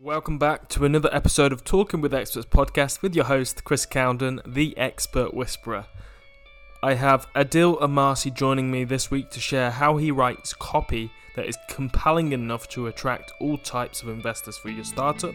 Welcome 0.00 0.38
back 0.38 0.68
to 0.68 0.84
another 0.84 1.12
episode 1.12 1.52
of 1.52 1.64
Talking 1.64 2.00
with 2.00 2.14
Experts 2.14 2.46
podcast 2.46 3.02
with 3.02 3.16
your 3.16 3.24
host, 3.24 3.64
Chris 3.64 3.84
Cowden, 3.84 4.40
the 4.46 4.78
expert 4.78 5.34
whisperer. 5.34 5.86
I 6.84 6.94
have 6.94 7.26
Adil 7.34 7.80
Amarsi 7.80 8.32
joining 8.32 8.70
me 8.70 8.84
this 8.84 9.10
week 9.10 9.28
to 9.30 9.40
share 9.40 9.72
how 9.72 9.96
he 9.96 10.12
writes 10.12 10.54
copy 10.54 11.10
that 11.34 11.46
is 11.46 11.58
compelling 11.68 12.30
enough 12.30 12.68
to 12.68 12.86
attract 12.86 13.32
all 13.40 13.58
types 13.58 14.00
of 14.00 14.08
investors 14.08 14.56
for 14.56 14.68
your 14.68 14.84
startup, 14.84 15.34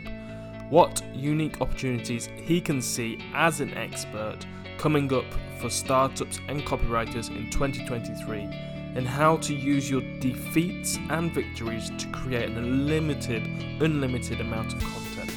what 0.70 1.04
unique 1.14 1.60
opportunities 1.60 2.30
he 2.38 2.62
can 2.62 2.82
see 2.82 3.20
as 3.34 3.60
an 3.60 3.74
expert 3.74 4.46
coming 4.78 5.14
up 5.14 5.26
for 5.60 5.70
startups 5.70 6.40
and 6.48 6.62
copywriters 6.62 7.36
in 7.36 7.50
2023 7.50 8.73
and 8.96 9.08
how 9.08 9.38
to 9.38 9.54
use 9.54 9.90
your 9.90 10.02
defeats 10.20 11.00
and 11.10 11.32
victories 11.32 11.92
to 11.98 12.08
create 12.08 12.50
an 12.50 12.58
unlimited, 12.58 13.44
unlimited 13.82 14.40
amount 14.40 14.74
of 14.74 14.80
content. 14.84 15.32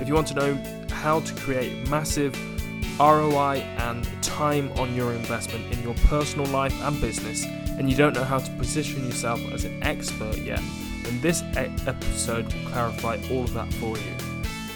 If 0.00 0.08
you 0.08 0.14
want 0.14 0.28
to 0.28 0.34
know 0.34 0.86
how 0.90 1.20
to 1.20 1.34
create 1.34 1.88
massive 1.88 2.36
ROI 3.00 3.58
and 3.78 4.06
time 4.22 4.70
on 4.72 4.94
your 4.94 5.12
investment 5.12 5.72
in 5.72 5.82
your 5.82 5.94
personal 6.06 6.46
life 6.46 6.74
and 6.82 7.00
business, 7.00 7.44
and 7.44 7.88
you 7.88 7.96
don't 7.96 8.14
know 8.14 8.24
how 8.24 8.38
to 8.38 8.50
position 8.52 9.04
yourself 9.04 9.40
as 9.52 9.64
an 9.64 9.82
expert 9.82 10.36
yet, 10.38 10.62
then 11.04 11.20
this 11.20 11.42
episode 11.56 12.52
will 12.52 12.70
clarify 12.70 13.18
all 13.30 13.44
of 13.44 13.54
that 13.54 13.72
for 13.74 13.96
you. 13.96 14.14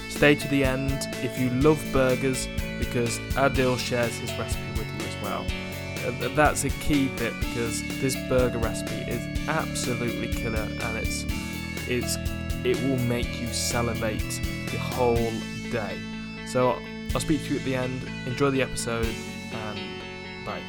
Stay 0.08 0.34
to 0.36 0.48
the 0.48 0.64
end 0.64 1.08
if 1.24 1.38
you 1.38 1.50
love 1.60 1.84
burgers 1.92 2.48
because 2.78 3.18
Adil 3.34 3.78
shares 3.78 4.16
his 4.18 4.32
recipe 4.38 4.62
with 4.78 4.86
you 4.86 5.06
as 5.06 5.22
well 5.22 5.61
Uh, 6.04 6.28
that's 6.34 6.64
a 6.64 6.70
key 6.70 7.08
bit 7.16 7.32
because 7.40 7.82
this 8.00 8.16
burger 8.28 8.58
recipe 8.58 9.10
is 9.10 9.48
absolutely 9.48 10.28
killer 10.28 10.68
and 10.82 10.98
it's 10.98 11.24
it's 11.88 12.16
it 12.64 12.80
will 12.84 12.98
make 13.06 13.40
you 13.40 13.46
salivate 13.48 14.40
the 14.70 14.78
whole 14.78 15.32
day. 15.70 15.98
So 16.46 16.78
I'll 17.14 17.20
speak 17.20 17.42
to 17.44 17.54
you 17.54 17.58
at 17.58 17.64
the 17.64 17.74
end. 17.74 18.02
Enjoy 18.26 18.50
the 18.50 18.62
episode 18.62 19.06
and 19.52 20.46
bye. 20.46 20.62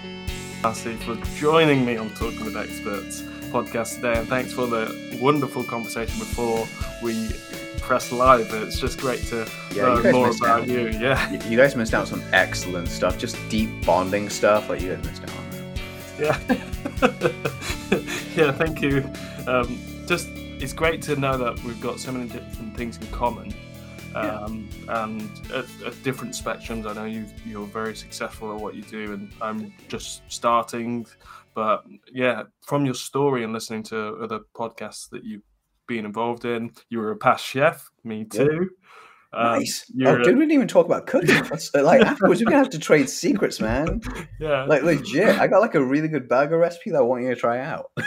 Thank 0.72 1.02
for 1.02 1.16
joining 1.36 1.86
me 1.86 1.98
on 1.98 2.10
Talking 2.12 2.46
with 2.46 2.56
Experts 2.56 3.24
podcast 3.54 3.96
today, 3.96 4.18
and 4.18 4.28
thanks 4.28 4.52
for 4.52 4.66
the 4.66 5.18
wonderful 5.22 5.64
conversation 5.64 6.18
before 6.18 6.68
we 7.04 7.30
press 7.82 8.12
live. 8.12 8.52
It's 8.54 8.80
just 8.80 9.00
great 9.00 9.22
to 9.28 9.48
yeah, 9.74 9.88
learn 9.90 10.12
more 10.12 10.32
about 10.32 10.62
out. 10.62 10.68
you. 10.68 10.88
Yeah, 10.90 11.32
you 11.48 11.56
guys 11.56 11.76
missed 11.76 11.94
out 11.94 12.02
on 12.02 12.08
some 12.08 12.24
excellent 12.34 12.88
stuff, 12.88 13.18
just 13.20 13.38
deep 13.50 13.70
bonding 13.86 14.30
stuff. 14.30 14.70
Like 14.70 14.82
you 14.82 14.96
guys 14.96 15.06
missed 15.06 15.24
out 15.24 15.38
on 15.38 15.50
that. 15.52 15.80
Yeah, 16.20 16.40
yeah. 18.46 18.52
Thank 18.52 18.82
you. 18.82 19.08
Um, 19.48 19.80
just 20.08 20.30
it's 20.34 20.74
great 20.74 21.02
to 21.04 21.16
know 21.16 21.38
that 21.38 21.64
we've 21.64 21.80
got 21.80 22.00
so 22.00 22.12
many 22.12 22.30
different 22.30 22.76
things 22.76 22.98
in 22.98 23.08
common. 23.08 23.54
Um, 24.16 24.70
yeah. 24.86 25.04
and 25.04 25.22
at, 25.52 25.66
at, 25.86 26.04
different 26.04 26.34
spectrums. 26.34 26.86
I 26.86 26.94
know 26.94 27.06
you 27.06 27.26
you're 27.46 27.66
very 27.66 27.96
successful 27.96 28.54
at 28.56 28.62
what 28.62 28.76
you 28.76 28.84
do, 28.84 29.14
and 29.14 29.32
I'm 29.42 29.74
just 29.88 30.22
starting. 30.28 31.06
But 31.54 31.84
yeah, 32.12 32.44
from 32.62 32.86
your 32.86 32.96
story 32.96 33.44
and 33.44 33.54
listening 33.54 33.84
to 33.84 34.16
other 34.22 34.42
podcasts 34.56 35.10
that 35.10 35.24
you've 35.24 35.44
been 35.88 36.06
involved 36.06 36.46
in. 36.46 36.72
You 36.90 37.00
were 37.00 37.12
a 37.12 37.18
past 37.18 37.46
chef, 37.46 37.90
me 38.04 38.26
too. 38.26 38.70
Um, 39.34 39.60
nice. 39.60 39.92
Oh, 40.06 40.18
dude, 40.18 40.36
we 40.36 40.42
didn't 40.42 40.52
even 40.52 40.68
talk 40.68 40.86
about 40.86 41.08
cooking. 41.08 41.36
like 41.84 42.02
afterwards, 42.02 42.42
we're 42.42 42.46
gonna 42.46 42.58
have 42.58 42.70
to 42.72 42.80
trade 42.80 43.10
secrets, 43.10 43.60
man. 43.60 44.02
Yeah. 44.40 44.66
Like 44.66 44.84
legit, 44.84 45.40
I 45.40 45.48
got 45.48 45.62
like 45.62 45.76
a 45.76 45.84
really 45.84 46.08
good 46.08 46.30
burger 46.30 46.58
recipe 46.58 46.92
that 46.92 47.00
I 47.00 47.02
want 47.02 47.24
you 47.24 47.30
to 47.30 47.36
try 47.36 47.60
out. 47.60 47.92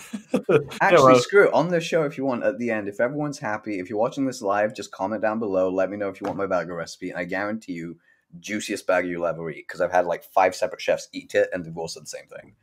Actually, 0.00 0.66
yeah, 0.82 0.90
well, 0.90 1.18
screw 1.20 1.46
it. 1.46 1.54
On 1.54 1.68
the 1.68 1.80
show, 1.80 2.02
if 2.02 2.18
you 2.18 2.24
want, 2.24 2.42
at 2.42 2.58
the 2.58 2.70
end, 2.70 2.88
if 2.88 3.00
everyone's 3.00 3.38
happy, 3.38 3.78
if 3.78 3.88
you're 3.88 3.98
watching 3.98 4.26
this 4.26 4.42
live, 4.42 4.74
just 4.74 4.90
comment 4.90 5.22
down 5.22 5.38
below. 5.38 5.70
Let 5.70 5.90
me 5.90 5.96
know 5.96 6.08
if 6.08 6.20
you 6.20 6.26
want 6.26 6.38
my 6.38 6.46
burger 6.46 6.74
recipe, 6.74 7.10
and 7.10 7.18
I 7.18 7.24
guarantee 7.24 7.72
you, 7.72 7.96
juiciest 8.40 8.86
burger 8.86 9.06
you'll 9.06 9.26
ever 9.26 9.48
eat. 9.48 9.64
Because 9.66 9.80
I've 9.80 9.92
had 9.92 10.04
like 10.06 10.24
five 10.24 10.54
separate 10.56 10.80
chefs 10.80 11.08
eat 11.12 11.34
it, 11.34 11.48
and 11.52 11.64
they've 11.64 11.76
all 11.76 11.88
said 11.88 12.02
the 12.02 12.08
same 12.08 12.26
thing. 12.26 12.54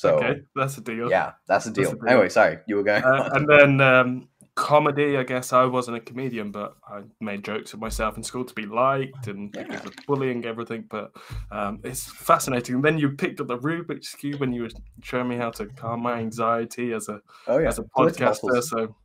So 0.00 0.16
okay, 0.16 0.40
that's 0.56 0.78
a 0.78 0.80
deal. 0.80 1.10
Yeah, 1.10 1.32
that's 1.46 1.66
a 1.66 1.70
deal. 1.70 1.90
That's 1.90 1.92
a 1.92 1.96
deal. 1.98 2.08
Anyway, 2.08 2.30
sorry, 2.30 2.56
you 2.66 2.76
were 2.76 2.82
going. 2.82 3.04
Uh, 3.04 3.28
and 3.34 3.46
then 3.46 3.82
um, 3.82 4.28
comedy. 4.54 5.18
I 5.18 5.24
guess 5.24 5.52
I 5.52 5.66
wasn't 5.66 5.98
a 5.98 6.00
comedian, 6.00 6.52
but 6.52 6.74
I 6.88 7.02
made 7.20 7.44
jokes 7.44 7.74
of 7.74 7.80
myself 7.80 8.16
in 8.16 8.22
school 8.22 8.46
to 8.46 8.54
be 8.54 8.64
liked 8.64 9.26
and 9.26 9.54
yeah. 9.54 9.64
because 9.64 9.84
of 9.84 9.92
bullying 10.06 10.46
everything. 10.46 10.86
But 10.88 11.12
um, 11.50 11.80
it's 11.84 12.10
fascinating. 12.10 12.76
And 12.76 12.84
then 12.84 12.96
you 12.96 13.10
picked 13.10 13.42
up 13.42 13.48
the 13.48 13.58
Rubik's 13.58 14.14
cube 14.14 14.40
and 14.40 14.54
you 14.54 14.62
were 14.62 14.70
showing 15.02 15.28
me 15.28 15.36
how 15.36 15.50
to 15.50 15.66
calm 15.66 16.00
my 16.00 16.14
anxiety 16.14 16.94
as 16.94 17.10
a 17.10 17.20
oh, 17.46 17.58
yeah. 17.58 17.68
as 17.68 17.78
a 17.78 17.82
podcaster. 17.82 18.62
So 18.62 18.96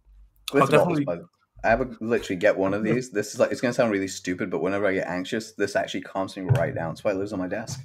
I'll 0.54 0.66
definitely. 0.66 1.06
I 1.62 1.68
have 1.68 1.82
a 1.82 1.90
literally 2.00 2.40
get 2.40 2.58
one 2.58 2.74
of 2.74 2.86
these. 2.86 3.10
This 3.10 3.34
is 3.34 3.40
like 3.42 3.52
it's 3.52 3.60
gonna 3.60 3.74
sound 3.74 3.92
really 3.92 4.08
stupid, 4.08 4.50
but 4.50 4.62
whenever 4.62 4.88
I 4.88 4.94
get 4.94 5.08
anxious, 5.08 5.52
this 5.52 5.76
actually 5.76 6.04
calms 6.04 6.38
me 6.38 6.44
right 6.44 6.74
down. 6.74 6.96
So 6.96 7.10
I 7.10 7.12
lives 7.12 7.34
on 7.34 7.40
my 7.40 7.50
desk. 7.50 7.82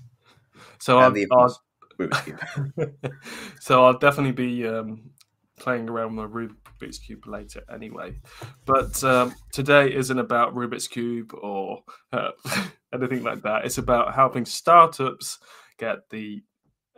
So 0.79 1.01
I'll, 1.01 1.13
I'll 1.33 1.61
so 3.61 3.85
I'll 3.85 3.99
definitely 3.99 4.33
be 4.33 4.67
um, 4.67 5.11
playing 5.59 5.89
around 5.89 6.17
with 6.17 6.31
Rubik's 6.31 6.99
Cube 6.99 7.27
later 7.27 7.63
anyway. 7.73 8.17
But 8.65 9.03
um, 9.05 9.35
today 9.53 9.95
isn't 9.95 10.19
about 10.19 10.55
Rubik's 10.55 10.89
Cube 10.89 11.33
or 11.35 11.83
uh, 12.13 12.31
anything 12.95 13.23
like 13.23 13.43
that. 13.43 13.65
It's 13.65 13.79
about 13.79 14.15
helping 14.15 14.45
startups 14.45 15.39
get 15.79 16.09
the 16.11 16.43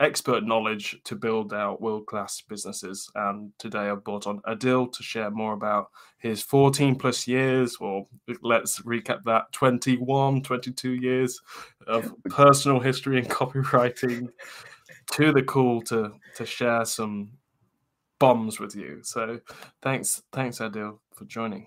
expert 0.01 0.45
knowledge 0.45 0.99
to 1.05 1.15
build 1.15 1.53
out 1.53 1.81
world 1.81 2.07
class 2.07 2.43
businesses. 2.49 3.09
And 3.15 3.53
today 3.59 3.89
I've 3.89 4.05
brought 4.05 4.27
on 4.27 4.41
Adil 4.41 4.93
to 4.93 5.03
share 5.03 5.31
more 5.31 5.53
about 5.53 5.91
his 6.19 6.43
14 6.43 6.97
plus 6.97 7.29
years, 7.29 7.77
or 7.81 8.07
let's 8.43 8.81
recap 8.81 9.23
that 9.25 9.53
21, 9.53 10.43
22 10.43 10.95
years 10.95 11.41
of 11.87 12.13
personal 12.31 12.81
history 12.81 13.19
and 13.19 13.29
copywriting 13.29 14.29
to 15.13 15.33
the 15.33 15.43
call 15.43 15.83
to 15.83 16.13
to 16.37 16.47
share 16.47 16.85
some 16.85 17.33
bombs 18.19 18.61
with 18.61 18.77
you. 18.77 19.01
So 19.03 19.41
thanks, 19.83 20.23
thanks 20.33 20.59
Adil 20.59 20.99
for 21.13 21.25
joining. 21.25 21.67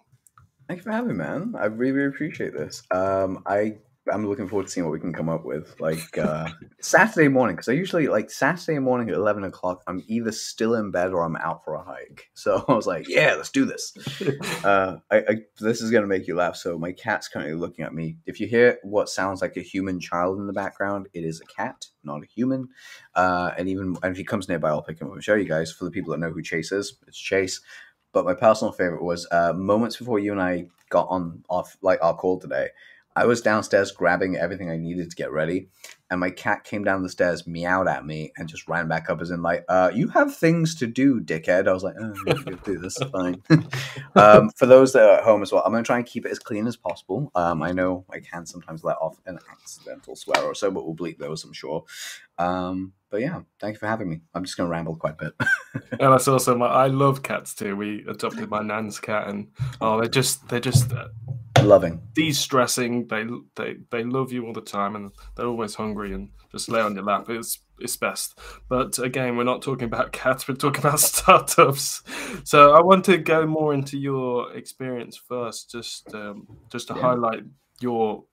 Thank 0.67 0.79
you 0.79 0.83
for 0.83 0.91
having 0.91 1.09
me, 1.09 1.15
man. 1.15 1.53
I 1.57 1.65
really, 1.65 1.91
really 1.91 2.09
appreciate 2.09 2.53
this. 2.53 2.81
Um, 2.91 3.43
I 3.45 3.77
I'm 4.11 4.27
looking 4.27 4.47
forward 4.47 4.67
to 4.67 4.71
seeing 4.71 4.85
what 4.85 4.93
we 4.93 4.99
can 4.99 5.13
come 5.13 5.29
up 5.29 5.45
with. 5.45 5.79
Like 5.79 6.17
uh, 6.17 6.49
Saturday 6.79 7.27
morning, 7.27 7.55
because 7.55 7.69
I 7.69 7.73
usually 7.73 8.07
like 8.07 8.29
Saturday 8.29 8.79
morning 8.79 9.09
at 9.09 9.15
eleven 9.15 9.43
o'clock. 9.43 9.83
I'm 9.87 10.03
either 10.07 10.31
still 10.31 10.75
in 10.75 10.91
bed 10.91 11.11
or 11.11 11.23
I'm 11.23 11.35
out 11.37 11.63
for 11.63 11.75
a 11.75 11.83
hike. 11.83 12.29
So 12.37 12.63
I 12.67 12.73
was 12.73 12.85
like, 12.85 13.07
"Yeah, 13.07 13.33
let's 13.35 13.49
do 13.49 13.65
this." 13.65 13.93
uh, 14.63 14.97
I, 15.09 15.17
I, 15.17 15.35
this 15.59 15.81
is 15.81 15.89
gonna 15.89 16.05
make 16.05 16.27
you 16.27 16.35
laugh. 16.35 16.55
So 16.55 16.77
my 16.77 16.91
cat's 16.91 17.27
currently 17.27 17.55
looking 17.55 17.83
at 17.83 17.93
me. 17.93 18.17
If 18.27 18.39
you 18.39 18.45
hear 18.45 18.77
what 18.83 19.09
sounds 19.09 19.41
like 19.41 19.57
a 19.57 19.61
human 19.61 19.99
child 19.99 20.37
in 20.37 20.45
the 20.45 20.53
background, 20.53 21.07
it 21.13 21.23
is 21.23 21.41
a 21.41 21.45
cat, 21.45 21.87
not 22.03 22.23
a 22.23 22.27
human. 22.27 22.69
Uh, 23.15 23.51
and 23.57 23.67
even 23.67 23.97
and 24.03 24.11
if 24.11 24.17
he 24.17 24.23
comes 24.23 24.47
nearby, 24.47 24.69
I'll 24.69 24.83
pick 24.83 25.01
him 25.01 25.07
up 25.07 25.13
and 25.13 25.23
show 25.23 25.35
you 25.35 25.45
guys. 25.45 25.71
For 25.71 25.85
the 25.85 25.91
people 25.91 26.11
that 26.11 26.19
know 26.19 26.29
who 26.29 26.43
Chase 26.43 26.71
is, 26.71 26.97
it's 27.07 27.17
Chase. 27.17 27.61
But 28.11 28.25
my 28.25 28.33
personal 28.33 28.71
favorite 28.71 29.03
was 29.03 29.27
uh, 29.31 29.53
moments 29.53 29.97
before 29.97 30.19
you 30.19 30.31
and 30.31 30.41
I 30.41 30.67
got 30.89 31.07
on 31.09 31.43
off 31.49 31.75
like 31.81 31.99
our 32.01 32.15
call 32.15 32.39
today. 32.39 32.69
I 33.15 33.25
was 33.25 33.41
downstairs 33.41 33.91
grabbing 33.91 34.35
everything 34.35 34.69
I 34.69 34.77
needed 34.77 35.09
to 35.09 35.15
get 35.15 35.31
ready, 35.31 35.69
and 36.09 36.19
my 36.19 36.29
cat 36.29 36.63
came 36.63 36.83
down 36.83 37.03
the 37.03 37.09
stairs, 37.09 37.47
meowed 37.47 37.87
at 37.87 38.05
me, 38.05 38.31
and 38.37 38.47
just 38.47 38.67
ran 38.67 38.87
back 38.87 39.09
up 39.09 39.21
as 39.21 39.31
in 39.31 39.41
like, 39.41 39.65
uh, 39.69 39.91
"You 39.93 40.07
have 40.09 40.35
things 40.35 40.75
to 40.75 40.87
do, 40.87 41.19
dickhead." 41.19 41.67
I 41.67 41.73
was 41.73 41.83
like, 41.83 41.95
"Oh, 41.99 42.13
I'm 42.27 42.59
do 42.63 42.77
this. 42.77 42.97
Fine." 43.11 43.41
um, 44.15 44.49
for 44.51 44.65
those 44.65 44.93
that 44.93 45.03
are 45.03 45.17
at 45.17 45.23
home 45.23 45.41
as 45.41 45.51
well, 45.51 45.63
I'm 45.65 45.71
going 45.71 45.83
to 45.83 45.87
try 45.87 45.97
and 45.97 46.05
keep 46.05 46.25
it 46.25 46.31
as 46.31 46.39
clean 46.39 46.67
as 46.67 46.75
possible. 46.75 47.31
Um, 47.35 47.63
I 47.63 47.71
know 47.71 48.05
I 48.11 48.19
can 48.19 48.45
sometimes 48.45 48.83
let 48.83 48.97
off 48.97 49.19
an 49.25 49.39
accidental 49.49 50.15
swear 50.15 50.43
or 50.43 50.53
so, 50.53 50.69
but 50.71 50.85
we'll 50.85 50.95
bleep 50.95 51.17
those, 51.17 51.43
I'm 51.43 51.53
sure. 51.53 51.83
Um, 52.37 52.93
but 53.09 53.21
yeah, 53.21 53.41
thank 53.59 53.75
you 53.75 53.79
for 53.79 53.87
having 53.87 54.09
me. 54.09 54.21
I'm 54.33 54.43
just 54.43 54.57
going 54.57 54.67
to 54.67 54.71
ramble 54.71 54.97
quite 54.97 55.15
a 55.19 55.25
bit. 55.25 55.33
and 55.91 56.13
that's 56.13 56.27
awesome. 56.27 56.61
I 56.61 56.87
love 56.87 57.23
cats 57.23 57.53
too. 57.53 57.75
We 57.75 58.05
adopted 58.07 58.49
my 58.49 58.61
nan's 58.61 58.99
cat, 58.99 59.27
and 59.27 59.47
oh, 59.79 59.99
they're 59.99 60.09
just 60.09 60.47
they're 60.49 60.59
just 60.59 60.91
uh, 60.91 61.07
loving, 61.65 62.01
de-stressing. 62.13 63.07
They 63.07 63.25
they 63.55 63.77
they 63.91 64.03
love 64.03 64.31
you 64.31 64.45
all 64.45 64.53
the 64.53 64.61
time, 64.61 64.95
and 64.95 65.11
they're 65.35 65.47
always 65.47 65.75
hungry 65.75 66.13
and 66.13 66.29
just 66.51 66.69
lay 66.69 66.81
on 66.81 66.95
your 66.95 67.03
lap. 67.03 67.29
It's 67.29 67.59
it's 67.79 67.97
best. 67.97 68.39
But 68.69 68.97
again, 68.99 69.35
we're 69.35 69.43
not 69.43 69.61
talking 69.61 69.85
about 69.85 70.11
cats. 70.11 70.47
We're 70.47 70.55
talking 70.55 70.79
about 70.79 70.99
startups. 71.11 72.03
So 72.43 72.73
I 72.73 72.81
want 72.81 73.05
to 73.05 73.17
go 73.17 73.45
more 73.45 73.73
into 73.73 73.97
your 73.97 74.53
experience 74.53 75.17
first, 75.17 75.71
just 75.71 76.13
um, 76.13 76.47
just 76.71 76.87
to 76.87 76.95
yeah. 76.95 77.01
highlight 77.01 77.43
your 77.81 78.23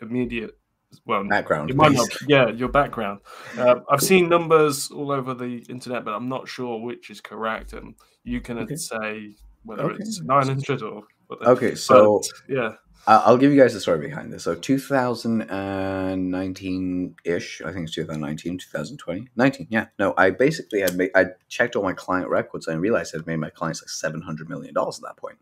immediate 0.00 0.58
well 1.06 1.24
background. 1.24 1.74
Might 1.74 1.92
not, 1.92 2.08
yeah, 2.26 2.48
your 2.50 2.68
background. 2.68 3.20
Uh, 3.56 3.76
I've 3.90 4.02
seen 4.02 4.28
numbers 4.28 4.90
all 4.90 5.10
over 5.10 5.34
the 5.34 5.64
internet, 5.68 6.04
but 6.04 6.12
I'm 6.12 6.28
not 6.28 6.48
sure 6.48 6.80
which 6.80 7.10
is 7.10 7.20
correct. 7.20 7.72
And 7.72 7.94
you 8.24 8.40
can 8.40 8.58
okay. 8.58 8.76
say 8.76 9.36
whether 9.64 9.84
okay. 9.84 9.96
it's 10.00 10.20
900 10.20 10.82
or 10.82 11.04
Okay, 11.42 11.74
so 11.74 12.20
but, 12.20 12.54
yeah. 12.54 12.74
I'll 13.04 13.36
give 13.36 13.52
you 13.52 13.60
guys 13.60 13.74
the 13.74 13.80
story 13.80 14.06
behind 14.06 14.32
this. 14.32 14.44
So 14.44 14.54
2019 14.54 17.16
ish, 17.24 17.60
I 17.62 17.72
think 17.72 17.86
it's 17.86 17.96
2019, 17.96 18.58
2020, 18.58 19.28
19. 19.34 19.66
Yeah, 19.70 19.86
no, 19.98 20.14
I 20.16 20.30
basically 20.30 20.82
had 20.82 20.94
made, 20.94 21.10
I 21.16 21.30
checked 21.48 21.74
all 21.74 21.82
my 21.82 21.94
client 21.94 22.28
records 22.28 22.68
and 22.68 22.80
realized 22.80 23.16
I'd 23.16 23.26
made 23.26 23.38
my 23.38 23.50
clients 23.50 23.82
like 23.82 23.88
700 23.88 24.48
million 24.48 24.72
dollars 24.72 24.98
at 24.98 25.02
that 25.02 25.16
point. 25.16 25.38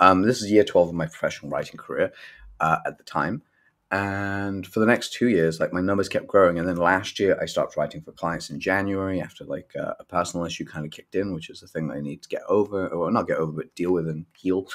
Um, 0.00 0.22
this 0.22 0.42
is 0.42 0.50
year 0.50 0.64
12 0.64 0.88
of 0.88 0.94
my 0.94 1.06
professional 1.06 1.52
writing 1.52 1.76
career 1.76 2.10
uh, 2.58 2.78
at 2.84 2.98
the 2.98 3.04
time. 3.04 3.42
And 3.90 4.66
for 4.66 4.80
the 4.80 4.86
next 4.86 5.14
two 5.14 5.28
years, 5.28 5.60
like 5.60 5.72
my 5.72 5.80
numbers 5.80 6.10
kept 6.10 6.26
growing. 6.26 6.58
And 6.58 6.68
then 6.68 6.76
last 6.76 7.18
year, 7.18 7.38
I 7.40 7.46
stopped 7.46 7.74
writing 7.76 8.02
for 8.02 8.12
clients 8.12 8.50
in 8.50 8.60
January 8.60 9.22
after 9.22 9.44
like 9.44 9.72
uh, 9.80 9.94
a 9.98 10.04
personal 10.04 10.44
issue 10.44 10.66
kind 10.66 10.84
of 10.84 10.92
kicked 10.92 11.14
in, 11.14 11.32
which 11.32 11.48
is 11.48 11.60
the 11.60 11.68
thing 11.68 11.90
I 11.90 12.00
need 12.00 12.22
to 12.22 12.28
get 12.28 12.42
over, 12.48 12.88
or 12.88 13.10
not 13.10 13.26
get 13.26 13.38
over, 13.38 13.52
but 13.52 13.74
deal 13.74 13.92
with 13.92 14.06
and 14.06 14.26
heal. 14.36 14.66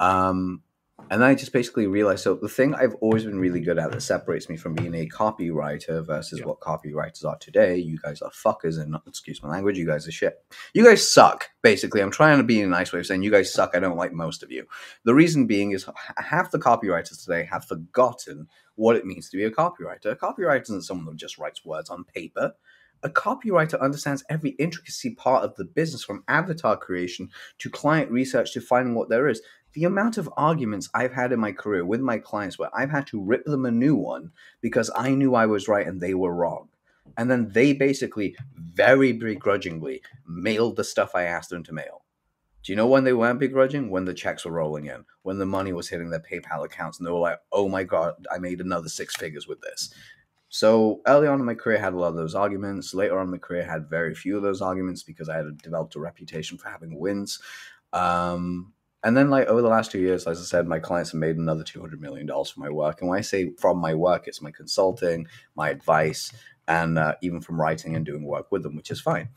Um, 0.00 0.62
and 1.10 1.24
I 1.24 1.34
just 1.34 1.52
basically 1.52 1.86
realized 1.86 2.22
so 2.22 2.34
the 2.34 2.48
thing 2.48 2.74
I've 2.74 2.94
always 3.00 3.24
been 3.24 3.38
really 3.38 3.60
good 3.60 3.78
at 3.78 3.90
that 3.90 4.00
separates 4.00 4.48
me 4.48 4.56
from 4.56 4.74
being 4.74 4.94
a 4.94 5.08
copywriter 5.08 6.06
versus 6.06 6.38
yeah. 6.38 6.44
what 6.44 6.60
copywriters 6.60 7.24
are 7.24 7.36
today. 7.38 7.76
You 7.76 7.98
guys 7.98 8.22
are 8.22 8.30
fuckers 8.30 8.80
and 8.80 8.96
excuse 9.06 9.42
my 9.42 9.48
language, 9.48 9.76
you 9.76 9.86
guys 9.86 10.06
are 10.06 10.12
shit. 10.12 10.44
You 10.72 10.84
guys 10.84 11.10
suck, 11.10 11.50
basically. 11.62 12.00
I'm 12.00 12.12
trying 12.12 12.38
to 12.38 12.44
be 12.44 12.60
in 12.60 12.66
a 12.66 12.70
nice 12.70 12.92
way 12.92 13.00
of 13.00 13.06
saying 13.06 13.22
you 13.22 13.30
guys 13.30 13.52
suck. 13.52 13.72
I 13.74 13.80
don't 13.80 13.96
like 13.96 14.12
most 14.12 14.42
of 14.42 14.52
you. 14.52 14.66
The 15.04 15.14
reason 15.14 15.46
being 15.46 15.72
is 15.72 15.86
half 16.16 16.50
the 16.52 16.58
copywriters 16.58 17.24
today 17.24 17.44
have 17.50 17.64
forgotten 17.64 18.46
what 18.76 18.96
it 18.96 19.04
means 19.04 19.28
to 19.30 19.36
be 19.36 19.44
a 19.44 19.50
copywriter. 19.50 20.06
A 20.06 20.16
copywriter 20.16 20.62
isn't 20.62 20.82
someone 20.82 21.06
who 21.06 21.16
just 21.16 21.38
writes 21.38 21.64
words 21.64 21.90
on 21.90 22.04
paper 22.04 22.54
a 23.02 23.08
copywriter 23.08 23.80
understands 23.80 24.24
every 24.28 24.50
intricacy 24.50 25.14
part 25.14 25.44
of 25.44 25.54
the 25.56 25.64
business 25.64 26.04
from 26.04 26.24
avatar 26.28 26.76
creation 26.76 27.28
to 27.58 27.70
client 27.70 28.10
research 28.10 28.52
to 28.52 28.60
finding 28.60 28.94
what 28.94 29.08
there 29.08 29.28
is 29.28 29.40
the 29.72 29.84
amount 29.84 30.18
of 30.18 30.28
arguments 30.36 30.88
I've 30.94 31.12
had 31.12 31.32
in 31.32 31.40
my 31.40 31.52
career 31.52 31.84
with 31.84 32.00
my 32.00 32.18
clients 32.18 32.58
where 32.58 32.70
I've 32.74 32.90
had 32.90 33.06
to 33.08 33.22
rip 33.22 33.44
them 33.44 33.64
a 33.64 33.70
new 33.70 33.94
one 33.94 34.32
because 34.60 34.90
I 34.96 35.10
knew 35.10 35.34
I 35.34 35.46
was 35.46 35.68
right 35.68 35.86
and 35.86 36.00
they 36.00 36.14
were 36.14 36.34
wrong. 36.34 36.68
And 37.16 37.30
then 37.30 37.50
they 37.50 37.72
basically 37.72 38.36
very 38.56 39.12
begrudgingly 39.12 40.02
mailed 40.26 40.76
the 40.76 40.84
stuff 40.84 41.14
I 41.14 41.24
asked 41.24 41.50
them 41.50 41.64
to 41.64 41.72
mail. 41.72 42.02
Do 42.62 42.72
you 42.72 42.76
know 42.76 42.86
when 42.86 43.04
they 43.04 43.12
weren't 43.12 43.40
begrudging? 43.40 43.90
When 43.90 44.04
the 44.04 44.14
checks 44.14 44.44
were 44.44 44.52
rolling 44.52 44.86
in, 44.86 45.04
when 45.22 45.38
the 45.38 45.46
money 45.46 45.72
was 45.72 45.88
hitting 45.88 46.10
their 46.10 46.20
PayPal 46.20 46.64
accounts, 46.64 46.98
and 46.98 47.06
they 47.06 47.10
were 47.10 47.18
like, 47.18 47.40
oh 47.52 47.68
my 47.68 47.84
God, 47.84 48.26
I 48.30 48.38
made 48.38 48.60
another 48.60 48.88
six 48.88 49.16
figures 49.16 49.48
with 49.48 49.60
this. 49.62 49.94
So 50.50 51.00
early 51.06 51.26
on 51.26 51.40
in 51.40 51.46
my 51.46 51.54
career, 51.54 51.78
I 51.78 51.80
had 51.80 51.94
a 51.94 51.98
lot 51.98 52.08
of 52.08 52.16
those 52.16 52.34
arguments. 52.34 52.92
Later 52.92 53.18
on 53.18 53.26
in 53.26 53.30
my 53.30 53.38
career, 53.38 53.62
I 53.62 53.72
had 53.72 53.88
very 53.88 54.14
few 54.14 54.36
of 54.36 54.42
those 54.42 54.60
arguments 54.60 55.02
because 55.02 55.28
I 55.28 55.36
had 55.36 55.58
developed 55.58 55.94
a 55.94 56.00
reputation 56.00 56.58
for 56.58 56.68
having 56.68 56.98
wins. 56.98 57.40
Um, 57.92 58.72
and 59.02 59.16
then, 59.16 59.30
like 59.30 59.46
over 59.48 59.62
the 59.62 59.68
last 59.68 59.90
two 59.90 60.00
years, 60.00 60.26
as 60.26 60.38
I 60.38 60.44
said, 60.44 60.66
my 60.66 60.78
clients 60.78 61.12
have 61.12 61.20
made 61.20 61.36
another 61.36 61.64
two 61.64 61.80
hundred 61.80 62.00
million 62.00 62.26
dollars 62.26 62.50
for 62.50 62.60
my 62.60 62.70
work. 62.70 63.00
And 63.00 63.08
when 63.08 63.18
I 63.18 63.22
say 63.22 63.52
from 63.58 63.78
my 63.78 63.94
work, 63.94 64.26
it's 64.26 64.42
my 64.42 64.50
consulting, 64.50 65.26
my 65.54 65.70
advice, 65.70 66.32
and 66.68 66.98
uh, 66.98 67.14
even 67.22 67.40
from 67.40 67.60
writing 67.60 67.96
and 67.96 68.04
doing 68.04 68.24
work 68.24 68.52
with 68.52 68.62
them, 68.62 68.76
which 68.76 68.90
is 68.90 69.00
fine. 69.00 69.30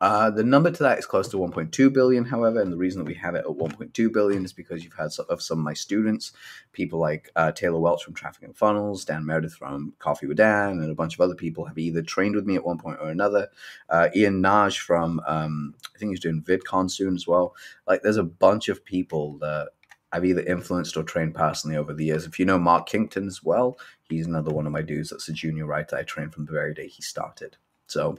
Uh, 0.00 0.30
the 0.30 0.44
number 0.44 0.70
to 0.70 0.82
that 0.82 0.98
is 0.98 1.06
close 1.06 1.26
to 1.28 1.36
1.2 1.36 1.92
billion, 1.92 2.24
however, 2.24 2.60
and 2.60 2.72
the 2.72 2.76
reason 2.76 3.00
that 3.00 3.08
we 3.08 3.14
have 3.14 3.34
it 3.34 3.44
at 3.44 3.56
1.2 3.56 4.12
billion 4.12 4.44
is 4.44 4.52
because 4.52 4.84
you've 4.84 4.94
had 4.94 5.10
some 5.10 5.26
of 5.28 5.42
some 5.42 5.58
of 5.58 5.64
my 5.64 5.74
students, 5.74 6.32
people 6.72 7.00
like 7.00 7.30
uh, 7.34 7.50
Taylor 7.50 7.80
Welch 7.80 8.04
from 8.04 8.14
Traffic 8.14 8.44
and 8.44 8.56
Funnels, 8.56 9.04
Dan 9.04 9.26
Meredith 9.26 9.54
from 9.54 9.92
Coffee 9.98 10.26
with 10.26 10.36
Dan, 10.36 10.78
and 10.80 10.90
a 10.90 10.94
bunch 10.94 11.14
of 11.14 11.20
other 11.20 11.34
people 11.34 11.64
have 11.64 11.78
either 11.78 12.02
trained 12.02 12.36
with 12.36 12.46
me 12.46 12.54
at 12.54 12.64
one 12.64 12.78
point 12.78 12.98
or 13.00 13.10
another. 13.10 13.48
Uh, 13.88 14.08
Ian 14.14 14.40
Naj 14.40 14.78
from, 14.78 15.20
um, 15.26 15.74
I 15.94 15.98
think 15.98 16.10
he's 16.10 16.20
doing 16.20 16.42
VidCon 16.42 16.90
soon 16.90 17.16
as 17.16 17.26
well. 17.26 17.56
Like, 17.86 18.02
there's 18.02 18.16
a 18.16 18.22
bunch 18.22 18.68
of 18.68 18.84
people 18.84 19.38
that 19.38 19.70
I've 20.12 20.24
either 20.24 20.42
influenced 20.42 20.96
or 20.96 21.02
trained 21.02 21.34
personally 21.34 21.76
over 21.76 21.92
the 21.92 22.04
years. 22.04 22.24
If 22.24 22.38
you 22.38 22.46
know 22.46 22.58
Mark 22.58 22.88
Kington 22.88 23.26
as 23.26 23.42
well, 23.42 23.78
he's 24.08 24.26
another 24.26 24.52
one 24.52 24.66
of 24.66 24.72
my 24.72 24.82
dudes 24.82 25.10
that's 25.10 25.28
a 25.28 25.32
junior 25.32 25.66
writer 25.66 25.96
I 25.96 26.02
trained 26.04 26.32
from 26.32 26.46
the 26.46 26.52
very 26.52 26.72
day 26.72 26.86
he 26.86 27.02
started. 27.02 27.56
So, 27.88 28.18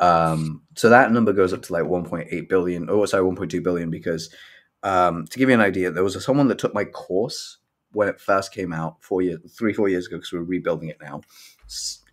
um, 0.00 0.62
so 0.76 0.88
that 0.88 1.12
number 1.12 1.32
goes 1.32 1.52
up 1.52 1.62
to 1.62 1.72
like 1.72 1.84
1.8 1.84 2.48
billion. 2.48 2.88
Oh, 2.90 3.04
sorry, 3.06 3.24
1.2 3.24 3.62
billion. 3.62 3.90
Because 3.90 4.34
um, 4.82 5.26
to 5.26 5.38
give 5.38 5.48
you 5.48 5.54
an 5.54 5.60
idea, 5.60 5.90
there 5.90 6.04
was 6.04 6.16
a, 6.16 6.20
someone 6.20 6.48
that 6.48 6.58
took 6.58 6.74
my 6.74 6.84
course 6.84 7.58
when 7.92 8.08
it 8.08 8.20
first 8.20 8.52
came 8.52 8.72
out 8.72 9.02
four 9.02 9.22
years, 9.22 9.40
three, 9.56 9.72
four 9.72 9.88
years 9.88 10.06
ago, 10.06 10.16
because 10.16 10.32
we're 10.32 10.42
rebuilding 10.42 10.88
it 10.88 10.98
now. 11.00 11.20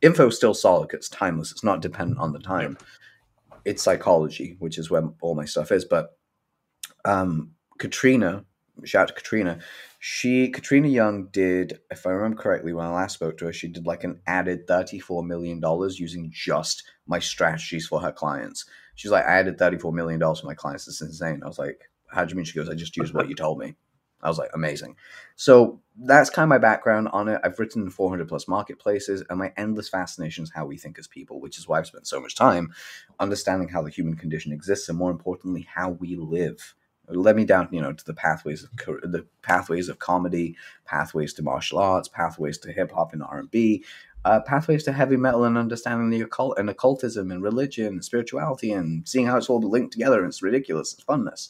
Info 0.02 0.28
is 0.28 0.36
still 0.36 0.54
solid. 0.54 0.90
It's 0.94 1.10
timeless. 1.10 1.52
It's 1.52 1.64
not 1.64 1.82
dependent 1.82 2.20
on 2.20 2.34
the 2.34 2.40
time. 2.40 2.78
It's 3.66 3.84
psychology, 3.84 4.56
which 4.60 4.78
is 4.78 4.90
where 4.90 5.04
all 5.22 5.36
my 5.36 5.46
stuff 5.46 5.72
is. 5.72 5.86
But 5.86 6.18
um, 7.06 7.52
Katrina, 7.78 8.46
shout 8.84 9.04
out 9.04 9.08
to 9.10 9.14
Katrina. 9.14 9.60
She 10.00 10.50
Katrina 10.50 10.88
Young 10.88 11.28
did, 11.28 11.80
if 11.90 12.06
I 12.06 12.12
remember 12.12 12.42
correctly, 12.42 12.74
when 12.74 12.86
I 12.86 12.92
last 12.92 13.16
spoke 13.16 13.38
to 13.38 13.46
her, 13.46 13.54
she 13.54 13.68
did 13.68 13.88
like 13.88 14.04
an 14.04 14.22
added 14.28 14.68
thirty-four 14.68 15.24
million 15.24 15.60
dollars 15.60 16.00
using 16.00 16.32
just 16.32 16.84
my 17.08 17.20
strategies 17.20 17.88
for 17.88 18.00
her 18.02 18.12
clients. 18.12 18.66
She's 18.96 19.12
like, 19.12 19.26
I 19.26 19.40
added 19.40 19.58
thirty-four 19.58 19.94
million 19.94 20.20
dollars 20.20 20.42
for 20.42 20.48
my 20.48 20.56
clients. 20.56 20.86
This 20.86 21.02
is 21.02 21.10
insane. 21.10 21.42
I 21.44 21.48
was 21.48 21.60
like, 21.60 21.90
How 22.08 22.26
do 22.26 22.32
you 22.32 22.36
mean? 22.36 22.46
She 22.46 22.56
goes, 22.56 22.70
I 22.70 22.76
just 22.76 22.98
used 22.98 23.14
what 23.14 23.30
you 23.30 23.36
told 23.36 23.60
me. 23.60 23.76
I 24.22 24.30
was 24.30 24.40
like, 24.40 24.50
amazing. 24.54 24.96
So 25.36 25.80
that's 25.96 26.32
kind 26.32 26.44
of 26.44 26.50
my 26.50 26.58
background 26.58 27.08
on 27.14 27.28
it. 27.28 27.40
I've 27.44 27.60
written 27.60 27.90
400 27.90 28.28
plus 28.28 28.48
marketplaces, 28.48 29.24
and 29.30 29.38
my 29.38 29.54
endless 29.58 29.90
fascination 29.90 30.44
is 30.44 30.52
how 30.54 30.66
we 30.66 30.78
think 30.78 30.98
as 30.98 31.08
people, 31.08 31.40
which 31.40 31.60
is 31.60 31.68
why 31.68 31.78
I've 31.78 31.88
spent 31.88 32.08
so 32.08 32.20
much 32.20 32.36
time 32.36 32.74
understanding 33.20 33.70
how 33.70 33.84
the 33.84 33.92
human 33.92 34.16
condition 34.16 34.52
exists, 34.52 34.90
and 34.90 34.98
more 34.98 35.12
importantly, 35.12 35.68
how 35.72 35.92
we 35.92 36.16
live 36.16 36.76
led 37.10 37.38
me 37.38 37.46
down, 37.46 37.70
you 37.72 37.82
know, 37.82 37.94
to 37.94 38.06
the 38.06 38.14
pathways 38.14 38.64
of 38.64 38.70
the 38.76 39.26
pathways 39.42 39.88
of 39.88 40.00
comedy, 40.00 40.58
pathways 40.86 41.34
to 41.36 41.42
martial 41.42 41.80
arts, 41.80 42.10
pathways 42.10 42.58
to 42.58 42.72
hip 42.72 42.92
hop 42.92 43.14
and 43.14 43.24
R 43.24 43.40
and 43.40 43.50
B, 43.50 43.86
uh, 44.28 44.42
pathways 44.42 44.84
to 44.84 44.92
heavy 44.92 45.16
metal 45.16 45.46
and 45.46 45.58
understanding 45.58 46.10
the 46.10 46.22
occult 46.22 46.60
and 46.60 46.70
occultism 46.70 47.32
and 47.32 47.42
religion 47.42 47.88
and 47.88 48.04
spirituality 48.04 48.74
and 48.74 49.08
seeing 49.08 49.26
how 49.26 49.38
it's 49.38 49.50
all 49.50 49.62
linked 49.62 49.94
together. 49.94 50.20
And 50.20 50.28
it's 50.28 50.44
ridiculous. 50.44 50.94
It's 50.94 51.04
funness, 51.04 51.50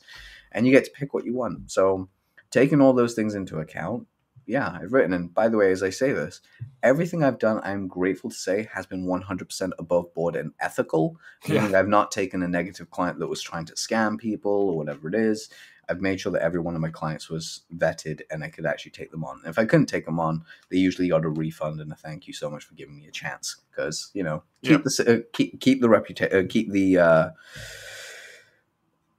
and 0.51 0.65
you 0.67 0.71
get 0.71 0.85
to 0.85 0.91
pick 0.91 1.13
what 1.13 1.25
you 1.25 1.33
want. 1.33 1.71
So, 1.71 2.07
taking 2.51 2.79
all 2.79 2.93
those 2.93 3.15
things 3.15 3.33
into 3.33 3.57
account, 3.57 4.05
yeah, 4.45 4.77
I've 4.79 4.93
written. 4.93 5.13
And 5.13 5.33
by 5.33 5.49
the 5.49 5.57
way, 5.57 5.71
as 5.71 5.81
I 5.81 5.89
say 5.89 6.11
this, 6.11 6.39
everything 6.83 7.23
I've 7.23 7.39
done, 7.39 7.61
I'm 7.63 7.87
grateful 7.87 8.29
to 8.29 8.35
say, 8.35 8.69
has 8.73 8.85
been 8.85 9.05
100% 9.05 9.71
above 9.79 10.13
board 10.13 10.35
and 10.35 10.51
ethical. 10.59 11.17
Yeah. 11.47 11.61
Meaning 11.61 11.75
I've 11.75 11.87
not 11.87 12.11
taken 12.11 12.43
a 12.43 12.47
negative 12.47 12.91
client 12.91 13.19
that 13.19 13.27
was 13.27 13.41
trying 13.41 13.65
to 13.65 13.73
scam 13.73 14.19
people 14.19 14.51
or 14.51 14.77
whatever 14.77 15.09
it 15.09 15.15
is. 15.15 15.49
I've 15.89 16.01
made 16.01 16.19
sure 16.19 16.31
that 16.31 16.41
every 16.41 16.59
one 16.59 16.75
of 16.75 16.81
my 16.81 16.89
clients 16.89 17.29
was 17.29 17.61
vetted 17.75 18.21
and 18.29 18.43
I 18.43 18.49
could 18.49 18.65
actually 18.65 18.91
take 18.91 19.11
them 19.11 19.23
on. 19.23 19.41
If 19.45 19.57
I 19.57 19.65
couldn't 19.65 19.87
take 19.87 20.05
them 20.05 20.19
on, 20.19 20.43
they 20.69 20.77
usually 20.77 21.09
got 21.09 21.25
a 21.25 21.29
refund 21.29 21.79
and 21.79 21.91
a 21.91 21.95
thank 21.95 22.27
you 22.27 22.33
so 22.33 22.49
much 22.49 22.65
for 22.65 22.75
giving 22.75 22.97
me 22.97 23.07
a 23.07 23.11
chance. 23.11 23.57
Because 23.69 24.11
you 24.13 24.23
know, 24.23 24.43
keep 24.63 24.83
the 24.83 25.05
uh, 25.07 25.29
keep 25.33 25.59
keep 25.59 25.81
the 25.81 25.89
reputation, 25.89 26.37
uh, 26.37 26.47
keep 26.49 26.71
the 26.71 26.97
uh, 26.97 27.29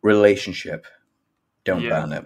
relationship. 0.02 0.86
Don't 1.64 1.82
yeah. 1.82 2.00
burn 2.00 2.12
it 2.12 2.24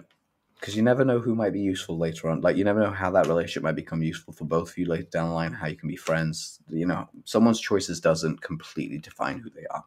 because 0.63 0.77
you 0.77 0.81
never 0.81 1.03
know 1.03 1.19
who 1.19 1.35
might 1.35 1.51
be 1.51 1.59
useful 1.59 1.97
later 1.97 2.29
on. 2.29 2.39
Like 2.39 2.55
you 2.55 2.63
never 2.63 2.79
know 2.79 2.91
how 2.91 3.11
that 3.11 3.27
relationship 3.27 3.63
might 3.63 3.75
become 3.75 4.01
useful 4.01 4.33
for 4.33 4.45
both 4.45 4.69
of 4.69 4.77
you 4.77 4.85
later 4.85 5.09
down 5.11 5.27
the 5.27 5.35
line. 5.35 5.51
How 5.51 5.67
you 5.67 5.75
can 5.75 5.89
be 5.89 5.97
friends. 5.97 6.59
You 6.69 6.85
know, 6.85 7.09
someone's 7.25 7.59
choices 7.59 7.99
doesn't 7.99 8.41
completely 8.41 8.97
define 8.97 9.39
who 9.39 9.49
they 9.49 9.65
are. 9.69 9.83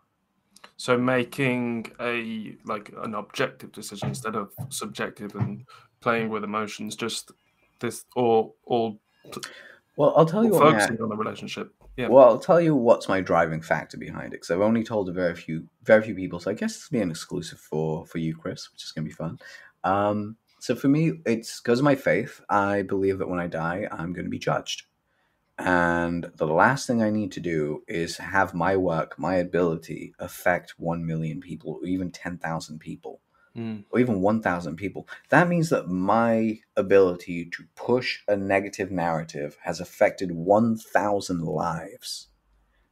So 0.76 0.98
making 0.98 1.90
a 2.00 2.56
like 2.64 2.92
an 3.02 3.14
objective 3.14 3.72
decision 3.72 4.08
instead 4.08 4.36
of 4.36 4.52
subjective 4.68 5.34
and 5.34 5.64
playing 6.00 6.28
with 6.28 6.44
emotions, 6.44 6.96
just 6.96 7.32
this 7.80 8.04
or 8.14 8.52
or. 8.64 8.96
Well, 9.96 10.12
I'll 10.16 10.26
tell 10.26 10.44
you 10.44 10.50
what. 10.50 10.72
Focusing 10.72 11.00
on 11.00 11.08
the 11.08 11.16
relationship. 11.16 11.72
Yeah. 11.96 12.08
Well, 12.08 12.28
I'll 12.28 12.38
tell 12.38 12.60
you 12.60 12.74
what's 12.74 13.08
my 13.08 13.22
driving 13.22 13.62
factor 13.62 13.96
behind 13.96 14.26
it 14.26 14.36
because 14.36 14.50
I've 14.50 14.60
only 14.60 14.84
told 14.84 15.08
a 15.08 15.12
very 15.12 15.34
few, 15.34 15.66
very 15.84 16.02
few 16.02 16.14
people. 16.14 16.38
So 16.38 16.50
I 16.50 16.54
guess 16.54 16.76
it's 16.76 16.90
an 16.90 17.10
exclusive 17.10 17.58
for 17.58 18.04
for 18.04 18.18
you, 18.18 18.36
Chris, 18.36 18.70
which 18.70 18.84
is 18.84 18.92
gonna 18.92 19.06
be 19.06 19.12
fun. 19.12 19.38
Um, 19.84 20.36
so 20.58 20.74
for 20.74 20.88
me, 20.88 21.20
it's 21.24 21.60
because 21.60 21.78
of 21.78 21.84
my 21.84 21.94
faith. 21.94 22.40
I 22.48 22.82
believe 22.82 23.18
that 23.18 23.28
when 23.28 23.38
I 23.38 23.46
die, 23.46 23.86
I'm 23.92 24.12
going 24.12 24.24
to 24.24 24.30
be 24.30 24.38
judged. 24.38 24.84
And 25.58 26.30
the 26.36 26.46
last 26.46 26.86
thing 26.86 27.02
I 27.02 27.10
need 27.10 27.32
to 27.32 27.40
do 27.40 27.82
is 27.88 28.18
have 28.18 28.52
my 28.52 28.76
work, 28.76 29.18
my 29.18 29.36
ability 29.36 30.14
affect 30.18 30.74
1 30.78 31.06
million 31.06 31.40
people 31.40 31.78
or 31.80 31.86
even 31.86 32.10
10,000 32.10 32.78
people 32.78 33.20
mm. 33.56 33.84
or 33.90 33.98
even 33.98 34.20
1,000 34.20 34.76
people. 34.76 35.08
That 35.30 35.48
means 35.48 35.70
that 35.70 35.88
my 35.88 36.58
ability 36.76 37.46
to 37.46 37.64
push 37.74 38.20
a 38.28 38.36
negative 38.36 38.90
narrative 38.90 39.56
has 39.62 39.80
affected 39.80 40.32
1,000 40.32 41.40
lives. 41.42 42.28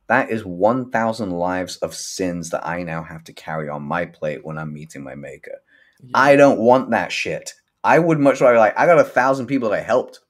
That 0.07 0.31
is 0.31 0.45
1,000 0.45 1.31
lives 1.31 1.77
of 1.77 1.95
sins 1.95 2.51
that 2.51 2.67
I 2.67 2.83
now 2.83 3.03
have 3.03 3.25
to 3.25 3.33
carry 3.33 3.69
on 3.69 3.83
my 3.83 4.07
plate 4.07 4.45
when 4.45 4.59
I'm 4.59 4.73
meeting 4.73 5.03
my 5.03 5.15
maker. 5.15 5.59
Yeah. 6.03 6.11
I 6.15 6.37
don't 6.37 6.59
want 6.59 6.91
that 6.91 7.13
shit. 7.13 7.55
I 7.83 7.99
would 7.99 8.19
much 8.19 8.41
rather 8.41 8.59
like 8.59 8.79
I 8.79 8.87
got 8.87 8.99
a 8.99 9.05
thousand 9.05 9.47
people 9.47 9.71
that 9.71 9.79
I 9.79 9.83
helped. 9.83 10.21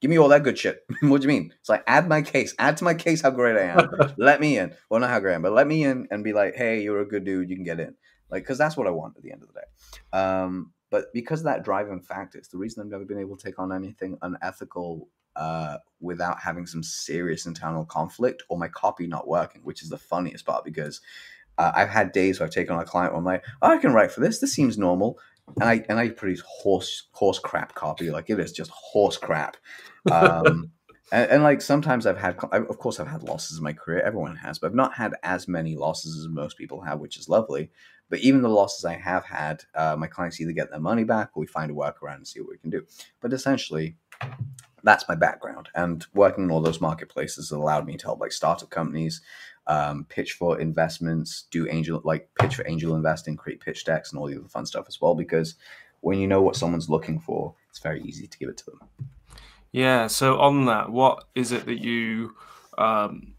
Give 0.00 0.10
me 0.10 0.18
all 0.18 0.28
that 0.28 0.44
good 0.44 0.58
shit. 0.58 0.84
what 1.02 1.20
do 1.20 1.28
you 1.28 1.40
mean? 1.40 1.52
It's 1.58 1.68
like 1.68 1.82
add 1.86 2.08
my 2.08 2.22
case, 2.22 2.54
add 2.58 2.76
to 2.78 2.84
my 2.84 2.94
case 2.94 3.22
how 3.22 3.30
great 3.30 3.56
I 3.56 3.80
am. 3.80 3.90
let 4.18 4.40
me 4.40 4.58
in. 4.58 4.74
Well, 4.88 5.00
not 5.00 5.10
how 5.10 5.20
great 5.20 5.32
I 5.32 5.36
am, 5.36 5.42
but 5.42 5.52
let 5.52 5.66
me 5.66 5.84
in 5.84 6.06
and 6.10 6.22
be 6.22 6.32
like, 6.32 6.54
hey, 6.54 6.82
you're 6.82 7.00
a 7.00 7.06
good 7.08 7.24
dude. 7.24 7.50
You 7.50 7.56
can 7.56 7.64
get 7.64 7.80
in. 7.80 7.94
Like, 8.30 8.42
because 8.42 8.58
that's 8.58 8.76
what 8.76 8.86
I 8.86 8.90
want 8.90 9.16
at 9.16 9.22
the 9.22 9.32
end 9.32 9.42
of 9.42 9.48
the 9.48 9.54
day. 9.54 10.18
Um, 10.18 10.72
But 10.90 11.12
because 11.12 11.40
of 11.40 11.44
that 11.44 11.64
driving 11.64 12.00
factor, 12.00 12.38
it's 12.38 12.48
the 12.48 12.58
reason 12.58 12.82
I've 12.82 12.90
never 12.90 13.04
been 13.04 13.18
able 13.18 13.36
to 13.36 13.44
take 13.44 13.58
on 13.58 13.72
anything 13.72 14.18
unethical 14.22 15.08
uh, 15.36 15.78
without 16.00 16.40
having 16.40 16.66
some 16.66 16.82
serious 16.82 17.46
internal 17.46 17.84
conflict 17.84 18.42
or 18.48 18.58
my 18.58 18.68
copy 18.68 19.06
not 19.06 19.28
working, 19.28 19.62
which 19.62 19.82
is 19.82 19.88
the 19.88 19.98
funniest 19.98 20.44
part 20.46 20.64
because 20.64 21.00
uh, 21.58 21.72
I've 21.74 21.90
had 21.90 22.12
days 22.12 22.38
where 22.38 22.46
I've 22.46 22.52
taken 22.52 22.74
on 22.74 22.82
a 22.82 22.84
client 22.84 23.12
where 23.12 23.18
I'm 23.18 23.24
like, 23.24 23.44
oh, 23.62 23.70
I 23.70 23.78
can 23.78 23.92
write 23.92 24.12
for 24.12 24.20
this. 24.20 24.38
This 24.38 24.52
seems 24.52 24.78
normal. 24.78 25.18
And 25.56 25.64
I, 25.64 25.84
and 25.88 25.98
I 25.98 26.10
produce 26.10 26.42
horse 26.46 27.08
horse 27.12 27.38
crap 27.38 27.74
copy. 27.74 28.10
Like 28.10 28.30
it 28.30 28.38
is 28.38 28.52
just 28.52 28.70
horse 28.70 29.16
crap. 29.16 29.56
Um, 30.10 30.70
and, 31.12 31.30
and, 31.30 31.42
like 31.42 31.60
sometimes 31.60 32.06
I've 32.06 32.18
had, 32.18 32.36
of 32.36 32.78
course, 32.78 33.00
I've 33.00 33.08
had 33.08 33.22
losses 33.22 33.58
in 33.58 33.64
my 33.64 33.72
career. 33.72 34.00
Everyone 34.00 34.36
has, 34.36 34.58
but 34.58 34.68
I've 34.68 34.74
not 34.74 34.94
had 34.94 35.14
as 35.22 35.48
many 35.48 35.76
losses 35.76 36.16
as 36.16 36.28
most 36.28 36.56
people 36.58 36.82
have, 36.82 37.00
which 37.00 37.18
is 37.18 37.28
lovely. 37.28 37.70
But 38.10 38.20
even 38.20 38.42
the 38.42 38.48
losses 38.48 38.84
I 38.84 38.94
have 38.94 39.24
had, 39.24 39.64
uh, 39.74 39.96
my 39.98 40.06
clients 40.06 40.40
either 40.40 40.52
get 40.52 40.70
their 40.70 40.80
money 40.80 41.04
back 41.04 41.30
or 41.34 41.40
we 41.40 41.46
find 41.46 41.70
a 41.70 41.74
workaround 41.74 42.16
and 42.16 42.28
see 42.28 42.40
what 42.40 42.50
we 42.50 42.58
can 42.58 42.70
do. 42.70 42.86
But 43.20 43.32
essentially, 43.32 43.96
that's 44.88 45.08
my 45.08 45.14
background. 45.14 45.68
And 45.74 46.04
working 46.14 46.44
in 46.44 46.50
all 46.50 46.62
those 46.62 46.80
marketplaces 46.80 47.50
allowed 47.50 47.86
me 47.86 47.96
to 47.98 48.06
help 48.06 48.20
like 48.20 48.32
startup 48.32 48.70
companies, 48.70 49.20
um, 49.66 50.06
pitch 50.08 50.32
for 50.32 50.58
investments, 50.58 51.44
do 51.50 51.68
angel 51.68 52.00
like 52.04 52.28
pitch 52.40 52.56
for 52.56 52.66
angel 52.66 52.96
investing, 52.96 53.36
create 53.36 53.60
pitch 53.60 53.84
decks, 53.84 54.10
and 54.10 54.18
all 54.18 54.26
the 54.26 54.38
other 54.38 54.48
fun 54.48 54.64
stuff 54.64 54.86
as 54.88 55.00
well. 55.00 55.14
Because 55.14 55.56
when 56.00 56.18
you 56.18 56.26
know 56.26 56.40
what 56.40 56.56
someone's 56.56 56.88
looking 56.88 57.20
for, 57.20 57.54
it's 57.68 57.80
very 57.80 58.02
easy 58.02 58.26
to 58.26 58.38
give 58.38 58.48
it 58.48 58.56
to 58.58 58.66
them. 58.66 58.80
Yeah. 59.72 60.06
So 60.06 60.38
on 60.38 60.64
that, 60.66 60.90
what 60.90 61.24
is 61.34 61.52
it 61.52 61.66
that 61.66 61.80
you 61.80 62.34
um, 62.78 63.34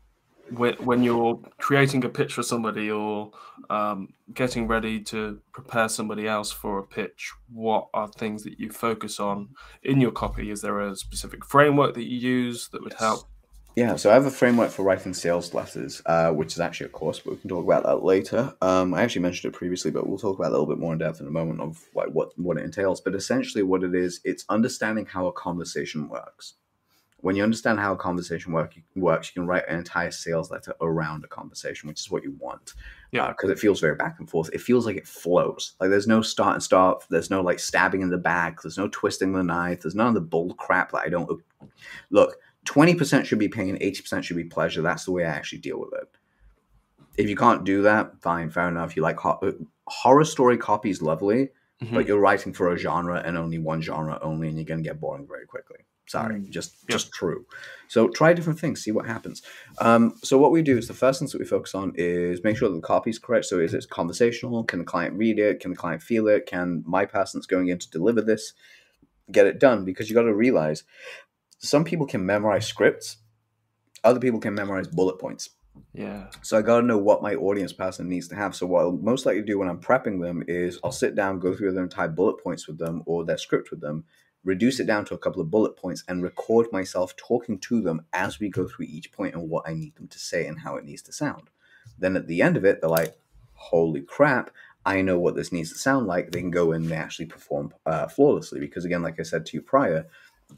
when 0.52 1.04
you're 1.04 1.40
creating 1.58 2.04
a 2.06 2.10
pitch 2.10 2.34
for 2.34 2.44
somebody 2.44 2.90
or 2.90 3.32
um, 3.70 4.14
getting 4.34 4.68
ready 4.68 5.00
to 5.02 5.40
prepare 5.52 5.90
somebody 5.90 6.28
else 6.28 6.52
for 6.52 6.80
a 6.80 6.84
pitch, 6.84 7.32
what 7.52 7.88
are 7.94 8.08
things 8.08 8.44
that 8.44 8.60
you 8.60 8.72
focus 8.72 9.20
on 9.20 9.50
in 9.84 10.02
your 10.02 10.12
copy? 10.12 10.52
Is 10.52 10.62
there 10.62 10.80
a 10.80 10.96
specific 10.96 11.46
framework 11.46 11.94
that 11.96 12.06
you 12.06 12.18
use 12.18 12.70
that 12.70 12.84
would 12.84 12.94
yes. 12.94 13.00
help? 13.00 13.30
Yeah, 13.76 13.96
so 13.96 14.10
I 14.10 14.14
have 14.14 14.26
a 14.26 14.32
framework 14.32 14.72
for 14.72 14.84
writing 14.84 15.14
sales 15.14 15.54
letters, 15.54 16.02
uh, 16.06 16.32
which 16.32 16.54
is 16.54 16.60
actually 16.60 16.88
a 16.88 16.90
course, 16.90 17.20
but 17.20 17.32
we 17.32 17.38
can 17.38 17.50
talk 17.50 17.64
about 17.64 17.84
that 17.84 18.04
later. 18.04 18.54
Um, 18.62 18.94
I 18.94 19.04
actually 19.04 19.22
mentioned 19.22 19.54
it 19.54 19.58
previously, 19.58 19.92
but 19.92 20.08
we'll 20.08 20.18
talk 20.18 20.38
about 20.38 20.50
a 20.50 20.52
little 20.52 20.66
bit 20.66 20.80
more 20.80 20.92
in 20.92 21.00
depth 21.00 21.22
in 21.22 21.28
a 21.28 21.32
moment 21.32 21.62
of 21.62 21.82
like 21.96 22.10
what 22.10 22.38
what 22.38 22.58
it 22.58 22.66
entails. 22.66 23.00
But 23.00 23.16
essentially, 23.16 23.64
what 23.64 23.84
it 23.84 23.96
is, 23.96 24.20
it's 24.26 24.44
understanding 24.50 25.06
how 25.06 25.28
a 25.28 25.32
conversation 25.32 26.10
works 26.10 26.56
when 27.22 27.36
you 27.36 27.44
understand 27.44 27.80
how 27.80 27.94
a 27.94 27.98
conversation 27.98 28.54
work, 28.54 28.76
works, 28.96 29.30
you 29.30 29.42
can 29.42 29.48
write 29.48 29.68
an 29.68 29.78
entire 29.78 30.12
sales 30.12 30.52
letter 30.52 30.74
around 30.82 31.24
a 31.24 31.28
conversation, 31.28 31.88
which 31.88 32.00
is 32.00 32.10
what 32.10 32.24
you 32.24 32.36
want. 32.40 32.74
Yeah. 33.12 33.30
Because 33.30 33.50
uh, 33.50 33.54
it 33.54 33.60
feels 33.60 33.80
very 33.80 33.96
back 33.96 34.16
and 34.20 34.30
forth. 34.30 34.50
It 34.54 34.62
feels 34.62 34.86
like 34.86 34.96
it 34.96 35.08
flows. 35.08 35.74
Like 35.80 35.90
there's 35.90 36.08
no 36.08 36.22
start 36.22 36.54
and 36.54 36.64
stop. 36.64 37.08
There's 37.10 37.30
no 37.30 37.42
like 37.42 37.60
stabbing 37.60 38.02
in 38.02 38.10
the 38.10 38.18
back. 38.18 38.62
There's 38.62 38.78
no 38.78 38.88
twisting 38.90 39.34
the 39.34 39.44
knife. 39.44 39.82
There's 39.82 39.96
none 39.96 40.08
of 40.08 40.14
the 40.14 40.22
bull 40.22 40.54
crap 40.54 40.92
that 40.92 41.02
I 41.02 41.10
don't 41.10 41.42
look. 42.10 42.38
20% 42.66 43.26
should 43.26 43.40
be 43.40 43.48
pain, 43.48 43.78
80% 43.80 44.24
should 44.24 44.38
be 44.38 44.44
pleasure. 44.44 44.82
That's 44.82 45.06
the 45.06 45.12
way 45.12 45.26
I 45.26 45.30
actually 45.30 45.60
deal 45.60 45.80
with 45.80 45.94
it. 45.94 46.08
If 47.18 47.28
you 47.28 47.36
can't 47.36 47.64
do 47.64 47.82
that, 47.82 48.22
fine, 48.22 48.50
fair 48.50 48.68
enough. 48.70 48.96
You 48.96 49.02
like 49.02 49.18
ho- 49.18 49.54
horror 49.88 50.26
story 50.26 50.58
copies, 50.58 51.02
lovely, 51.02 51.50
mm-hmm. 51.82 51.96
but 51.96 52.08
you're 52.08 52.20
writing 52.20 52.54
for 52.54 52.72
a 52.72 52.78
genre 52.78 53.22
and 53.26 53.38
only 53.38 53.58
one 53.58 53.82
genre 53.82 54.20
only, 54.22 54.48
and 54.48 54.58
you're 54.58 54.66
going 54.66 54.84
to 54.84 54.88
get 54.88 55.00
boring 55.00 55.28
very 55.28 55.46
quickly. 55.46 55.78
Sorry, 56.10 56.40
mm. 56.40 56.50
just 56.50 56.88
just 56.88 57.12
true. 57.14 57.46
So 57.88 58.08
try 58.08 58.34
different 58.34 58.60
things, 58.60 58.84
see 58.84 58.92
what 58.92 59.06
happens. 59.06 59.44
Um, 59.80 60.16
so 60.24 60.40
what 60.40 60.52
we 60.52 60.64
do 60.64 60.76
is 60.76 60.88
the 60.88 60.94
first 60.96 61.20
things 61.20 61.32
that 61.32 61.40
we 61.40 61.46
focus 61.46 61.76
on 61.76 61.94
is 61.96 62.44
make 62.44 62.58
sure 62.58 62.68
that 62.68 62.76
the 62.76 62.82
copy 62.82 63.12
is 63.12 63.20
correct. 63.20 63.46
So 63.46 63.60
is 63.60 63.76
it 63.76 63.86
conversational? 63.92 64.64
Can 64.64 64.80
the 64.80 64.86
client 64.86 65.16
read 65.16 65.38
it? 65.38 65.60
Can 65.60 65.70
the 65.70 65.78
client 65.78 66.02
feel 66.02 66.28
it? 66.28 66.48
Can 66.48 66.84
my 66.88 67.06
person 67.06 67.40
that's 67.40 67.46
going 67.46 67.68
in 67.68 67.78
to 67.78 67.90
deliver 67.92 68.22
this 68.22 68.54
get 69.32 69.46
it 69.46 69.60
done? 69.60 69.86
Because 69.86 70.10
you 70.10 70.16
got 70.16 70.24
to 70.24 70.34
realize 70.34 70.84
some 71.60 71.84
people 71.84 72.08
can 72.08 72.26
memorize 72.26 72.66
scripts, 72.66 73.18
other 74.04 74.20
people 74.20 74.40
can 74.40 74.56
memorize 74.56 74.88
bullet 74.88 75.20
points. 75.20 75.52
Yeah. 75.94 76.26
So 76.42 76.58
I 76.58 76.64
got 76.64 76.82
to 76.82 76.88
know 76.88 76.98
what 76.98 77.22
my 77.22 77.36
audience 77.36 77.72
person 77.72 78.10
needs 78.10 78.28
to 78.30 78.36
have. 78.36 78.56
So 78.56 78.66
what 78.66 78.82
I'll 78.82 78.94
most 78.94 79.28
likely 79.28 79.44
do 79.44 79.60
when 79.60 79.70
I'm 79.70 79.80
prepping 79.80 80.22
them 80.22 80.44
is 80.48 80.80
I'll 80.84 80.92
sit 80.92 81.16
down, 81.16 81.40
go 81.40 81.56
through 81.56 81.74
their 81.74 81.84
entire 81.84 82.08
bullet 82.08 82.44
points 82.44 82.68
with 82.68 82.80
them 82.80 83.04
or 83.06 83.26
their 83.26 83.38
script 83.38 83.70
with 83.70 83.82
them, 83.82 84.06
reduce 84.44 84.80
it 84.80 84.88
down 84.88 85.06
to 85.06 85.14
a 85.14 85.18
couple 85.18 85.42
of 85.42 85.52
bullet 85.52 85.76
points, 85.76 86.04
and 86.08 86.24
record 86.24 86.72
myself 86.72 87.16
talking 87.16 87.60
to 87.60 87.82
them 87.82 88.06
as 88.14 88.40
we 88.40 88.50
go 88.50 88.68
through 88.68 88.88
each 88.90 89.12
point 89.12 89.36
and 89.36 89.50
what 89.50 89.68
I 89.68 89.74
need 89.74 89.96
them 89.96 90.08
to 90.08 90.20
say 90.20 90.48
and 90.48 90.60
how 90.60 90.76
it 90.76 90.86
needs 90.86 91.02
to 91.04 91.14
sound. 91.14 91.50
Then 91.98 92.16
at 92.16 92.28
the 92.28 92.42
end 92.42 92.58
of 92.58 92.66
it, 92.66 92.82
they're 92.82 92.90
like, 92.90 93.18
holy 93.54 94.02
crap, 94.02 94.52
I 94.86 95.02
know 95.02 95.20
what 95.20 95.36
this 95.36 95.52
needs 95.52 95.72
to 95.74 95.78
sound 95.78 96.08
like. 96.08 96.32
They 96.32 96.40
can 96.40 96.52
go 96.52 96.72
in 96.72 96.84
and 96.84 96.94
actually 96.94 97.26
perform 97.26 97.74
uh, 97.86 98.08
flawlessly. 98.08 98.60
Because 98.60 98.86
again, 98.86 99.02
like 99.02 99.20
I 99.20 99.24
said 99.24 99.46
to 99.48 99.58
you 99.58 99.62
prior, 99.62 100.08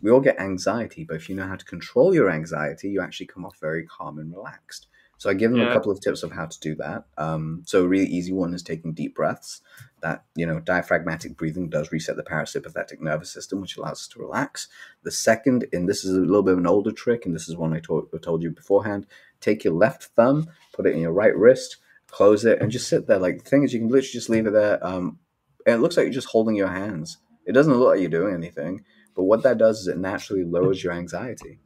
we 0.01 0.11
all 0.11 0.21
get 0.21 0.39
anxiety, 0.39 1.03
but 1.03 1.15
if 1.15 1.27
you 1.27 1.35
know 1.35 1.47
how 1.47 1.55
to 1.55 1.65
control 1.65 2.13
your 2.13 2.29
anxiety, 2.29 2.89
you 2.89 3.01
actually 3.01 3.25
come 3.25 3.45
off 3.45 3.59
very 3.59 3.85
calm 3.85 4.19
and 4.19 4.31
relaxed. 4.31 4.87
So 5.21 5.29
I 5.29 5.35
give 5.35 5.51
them 5.51 5.59
yeah. 5.59 5.69
a 5.69 5.73
couple 5.73 5.91
of 5.91 6.01
tips 6.01 6.23
of 6.23 6.31
how 6.31 6.47
to 6.47 6.59
do 6.59 6.73
that. 6.77 7.03
Um, 7.15 7.61
so 7.67 7.83
a 7.83 7.87
really 7.87 8.07
easy 8.07 8.33
one 8.33 8.55
is 8.55 8.63
taking 8.63 8.91
deep 8.91 9.13
breaths. 9.13 9.61
That 10.01 10.23
you 10.33 10.47
know, 10.47 10.59
diaphragmatic 10.59 11.37
breathing 11.37 11.69
does 11.69 11.91
reset 11.91 12.15
the 12.15 12.23
parasympathetic 12.23 12.99
nervous 13.01 13.31
system, 13.31 13.61
which 13.61 13.77
allows 13.77 13.99
us 14.01 14.07
to 14.07 14.19
relax. 14.19 14.67
The 15.03 15.11
second, 15.11 15.67
and 15.71 15.87
this 15.87 16.03
is 16.03 16.17
a 16.17 16.21
little 16.21 16.41
bit 16.41 16.53
of 16.53 16.57
an 16.57 16.65
older 16.65 16.91
trick, 16.91 17.27
and 17.27 17.35
this 17.35 17.47
is 17.47 17.55
one 17.55 17.71
I 17.71 17.79
told, 17.79 18.09
told 18.23 18.41
you 18.41 18.49
beforehand. 18.49 19.05
Take 19.41 19.63
your 19.63 19.75
left 19.75 20.05
thumb, 20.15 20.49
put 20.73 20.87
it 20.87 20.95
in 20.95 21.01
your 21.01 21.13
right 21.13 21.37
wrist, 21.37 21.77
close 22.07 22.43
it, 22.43 22.59
and 22.59 22.71
just 22.71 22.89
sit 22.89 23.05
there. 23.05 23.19
Like 23.19 23.43
the 23.43 23.47
thing 23.47 23.61
is, 23.61 23.73
you 23.73 23.79
can 23.79 23.89
literally 23.89 24.13
just 24.13 24.29
leave 24.29 24.47
it 24.47 24.53
there. 24.53 24.83
Um, 24.83 25.19
and 25.67 25.75
it 25.75 25.81
looks 25.81 25.97
like 25.97 26.05
you're 26.05 26.13
just 26.13 26.29
holding 26.29 26.55
your 26.55 26.69
hands. 26.69 27.19
It 27.45 27.51
doesn't 27.51 27.71
look 27.71 27.89
like 27.89 27.99
you're 27.99 28.09
doing 28.09 28.33
anything, 28.33 28.85
but 29.13 29.25
what 29.25 29.43
that 29.43 29.59
does 29.59 29.81
is 29.81 29.87
it 29.87 29.99
naturally 29.99 30.43
lowers 30.43 30.83
your 30.83 30.93
anxiety 30.93 31.59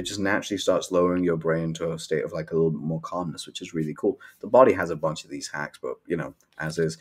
it 0.00 0.06
just 0.06 0.18
naturally 0.18 0.56
starts 0.56 0.90
lowering 0.90 1.22
your 1.22 1.36
brain 1.36 1.74
to 1.74 1.92
a 1.92 1.98
state 1.98 2.24
of 2.24 2.32
like 2.32 2.50
a 2.50 2.54
little 2.54 2.70
bit 2.70 2.80
more 2.80 3.02
calmness, 3.02 3.46
which 3.46 3.60
is 3.60 3.74
really 3.74 3.94
cool. 3.96 4.18
The 4.40 4.46
body 4.46 4.72
has 4.72 4.88
a 4.88 4.96
bunch 4.96 5.24
of 5.24 5.30
these 5.30 5.48
hacks, 5.48 5.78
but 5.80 5.96
you 6.06 6.16
know, 6.16 6.34
as 6.58 6.78
is. 6.78 6.96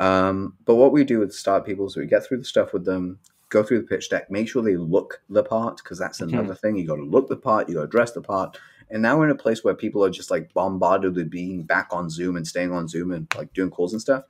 Um, 0.00 0.54
but 0.64 0.76
what 0.76 0.92
we 0.92 1.04
do 1.04 1.18
with 1.18 1.34
start 1.34 1.66
people 1.66 1.86
is 1.86 1.96
we 1.96 2.06
get 2.06 2.24
through 2.24 2.38
the 2.38 2.44
stuff 2.44 2.72
with 2.72 2.86
them, 2.86 3.18
go 3.50 3.62
through 3.62 3.82
the 3.82 3.86
pitch 3.86 4.08
deck, 4.08 4.30
make 4.30 4.48
sure 4.48 4.62
they 4.62 4.76
look 4.76 5.20
the 5.28 5.42
part, 5.42 5.76
because 5.76 5.98
that's 5.98 6.20
mm-hmm. 6.20 6.38
another 6.38 6.54
thing. 6.54 6.76
You 6.76 6.86
got 6.86 6.96
to 6.96 7.04
look 7.04 7.28
the 7.28 7.36
part, 7.36 7.68
you 7.68 7.74
got 7.74 7.82
to 7.82 7.86
dress 7.88 8.12
the 8.12 8.22
part. 8.22 8.58
And 8.90 9.02
now 9.02 9.18
we're 9.18 9.26
in 9.26 9.30
a 9.30 9.34
place 9.34 9.62
where 9.62 9.74
people 9.74 10.02
are 10.02 10.10
just 10.10 10.30
like 10.30 10.54
bombarded 10.54 11.16
with 11.16 11.28
being 11.28 11.64
back 11.64 11.88
on 11.90 12.08
Zoom 12.08 12.36
and 12.36 12.48
staying 12.48 12.72
on 12.72 12.88
Zoom 12.88 13.12
and 13.12 13.26
like 13.36 13.52
doing 13.52 13.68
calls 13.68 13.92
and 13.92 14.00
stuff. 14.00 14.24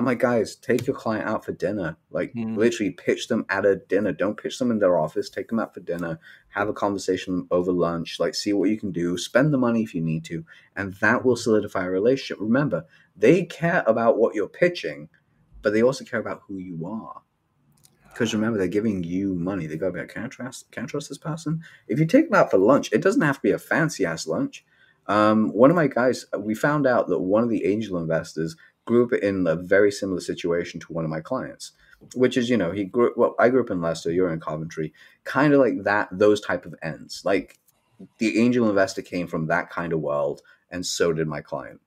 I'm 0.00 0.06
like, 0.06 0.18
guys, 0.18 0.56
take 0.56 0.86
your 0.86 0.96
client 0.96 1.28
out 1.28 1.44
for 1.44 1.52
dinner. 1.52 1.98
Like, 2.10 2.32
mm. 2.32 2.56
literally 2.56 2.90
pitch 2.90 3.28
them 3.28 3.44
at 3.50 3.66
a 3.66 3.76
dinner. 3.76 4.12
Don't 4.12 4.40
pitch 4.42 4.58
them 4.58 4.70
in 4.70 4.78
their 4.78 4.98
office. 4.98 5.28
Take 5.28 5.48
them 5.48 5.58
out 5.58 5.74
for 5.74 5.80
dinner. 5.80 6.18
Have 6.48 6.70
a 6.70 6.72
conversation 6.72 7.46
over 7.50 7.70
lunch. 7.70 8.18
Like, 8.18 8.34
see 8.34 8.54
what 8.54 8.70
you 8.70 8.78
can 8.78 8.92
do. 8.92 9.18
Spend 9.18 9.52
the 9.52 9.58
money 9.58 9.82
if 9.82 9.94
you 9.94 10.00
need 10.00 10.24
to. 10.24 10.42
And 10.74 10.94
that 11.02 11.22
will 11.22 11.36
solidify 11.36 11.84
a 11.84 11.90
relationship. 11.90 12.38
Remember, 12.40 12.86
they 13.14 13.44
care 13.44 13.84
about 13.86 14.16
what 14.16 14.34
you're 14.34 14.48
pitching, 14.48 15.10
but 15.60 15.74
they 15.74 15.82
also 15.82 16.06
care 16.06 16.20
about 16.20 16.44
who 16.48 16.56
you 16.56 16.86
are. 16.86 17.20
Because 18.08 18.32
remember, 18.32 18.56
they're 18.56 18.68
giving 18.68 19.04
you 19.04 19.34
money. 19.34 19.66
They 19.66 19.76
go, 19.76 19.88
to 19.88 19.92
be 19.92 20.00
like, 20.00 20.08
can 20.08 20.24
I 20.24 20.28
trust, 20.28 20.72
can 20.72 20.84
I 20.84 20.86
trust 20.86 21.10
this 21.10 21.18
person? 21.18 21.62
If 21.88 21.98
you 21.98 22.06
take 22.06 22.30
them 22.30 22.40
out 22.40 22.50
for 22.50 22.56
lunch, 22.56 22.90
it 22.90 23.02
doesn't 23.02 23.20
have 23.20 23.36
to 23.36 23.42
be 23.42 23.50
a 23.50 23.58
fancy 23.58 24.06
ass 24.06 24.26
lunch. 24.26 24.64
Um, 25.06 25.52
one 25.52 25.70
of 25.70 25.76
my 25.76 25.88
guys, 25.88 26.24
we 26.38 26.54
found 26.54 26.86
out 26.86 27.08
that 27.08 27.18
one 27.18 27.42
of 27.42 27.50
the 27.50 27.66
angel 27.66 27.98
investors 27.98 28.56
grew 28.86 29.04
up 29.04 29.12
in 29.12 29.46
a 29.46 29.56
very 29.56 29.92
similar 29.92 30.20
situation 30.20 30.80
to 30.80 30.92
one 30.92 31.04
of 31.04 31.10
my 31.10 31.20
clients, 31.20 31.72
which 32.14 32.36
is, 32.36 32.48
you 32.48 32.56
know, 32.56 32.72
he 32.72 32.84
grew 32.84 33.12
well, 33.16 33.34
I 33.38 33.48
grew 33.48 33.62
up 33.62 33.70
in 33.70 33.80
Leicester, 33.80 34.10
you're 34.10 34.32
in 34.32 34.40
Coventry, 34.40 34.92
kind 35.24 35.52
of 35.52 35.60
like 35.60 35.84
that, 35.84 36.08
those 36.12 36.40
type 36.40 36.66
of 36.66 36.74
ends. 36.82 37.22
Like 37.24 37.58
the 38.18 38.40
angel 38.40 38.68
investor 38.68 39.02
came 39.02 39.26
from 39.26 39.46
that 39.46 39.70
kind 39.70 39.92
of 39.92 40.00
world, 40.00 40.42
and 40.70 40.84
so 40.84 41.12
did 41.12 41.28
my 41.28 41.40
client. 41.40 41.80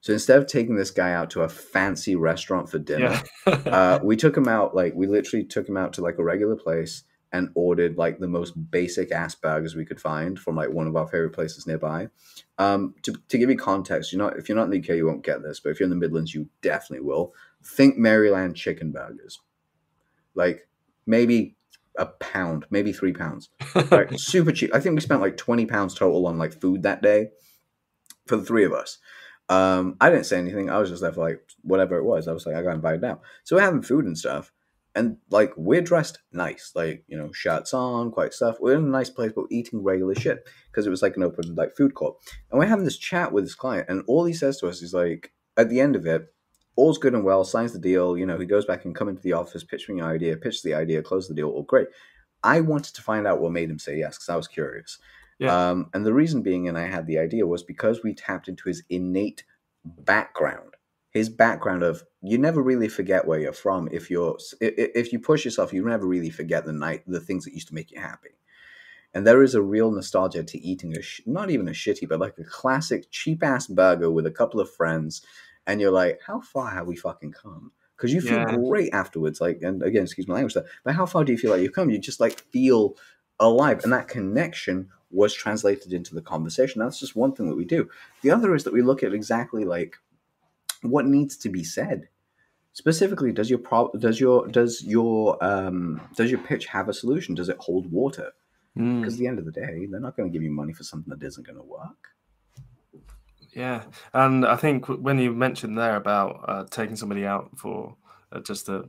So 0.00 0.14
instead 0.14 0.38
of 0.38 0.46
taking 0.46 0.76
this 0.76 0.90
guy 0.90 1.12
out 1.12 1.30
to 1.30 1.42
a 1.42 1.48
fancy 1.48 2.16
restaurant 2.16 2.70
for 2.70 2.78
dinner, 2.78 3.20
yeah. 3.46 3.52
uh, 3.66 3.98
we 4.02 4.16
took 4.16 4.34
him 4.34 4.48
out, 4.48 4.74
like, 4.74 4.94
we 4.94 5.06
literally 5.06 5.44
took 5.44 5.68
him 5.68 5.76
out 5.76 5.92
to 5.94 6.00
like 6.00 6.18
a 6.18 6.24
regular 6.24 6.56
place 6.56 7.04
and 7.32 7.50
ordered 7.54 7.96
like 7.96 8.18
the 8.18 8.28
most 8.28 8.52
basic 8.70 9.12
ass 9.12 9.34
burgers 9.34 9.76
we 9.76 9.84
could 9.84 10.00
find 10.00 10.38
from 10.38 10.56
like 10.56 10.70
one 10.70 10.86
of 10.86 10.96
our 10.96 11.06
favorite 11.06 11.30
places 11.32 11.66
nearby. 11.66 12.08
Um, 12.58 12.94
to, 13.02 13.14
to 13.28 13.38
give 13.38 13.50
you 13.50 13.56
context, 13.56 14.12
you're 14.12 14.22
not 14.22 14.36
if 14.36 14.48
you're 14.48 14.56
not 14.56 14.64
in 14.64 14.70
the 14.70 14.80
UK, 14.80 14.96
you 14.96 15.06
won't 15.06 15.24
get 15.24 15.42
this, 15.42 15.60
but 15.60 15.70
if 15.70 15.78
you're 15.78 15.86
in 15.86 15.90
the 15.90 15.96
Midlands, 15.96 16.34
you 16.34 16.48
definitely 16.60 17.06
will. 17.06 17.32
Think 17.62 17.96
Maryland 17.96 18.56
chicken 18.56 18.90
burgers, 18.90 19.40
like 20.34 20.68
maybe 21.06 21.56
a 21.96 22.06
pound, 22.06 22.66
maybe 22.70 22.92
three 22.92 23.12
pounds, 23.12 23.50
like 23.90 24.10
super 24.16 24.52
cheap. 24.52 24.74
I 24.74 24.80
think 24.80 24.94
we 24.94 25.00
spent 25.00 25.20
like 25.20 25.36
twenty 25.36 25.66
pounds 25.66 25.94
total 25.94 26.26
on 26.26 26.38
like 26.38 26.60
food 26.60 26.82
that 26.82 27.02
day 27.02 27.28
for 28.26 28.36
the 28.36 28.44
three 28.44 28.64
of 28.64 28.72
us. 28.72 28.98
Um, 29.48 29.96
I 30.00 30.10
didn't 30.10 30.26
say 30.26 30.38
anything. 30.38 30.70
I 30.70 30.78
was 30.78 30.90
just 30.90 31.02
there 31.02 31.12
for 31.12 31.28
like 31.28 31.42
whatever 31.62 31.96
it 31.96 32.04
was. 32.04 32.28
I 32.28 32.32
was 32.32 32.46
like, 32.46 32.56
I 32.56 32.62
got 32.62 32.74
invited 32.74 33.04
out, 33.04 33.20
so 33.44 33.56
we're 33.56 33.62
having 33.62 33.82
food 33.82 34.04
and 34.04 34.18
stuff 34.18 34.52
and 34.94 35.16
like 35.30 35.52
we're 35.56 35.82
dressed 35.82 36.18
nice, 36.32 36.72
like 36.74 37.04
you 37.06 37.16
know, 37.16 37.32
shirts 37.32 37.72
on, 37.72 38.10
quite 38.10 38.32
stuff. 38.32 38.56
We're 38.60 38.76
in 38.76 38.84
a 38.84 38.88
nice 38.88 39.10
place, 39.10 39.32
but 39.34 39.46
eating 39.50 39.82
regular 39.82 40.14
shit 40.14 40.48
because 40.70 40.86
it 40.86 40.90
was 40.90 41.02
like 41.02 41.16
an 41.16 41.22
open 41.22 41.54
like 41.54 41.76
food 41.76 41.94
court. 41.94 42.16
And 42.50 42.58
we're 42.58 42.66
having 42.66 42.84
this 42.84 42.98
chat 42.98 43.32
with 43.32 43.44
this 43.44 43.54
client, 43.54 43.86
and 43.88 44.02
all 44.06 44.24
he 44.24 44.32
says 44.32 44.58
to 44.58 44.68
us 44.68 44.82
is 44.82 44.92
like, 44.92 45.32
at 45.56 45.68
the 45.68 45.80
end 45.80 45.96
of 45.96 46.06
it, 46.06 46.32
all's 46.76 46.98
good 46.98 47.14
and 47.14 47.24
well, 47.24 47.44
signs 47.44 47.72
the 47.72 47.78
deal. 47.78 48.16
You 48.16 48.26
know, 48.26 48.38
he 48.38 48.46
goes 48.46 48.64
back 48.64 48.84
and 48.84 48.94
come 48.94 49.08
into 49.08 49.22
the 49.22 49.34
office, 49.34 49.64
pitch 49.64 49.88
me 49.88 50.00
an 50.00 50.06
idea, 50.06 50.36
pitch 50.36 50.62
the 50.62 50.74
idea, 50.74 51.02
close 51.02 51.28
the 51.28 51.34
deal. 51.34 51.48
All 51.48 51.62
great. 51.62 51.88
I 52.42 52.60
wanted 52.60 52.94
to 52.94 53.02
find 53.02 53.26
out 53.26 53.40
what 53.40 53.52
made 53.52 53.70
him 53.70 53.78
say 53.78 53.98
yes 53.98 54.16
because 54.16 54.28
I 54.28 54.36
was 54.36 54.48
curious. 54.48 54.98
Yeah. 55.38 55.70
Um, 55.70 55.90
and 55.94 56.04
the 56.04 56.14
reason 56.14 56.42
being, 56.42 56.68
and 56.68 56.78
I 56.78 56.86
had 56.86 57.06
the 57.06 57.18
idea, 57.18 57.46
was 57.46 57.62
because 57.62 58.02
we 58.02 58.14
tapped 58.14 58.48
into 58.48 58.68
his 58.68 58.82
innate 58.88 59.44
background. 59.84 60.74
His 61.10 61.28
background 61.28 61.82
of 61.82 62.04
you 62.22 62.38
never 62.38 62.62
really 62.62 62.88
forget 62.88 63.26
where 63.26 63.38
you're 63.40 63.52
from. 63.52 63.88
If 63.90 64.10
you're 64.10 64.38
if 64.60 65.12
you 65.12 65.18
push 65.18 65.44
yourself, 65.44 65.72
you 65.72 65.84
never 65.84 66.06
really 66.06 66.30
forget 66.30 66.64
the 66.64 66.72
night 66.72 67.02
the 67.06 67.20
things 67.20 67.44
that 67.44 67.54
used 67.54 67.68
to 67.68 67.74
make 67.74 67.90
you 67.90 68.00
happy. 68.00 68.30
And 69.12 69.26
there 69.26 69.42
is 69.42 69.54
a 69.54 69.62
real 69.62 69.90
nostalgia 69.90 70.44
to 70.44 70.58
eating 70.60 70.96
a 70.96 71.02
sh- 71.02 71.22
not 71.26 71.50
even 71.50 71.66
a 71.66 71.72
shitty, 71.72 72.08
but 72.08 72.20
like 72.20 72.38
a 72.38 72.44
classic 72.44 73.06
cheap 73.10 73.42
ass 73.42 73.66
burger 73.66 74.10
with 74.10 74.26
a 74.26 74.30
couple 74.30 74.60
of 74.60 74.70
friends, 74.72 75.22
and 75.66 75.80
you're 75.80 75.90
like, 75.90 76.20
how 76.26 76.40
far 76.40 76.70
have 76.70 76.86
we 76.86 76.94
fucking 76.96 77.32
come? 77.32 77.72
Because 77.96 78.12
you 78.14 78.20
feel 78.20 78.38
Yeah. 78.38 78.56
great 78.68 78.92
afterwards. 78.92 79.40
Like, 79.40 79.62
and 79.62 79.82
again, 79.82 80.04
excuse 80.04 80.28
my 80.28 80.34
language, 80.34 80.54
there, 80.54 80.66
but 80.84 80.94
how 80.94 81.06
far 81.06 81.24
do 81.24 81.32
you 81.32 81.38
feel 81.38 81.50
like 81.50 81.60
you've 81.60 81.72
come? 81.72 81.90
You 81.90 81.98
just 81.98 82.20
like 82.20 82.38
feel 82.52 82.96
alive, 83.40 83.80
and 83.82 83.92
that 83.92 84.06
connection 84.08 84.90
was 85.10 85.34
translated 85.34 85.92
into 85.92 86.14
the 86.14 86.22
conversation. 86.22 86.80
That's 86.80 87.00
just 87.00 87.16
one 87.16 87.32
thing 87.34 87.48
that 87.48 87.56
we 87.56 87.64
do. 87.64 87.88
The 88.22 88.30
other 88.30 88.54
is 88.54 88.62
that 88.62 88.72
we 88.72 88.82
look 88.82 89.02
at 89.02 89.12
exactly 89.12 89.64
like 89.64 89.96
what 90.82 91.06
needs 91.06 91.36
to 91.38 91.48
be 91.48 91.62
said. 91.64 92.08
Specifically, 92.72 93.32
does 93.32 93.50
your 93.50 93.58
pro- 93.58 93.90
does 93.98 94.20
your 94.20 94.46
does 94.48 94.82
your 94.84 95.42
um 95.44 96.00
does 96.16 96.30
your 96.30 96.40
pitch 96.40 96.66
have 96.66 96.88
a 96.88 96.94
solution? 96.94 97.34
Does 97.34 97.48
it 97.48 97.56
hold 97.58 97.90
water? 97.90 98.30
Mm. 98.78 99.00
Because 99.00 99.14
at 99.14 99.18
the 99.20 99.26
end 99.26 99.38
of 99.40 99.44
the 99.44 99.50
day, 99.50 99.86
they're 99.90 99.98
not 100.00 100.16
going 100.16 100.28
to 100.28 100.32
give 100.32 100.42
you 100.44 100.52
money 100.52 100.72
for 100.72 100.84
something 100.84 101.12
that 101.16 101.24
isn't 101.26 101.44
going 101.46 101.58
to 101.58 101.64
work. 101.64 102.08
Yeah, 103.52 103.82
and 104.14 104.46
I 104.46 104.54
think 104.54 104.86
when 104.86 105.18
you 105.18 105.32
mentioned 105.32 105.76
there 105.76 105.96
about 105.96 106.44
uh, 106.46 106.64
taking 106.70 106.94
somebody 106.94 107.26
out 107.26 107.50
for 107.56 107.96
uh, 108.30 108.38
just 108.40 108.68
a 108.68 108.88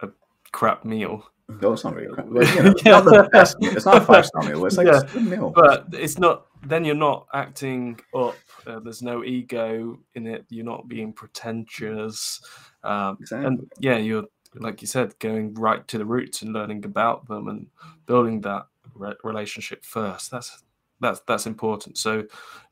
a 0.00 0.08
crap 0.50 0.84
meal, 0.84 1.24
No, 1.60 1.72
it's 1.72 1.84
not 1.84 1.94
really. 1.94 2.12
crap. 2.12 2.26
Well, 2.26 2.44
you 2.44 2.62
know, 2.64 2.70
it's 2.72 2.84
not 2.96 3.04
the 3.04 3.28
best. 3.32 3.60
meal. 3.60 3.76
It's 3.76 3.86
not 3.86 3.98
a 3.98 4.00
five 4.00 4.26
star 4.26 4.42
meal. 4.42 4.66
It's 4.66 4.76
like 4.76 4.88
Yeah. 4.88 5.02
a 5.02 5.06
good 5.06 5.22
meal. 5.22 5.52
but 5.54 5.86
it's 5.92 6.18
not. 6.18 6.46
Then 6.64 6.84
you're 6.84 6.94
not 6.94 7.26
acting 7.34 7.98
up. 8.14 8.36
Uh, 8.66 8.78
there's 8.80 9.02
no 9.02 9.24
ego 9.24 9.98
in 10.14 10.26
it. 10.26 10.44
You're 10.48 10.64
not 10.64 10.88
being 10.88 11.12
pretentious. 11.12 12.40
Um, 12.84 13.18
Exactly. 13.20 13.46
and 13.46 13.70
yeah, 13.80 13.96
you're 13.98 14.24
like 14.56 14.82
you 14.82 14.86
said, 14.86 15.18
going 15.18 15.54
right 15.54 15.86
to 15.88 15.96
the 15.98 16.04
roots 16.04 16.42
and 16.42 16.52
learning 16.52 16.84
about 16.84 17.26
them 17.26 17.48
and 17.48 17.66
building 18.06 18.40
that 18.42 18.66
re- 18.94 19.14
relationship 19.24 19.84
first. 19.84 20.30
That's 20.30 20.62
that's 21.00 21.20
that's 21.26 21.46
important. 21.46 21.98
So 21.98 22.24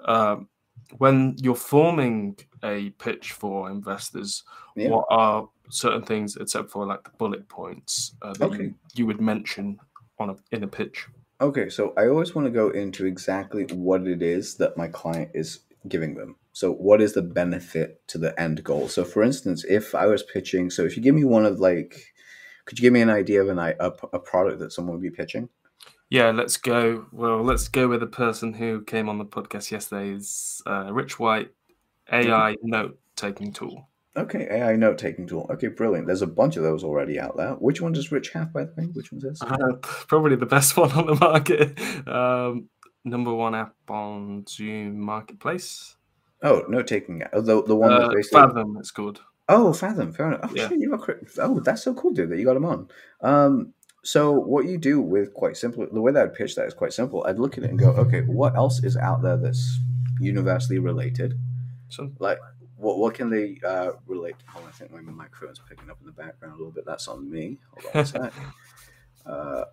um, 0.05 0.49
when 0.99 1.35
you're 1.39 1.55
forming 1.57 2.37
a 2.63 2.91
pitch 2.91 3.33
for 3.33 3.71
investors, 3.71 4.45
Yeah. 4.77 4.91
what 4.91 5.07
are 5.11 5.49
certain 5.71 6.03
things, 6.03 6.37
except 6.37 6.71
for 6.71 6.87
like 6.87 7.03
the 7.05 7.11
bullet 7.19 7.49
points, 7.49 8.15
uh, 8.23 8.35
that 8.35 8.51
Okay. 8.51 8.65
you, 8.65 8.75
you 8.95 9.07
would 9.07 9.21
mention 9.21 9.79
on 10.19 10.31
a 10.31 10.37
in 10.53 10.63
a 10.65 10.69
pitch? 10.69 11.07
Okay, 11.41 11.71
so 11.71 11.95
I 11.97 12.07
always 12.09 12.35
want 12.35 12.47
to 12.47 12.51
go 12.51 12.69
into 12.71 13.07
exactly 13.07 13.65
what 13.65 14.07
it 14.07 14.23
is 14.23 14.57
that 14.57 14.77
my 14.77 14.89
client 14.89 15.31
is 15.35 15.61
giving 15.89 16.15
them. 16.15 16.37
So, 16.53 16.73
what 16.73 17.01
is 17.01 17.15
the 17.15 17.23
benefit 17.23 18.07
to 18.09 18.19
the 18.19 18.39
end 18.39 18.63
goal? 18.63 18.89
So, 18.89 19.05
for 19.05 19.23
instance, 19.23 19.65
if 19.65 19.95
I 19.95 20.07
was 20.07 20.23
pitching, 20.23 20.69
so 20.69 20.85
if 20.85 20.97
you 20.97 21.03
give 21.03 21.15
me 21.15 21.25
one 21.25 21.47
of 21.47 21.59
like, 21.59 22.13
could 22.67 22.79
you 22.79 22.83
give 22.83 22.93
me 22.93 23.01
an 23.01 23.09
idea 23.11 23.41
of 23.43 23.49
an 23.49 23.59
i- 23.59 23.77
a, 23.81 23.91
a 24.13 24.19
product 24.19 24.59
that 24.59 24.73
someone 24.73 24.95
would 24.95 25.03
be 25.03 25.11
pitching? 25.11 25.49
Yeah, 26.11 26.31
let's 26.31 26.57
go. 26.57 27.07
Well, 27.13 27.43
let's 27.43 27.69
go 27.69 27.89
with 27.89 28.01
the 28.01 28.07
person 28.07 28.53
who 28.53 28.83
came 28.83 29.09
on 29.09 29.19
the 29.19 29.25
podcast 29.25 29.71
yesterday. 29.71 30.11
Is 30.11 30.61
uh, 30.67 30.93
Rich 30.93 31.19
White 31.19 31.53
AI 32.13 32.57
note 32.63 32.99
taking 33.17 33.53
tool? 33.53 33.89
Okay, 34.17 34.49
AI 34.51 34.75
note 34.77 34.99
taking 34.99 35.27
tool. 35.27 35.47
Okay, 35.51 35.69
brilliant. 35.69 36.07
There's 36.07 36.23
a 36.23 36.27
bunch 36.27 36.57
of 36.57 36.63
those 36.65 36.83
already 36.83 37.21
out 37.21 37.37
there. 37.37 37.53
Which 37.55 37.81
one 37.81 37.93
does 37.93 38.11
Rich 38.11 38.31
have, 38.31 38.53
by 38.53 38.65
the 38.65 38.73
way? 38.77 38.85
Which 38.93 39.13
one's 39.13 39.23
this? 39.23 39.41
Uh, 39.41 39.75
probably 40.09 40.35
the 40.37 40.47
best 40.47 40.77
one 40.77 40.91
on 40.93 41.07
the 41.07 41.15
market. 41.15 41.79
Um, 42.09 42.69
number 43.05 43.33
one 43.33 43.55
app 43.55 43.75
on 43.89 44.45
Zoom 44.49 44.99
Marketplace. 45.01 45.97
Oh, 46.43 46.65
note 46.69 46.87
taking. 46.89 47.23
Oh, 47.33 47.41
the 47.41 47.63
the 47.63 47.77
one 47.77 47.93
Uh, 47.93 47.99
that's 48.01 48.15
basically. 48.15 48.41
Fathom, 48.41 48.77
it's 48.81 48.91
called. 48.91 49.21
Oh, 49.49 49.73
Fathom. 49.73 50.13
Fair 50.13 50.29
enough. 50.29 50.41
Oh, 50.45 50.55
Yeah. 50.55 50.69
shit, 50.69 50.81
you 50.81 50.97
cri- 50.99 51.15
Oh, 51.39 51.61
that's 51.61 51.83
so 51.83 51.95
cool, 51.95 52.13
dude, 52.13 52.31
that 52.31 52.39
you 52.39 52.45
got 52.45 52.55
them 52.55 52.65
on. 52.65 52.89
Um, 53.21 53.75
so 54.03 54.33
what 54.33 54.65
you 54.65 54.79
do 54.79 55.01
with 55.01 55.35
quite 55.35 55.57
simple, 55.57 55.87
the 55.93 56.01
way 56.01 56.11
that 56.13 56.23
I'd 56.25 56.35
pitch 56.35 56.57
that 56.57 56.67
is 56.67 56.75
quite 56.75 56.93
simple. 56.93 57.25
I'd 57.29 57.39
look 57.39 57.59
at 57.59 57.65
it 57.65 57.71
and 57.71 57.79
go, 57.79 57.91
okay, 57.91 58.23
what 58.23 58.57
else 58.57 58.83
is 58.83 58.97
out 58.97 59.23
there 59.23 59.37
that's 59.37 59.79
universally 60.21 60.79
related? 60.79 61.35
So, 61.89 62.11
Like, 62.19 62.39
what 62.81 62.99
what 62.99 63.15
can 63.15 63.31
they 63.31 63.59
uh, 63.67 63.93
relate? 64.07 64.37
Hold 64.49 64.65
on, 64.65 64.71
I 64.71 64.73
think 64.73 64.91
my 64.91 65.01
microphone's 65.01 65.61
picking 65.69 65.91
up 65.91 65.99
in 66.01 66.07
the 66.07 66.13
background 66.13 66.55
a 66.55 66.57
little 66.57 66.73
bit. 66.73 66.85
That's 66.87 67.09
on 67.09 67.31
me. 67.31 67.59
Hold 67.73 67.95
on 67.95 68.01
a 68.01 68.07
sec. 68.07 68.33
Uh, 69.27 69.65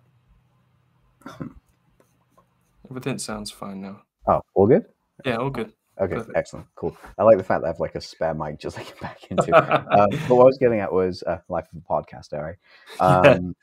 everything 2.90 3.18
sounds 3.18 3.50
fine 3.50 3.80
now. 3.80 4.02
oh, 4.26 4.40
all 4.54 4.66
good. 4.66 4.84
Yeah, 5.24 5.36
all 5.36 5.50
good. 5.50 5.72
Okay, 6.00 6.14
Perfect. 6.14 6.36
excellent, 6.36 6.66
cool. 6.76 6.96
I 7.18 7.24
like 7.24 7.38
the 7.38 7.44
fact 7.44 7.62
that 7.62 7.66
I 7.66 7.70
have 7.70 7.80
like 7.80 7.96
a 7.96 8.00
spare 8.00 8.34
mic 8.34 8.60
just 8.60 8.76
like 8.76 9.00
back 9.00 9.18
into. 9.30 9.52
um, 9.56 10.08
but 10.10 10.36
what 10.36 10.42
I 10.42 10.46
was 10.46 10.58
getting 10.58 10.78
at 10.78 10.92
was 10.92 11.24
uh, 11.24 11.38
life 11.48 11.66
of 11.74 11.82
a 11.82 11.92
podcast, 11.92 12.32
Ari. 12.32 12.56
Um, 13.00 13.56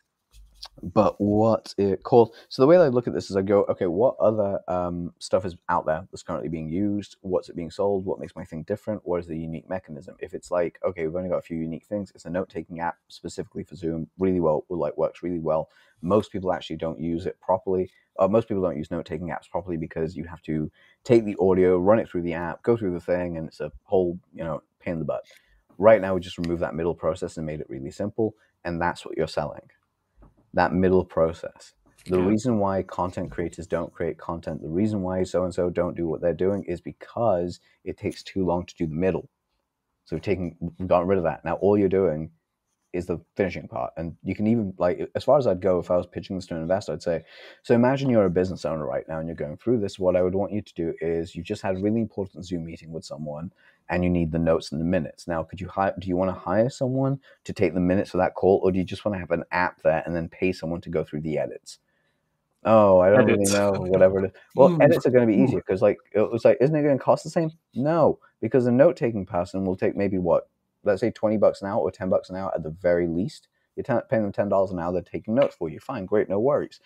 but 0.82 1.20
what 1.20 1.74
it 1.78 2.04
called? 2.04 2.36
So 2.50 2.62
the 2.62 2.68
way 2.68 2.78
I 2.78 2.90
look 2.90 3.08
at 3.08 3.14
this 3.14 3.30
is 3.30 3.36
I 3.36 3.42
go, 3.42 3.64
okay, 3.70 3.88
what 3.88 4.16
other 4.20 4.60
um, 4.68 5.14
stuff 5.20 5.46
is 5.46 5.56
out 5.70 5.86
there 5.86 6.08
that's 6.12 6.24
currently 6.24 6.50
being 6.50 6.70
used? 6.70 7.16
What's 7.22 7.50
it 7.50 7.56
being 7.56 7.72
sold? 7.72 8.06
What 8.06 8.20
makes 8.20 8.36
my 8.36 8.44
thing 8.44 8.64
different? 8.64 9.02
What 9.06 9.20
is 9.20 9.28
the 9.28 9.38
unique 9.38 9.70
mechanism? 9.70 10.16
If 10.20 10.34
it's 10.34 10.52
like, 10.52 10.80
okay, 10.86 11.06
we've 11.06 11.16
only 11.16 11.30
got 11.30 11.38
a 11.38 11.42
few 11.42 11.58
unique 11.58 11.86
things. 11.86 12.12
It's 12.14 12.26
a 12.26 12.30
note-taking 12.30 12.80
app 12.80 12.98
specifically 13.08 13.64
for 13.64 13.76
Zoom, 13.76 14.08
really 14.20 14.40
well, 14.40 14.66
like 14.70 14.98
works 14.98 15.24
really 15.24 15.40
well. 15.40 15.70
Most 16.02 16.32
people 16.32 16.52
actually 16.52 16.76
don't 16.78 17.00
use 17.00 17.26
it 17.26 17.40
properly. 17.40 17.90
Uh, 18.20 18.28
most 18.28 18.48
people 18.48 18.64
don't 18.64 18.78
use 18.78 18.92
note-taking 18.92 19.30
apps 19.30 19.50
properly 19.50 19.78
because 19.78 20.16
you 20.16 20.26
have 20.26 20.42
to 20.44 20.72
take 21.04 21.26
the 21.26 21.36
audio, 21.40 21.78
run 21.78 22.00
it 22.00 22.08
through 22.08 22.22
the 22.22 22.34
app, 22.34 22.62
go 22.64 22.78
through 22.78 22.94
the 22.94 23.00
thing, 23.00 23.38
and 23.38 23.48
it's 23.48 23.60
a 23.60 23.72
whole, 23.84 24.20
you 24.34 24.44
know, 24.44 24.62
pain 24.80 24.94
in 24.94 25.00
the 25.00 25.06
butt. 25.06 25.24
Right 25.78 26.00
now, 26.00 26.14
we 26.14 26.22
just 26.22 26.38
remove 26.38 26.60
that 26.60 26.76
middle 26.76 26.96
process 26.96 27.38
and 27.38 27.46
made 27.46 27.60
it 27.60 27.70
really 27.70 27.92
simple, 27.92 28.36
and 28.64 28.80
that's 28.80 29.06
what 29.06 29.18
you're 29.18 29.28
selling. 29.28 29.68
That 30.56 30.74
middle 30.74 31.06
process. 31.06 31.74
The 32.08 32.22
reason 32.22 32.60
why 32.60 32.84
content 32.84 33.32
creators 33.32 33.66
don't 33.66 33.92
create 33.92 34.18
content, 34.18 34.62
the 34.62 34.70
reason 34.70 35.02
why 35.02 35.24
so 35.24 35.44
and 35.44 35.54
so 35.54 35.70
don't 35.70 35.98
do 35.98 36.08
what 36.08 36.22
they're 36.22 36.34
doing 36.34 36.64
is 36.64 36.80
because 36.80 37.60
it 37.84 37.98
takes 37.98 38.22
too 38.24 38.46
long 38.46 38.66
to 38.66 38.76
do 38.76 38.86
the 38.86 38.94
middle. 38.94 39.28
So 40.06 40.16
we've 40.16 40.24
taken, 40.24 40.56
we've 40.78 40.88
gotten 40.88 41.08
rid 41.08 41.18
of 41.18 41.24
that. 41.24 41.44
Now 41.44 41.56
all 41.56 41.78
you're 41.78 41.90
doing 41.90 42.30
is 42.94 43.08
the 43.08 43.20
finishing 43.36 43.68
part. 43.68 43.92
And 43.98 44.16
you 44.24 44.36
can 44.36 44.48
even 44.48 44.74
like 44.78 45.10
as 45.16 45.24
far 45.24 45.38
as 45.38 45.48
I'd 45.48 45.62
go 45.62 45.80
if 45.80 45.92
I 45.92 45.98
was 45.98 46.06
pitching 46.08 46.36
this 46.36 46.46
to 46.48 46.56
an 46.56 46.62
investor, 46.62 46.94
I'd 46.94 47.04
say, 47.04 47.24
so 47.64 47.74
imagine 47.74 48.10
you're 48.10 48.26
a 48.26 48.30
business 48.30 48.66
owner 48.66 48.86
right 48.86 49.08
now 49.10 49.20
and 49.20 49.28
you're 49.28 49.36
going 49.36 49.58
through 49.58 49.80
this. 49.80 50.00
What 50.00 50.16
I 50.16 50.22
would 50.22 50.36
want 50.36 50.54
you 50.54 50.62
to 50.62 50.74
do 50.76 50.94
is 51.02 51.36
you've 51.36 51.46
just 51.46 51.62
had 51.62 51.76
a 51.76 51.80
really 51.80 52.02
important 52.02 52.46
Zoom 52.46 52.66
meeting 52.66 52.92
with 52.92 53.04
someone 53.04 53.52
and 53.90 54.04
you 54.04 54.10
need 54.10 54.32
the 54.32 54.40
notes 54.40 54.72
and 54.72 54.82
the 54.82 54.86
minutes. 54.86 55.28
Now, 55.28 55.44
could 55.44 55.62
you 55.62 55.68
hire 55.68 55.94
do 56.00 56.08
you 56.08 56.16
want 56.16 56.30
to 56.30 56.40
hire 56.40 56.70
someone 56.70 57.20
to 57.44 57.54
take 57.54 57.74
the 57.74 57.80
minutes 57.80 58.14
of 58.14 58.20
that 58.20 58.36
call, 58.36 58.60
or 58.64 58.72
do 58.72 58.80
you 58.80 58.86
just 58.86 59.06
want 59.06 59.16
to 59.16 59.20
have 59.20 59.32
an 59.32 59.44
app 59.52 59.82
there 59.84 60.04
and 60.06 60.16
then 60.16 60.30
pay 60.30 60.52
someone 60.52 60.82
to 60.82 60.90
go 60.90 61.04
through 61.04 61.22
the 61.22 61.38
edits? 61.38 61.80
Oh, 62.68 63.00
I 63.00 63.12
don't 63.12 63.30
Edits. 63.30 63.52
really 63.52 63.74
know. 63.74 63.86
Whatever 63.90 64.24
it 64.24 64.26
is. 64.26 64.32
Well, 64.56 64.70
Ooh. 64.70 64.82
edits 64.82 65.06
are 65.06 65.12
going 65.12 65.28
to 65.28 65.32
be 65.32 65.40
Ooh. 65.40 65.46
easier 65.46 65.60
because, 65.60 65.84
like, 65.84 65.98
it 66.14 66.32
was 66.32 66.44
like, 66.44 66.58
isn't 66.60 66.76
it 66.76 66.82
going 66.82 66.98
to 66.98 67.04
cost 67.04 67.24
the 67.24 67.30
same? 67.30 67.52
No, 67.76 68.18
because 68.42 68.66
a 68.66 68.72
note-taking 68.72 69.28
person 69.28 69.66
will 69.66 69.76
take 69.76 69.96
maybe 69.96 70.18
what, 70.18 70.50
let's 70.84 71.02
say, 71.02 71.12
twenty 71.12 71.38
bucks 71.38 71.62
an 71.62 71.68
hour 71.68 71.80
or 71.80 71.92
ten 71.92 72.10
bucks 72.10 72.32
an 72.32 72.36
hour 72.36 72.52
at 72.56 72.64
the 72.64 72.72
very 72.72 73.06
least. 73.08 73.50
You're 73.76 73.84
ten- 73.84 74.02
paying 74.10 74.24
them 74.24 74.32
ten 74.32 74.50
dollars 74.50 74.72
an 74.72 74.80
hour. 74.80 74.92
They're 74.92 75.04
taking 75.04 75.36
notes 75.36 75.56
for 75.56 75.70
you. 75.70 75.80
Fine, 75.80 76.08
great, 76.08 76.28
no 76.28 76.40
worries. 76.40 76.80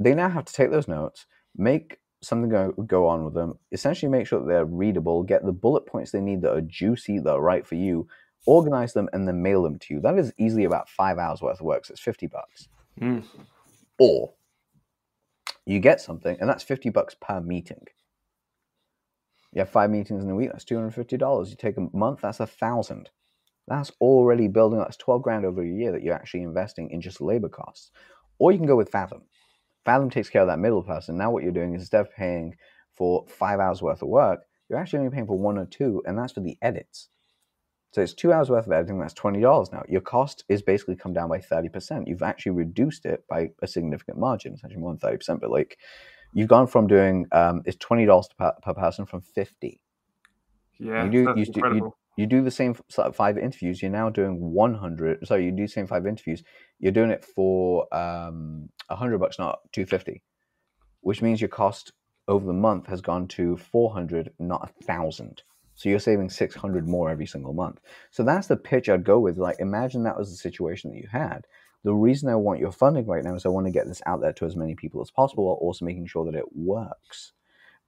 They 0.00 0.12
now 0.14 0.28
have 0.28 0.44
to 0.46 0.52
take 0.52 0.72
those 0.72 0.88
notes, 0.88 1.26
make 1.56 2.00
something 2.22 2.48
go, 2.48 2.72
go 2.86 3.06
on 3.06 3.24
with 3.24 3.34
them, 3.34 3.58
essentially 3.72 4.10
make 4.10 4.26
sure 4.26 4.40
that 4.40 4.46
they're 4.46 4.64
readable, 4.64 5.22
get 5.22 5.44
the 5.44 5.52
bullet 5.52 5.86
points 5.86 6.10
they 6.10 6.20
need 6.20 6.42
that 6.42 6.52
are 6.52 6.60
juicy, 6.62 7.18
that 7.18 7.32
are 7.32 7.40
right 7.40 7.66
for 7.66 7.74
you, 7.74 8.08
organize 8.46 8.92
them, 8.92 9.08
and 9.12 9.26
then 9.26 9.42
mail 9.42 9.62
them 9.62 9.78
to 9.78 9.94
you. 9.94 10.00
That 10.00 10.18
is 10.18 10.32
easily 10.38 10.64
about 10.64 10.88
five 10.88 11.18
hours 11.18 11.42
worth 11.42 11.60
of 11.60 11.66
work. 11.66 11.84
So 11.84 11.92
it's 11.92 12.00
fifty 12.00 12.26
bucks. 12.26 12.68
Mm. 13.00 13.24
Or 13.98 14.34
you 15.64 15.80
get 15.80 16.00
something, 16.00 16.36
and 16.40 16.48
that's 16.48 16.64
fifty 16.64 16.90
bucks 16.90 17.14
per 17.20 17.40
meeting. 17.40 17.86
You 19.52 19.60
have 19.60 19.70
five 19.70 19.90
meetings 19.90 20.22
in 20.22 20.30
a 20.30 20.34
week. 20.34 20.50
That's 20.52 20.64
two 20.64 20.76
hundred 20.76 20.94
fifty 20.94 21.16
dollars. 21.16 21.50
You 21.50 21.56
take 21.56 21.76
a 21.76 21.88
month. 21.92 22.20
That's 22.22 22.40
a 22.40 22.46
thousand. 22.46 23.10
That's 23.68 23.90
already 24.00 24.48
building. 24.48 24.78
That's 24.78 24.96
twelve 24.96 25.22
grand 25.22 25.44
over 25.44 25.62
a 25.62 25.66
year 25.66 25.92
that 25.92 26.02
you're 26.02 26.14
actually 26.14 26.42
investing 26.42 26.90
in 26.90 27.00
just 27.00 27.20
labor 27.20 27.48
costs. 27.48 27.90
Or 28.38 28.52
you 28.52 28.58
can 28.58 28.66
go 28.66 28.76
with 28.76 28.90
Fathom. 28.90 29.22
Fathom 29.86 30.10
takes 30.10 30.28
care 30.28 30.42
of 30.42 30.48
that 30.48 30.58
middle 30.58 30.82
person. 30.82 31.16
Now 31.16 31.30
what 31.30 31.42
you're 31.44 31.52
doing 31.52 31.74
is 31.74 31.80
instead 31.82 32.02
of 32.02 32.12
paying 32.12 32.56
for 32.94 33.24
five 33.28 33.60
hours 33.60 33.80
worth 33.80 34.02
of 34.02 34.08
work, 34.08 34.40
you're 34.68 34.78
actually 34.78 34.98
only 34.98 35.12
paying 35.12 35.26
for 35.26 35.38
one 35.38 35.56
or 35.56 35.64
two, 35.66 36.02
and 36.04 36.18
that's 36.18 36.32
for 36.34 36.40
the 36.40 36.58
edits. 36.60 37.08
So 37.92 38.02
it's 38.02 38.12
two 38.12 38.32
hours 38.32 38.50
worth 38.50 38.66
of 38.66 38.72
editing. 38.72 38.98
That's 38.98 39.14
twenty 39.14 39.40
dollars 39.40 39.70
now. 39.72 39.82
Your 39.88 40.00
cost 40.02 40.44
is 40.48 40.60
basically 40.60 40.96
come 40.96 41.14
down 41.14 41.28
by 41.30 41.40
thirty 41.40 41.68
percent. 41.70 42.08
You've 42.08 42.22
actually 42.22 42.52
reduced 42.52 43.06
it 43.06 43.24
by 43.30 43.50
a 43.62 43.66
significant 43.66 44.18
margin. 44.18 44.52
It's 44.52 44.64
actually 44.64 44.80
more 44.80 44.90
than 44.90 44.98
thirty 44.98 45.16
percent. 45.18 45.40
But 45.40 45.50
like, 45.50 45.78
you've 46.34 46.48
gone 46.48 46.66
from 46.66 46.88
doing 46.88 47.26
um, 47.32 47.62
it's 47.64 47.76
twenty 47.76 48.04
dollars 48.04 48.28
per, 48.38 48.52
per 48.62 48.74
person 48.74 49.06
from 49.06 49.22
fifty. 49.22 49.80
Yeah, 50.78 51.04
You 51.04 51.10
do- 51.10 51.24
that's 51.26 51.38
you 51.38 51.44
do- 51.46 51.60
you-. 51.76 51.94
You 52.16 52.26
do 52.26 52.42
the 52.42 52.50
same 52.50 52.74
five 53.12 53.38
interviews, 53.38 53.82
you're 53.82 53.90
now 53.90 54.08
doing 54.08 54.40
100. 54.40 55.26
Sorry, 55.26 55.44
you 55.44 55.52
do 55.52 55.64
the 55.64 55.68
same 55.68 55.86
five 55.86 56.06
interviews, 56.06 56.42
you're 56.78 56.92
doing 56.92 57.10
it 57.10 57.24
for 57.24 57.92
um, 57.94 58.68
100 58.88 59.18
bucks, 59.18 59.38
not 59.38 59.60
250, 59.72 60.22
which 61.02 61.22
means 61.22 61.40
your 61.40 61.48
cost 61.48 61.92
over 62.26 62.46
the 62.46 62.52
month 62.52 62.86
has 62.86 63.00
gone 63.00 63.28
to 63.28 63.56
400, 63.56 64.32
not 64.38 64.68
a 64.68 64.84
thousand. 64.84 65.42
So 65.74 65.90
you're 65.90 65.98
saving 65.98 66.30
600 66.30 66.88
more 66.88 67.10
every 67.10 67.26
single 67.26 67.52
month. 67.52 67.80
So 68.10 68.22
that's 68.22 68.46
the 68.46 68.56
pitch 68.56 68.88
I'd 68.88 69.04
go 69.04 69.20
with. 69.20 69.36
Like, 69.36 69.60
imagine 69.60 70.02
that 70.04 70.18
was 70.18 70.30
the 70.30 70.36
situation 70.36 70.90
that 70.90 70.96
you 70.96 71.08
had. 71.10 71.46
The 71.84 71.92
reason 71.92 72.30
I 72.30 72.34
want 72.34 72.60
your 72.60 72.72
funding 72.72 73.06
right 73.06 73.22
now 73.22 73.34
is 73.34 73.44
I 73.44 73.50
want 73.50 73.66
to 73.66 73.72
get 73.72 73.86
this 73.86 74.02
out 74.06 74.22
there 74.22 74.32
to 74.32 74.46
as 74.46 74.56
many 74.56 74.74
people 74.74 75.02
as 75.02 75.10
possible 75.10 75.46
while 75.46 75.56
also 75.56 75.84
making 75.84 76.06
sure 76.06 76.24
that 76.24 76.34
it 76.34 76.56
works 76.56 77.32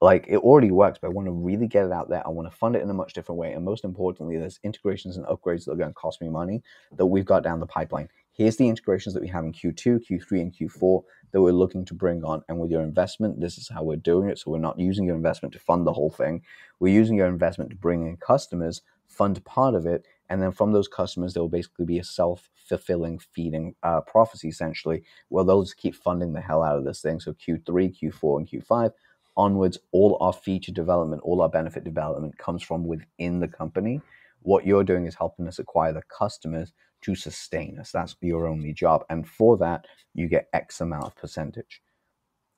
like 0.01 0.25
it 0.29 0.37
already 0.37 0.71
works, 0.71 0.97
but 1.01 1.07
I 1.07 1.11
want 1.11 1.27
to 1.27 1.31
really 1.31 1.67
get 1.67 1.85
it 1.85 1.91
out 1.91 2.09
there. 2.09 2.25
I 2.25 2.29
want 2.29 2.49
to 2.49 2.55
fund 2.55 2.75
it 2.75 2.81
in 2.81 2.89
a 2.89 2.93
much 2.93 3.13
different 3.13 3.39
way. 3.39 3.51
And 3.51 3.65
most 3.65 3.83
importantly, 3.83 4.37
there's 4.37 4.59
integrations 4.63 5.17
and 5.17 5.25
upgrades 5.25 5.65
that 5.65 5.71
are 5.71 5.77
going 5.77 5.89
to 5.89 5.93
cost 5.93 6.21
me 6.21 6.29
money 6.29 6.63
that 6.95 7.05
we've 7.05 7.25
got 7.25 7.43
down 7.43 7.59
the 7.59 7.65
pipeline. 7.65 8.07
Here's 8.31 8.55
the 8.55 8.69
integrations 8.69 9.13
that 9.13 9.21
we 9.21 9.27
have 9.27 9.43
in 9.43 9.51
Q2, 9.51 9.99
Q3, 10.09 10.41
and 10.41 10.53
Q4 10.53 11.03
that 11.31 11.41
we're 11.41 11.51
looking 11.51 11.83
to 11.83 11.93
bring 11.93 12.23
on. 12.23 12.41
And 12.47 12.59
with 12.59 12.71
your 12.71 12.81
investment, 12.81 13.41
this 13.41 13.57
is 13.57 13.67
how 13.67 13.83
we're 13.83 13.97
doing 13.97 14.29
it. 14.29 14.39
So 14.39 14.51
we're 14.51 14.59
not 14.59 14.79
using 14.79 15.03
your 15.03 15.17
investment 15.17 15.51
to 15.53 15.59
fund 15.59 15.85
the 15.85 15.93
whole 15.93 16.09
thing. 16.09 16.43
We're 16.79 16.93
using 16.93 17.17
your 17.17 17.27
investment 17.27 17.69
to 17.71 17.75
bring 17.75 18.07
in 18.07 18.15
customers, 18.15 18.81
fund 19.09 19.43
part 19.43 19.75
of 19.75 19.85
it, 19.85 20.05
and 20.29 20.41
then 20.41 20.51
from 20.51 20.71
those 20.71 20.87
customers, 20.87 21.33
there 21.33 21.41
will 21.41 21.49
basically 21.49 21.85
be 21.85 21.99
a 21.99 22.03
self 22.03 22.49
fulfilling, 22.53 23.19
feeding 23.19 23.75
uh, 23.81 24.01
prophecy 24.01 24.47
essentially, 24.47 25.03
where 25.29 25.43
they'll 25.43 25.63
just 25.63 25.77
keep 25.77 25.95
funding 25.95 26.33
the 26.33 26.41
hell 26.41 26.63
out 26.63 26.77
of 26.77 26.85
this 26.85 27.01
thing. 27.01 27.19
So 27.19 27.33
Q3, 27.33 27.65
Q4, 27.99 28.37
and 28.37 28.47
Q5 28.47 28.91
onwards, 29.39 29.79
all 29.93 30.17
our 30.19 30.33
feature 30.33 30.73
development, 30.73 31.21
all 31.23 31.41
our 31.41 31.49
benefit 31.49 31.85
development 31.85 32.37
comes 32.37 32.61
from 32.61 32.85
within 32.85 33.39
the 33.39 33.47
company. 33.47 34.01
What 34.41 34.65
you're 34.67 34.83
doing 34.83 35.07
is 35.07 35.15
helping 35.15 35.47
us 35.47 35.59
acquire 35.59 35.93
the 35.93 36.03
customers 36.15 36.73
to 37.01 37.15
sustain 37.15 37.79
us. 37.79 37.91
That's 37.91 38.15
your 38.21 38.47
only 38.47 38.73
job. 38.73 39.05
And 39.09 39.27
for 39.27 39.57
that, 39.57 39.85
you 40.13 40.27
get 40.27 40.49
X 40.53 40.81
amount 40.81 41.05
of 41.05 41.15
percentage. 41.15 41.81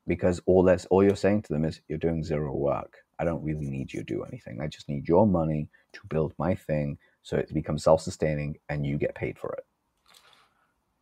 Because 0.08 0.42
all 0.48 0.64
this 0.64 0.88
all 0.90 1.04
you're 1.04 1.16
saying 1.16 1.44
to 1.44 1.54
them 1.54 1.64
is 1.64 1.80
you're 1.88 2.00
doing 2.00 2.24
zero 2.24 2.54
work. 2.56 2.98
I 3.20 3.24
don't 3.24 3.44
really 3.44 3.70
need 3.70 3.94
you 3.94 4.00
to 4.00 4.14
do 4.16 4.24
anything. 4.24 4.60
I 4.60 4.68
just 4.68 4.90
need 4.90 5.08
your 5.08 5.28
money 5.28 5.70
to 5.94 6.00
build 6.10 6.34
my 6.40 6.56
thing 6.56 6.98
so 7.22 7.38
it 7.38 7.54
becomes 7.54 7.84
self-sustaining 7.84 8.58
and 8.70 8.84
you 8.84 8.98
get 8.98 9.14
paid 9.14 9.38
for 9.38 9.54
it. 9.54 9.64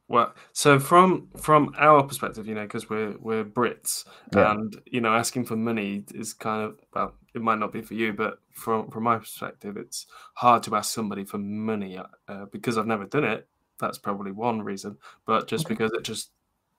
Well, 0.10 0.34
so 0.54 0.80
from 0.80 1.30
from 1.38 1.72
our 1.78 2.02
perspective, 2.02 2.48
you 2.48 2.56
know, 2.56 2.64
because 2.64 2.90
we're 2.90 3.16
we're 3.20 3.46
Brits, 3.46 4.06
yeah. 4.36 4.52
and 4.52 4.76
you 4.88 5.02
know, 5.02 5.14
asking 5.14 5.46
for 5.46 5.56
money 5.56 6.04
is 6.16 6.34
kind 6.34 6.64
of 6.64 6.80
well, 6.96 7.14
it 7.36 7.44
might 7.44 7.60
not 7.60 7.72
be 7.72 7.82
for 7.82 7.94
you, 7.94 8.14
but 8.14 8.40
from 8.52 8.90
from 8.90 9.04
my 9.04 9.20
perspective, 9.20 9.78
it's 9.78 10.08
hard 10.34 10.64
to 10.64 10.76
ask 10.76 10.92
somebody 10.94 11.24
for 11.26 11.38
money 11.38 12.00
uh, 12.28 12.46
because 12.52 12.76
I've 12.76 12.88
never 12.88 13.06
done 13.06 13.24
it. 13.24 13.48
That's 13.80 14.00
probably 14.00 14.32
one 14.32 14.64
reason, 14.64 14.98
but 15.28 15.48
just 15.48 15.68
okay. 15.68 15.76
because 15.76 15.92
it 15.94 16.04
just 16.04 16.32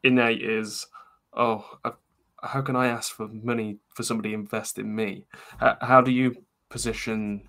innate 0.03 0.43
is, 0.43 0.89
oh, 1.33 1.65
I, 1.85 1.93
how 2.43 2.63
can 2.63 2.75
I 2.75 2.89
ask 2.89 3.13
for 3.15 3.29
money 3.29 3.79
for 3.95 4.03
somebody 4.03 4.31
to 4.31 4.35
invest 4.35 4.77
in 4.77 4.93
me? 4.93 5.25
How, 5.59 5.77
how 5.81 6.01
do 6.01 6.11
you 6.11 6.35
position, 6.69 7.49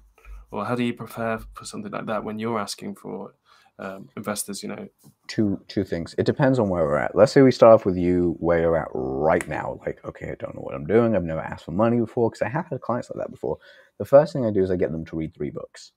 or 0.52 0.64
how 0.64 0.76
do 0.76 0.84
you 0.84 0.94
prepare 0.94 1.40
for 1.56 1.66
something 1.66 1.92
like 1.92 2.06
that 2.06 2.24
when 2.24 2.38
you're 2.38 2.60
asking 2.60 2.96
for 2.96 3.34
um, 3.80 4.10
investors, 4.16 4.62
you 4.62 4.70
know? 4.70 4.88
Two 5.28 5.60
two 5.68 5.84
things. 5.84 6.14
It 6.18 6.26
depends 6.26 6.60
on 6.60 6.70
where 6.70 6.84
we're 6.84 6.98
at. 6.98 7.16
Let's 7.16 7.32
say 7.32 7.42
we 7.42 7.52
start 7.52 7.74
off 7.74 7.86
with 7.86 7.98
you 7.98 8.36
where 8.40 8.60
you're 8.60 8.78
at 8.78 8.90
right 8.94 9.48
now. 9.48 9.80
Like, 9.86 10.04
okay, 10.06 10.32
I 10.32 10.36
don't 10.36 10.56
know 10.56 10.62
what 10.62 10.76
I'm 10.76 10.86
doing. 10.86 11.16
I've 11.16 11.24
never 11.24 11.42
asked 11.42 11.66
for 11.66 11.72
money 11.72 11.98
before 11.98 12.30
because 12.30 12.42
I 12.42 12.50
have 12.50 12.68
had 12.68 12.82
clients 12.82 13.10
like 13.10 13.24
that 13.24 13.32
before. 13.32 13.58
The 13.98 14.06
first 14.06 14.34
thing 14.34 14.46
I 14.46 14.52
do 14.52 14.64
is 14.64 14.72
I 14.72 14.76
get 14.76 14.92
them 14.92 15.06
to 15.06 15.16
read 15.16 15.34
three 15.34 15.52
books. 15.52 15.94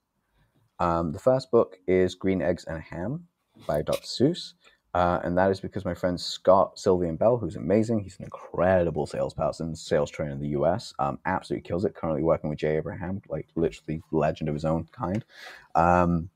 Um, 0.79 1.13
the 1.13 1.19
first 1.19 1.51
book 1.51 1.77
is 1.87 2.15
Green 2.15 2.43
Eggs 2.43 2.65
and 2.65 2.83
Ham 2.83 3.27
by 3.67 3.83
Dr. 3.83 4.03
Seuss. 4.03 4.55
Uh, 4.95 5.19
and 5.25 5.37
that 5.37 5.51
is 5.51 5.59
because 5.61 5.85
my 5.85 5.95
friend 5.95 6.21
Scott 6.21 6.79
Sylvan 6.79 7.17
Bell, 7.17 7.37
who's 7.37 7.57
amazing, 7.57 7.99
he's 8.01 8.17
an 8.19 8.25
incredible 8.25 9.07
salesperson, 9.07 9.75
sales 9.75 10.09
trainer 10.09 10.31
in 10.31 10.41
the 10.41 10.51
US, 10.51 10.95
um, 11.01 11.19
absolutely 11.27 11.67
kills 11.67 11.85
it. 11.85 11.97
Currently 11.97 12.23
working 12.23 12.49
with 12.49 12.61
Jay 12.61 12.77
Abraham, 12.77 13.21
like 13.29 13.49
literally 13.57 14.01
legend 14.13 14.49
of 14.49 14.55
his 14.55 14.65
own 14.65 14.87
kind. 14.93 15.25
Um, 15.75 16.31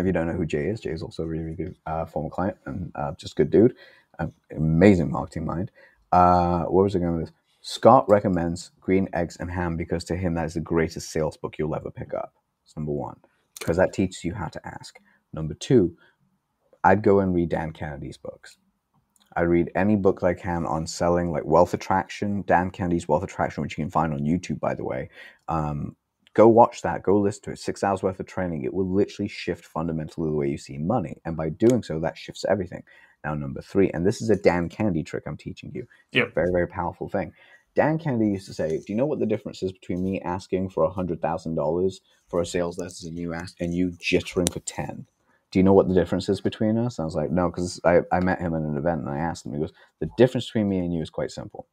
if 0.00 0.06
you 0.06 0.12
don't 0.12 0.26
know 0.26 0.32
who 0.32 0.46
Jay 0.46 0.66
is, 0.66 0.80
Jay 0.80 0.90
is 0.90 1.02
also 1.02 1.22
a 1.22 1.26
really, 1.26 1.44
really 1.44 1.56
good 1.56 1.76
uh, 1.86 2.04
former 2.04 2.30
client 2.30 2.56
and 2.66 2.92
uh, 2.94 3.12
just 3.18 3.36
good 3.36 3.50
dude. 3.50 3.74
Um, 4.18 4.32
amazing 4.54 5.10
marketing 5.10 5.44
mind. 5.44 5.70
Uh, 6.12 6.64
where 6.64 6.84
was 6.84 6.96
I 6.96 7.00
going 7.00 7.16
with 7.16 7.26
this? 7.26 7.34
Scott 7.60 8.08
recommends 8.08 8.70
Green 8.80 9.08
Eggs 9.12 9.36
and 9.40 9.50
Ham 9.50 9.76
because 9.76 10.04
to 10.04 10.16
him 10.16 10.34
that 10.34 10.46
is 10.46 10.54
the 10.54 10.60
greatest 10.60 11.10
sales 11.10 11.36
book 11.36 11.56
you'll 11.58 11.74
ever 11.74 11.90
pick 11.90 12.14
up. 12.14 12.34
That's 12.64 12.76
number 12.76 12.92
one, 12.92 13.16
because 13.58 13.76
that 13.76 13.92
teaches 13.92 14.24
you 14.24 14.34
how 14.34 14.48
to 14.48 14.66
ask. 14.66 14.98
Number 15.32 15.54
two, 15.54 15.96
I'd 16.84 17.02
go 17.02 17.20
and 17.20 17.34
read 17.34 17.48
Dan 17.48 17.72
Kennedy's 17.72 18.16
books. 18.16 18.58
I 19.34 19.42
read 19.42 19.70
any 19.74 19.96
book 19.96 20.22
I 20.22 20.32
can 20.32 20.64
on 20.64 20.86
selling, 20.86 21.30
like 21.30 21.44
Wealth 21.44 21.74
Attraction, 21.74 22.42
Dan 22.46 22.70
Kennedy's 22.70 23.06
Wealth 23.06 23.24
Attraction, 23.24 23.62
which 23.62 23.76
you 23.76 23.84
can 23.84 23.90
find 23.90 24.14
on 24.14 24.20
YouTube, 24.20 24.60
by 24.60 24.74
the 24.74 24.84
way. 24.84 25.10
Um, 25.48 25.94
Go 26.36 26.48
watch 26.48 26.82
that. 26.82 27.02
Go 27.02 27.18
listen 27.18 27.44
to 27.44 27.52
it. 27.52 27.58
Six 27.58 27.82
hours 27.82 28.02
worth 28.02 28.20
of 28.20 28.26
training. 28.26 28.64
It 28.64 28.74
will 28.74 28.86
literally 28.86 29.26
shift 29.26 29.64
fundamentally 29.64 30.28
the 30.28 30.36
way 30.36 30.50
you 30.50 30.58
see 30.58 30.76
money. 30.76 31.16
And 31.24 31.34
by 31.34 31.48
doing 31.48 31.82
so, 31.82 31.98
that 32.00 32.18
shifts 32.18 32.44
everything. 32.46 32.82
Now, 33.24 33.32
number 33.34 33.62
three, 33.62 33.90
and 33.92 34.06
this 34.06 34.20
is 34.20 34.28
a 34.28 34.36
Dan 34.36 34.68
Kennedy 34.68 35.02
trick 35.02 35.22
I'm 35.26 35.38
teaching 35.38 35.72
you. 35.74 35.86
Yep. 36.12 36.34
very, 36.34 36.52
very 36.52 36.68
powerful 36.68 37.08
thing. 37.08 37.32
Dan 37.74 37.98
Kennedy 37.98 38.32
used 38.32 38.46
to 38.48 38.52
say, 38.52 38.68
Do 38.68 38.84
you 38.88 38.96
know 38.96 39.06
what 39.06 39.18
the 39.18 39.24
difference 39.24 39.62
is 39.62 39.72
between 39.72 40.04
me 40.04 40.20
asking 40.20 40.68
for 40.68 40.84
a 40.84 40.90
$100,000 40.90 41.94
for 42.28 42.40
a 42.42 42.46
sales 42.46 42.76
lesson 42.76 43.08
and 43.08 43.18
you, 43.18 43.32
ask, 43.32 43.58
and 43.58 43.72
you 43.72 43.92
jittering 43.92 44.52
for 44.52 44.60
10? 44.60 45.06
Do 45.52 45.58
you 45.58 45.62
know 45.62 45.72
what 45.72 45.88
the 45.88 45.94
difference 45.94 46.28
is 46.28 46.42
between 46.42 46.76
us? 46.76 46.98
And 46.98 47.04
I 47.04 47.06
was 47.06 47.14
like, 47.14 47.30
No, 47.30 47.48
because 47.48 47.80
I, 47.82 48.00
I 48.12 48.20
met 48.20 48.40
him 48.40 48.54
at 48.54 48.60
an 48.60 48.76
event 48.76 49.00
and 49.00 49.08
I 49.08 49.16
asked 49.16 49.46
him, 49.46 49.54
He 49.54 49.60
goes, 49.60 49.72
The 50.00 50.10
difference 50.18 50.48
between 50.48 50.68
me 50.68 50.80
and 50.80 50.92
you 50.92 51.00
is 51.00 51.08
quite 51.08 51.30
simple. 51.30 51.66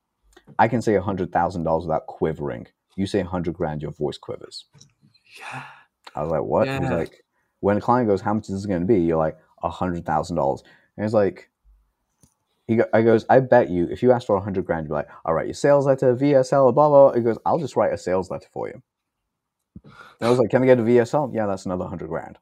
I 0.58 0.70
can 0.70 0.82
say 0.82 0.94
$100,000 0.94 1.82
without 1.82 2.08
quivering 2.08 2.68
you 2.96 3.06
say 3.06 3.20
100 3.20 3.54
grand, 3.54 3.82
your 3.82 3.92
voice 3.92 4.18
quivers. 4.18 4.66
Yeah. 5.40 5.64
I 6.16 6.22
was 6.22 6.32
like, 6.32 6.44
what? 6.44 6.68
Yeah. 6.68 6.80
He's 6.80 6.90
like, 6.90 7.24
when 7.60 7.78
a 7.78 7.82
client 7.82 8.10
goes, 8.10 8.22
how 8.22 8.34
much 8.34 8.50
is 8.50 8.56
this 8.56 8.66
going 8.66 8.82
to 8.82 8.88
be? 8.88 9.00
You're 9.00 9.18
like, 9.18 9.38
$100,000. 9.64 10.64
And 10.98 11.06
he's 11.06 11.14
like, 11.14 11.50
he 12.68 12.80
I 12.94 13.02
goes, 13.02 13.26
I 13.30 13.40
bet 13.40 13.70
you 13.70 13.88
if 13.90 14.02
you 14.02 14.12
ask 14.12 14.26
for 14.28 14.36
100 14.36 14.66
grand, 14.66 14.88
you're 14.88 14.96
like, 14.96 15.10
all 15.26 15.34
right, 15.34 15.48
your 15.48 15.54
sales 15.54 15.86
letter, 15.86 16.16
VSL, 16.16 16.74
blah, 16.74 16.90
blah. 16.90 17.14
He 17.14 17.22
goes, 17.22 17.38
I'll 17.46 17.60
just 17.60 17.76
write 17.76 17.94
a 17.94 17.98
sales 17.98 18.30
letter 18.30 18.48
for 18.52 18.68
you. 18.68 18.82
And 19.84 19.94
I 20.22 20.30
was 20.30 20.40
like, 20.40 20.50
can 20.50 20.64
I 20.64 20.66
get 20.66 20.80
a 20.80 20.84
VSL? 20.84 21.34
Yeah, 21.34 21.46
that's 21.48 21.66
another 21.66 21.84
100 21.84 22.08
grand. 22.08 22.38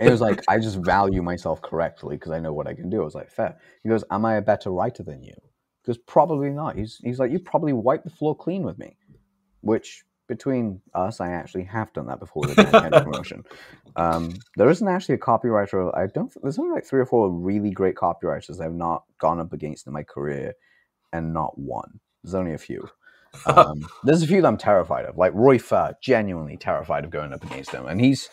it 0.00 0.10
was 0.10 0.20
like, 0.20 0.42
I 0.48 0.58
just 0.58 0.76
value 0.76 1.22
myself 1.22 1.62
correctly 1.62 2.16
because 2.16 2.32
I 2.32 2.40
know 2.40 2.52
what 2.52 2.66
I 2.66 2.74
can 2.74 2.90
do. 2.90 3.02
I 3.02 3.04
was 3.04 3.14
like, 3.14 3.30
fair. 3.30 3.58
He 3.82 3.88
goes, 3.88 4.04
Am 4.10 4.24
I 4.24 4.36
a 4.36 4.42
better 4.42 4.70
writer 4.70 5.02
than 5.02 5.22
you? 5.22 5.34
Because 5.82 5.98
probably 5.98 6.50
not. 6.50 6.76
He's 6.76 6.98
he's 7.02 7.18
like, 7.18 7.30
you 7.30 7.38
probably 7.38 7.72
wiped 7.72 8.04
the 8.04 8.10
floor 8.10 8.36
clean 8.36 8.62
with 8.62 8.78
me, 8.78 8.96
which 9.60 10.04
between 10.30 10.80
us, 10.94 11.20
I 11.20 11.30
actually 11.30 11.64
have 11.64 11.92
done 11.92 12.06
that 12.06 12.20
before 12.20 12.46
the 12.46 12.54
Dan 12.54 13.02
promotion. 13.02 13.44
Um, 13.96 14.36
there 14.54 14.70
isn't 14.70 14.86
actually 14.86 15.16
a 15.16 15.18
copywriter. 15.18 15.92
I 15.98 16.06
don't. 16.06 16.32
There's 16.44 16.60
only 16.60 16.72
like 16.72 16.86
three 16.86 17.00
or 17.00 17.06
four 17.06 17.28
really 17.28 17.72
great 17.72 17.96
copywriters 17.96 18.60
I've 18.60 18.72
not 18.72 19.02
gone 19.18 19.40
up 19.40 19.52
against 19.52 19.88
in 19.88 19.92
my 19.92 20.04
career, 20.04 20.54
and 21.12 21.34
not 21.34 21.58
one. 21.58 21.98
There's 22.22 22.36
only 22.36 22.54
a 22.54 22.58
few. 22.58 22.88
Um, 23.46 23.86
there's 24.02 24.22
a 24.22 24.26
few 24.26 24.40
that 24.42 24.46
I'm 24.48 24.56
terrified 24.56 25.04
of, 25.06 25.16
like 25.16 25.32
Roy. 25.34 25.58
Genuinely 26.02 26.56
terrified 26.56 27.04
of 27.04 27.10
going 27.10 27.32
up 27.32 27.44
against 27.44 27.70
him, 27.70 27.86
and 27.86 28.00
he's 28.00 28.28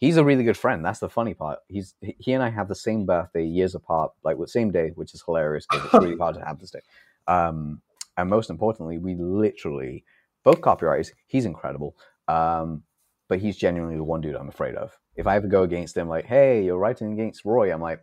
he's 0.00 0.16
a 0.16 0.24
really 0.24 0.42
good 0.42 0.56
friend. 0.56 0.84
That's 0.84 0.98
the 0.98 1.08
funny 1.08 1.34
part. 1.34 1.60
He's 1.68 1.94
he 2.00 2.32
and 2.32 2.42
I 2.42 2.50
have 2.50 2.68
the 2.68 2.74
same 2.74 3.06
birthday, 3.06 3.44
years 3.44 3.74
apart, 3.74 4.12
like 4.24 4.38
the 4.38 4.48
same 4.48 4.72
day, 4.72 4.90
which 4.96 5.14
is 5.14 5.22
hilarious 5.22 5.66
because 5.70 5.84
it's 5.84 5.94
really 5.94 6.16
hard 6.16 6.34
to 6.36 6.44
have 6.44 6.58
this 6.58 6.70
day. 6.70 6.80
Um, 7.28 7.82
and 8.16 8.28
most 8.28 8.50
importantly, 8.50 8.98
we 8.98 9.14
literally 9.14 10.04
both 10.42 10.60
copywriters. 10.60 11.12
He's 11.26 11.44
incredible, 11.44 11.96
um, 12.28 12.82
but 13.28 13.38
he's 13.38 13.56
genuinely 13.56 13.96
the 13.96 14.04
one 14.04 14.20
dude 14.20 14.36
I'm 14.36 14.48
afraid 14.48 14.74
of. 14.74 14.98
If 15.16 15.26
I 15.26 15.36
ever 15.36 15.46
go 15.46 15.62
against 15.62 15.96
him, 15.96 16.08
like, 16.08 16.24
hey, 16.24 16.64
you're 16.64 16.78
writing 16.78 17.12
against 17.12 17.44
Roy, 17.44 17.72
I'm 17.72 17.82
like, 17.82 18.02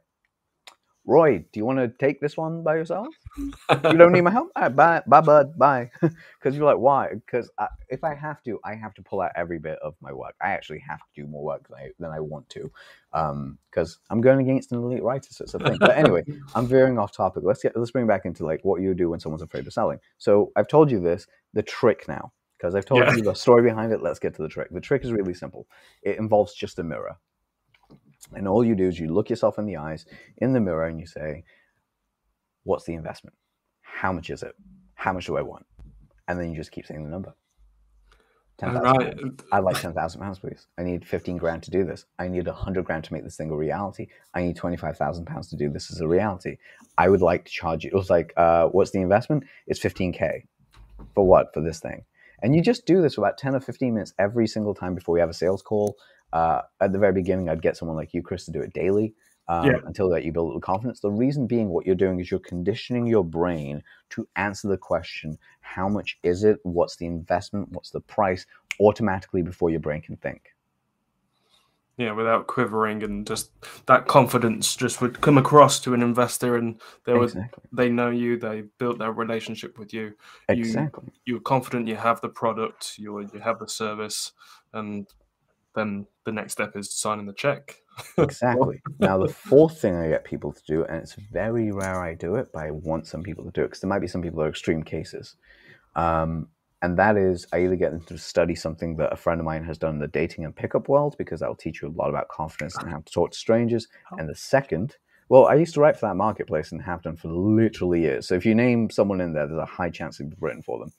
Roy, 1.07 1.37
do 1.37 1.59
you 1.59 1.65
want 1.65 1.79
to 1.79 1.87
take 1.87 2.19
this 2.19 2.35
one 2.35 2.63
by 2.63 2.75
yourself? 2.75 3.07
you 3.37 3.47
don't 3.97 4.11
need 4.11 4.21
my 4.21 4.29
help. 4.29 4.51
Right, 4.57 4.75
bye, 4.75 5.01
bye, 5.07 5.21
bud, 5.21 5.57
bye. 5.57 5.89
Because 6.01 6.55
you're 6.55 6.65
like, 6.65 6.77
why? 6.77 7.13
Because 7.13 7.49
if 7.87 8.03
I 8.03 8.13
have 8.13 8.43
to, 8.43 8.59
I 8.65 8.75
have 8.75 8.93
to 8.95 9.01
pull 9.01 9.21
out 9.21 9.31
every 9.35 9.57
bit 9.57 9.79
of 9.81 9.95
my 10.01 10.11
work. 10.11 10.35
I 10.41 10.49
actually 10.49 10.79
have 10.79 10.99
to 10.99 11.05
do 11.15 11.25
more 11.25 11.43
work 11.43 11.67
than 11.69 11.77
I, 11.77 11.89
than 11.97 12.11
I 12.11 12.19
want 12.19 12.49
to, 12.49 12.69
because 13.11 13.95
um, 13.95 14.01
I'm 14.09 14.19
going 14.19 14.41
against 14.41 14.73
an 14.73 14.79
elite 14.79 15.01
writer. 15.01 15.29
So 15.31 15.43
it's 15.43 15.53
a 15.53 15.59
thing. 15.59 15.77
But 15.79 15.97
anyway, 15.97 16.23
I'm 16.55 16.67
veering 16.67 16.99
off 16.99 17.13
topic. 17.13 17.43
Let's 17.45 17.63
get 17.63 17.75
let's 17.77 17.91
bring 17.91 18.05
back 18.05 18.25
into 18.25 18.45
like 18.45 18.65
what 18.65 18.81
you 18.81 18.93
do 18.93 19.09
when 19.09 19.21
someone's 19.21 19.41
afraid 19.41 19.65
of 19.65 19.71
selling. 19.71 19.99
So 20.17 20.51
I've 20.57 20.67
told 20.67 20.91
you 20.91 20.99
this. 20.99 21.25
The 21.53 21.63
trick 21.63 22.05
now, 22.09 22.33
because 22.57 22.75
I've 22.75 22.85
told 22.85 23.05
yeah. 23.05 23.15
you 23.15 23.21
the 23.21 23.33
story 23.33 23.63
behind 23.63 23.93
it. 23.93 24.03
Let's 24.03 24.19
get 24.19 24.35
to 24.35 24.41
the 24.41 24.49
trick. 24.49 24.67
The 24.71 24.81
trick 24.81 25.05
is 25.05 25.13
really 25.13 25.33
simple. 25.33 25.67
It 26.01 26.17
involves 26.17 26.53
just 26.53 26.79
a 26.79 26.83
mirror. 26.83 27.17
And 28.33 28.47
all 28.47 28.63
you 28.63 28.75
do 28.75 28.87
is 28.87 28.99
you 28.99 29.13
look 29.13 29.29
yourself 29.29 29.57
in 29.57 29.65
the 29.65 29.77
eyes 29.77 30.05
in 30.37 30.53
the 30.53 30.59
mirror 30.59 30.87
and 30.87 30.99
you 30.99 31.07
say, 31.07 31.43
What's 32.63 32.85
the 32.85 32.93
investment? 32.95 33.35
How 33.81 34.11
much 34.11 34.29
is 34.29 34.43
it? 34.43 34.53
How 34.95 35.13
much 35.13 35.25
do 35.27 35.37
I 35.37 35.41
want? 35.41 35.65
And 36.27 36.39
then 36.39 36.49
you 36.49 36.55
just 36.55 36.71
keep 36.71 36.85
saying 36.85 37.03
the 37.03 37.09
number. 37.09 37.33
Ten 38.57 38.73
right. 38.73 39.15
I'd 39.51 39.63
like 39.63 39.79
ten 39.79 39.93
thousand 39.93 40.19
pounds, 40.19 40.39
please. 40.39 40.65
I 40.79 40.83
need 40.83 41.05
fifteen 41.05 41.37
grand 41.37 41.61
to 41.63 41.71
do 41.71 41.85
this. 41.85 42.05
I 42.17 42.27
need 42.27 42.47
hundred 42.47 42.85
grand 42.85 43.03
to 43.03 43.13
make 43.13 43.23
this 43.23 43.37
thing 43.37 43.51
a 43.51 43.55
reality. 43.55 44.07
I 44.33 44.41
need 44.41 44.55
twenty 44.55 44.77
five 44.77 44.97
thousand 44.97 45.25
pounds 45.25 45.47
to 45.49 45.55
do 45.55 45.69
this 45.69 45.91
as 45.91 46.01
a 46.01 46.07
reality. 46.07 46.57
I 46.97 47.07
would 47.07 47.21
like 47.21 47.45
to 47.45 47.51
charge 47.51 47.83
you. 47.83 47.91
It 47.93 47.95
was 47.95 48.09
like, 48.09 48.33
uh, 48.35 48.67
what's 48.69 48.91
the 48.91 48.99
investment? 48.99 49.43
It's 49.67 49.79
fifteen 49.79 50.11
k. 50.11 50.45
For 51.13 51.25
what? 51.25 51.53
For 51.53 51.61
this 51.61 51.79
thing. 51.79 52.03
And 52.41 52.55
you 52.55 52.63
just 52.63 52.87
do 52.87 53.01
this 53.01 53.15
for 53.15 53.21
about 53.21 53.37
ten 53.37 53.53
or 53.53 53.59
fifteen 53.59 53.93
minutes 53.93 54.13
every 54.17 54.47
single 54.47 54.73
time 54.73 54.95
before 54.95 55.13
we 55.13 55.19
have 55.19 55.29
a 55.29 55.35
sales 55.35 55.61
call. 55.61 55.95
Uh, 56.37 56.61
at 56.81 56.91
the 56.91 56.99
very 56.99 57.13
beginning, 57.13 57.49
I'd 57.49 57.63
get 57.63 57.77
someone 57.77 57.97
like 57.97 58.13
you, 58.13 58.21
Chris, 58.21 58.45
to 58.45 58.51
do 58.51 58.61
it 58.61 58.73
daily. 58.73 59.15
Um, 59.47 59.65
Yeah. 59.65 59.77
Until 59.85 60.09
that, 60.09 60.23
you 60.23 60.31
build 60.31 60.45
a 60.45 60.49
little 60.49 60.61
confidence. 60.73 60.99
The 60.99 61.09
reason 61.25 61.47
being, 61.47 61.69
what 61.69 61.85
you're 61.85 61.95
doing 62.05 62.19
is 62.19 62.29
you're 62.29 62.39
conditioning 62.53 63.07
your 63.07 63.23
brain 63.23 63.81
to 64.09 64.27
answer 64.35 64.67
the 64.67 64.77
question: 64.77 65.37
How 65.61 65.87
much 65.89 66.19
is 66.21 66.43
it? 66.43 66.59
What's 66.63 66.95
the 66.97 67.05
investment? 67.07 67.69
What's 67.71 67.89
the 67.89 68.01
price? 68.01 68.45
Automatically 68.79 69.41
before 69.41 69.69
your 69.71 69.79
brain 69.79 70.01
can 70.01 70.17
think. 70.17 70.41
Yeah, 71.97 72.11
without 72.11 72.45
quivering 72.45 73.01
and 73.01 73.25
just 73.25 73.49
that 73.87 74.05
confidence 74.05 74.75
just 74.75 75.01
would 75.01 75.19
come 75.21 75.39
across 75.39 75.79
to 75.79 75.95
an 75.95 76.03
investor 76.03 76.55
and 76.57 76.79
they 77.05 77.13
would 77.13 77.29
Exactly. 77.29 77.63
they 77.71 77.89
know 77.89 78.11
you, 78.11 78.37
they 78.37 78.65
built 78.77 78.99
their 78.99 79.11
relationship 79.11 79.79
with 79.79 79.91
you. 79.93 80.03
You- 80.49 80.55
Exactly. 80.63 81.09
You're 81.25 81.39
confident 81.53 81.87
you 81.87 81.95
have 81.95 82.21
the 82.21 82.29
product, 82.29 82.99
you 82.99 83.09
you 83.33 83.39
have 83.39 83.57
the 83.57 83.67
service, 83.67 84.33
and 84.73 85.07
then 85.77 86.07
the 86.25 86.31
next 86.31 86.53
step 86.53 86.75
is 86.75 86.91
signing 86.91 87.25
the 87.25 87.33
check. 87.33 87.75
Exactly. 88.19 88.79
now, 88.99 89.17
the 89.17 89.33
fourth 89.33 89.81
thing 89.81 89.95
I 89.95 90.09
get 90.09 90.23
people 90.23 90.51
to 90.53 90.61
do, 90.67 90.83
and 90.85 90.97
it's 90.97 91.15
very 91.31 91.71
rare 91.71 91.99
I 91.99 92.13
do 92.13 92.35
it, 92.35 92.49
but 92.53 92.63
I 92.63 92.69
want 92.69 93.07
some 93.07 93.23
people 93.23 93.43
to 93.45 93.51
do 93.51 93.61
it 93.61 93.67
because 93.67 93.79
there 93.81 93.89
might 93.89 94.01
be 94.01 94.07
some 94.07 94.21
people 94.21 94.37
that 94.37 94.45
are 94.45 94.49
extreme 94.49 94.83
cases. 94.83 95.35
Um, 95.95 96.49
and 96.83 96.97
that 96.99 97.17
is, 97.17 97.47
I 97.51 97.63
either 97.63 97.75
get 97.75 97.91
them 97.91 98.01
to 98.01 98.17
study 98.19 98.53
something 98.53 98.97
that 98.97 99.11
a 99.11 99.15
friend 99.15 99.41
of 99.41 99.45
mine 99.45 99.63
has 99.63 99.79
done 99.79 99.95
in 99.95 99.99
the 99.99 100.07
dating 100.07 100.45
and 100.45 100.55
pickup 100.55 100.89
world 100.89 101.15
because 101.17 101.39
that 101.39 101.49
will 101.49 101.55
teach 101.55 101.81
you 101.81 101.87
a 101.87 101.97
lot 101.97 102.09
about 102.09 102.27
confidence 102.27 102.77
and 102.77 102.87
how 102.87 102.99
to 102.99 103.11
talk 103.11 103.31
to 103.31 103.37
strangers. 103.37 103.87
And 104.11 104.29
the 104.29 104.35
second, 104.35 104.95
well, 105.29 105.47
I 105.47 105.55
used 105.55 105.73
to 105.73 105.79
write 105.79 105.97
for 105.97 106.07
that 106.07 106.15
marketplace 106.15 106.71
and 106.71 106.81
have 106.83 107.01
done 107.01 107.17
for 107.17 107.29
literally 107.29 108.01
years. 108.01 108.27
So 108.27 108.35
if 108.35 108.45
you 108.45 108.53
name 108.53 108.91
someone 108.91 109.21
in 109.21 109.33
there, 109.33 109.47
there's 109.47 109.59
a 109.59 109.65
high 109.65 109.89
chance 109.89 110.19
you've 110.19 110.33
written 110.39 110.61
for 110.61 110.77
them. 110.77 110.93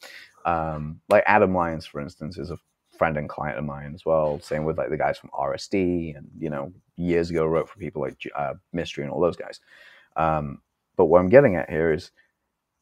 Um, 0.44 1.00
like 1.08 1.22
Adam 1.26 1.54
Lyons, 1.54 1.86
for 1.86 2.00
instance, 2.00 2.38
is 2.38 2.50
a 2.50 2.58
friend 2.98 3.16
and 3.16 3.28
client 3.28 3.58
of 3.58 3.64
mine 3.64 3.92
as 3.94 4.04
well. 4.04 4.40
Same 4.40 4.64
with 4.64 4.78
like 4.78 4.90
the 4.90 4.96
guys 4.96 5.18
from 5.18 5.30
RSD, 5.30 6.16
and 6.16 6.28
you 6.38 6.50
know, 6.50 6.72
years 6.96 7.30
ago 7.30 7.46
wrote 7.46 7.68
for 7.68 7.78
people 7.78 8.02
like 8.02 8.16
uh, 8.37 8.54
Mystery 8.72 9.04
and 9.04 9.12
all 9.12 9.20
those 9.20 9.37
guys. 9.37 9.61
Um, 10.16 10.61
but 10.96 11.06
what 11.06 11.20
I'm 11.20 11.28
getting 11.28 11.56
at 11.56 11.70
here 11.70 11.92
is, 11.92 12.11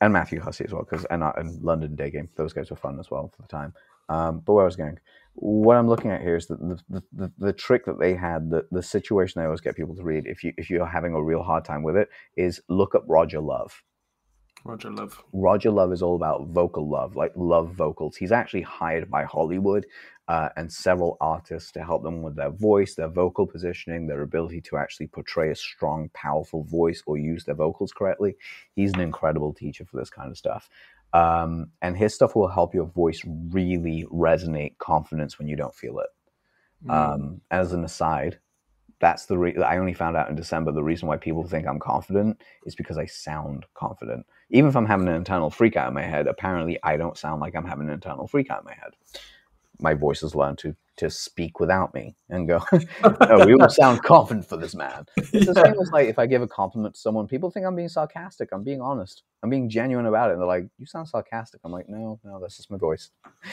and 0.00 0.12
Matthew 0.12 0.40
Hussey 0.40 0.64
as 0.64 0.72
well, 0.72 0.86
because 0.88 1.04
and, 1.10 1.22
and 1.22 1.62
London 1.62 1.94
Day 1.94 2.10
Game, 2.10 2.28
those 2.36 2.52
guys 2.52 2.70
were 2.70 2.76
fun 2.76 2.98
as 2.98 3.10
well 3.10 3.30
for 3.34 3.42
the 3.42 3.48
time. 3.48 3.74
Um, 4.08 4.40
but 4.44 4.54
where 4.54 4.64
I 4.64 4.66
was 4.66 4.76
going, 4.76 4.98
what 5.34 5.76
I'm 5.76 5.88
looking 5.88 6.10
at 6.10 6.22
here 6.22 6.36
is 6.36 6.46
that 6.46 6.60
the, 6.60 6.80
the, 6.88 7.02
the, 7.12 7.32
the 7.38 7.52
trick 7.52 7.84
that 7.86 7.98
they 7.98 8.14
had, 8.14 8.50
the, 8.50 8.66
the 8.70 8.82
situation 8.82 9.40
I 9.40 9.46
always 9.46 9.60
get 9.60 9.76
people 9.76 9.94
to 9.96 10.02
read, 10.02 10.26
if 10.26 10.42
you 10.42 10.52
if 10.56 10.70
you're 10.70 10.86
having 10.86 11.12
a 11.14 11.22
real 11.22 11.42
hard 11.42 11.64
time 11.64 11.82
with 11.82 11.96
it, 11.96 12.08
is 12.36 12.60
look 12.68 12.94
up 12.94 13.04
Roger 13.06 13.40
Love. 13.40 13.82
Roger 14.66 14.90
Love. 14.90 15.22
Roger 15.32 15.70
Love 15.70 15.92
is 15.92 16.02
all 16.02 16.16
about 16.16 16.48
vocal 16.48 16.88
love, 16.88 17.16
like 17.16 17.32
love 17.36 17.72
vocals. 17.72 18.16
He's 18.16 18.32
actually 18.32 18.62
hired 18.62 19.10
by 19.10 19.24
Hollywood 19.24 19.86
uh, 20.28 20.48
and 20.56 20.72
several 20.72 21.16
artists 21.20 21.70
to 21.72 21.84
help 21.84 22.02
them 22.02 22.22
with 22.22 22.34
their 22.36 22.50
voice, 22.50 22.94
their 22.94 23.08
vocal 23.08 23.46
positioning, 23.46 24.06
their 24.06 24.22
ability 24.22 24.60
to 24.62 24.76
actually 24.76 25.06
portray 25.06 25.50
a 25.50 25.54
strong, 25.54 26.10
powerful 26.14 26.64
voice 26.64 27.02
or 27.06 27.16
use 27.16 27.44
their 27.44 27.54
vocals 27.54 27.92
correctly. 27.92 28.36
He's 28.74 28.92
an 28.94 29.00
incredible 29.00 29.54
teacher 29.54 29.84
for 29.84 29.98
this 29.98 30.10
kind 30.10 30.30
of 30.30 30.36
stuff. 30.36 30.68
Um, 31.12 31.70
and 31.80 31.96
his 31.96 32.14
stuff 32.14 32.34
will 32.34 32.48
help 32.48 32.74
your 32.74 32.86
voice 32.86 33.22
really 33.24 34.04
resonate 34.12 34.76
confidence 34.78 35.38
when 35.38 35.48
you 35.48 35.56
don't 35.56 35.74
feel 35.74 36.00
it. 36.00 36.08
Mm. 36.84 36.90
Um, 36.90 37.40
as 37.50 37.72
an 37.72 37.84
aside, 37.84 38.40
that's 38.98 39.26
the 39.26 39.36
re- 39.36 39.56
I 39.56 39.78
only 39.78 39.92
found 39.92 40.16
out 40.16 40.28
in 40.28 40.36
December 40.36 40.72
the 40.72 40.82
reason 40.82 41.08
why 41.08 41.16
people 41.16 41.46
think 41.46 41.66
I'm 41.66 41.78
confident 41.78 42.40
is 42.64 42.74
because 42.74 42.98
I 42.98 43.06
sound 43.06 43.66
confident. 43.74 44.26
Even 44.50 44.68
if 44.68 44.76
I'm 44.76 44.86
having 44.86 45.08
an 45.08 45.14
internal 45.14 45.50
freak 45.50 45.76
out 45.76 45.88
in 45.88 45.94
my 45.94 46.02
head, 46.02 46.26
apparently 46.26 46.78
I 46.82 46.96
don't 46.96 47.18
sound 47.18 47.40
like 47.40 47.54
I'm 47.54 47.66
having 47.66 47.88
an 47.88 47.94
internal 47.94 48.26
freak 48.26 48.50
out 48.50 48.60
in 48.60 48.66
my 48.66 48.74
head. 48.74 48.92
My 49.80 49.92
voice 49.92 50.22
has 50.22 50.34
learned 50.34 50.58
to 50.58 50.74
to 50.96 51.10
speak 51.10 51.60
without 51.60 51.92
me 51.92 52.16
and 52.30 52.48
go, 52.48 52.62
no, 52.72 53.44
we 53.44 53.54
all 53.54 53.68
sound 53.68 54.02
confident 54.02 54.48
for 54.48 54.56
this 54.56 54.74
man. 54.74 55.04
It's 55.16 55.46
the 55.46 55.54
same 55.54 55.78
as 55.78 55.90
like 55.92 56.08
if 56.08 56.18
I 56.18 56.26
give 56.26 56.42
a 56.42 56.48
compliment 56.48 56.94
to 56.94 57.00
someone, 57.00 57.26
people 57.26 57.50
think 57.50 57.66
I'm 57.66 57.76
being 57.76 57.88
sarcastic. 57.88 58.48
I'm 58.52 58.64
being 58.64 58.80
honest. 58.80 59.22
I'm 59.42 59.50
being 59.50 59.68
genuine 59.68 60.06
about 60.06 60.30
it. 60.30 60.32
And 60.32 60.40
they're 60.40 60.48
like, 60.48 60.66
"You 60.78 60.86
sound 60.86 61.08
sarcastic." 61.08 61.60
I'm 61.64 61.72
like, 61.72 61.88
"No, 61.88 62.18
no, 62.24 62.40
that's 62.40 62.56
just 62.56 62.70
my 62.70 62.78
voice." 62.78 63.10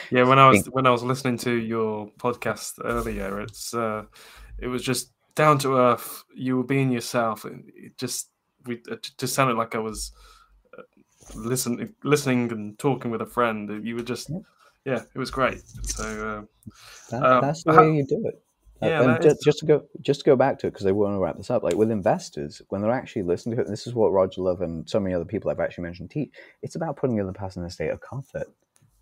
Yeah, 0.09 0.23
when 0.23 0.39
I 0.39 0.47
was 0.47 0.67
when 0.67 0.87
I 0.87 0.91
was 0.91 1.03
listening 1.03 1.37
to 1.39 1.51
your 1.51 2.09
podcast 2.17 2.79
earlier, 2.83 3.41
it's 3.41 3.73
uh, 3.73 4.05
it 4.57 4.67
was 4.67 4.81
just 4.81 5.12
down 5.35 5.57
to 5.59 5.77
earth. 5.77 6.23
You 6.35 6.57
were 6.57 6.63
being 6.63 6.91
yourself. 6.91 7.45
It 7.45 7.53
it 7.75 7.97
just 7.97 8.29
we 8.65 8.81
it 8.87 9.11
just 9.17 9.33
sounded 9.35 9.57
like 9.57 9.75
I 9.75 9.79
was 9.79 10.11
uh, 10.77 10.83
listening 11.35 11.93
listening 12.03 12.51
and 12.51 12.77
talking 12.79 13.11
with 13.11 13.21
a 13.21 13.25
friend. 13.25 13.85
You 13.85 13.95
were 13.95 14.03
just 14.03 14.29
Yeah. 14.85 15.01
it 15.15 15.19
was 15.19 15.31
great. 15.31 15.61
So 15.83 16.03
uh, 16.03 16.41
That, 17.11 17.23
Um, 17.23 17.41
that's 17.41 17.63
the 17.63 17.73
how- 17.73 17.81
way 17.81 17.95
you 17.97 18.05
do 18.05 18.27
it. 18.27 18.39
Uh, 18.81 18.87
Yeah, 18.87 19.01
and 19.01 19.09
that 19.11 19.21
ju- 19.21 19.27
is- 19.29 19.39
just 19.45 19.59
to 19.59 19.65
go 19.65 19.85
just 20.01 20.19
to 20.21 20.25
go 20.25 20.35
back 20.35 20.59
to 20.59 20.67
it 20.67 20.71
because 20.71 20.85
I 20.85 20.91
want 20.91 21.15
to 21.15 21.19
wrap 21.19 21.37
this 21.37 21.49
up. 21.51 21.63
Like 21.63 21.75
with 21.75 21.89
investors, 21.91 22.61
when 22.69 22.81
they're 22.81 22.91
actually 23.01 23.23
listening 23.23 23.55
to 23.55 23.61
it, 23.61 23.67
and 23.67 23.73
this 23.73 23.87
is 23.87 23.93
what 23.93 24.11
Roger 24.11 24.41
Love 24.41 24.61
and 24.61 24.89
so 24.89 24.99
many 24.99 25.15
other 25.15 25.25
people 25.25 25.49
I've 25.49 25.59
actually 25.65 25.83
mentioned 25.85 26.11
teach. 26.11 26.31
It's 26.61 26.75
about 26.75 26.97
putting 26.97 27.15
the 27.15 27.23
other 27.23 27.31
person 27.33 27.63
in 27.63 27.67
a 27.67 27.69
state 27.71 27.91
of 27.91 28.01
comfort. 28.01 28.47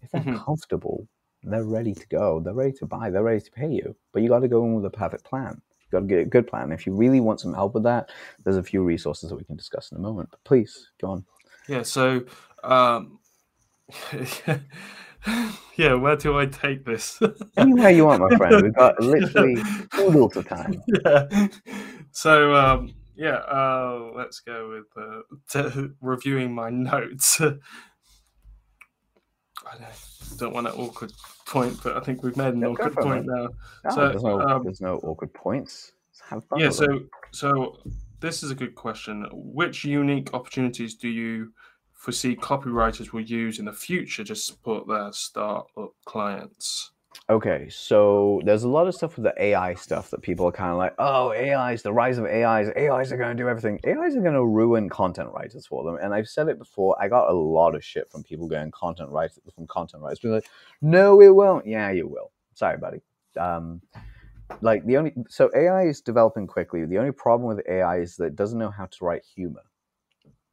If 0.03 0.11
they're 0.11 0.21
Mhm. 0.21 0.43
comfortable, 0.45 1.07
they're 1.43 1.63
ready 1.63 1.93
to 1.95 2.07
go. 2.07 2.39
They're 2.39 2.53
ready 2.53 2.73
to 2.73 2.85
buy. 2.85 3.09
They're 3.09 3.23
ready 3.23 3.41
to 3.41 3.51
pay 3.51 3.69
you. 3.71 3.95
But 4.11 4.21
you 4.21 4.29
got 4.29 4.39
to 4.39 4.47
go 4.47 4.63
in 4.65 4.75
with 4.75 4.85
a 4.85 4.89
perfect 4.91 5.23
plan. 5.23 5.61
Got 5.91 6.01
to 6.01 6.05
get 6.05 6.19
a 6.19 6.25
good 6.25 6.47
plan. 6.47 6.71
If 6.71 6.85
you 6.85 6.93
really 6.93 7.19
want 7.19 7.39
some 7.39 7.53
help 7.53 7.73
with 7.73 7.83
that, 7.83 8.09
there's 8.43 8.57
a 8.57 8.63
few 8.63 8.83
resources 8.83 9.29
that 9.29 9.35
we 9.35 9.43
can 9.43 9.55
discuss 9.55 9.91
in 9.91 9.97
a 9.97 10.01
moment. 10.01 10.29
But 10.31 10.43
please 10.43 10.89
go 10.99 11.11
on. 11.11 11.25
yeah, 11.67 11.83
so 11.83 12.23
um, 12.63 13.19
yeah, 15.75 15.93
where 15.93 16.15
do 16.15 16.37
I 16.37 16.45
take 16.45 16.85
this? 16.85 17.21
Anywhere 17.57 17.91
you 17.91 18.05
want, 18.05 18.21
my 18.21 18.37
friend. 18.37 18.61
We've 18.61 18.75
got 18.75 18.99
literally 19.03 19.61
oodles 19.99 20.35
of 20.37 20.47
time. 20.47 20.81
yeah. 20.87 21.47
So 22.11 22.53
um, 22.53 22.93
yeah, 23.15 23.35
uh, 23.35 24.11
let's 24.15 24.39
go 24.39 24.81
with 24.81 24.87
uh, 25.55 25.87
reviewing 26.01 26.53
my 26.53 26.69
notes. 26.69 27.41
I 29.69 29.77
don't, 29.77 30.37
don't 30.39 30.53
want 30.53 30.67
an 30.67 30.73
awkward 30.73 31.11
point, 31.45 31.79
but 31.83 31.97
I 31.97 31.99
think 31.99 32.23
we've 32.23 32.35
made 32.37 32.53
an 32.53 32.61
Yeah, 32.61 32.67
awkward 32.67 32.93
for 32.93 32.99
it, 33.01 33.03
point 33.03 33.25
now. 33.25 33.49
No, 33.85 33.91
So, 33.91 34.09
there's 34.09 34.23
no 34.23 34.41
um, 34.41 34.63
there's 34.63 34.81
no 34.81 34.97
awkward 34.99 35.33
points. 35.33 35.91
Have 36.29 36.45
fun. 36.45 36.59
Yeah. 36.59 36.67
with 36.67 36.81
it. 36.81 37.09
So 37.31 37.49
so 37.53 37.77
this 38.19 38.43
is 38.43 38.51
a 38.51 38.55
good 38.55 38.75
question. 38.75 39.27
Which 39.31 39.83
unique 39.83 40.33
opportunities 40.33 40.95
do 40.95 41.09
you 41.09 41.53
foresee 41.93 42.35
copywriters 42.35 43.11
will 43.13 43.21
use 43.21 43.59
in 43.59 43.65
the 43.65 43.73
future 43.73 44.23
to 44.23 44.35
support 44.35 44.87
their 44.87 45.11
startup 45.11 45.93
clients? 46.05 46.91
Okay, 47.29 47.69
so 47.69 48.41
there's 48.45 48.63
a 48.63 48.69
lot 48.69 48.87
of 48.87 48.95
stuff 48.95 49.15
with 49.15 49.23
the 49.23 49.33
AI 49.41 49.73
stuff 49.75 50.09
that 50.11 50.21
people 50.21 50.45
are 50.47 50.51
kind 50.51 50.71
of 50.71 50.77
like, 50.77 50.93
oh, 50.99 51.31
AIs, 51.33 51.81
the 51.81 51.93
rise 51.93 52.17
of 52.17 52.25
AIs, 52.25 52.69
AIs 52.77 53.11
are 53.11 53.17
going 53.17 53.35
to 53.35 53.41
do 53.43 53.47
everything. 53.49 53.79
AIs 53.85 54.15
are 54.15 54.21
going 54.21 54.33
to 54.33 54.45
ruin 54.45 54.89
content 54.89 55.29
writers 55.33 55.65
for 55.65 55.83
them. 55.83 55.97
And 56.01 56.13
I've 56.13 56.27
said 56.27 56.49
it 56.49 56.57
before, 56.59 56.95
I 57.01 57.07
got 57.07 57.29
a 57.29 57.33
lot 57.33 57.73
of 57.73 57.83
shit 57.83 58.11
from 58.11 58.23
people 58.23 58.47
going 58.47 58.71
content 58.71 59.11
writers 59.11 59.39
from 59.55 59.67
content 59.67 60.03
writers 60.03 60.19
being 60.19 60.33
like, 60.33 60.47
no, 60.81 61.21
it 61.21 61.29
won't. 61.29 61.65
Yeah, 61.65 61.91
you 61.91 62.07
will. 62.07 62.31
Sorry, 62.53 62.77
buddy. 62.77 63.01
Um, 63.39 63.81
like 64.61 64.85
the 64.85 64.97
only 64.97 65.13
so 65.29 65.49
AI 65.55 65.83
is 65.83 66.01
developing 66.01 66.47
quickly. 66.47 66.85
The 66.85 66.97
only 66.97 67.11
problem 67.13 67.47
with 67.47 67.65
AI 67.69 67.99
is 67.99 68.17
that 68.17 68.25
it 68.25 68.35
doesn't 68.35 68.59
know 68.59 68.71
how 68.71 68.85
to 68.87 69.05
write 69.05 69.23
humor. 69.23 69.63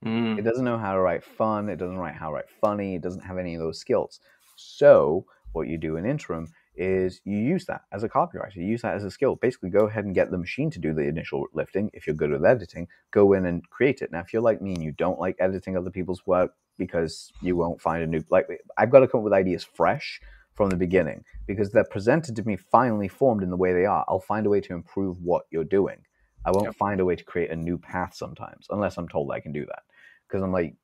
Mm, 0.05 0.39
It 0.39 0.43
doesn't 0.43 0.65
know 0.65 0.79
how 0.79 0.93
to 0.93 1.01
write 1.01 1.25
fun. 1.25 1.69
It 1.69 1.77
doesn't 1.77 1.99
write 1.99 2.15
how 2.15 2.29
to 2.29 2.35
write 2.35 2.51
funny. 2.61 2.95
It 2.95 3.03
doesn't 3.03 3.25
have 3.25 3.39
any 3.39 3.55
of 3.55 3.61
those 3.61 3.79
skills. 3.81 4.21
So 4.57 5.27
what 5.53 5.69
you 5.69 5.79
do 5.79 5.97
in 5.97 6.07
interim 6.07 6.49
is 6.75 7.21
you 7.25 7.37
use 7.37 7.67
that 7.67 7.83
as 7.93 8.05
a 8.05 8.09
copywriter. 8.09 8.57
You 8.57 8.65
use 8.65 8.83
that 8.83 8.95
as 8.95 9.05
a 9.05 9.11
skill. 9.11 9.35
Basically, 9.37 9.71
go 9.71 9.87
ahead 9.87 10.05
and 10.05 10.15
get 10.15 10.31
the 10.31 10.39
machine 10.39 10.71
to 10.71 10.79
do 10.79 10.95
the 10.95 11.03
initial 11.03 11.47
lifting. 11.53 11.91
If 11.93 12.07
you're 12.07 12.15
good 12.17 12.31
with 12.31 12.45
editing, 12.45 12.87
go 13.11 13.33
in 13.33 13.47
and 13.47 13.69
create 13.71 14.01
it. 14.01 14.13
Now, 14.13 14.21
if 14.21 14.33
you're 14.33 14.43
like 14.43 14.63
me 14.63 14.75
and 14.75 14.83
you 14.85 14.93
don't 14.93 15.19
like 15.19 15.37
editing 15.41 15.77
other 15.77 15.91
people's 15.91 16.27
work 16.27 16.53
because 16.77 17.33
you 17.41 17.57
won't 17.57 17.81
find 17.81 18.03
a 18.03 18.07
new 18.07 18.23
like, 18.31 18.47
I've 18.77 18.91
got 18.91 19.01
to 19.01 19.09
come 19.09 19.21
up 19.21 19.25
with 19.25 19.33
ideas 19.33 19.65
fresh 19.65 20.21
from 20.55 20.71
the 20.71 20.77
beginning 20.77 21.25
because 21.47 21.71
they're 21.71 21.85
presented 21.85 22.37
to 22.37 22.43
me 22.45 22.57
finally 22.57 23.09
formed 23.09 23.43
in 23.43 23.51
the 23.51 23.57
way 23.57 23.73
they 23.73 23.87
are. 23.87 24.05
I'll 24.09 24.21
find 24.21 24.47
a 24.47 24.51
way 24.51 24.61
to 24.61 24.73
improve 24.75 25.19
what 25.21 25.45
you're 25.51 25.65
doing. 25.65 26.05
I 26.45 26.53
won't 26.53 26.73
Yep. 26.73 26.75
find 26.75 27.01
a 27.01 27.05
way 27.05 27.17
to 27.17 27.25
create 27.25 27.51
a 27.51 27.57
new 27.57 27.79
path 27.79 28.15
sometimes, 28.15 28.67
unless 28.71 28.97
I'm 28.97 29.09
told 29.09 29.31
I 29.33 29.41
can 29.41 29.53
do 29.53 29.67
that. 29.67 29.83
Because 30.29 30.43
I'm 30.43 30.53
like, 30.53 30.75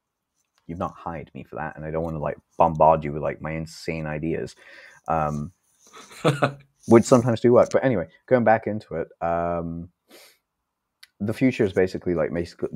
you've 0.67 0.79
not 0.79 0.95
hired 0.95 1.31
me 1.35 1.45
for 1.45 1.57
that, 1.57 1.77
and 1.77 1.85
I 1.85 1.91
don't 1.91 2.03
want 2.03 2.17
to 2.17 2.21
like 2.23 2.39
bombard 2.59 3.05
you 3.05 3.13
with 3.13 3.23
like 3.23 3.41
my 3.41 3.53
insane 3.53 4.07
ideas, 4.07 4.55
um, 5.09 5.53
which 6.87 7.05
sometimes 7.05 7.41
do 7.41 7.53
work. 7.53 7.71
But 7.73 7.85
anyway, 7.85 8.09
going 8.27 8.45
back 8.45 8.67
into 8.67 8.95
it, 8.95 9.09
um, 9.27 9.91
the 11.21 11.35
future 11.35 11.65
is 11.65 11.73
basically 11.73 12.15
like 12.15 12.33
basically 12.33 12.69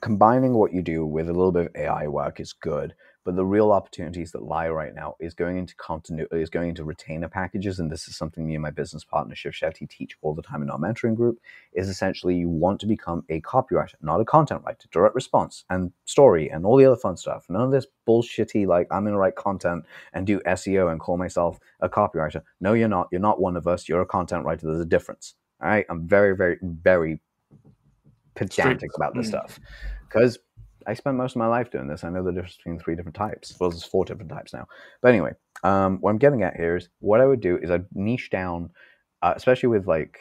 combining 0.00 0.54
what 0.54 0.72
you 0.72 0.82
do 0.82 1.04
with 1.04 1.28
a 1.28 1.32
little 1.32 1.52
bit 1.52 1.66
of 1.66 1.76
AI 1.76 2.08
work 2.08 2.40
is 2.40 2.52
good, 2.52 2.94
But 3.24 3.36
the 3.36 3.44
real 3.44 3.70
opportunities 3.70 4.32
that 4.32 4.42
lie 4.42 4.68
right 4.68 4.94
now 4.94 5.14
is 5.20 5.34
going 5.34 5.56
into 5.56 5.76
continuity, 5.76 6.40
is 6.40 6.50
going 6.50 6.70
into 6.70 6.84
retainer 6.84 7.28
packages, 7.28 7.78
and 7.78 7.90
this 7.90 8.08
is 8.08 8.16
something 8.16 8.46
me 8.46 8.54
and 8.54 8.62
my 8.62 8.70
business 8.70 9.04
partner 9.04 9.34
Shiv 9.34 9.52
Shetty 9.52 9.88
teach 9.88 10.16
all 10.22 10.34
the 10.34 10.42
time 10.42 10.62
in 10.62 10.70
our 10.70 10.78
mentoring 10.78 11.14
group. 11.14 11.38
Is 11.72 11.88
essentially 11.88 12.34
you 12.34 12.48
want 12.48 12.80
to 12.80 12.86
become 12.86 13.24
a 13.28 13.40
copywriter, 13.42 13.94
not 14.00 14.20
a 14.20 14.24
content 14.24 14.62
writer. 14.64 14.88
Direct 14.90 15.14
response 15.14 15.64
and 15.70 15.92
story 16.04 16.50
and 16.50 16.66
all 16.66 16.76
the 16.76 16.86
other 16.86 16.96
fun 16.96 17.16
stuff. 17.16 17.46
None 17.48 17.62
of 17.62 17.70
this 17.70 17.86
bullshitty 18.08 18.66
like 18.66 18.88
I'm 18.90 19.04
going 19.04 19.12
to 19.12 19.18
write 19.18 19.36
content 19.36 19.84
and 20.12 20.26
do 20.26 20.40
SEO 20.40 20.90
and 20.90 21.00
call 21.00 21.16
myself 21.16 21.58
a 21.80 21.88
copywriter. 21.88 22.42
No, 22.60 22.72
you're 22.72 22.88
not. 22.88 23.08
You're 23.12 23.20
not 23.20 23.40
one 23.40 23.56
of 23.56 23.66
us. 23.66 23.88
You're 23.88 24.02
a 24.02 24.06
content 24.06 24.44
writer. 24.44 24.66
There's 24.66 24.80
a 24.80 24.84
difference. 24.84 25.34
All 25.62 25.68
right. 25.68 25.86
I'm 25.88 26.08
very, 26.08 26.36
very, 26.36 26.58
very 26.62 27.20
pedantic 28.34 28.90
about 28.96 29.14
this 29.14 29.26
mm. 29.26 29.30
stuff 29.30 29.60
because 30.08 30.38
I 30.86 30.94
spent 30.94 31.16
most 31.16 31.32
of 31.32 31.36
my 31.36 31.46
life 31.46 31.70
doing 31.70 31.88
this. 31.88 32.04
I 32.04 32.10
know 32.10 32.22
the 32.22 32.32
difference 32.32 32.56
between 32.56 32.78
three 32.78 32.96
different 32.96 33.16
types. 33.16 33.56
Well, 33.58 33.70
there's 33.70 33.84
four 33.84 34.04
different 34.04 34.30
types 34.30 34.52
now. 34.52 34.66
But 35.00 35.08
anyway, 35.08 35.32
um, 35.62 35.98
what 36.00 36.10
I'm 36.10 36.18
getting 36.18 36.42
at 36.42 36.56
here 36.56 36.76
is 36.76 36.88
what 37.00 37.20
I 37.20 37.26
would 37.26 37.40
do 37.40 37.58
is 37.58 37.70
I'd 37.70 37.86
niche 37.94 38.30
down, 38.30 38.70
uh, 39.22 39.34
especially 39.36 39.68
with 39.68 39.86
like 39.86 40.18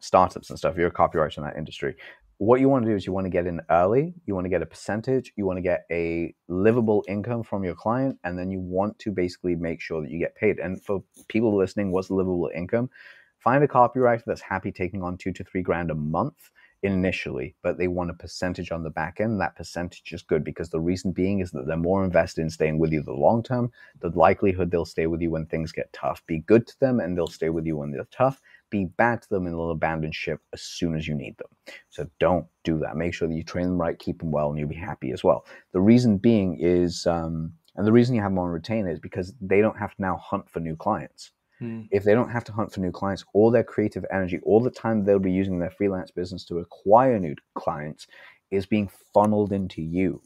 startups 0.00 0.50
and 0.50 0.58
stuff. 0.58 0.76
You're 0.76 0.88
a 0.88 0.92
copywriter 0.92 1.38
in 1.38 1.44
that 1.44 1.56
industry. 1.56 1.96
What 2.38 2.60
you 2.60 2.68
want 2.68 2.84
to 2.84 2.90
do 2.90 2.96
is 2.96 3.06
you 3.06 3.12
want 3.12 3.26
to 3.26 3.30
get 3.30 3.46
in 3.46 3.60
early. 3.70 4.14
You 4.26 4.34
want 4.34 4.46
to 4.46 4.50
get 4.50 4.62
a 4.62 4.66
percentage. 4.66 5.32
You 5.36 5.46
want 5.46 5.58
to 5.58 5.62
get 5.62 5.84
a 5.90 6.34
livable 6.48 7.04
income 7.06 7.44
from 7.44 7.62
your 7.62 7.74
client, 7.74 8.18
and 8.24 8.36
then 8.36 8.50
you 8.50 8.58
want 8.58 8.98
to 9.00 9.12
basically 9.12 9.54
make 9.54 9.80
sure 9.80 10.02
that 10.02 10.10
you 10.10 10.18
get 10.18 10.34
paid. 10.34 10.58
And 10.58 10.82
for 10.82 11.04
people 11.28 11.56
listening, 11.56 11.92
what's 11.92 12.10
livable 12.10 12.50
income? 12.54 12.90
Find 13.38 13.62
a 13.62 13.68
copywriter 13.68 14.22
that's 14.26 14.40
happy 14.40 14.72
taking 14.72 15.02
on 15.02 15.18
two 15.18 15.32
to 15.32 15.44
three 15.44 15.62
grand 15.62 15.90
a 15.90 15.94
month 15.94 16.50
initially, 16.82 17.54
but 17.62 17.78
they 17.78 17.86
want 17.86 18.10
a 18.10 18.14
percentage 18.14 18.72
on 18.72 18.82
the 18.82 18.90
back 18.90 19.20
end. 19.20 19.40
That 19.40 19.56
percentage 19.56 20.12
is 20.12 20.22
good 20.22 20.42
because 20.42 20.70
the 20.70 20.80
reason 20.80 21.12
being 21.12 21.40
is 21.40 21.50
that 21.52 21.66
they're 21.66 21.76
more 21.76 22.04
invested 22.04 22.42
in 22.42 22.50
staying 22.50 22.78
with 22.78 22.92
you 22.92 23.02
the 23.02 23.12
long 23.12 23.42
term. 23.42 23.70
The 24.00 24.10
likelihood 24.10 24.70
they'll 24.70 24.84
stay 24.84 25.06
with 25.06 25.20
you 25.20 25.30
when 25.30 25.46
things 25.46 25.70
get 25.72 25.92
tough. 25.92 26.22
Be 26.26 26.38
good 26.38 26.66
to 26.66 26.78
them 26.80 27.00
and 27.00 27.16
they'll 27.16 27.28
stay 27.28 27.50
with 27.50 27.66
you 27.66 27.76
when 27.76 27.92
they're 27.92 28.06
tough. 28.10 28.40
Be 28.70 28.86
bad 28.86 29.22
to 29.22 29.28
them 29.28 29.46
and 29.46 29.54
they'll 29.54 29.70
abandon 29.70 30.12
ship 30.12 30.40
as 30.52 30.62
soon 30.62 30.96
as 30.96 31.06
you 31.06 31.14
need 31.14 31.36
them. 31.38 31.48
So 31.90 32.08
don't 32.18 32.46
do 32.64 32.78
that. 32.80 32.96
Make 32.96 33.14
sure 33.14 33.28
that 33.28 33.34
you 33.34 33.44
train 33.44 33.66
them 33.66 33.80
right, 33.80 33.98
keep 33.98 34.18
them 34.18 34.32
well, 34.32 34.50
and 34.50 34.58
you'll 34.58 34.68
be 34.68 34.74
happy 34.74 35.12
as 35.12 35.22
well. 35.22 35.46
The 35.72 35.80
reason 35.80 36.18
being 36.18 36.58
is, 36.58 37.06
um, 37.06 37.52
and 37.76 37.86
the 37.86 37.92
reason 37.92 38.14
you 38.14 38.22
have 38.22 38.32
them 38.32 38.38
on 38.38 38.50
retainer 38.50 38.90
is 38.90 38.98
because 38.98 39.34
they 39.40 39.60
don't 39.60 39.78
have 39.78 39.94
to 39.94 40.02
now 40.02 40.16
hunt 40.16 40.50
for 40.50 40.60
new 40.60 40.76
clients 40.76 41.32
Mm. 41.62 41.88
If 41.90 42.04
they 42.04 42.14
don't 42.14 42.30
have 42.30 42.44
to 42.44 42.52
hunt 42.52 42.72
for 42.72 42.80
new 42.80 42.90
clients, 42.90 43.24
all 43.32 43.50
their 43.50 43.64
creative 43.64 44.04
energy, 44.12 44.40
all 44.42 44.60
the 44.60 44.70
time 44.70 45.04
they'll 45.04 45.18
be 45.18 45.32
using 45.32 45.58
their 45.58 45.70
freelance 45.70 46.10
business 46.10 46.44
to 46.46 46.58
acquire 46.58 47.18
new 47.18 47.36
clients 47.54 48.06
is 48.50 48.66
being 48.66 48.90
funneled 49.14 49.52
into 49.52 49.80
you. 49.80 50.20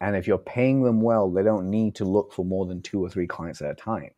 And 0.00 0.16
if 0.16 0.26
you're 0.26 0.38
paying 0.38 0.82
them 0.82 1.00
well, 1.00 1.30
they 1.30 1.44
don't 1.44 1.70
need 1.70 1.94
to 1.96 2.04
look 2.04 2.32
for 2.32 2.44
more 2.44 2.66
than 2.66 2.82
two 2.82 3.00
or 3.00 3.08
three 3.08 3.26
clients 3.26 3.62
at 3.62 3.70
a 3.70 3.74
time. 3.74 4.10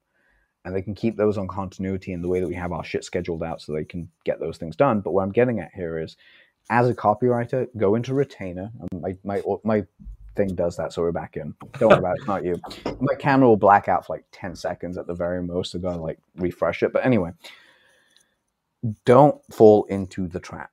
And 0.64 0.74
they 0.74 0.80
can 0.80 0.94
keep 0.94 1.16
those 1.16 1.36
on 1.36 1.46
continuity 1.46 2.12
in 2.12 2.22
the 2.22 2.28
way 2.28 2.40
that 2.40 2.48
we 2.48 2.54
have 2.54 2.72
our 2.72 2.82
shit 2.82 3.04
scheduled 3.04 3.42
out 3.42 3.60
so 3.60 3.72
they 3.72 3.84
can 3.84 4.08
get 4.24 4.40
those 4.40 4.56
things 4.56 4.76
done. 4.76 5.00
But 5.00 5.12
what 5.12 5.22
I'm 5.22 5.30
getting 5.30 5.60
at 5.60 5.72
here 5.74 5.98
is 5.98 6.16
as 6.70 6.88
a 6.88 6.94
copywriter, 6.94 7.68
go 7.76 7.96
into 7.96 8.14
retainer. 8.14 8.72
My, 8.94 9.14
my, 9.24 9.42
my 9.62 9.84
thing 10.34 10.54
does 10.54 10.76
that, 10.76 10.92
so 10.92 11.02
we're 11.02 11.12
back 11.12 11.36
in. 11.36 11.54
Don't 11.78 11.90
worry 11.90 11.98
about 11.98 12.16
it, 12.16 12.18
it's 12.18 12.26
not 12.26 12.44
you. 12.44 12.60
My 13.00 13.14
camera 13.14 13.48
will 13.48 13.56
black 13.56 13.88
out 13.88 14.06
for 14.06 14.14
like 14.14 14.24
10 14.32 14.56
seconds 14.56 14.98
at 14.98 15.06
the 15.06 15.14
very 15.14 15.42
most. 15.42 15.72
So 15.72 15.78
gotta 15.78 16.00
like 16.00 16.18
refresh 16.36 16.82
it. 16.82 16.92
But 16.92 17.04
anyway, 17.04 17.32
don't 19.04 19.40
fall 19.52 19.84
into 19.84 20.28
the 20.28 20.40
trap. 20.40 20.70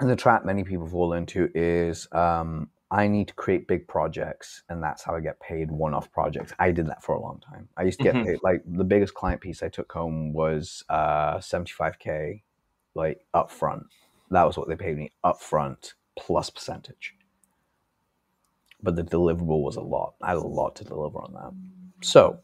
And 0.00 0.10
the 0.10 0.16
trap 0.16 0.44
many 0.44 0.64
people 0.64 0.86
fall 0.86 1.12
into 1.12 1.48
is 1.54 2.08
um, 2.12 2.70
I 2.90 3.08
need 3.08 3.28
to 3.28 3.34
create 3.34 3.68
big 3.68 3.86
projects, 3.88 4.62
and 4.68 4.82
that's 4.82 5.02
how 5.02 5.14
I 5.14 5.20
get 5.20 5.40
paid 5.40 5.70
one 5.70 5.94
off 5.94 6.10
projects. 6.12 6.52
I 6.58 6.72
did 6.72 6.86
that 6.88 7.02
for 7.02 7.14
a 7.14 7.20
long 7.20 7.40
time. 7.40 7.68
I 7.76 7.84
used 7.84 7.98
to 7.98 8.04
get 8.04 8.14
mm-hmm. 8.14 8.26
paid, 8.26 8.38
like, 8.42 8.62
the 8.66 8.84
biggest 8.84 9.14
client 9.14 9.40
piece 9.40 9.62
I 9.62 9.68
took 9.68 9.90
home 9.92 10.32
was 10.32 10.84
uh, 10.90 11.36
75K, 11.36 12.42
like, 12.94 13.24
upfront. 13.34 13.84
That 14.30 14.44
was 14.44 14.58
what 14.58 14.68
they 14.68 14.76
paid 14.76 14.96
me 14.96 15.10
upfront 15.24 15.94
plus 16.16 16.50
percentage 16.50 17.14
but 18.82 18.96
the 18.96 19.02
deliverable 19.02 19.62
was 19.62 19.76
a 19.76 19.80
lot. 19.80 20.14
I 20.22 20.28
had 20.28 20.36
a 20.36 20.40
lot 20.40 20.76
to 20.76 20.84
deliver 20.84 21.18
on 21.18 21.32
that. 21.34 22.06
So, 22.06 22.40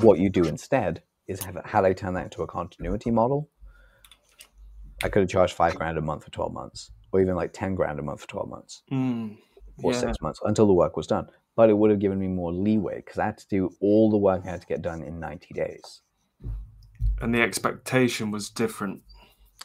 what 0.00 0.18
you 0.18 0.30
do 0.30 0.44
instead 0.44 1.02
is 1.26 1.42
have, 1.44 1.60
had 1.64 1.84
I 1.84 1.92
turned 1.92 2.16
that 2.16 2.24
into 2.24 2.42
a 2.42 2.46
continuity 2.46 3.10
model, 3.10 3.50
I 5.02 5.08
could 5.08 5.20
have 5.20 5.28
charged 5.28 5.54
five 5.54 5.74
grand 5.74 5.98
a 5.98 6.00
month 6.00 6.24
for 6.24 6.30
12 6.30 6.52
months, 6.52 6.90
or 7.12 7.20
even 7.20 7.36
like 7.36 7.52
10 7.52 7.74
grand 7.74 7.98
a 7.98 8.02
month 8.02 8.22
for 8.22 8.28
12 8.28 8.48
months, 8.48 8.82
mm, 8.90 9.36
or 9.82 9.92
yeah. 9.92 9.98
six 9.98 10.20
months 10.20 10.40
until 10.44 10.66
the 10.66 10.72
work 10.72 10.96
was 10.96 11.06
done. 11.06 11.28
But 11.54 11.70
it 11.70 11.76
would 11.76 11.90
have 11.90 11.98
given 11.98 12.18
me 12.18 12.28
more 12.28 12.52
leeway 12.52 12.96
because 12.96 13.18
I 13.18 13.26
had 13.26 13.38
to 13.38 13.48
do 13.48 13.70
all 13.80 14.10
the 14.10 14.16
work 14.16 14.42
I 14.44 14.50
had 14.50 14.60
to 14.60 14.66
get 14.66 14.80
done 14.80 15.02
in 15.02 15.20
90 15.20 15.54
days. 15.54 16.02
And 17.20 17.34
the 17.34 17.42
expectation 17.42 18.30
was 18.30 18.48
different. 18.48 19.02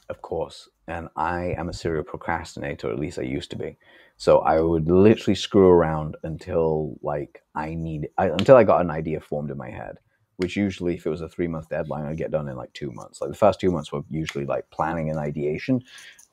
Of 0.09 0.21
course. 0.21 0.69
And 0.87 1.07
I 1.15 1.55
am 1.57 1.69
a 1.69 1.73
serial 1.73 2.03
procrastinator, 2.03 2.91
at 2.91 2.99
least 2.99 3.19
I 3.19 3.23
used 3.23 3.51
to 3.51 3.57
be. 3.57 3.77
So 4.17 4.39
I 4.39 4.59
would 4.59 4.89
literally 4.89 5.35
screw 5.35 5.67
around 5.67 6.17
until 6.23 6.97
like 7.01 7.41
I 7.55 7.73
need 7.73 8.09
I, 8.17 8.27
until 8.27 8.55
I 8.55 8.63
got 8.63 8.81
an 8.81 8.91
idea 8.91 9.19
formed 9.19 9.51
in 9.51 9.57
my 9.57 9.69
head. 9.69 9.97
Which 10.37 10.57
usually, 10.57 10.95
if 10.95 11.05
it 11.05 11.09
was 11.09 11.21
a 11.21 11.29
three 11.29 11.47
month 11.47 11.69
deadline, 11.69 12.05
I'd 12.05 12.17
get 12.17 12.31
done 12.31 12.49
in 12.49 12.57
like 12.57 12.73
two 12.73 12.91
months. 12.91 13.21
Like 13.21 13.29
the 13.29 13.37
first 13.37 13.59
two 13.59 13.71
months 13.71 13.91
were 13.91 14.01
usually 14.09 14.45
like 14.45 14.69
planning 14.71 15.09
and 15.09 15.19
ideation, 15.19 15.83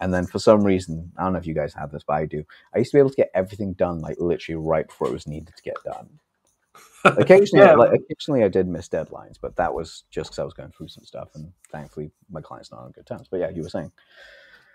and 0.01 0.13
then 0.13 0.27
for 0.27 0.39
some 0.39 0.65
reason, 0.65 1.13
I 1.19 1.25
don't 1.25 1.35
know 1.35 1.39
if 1.39 1.47
you 1.47 1.55
guys 1.55 1.75
have 1.75 1.93
this, 1.93 2.03
but 2.07 2.15
I 2.15 2.25
do. 2.25 2.43
I 2.75 2.79
used 2.79 2.93
to 2.93 2.97
be 2.97 3.01
able 3.01 3.11
to 3.11 3.17
get 3.17 3.31
everything 3.35 3.75
done 3.75 4.01
like 4.01 4.17
literally 4.19 4.57
right 4.57 4.89
before 4.89 5.09
it 5.09 5.13
was 5.13 5.27
needed 5.27 5.55
to 5.55 5.63
get 5.63 5.77
done. 5.85 6.19
Occasionally, 7.05 7.65
yeah. 7.65 7.75
like, 7.75 7.93
occasionally 7.93 8.45
I 8.45 8.49
did 8.49 8.69
miss 8.69 8.89
deadlines, 8.89 9.37
but 9.41 9.57
that 9.57 9.73
was 9.73 10.05
just 10.11 10.31
because 10.31 10.39
I 10.39 10.45
was 10.45 10.55
going 10.55 10.71
through 10.71 10.89
some 10.89 11.05
stuff, 11.05 11.31
and 11.35 11.53
thankfully 11.71 12.11
my 12.31 12.41
clients 12.41 12.71
not 12.71 12.83
on 12.83 12.93
good 12.93 13.07
terms. 13.07 13.29
But 13.31 13.41
yeah, 13.41 13.51
you 13.51 13.63
were 13.63 13.69
saying. 13.69 13.93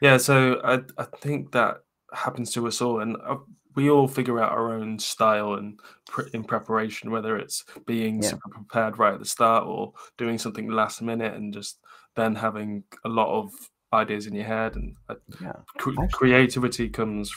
Yeah, 0.01 0.17
so 0.17 0.61
I 0.63 0.81
I 0.97 1.05
think 1.21 1.51
that 1.53 1.83
happens 2.13 2.51
to 2.53 2.67
us 2.67 2.81
all, 2.81 2.99
and 2.99 3.17
uh, 3.25 3.37
we 3.75 3.89
all 3.89 4.07
figure 4.07 4.41
out 4.41 4.51
our 4.51 4.73
own 4.73 4.97
style 4.97 5.55
and 5.55 5.79
pr- 6.07 6.29
in 6.33 6.43
preparation, 6.43 7.11
whether 7.11 7.37
it's 7.37 7.63
being 7.85 8.21
yeah. 8.21 8.29
super 8.29 8.49
prepared 8.49 8.97
right 8.97 9.13
at 9.13 9.19
the 9.19 9.25
start 9.25 9.65
or 9.65 9.93
doing 10.17 10.37
something 10.37 10.69
last 10.69 11.01
minute 11.01 11.33
and 11.33 11.53
just 11.53 11.79
then 12.15 12.35
having 12.35 12.83
a 13.03 13.09
lot 13.09 13.27
of 13.27 13.51
ideas 13.93 14.27
in 14.27 14.33
your 14.33 14.45
head 14.45 14.75
and 14.75 14.95
uh, 15.09 15.15
yeah. 15.41 15.53
cre- 15.77 15.93
creativity 16.11 16.89
comes 16.89 17.31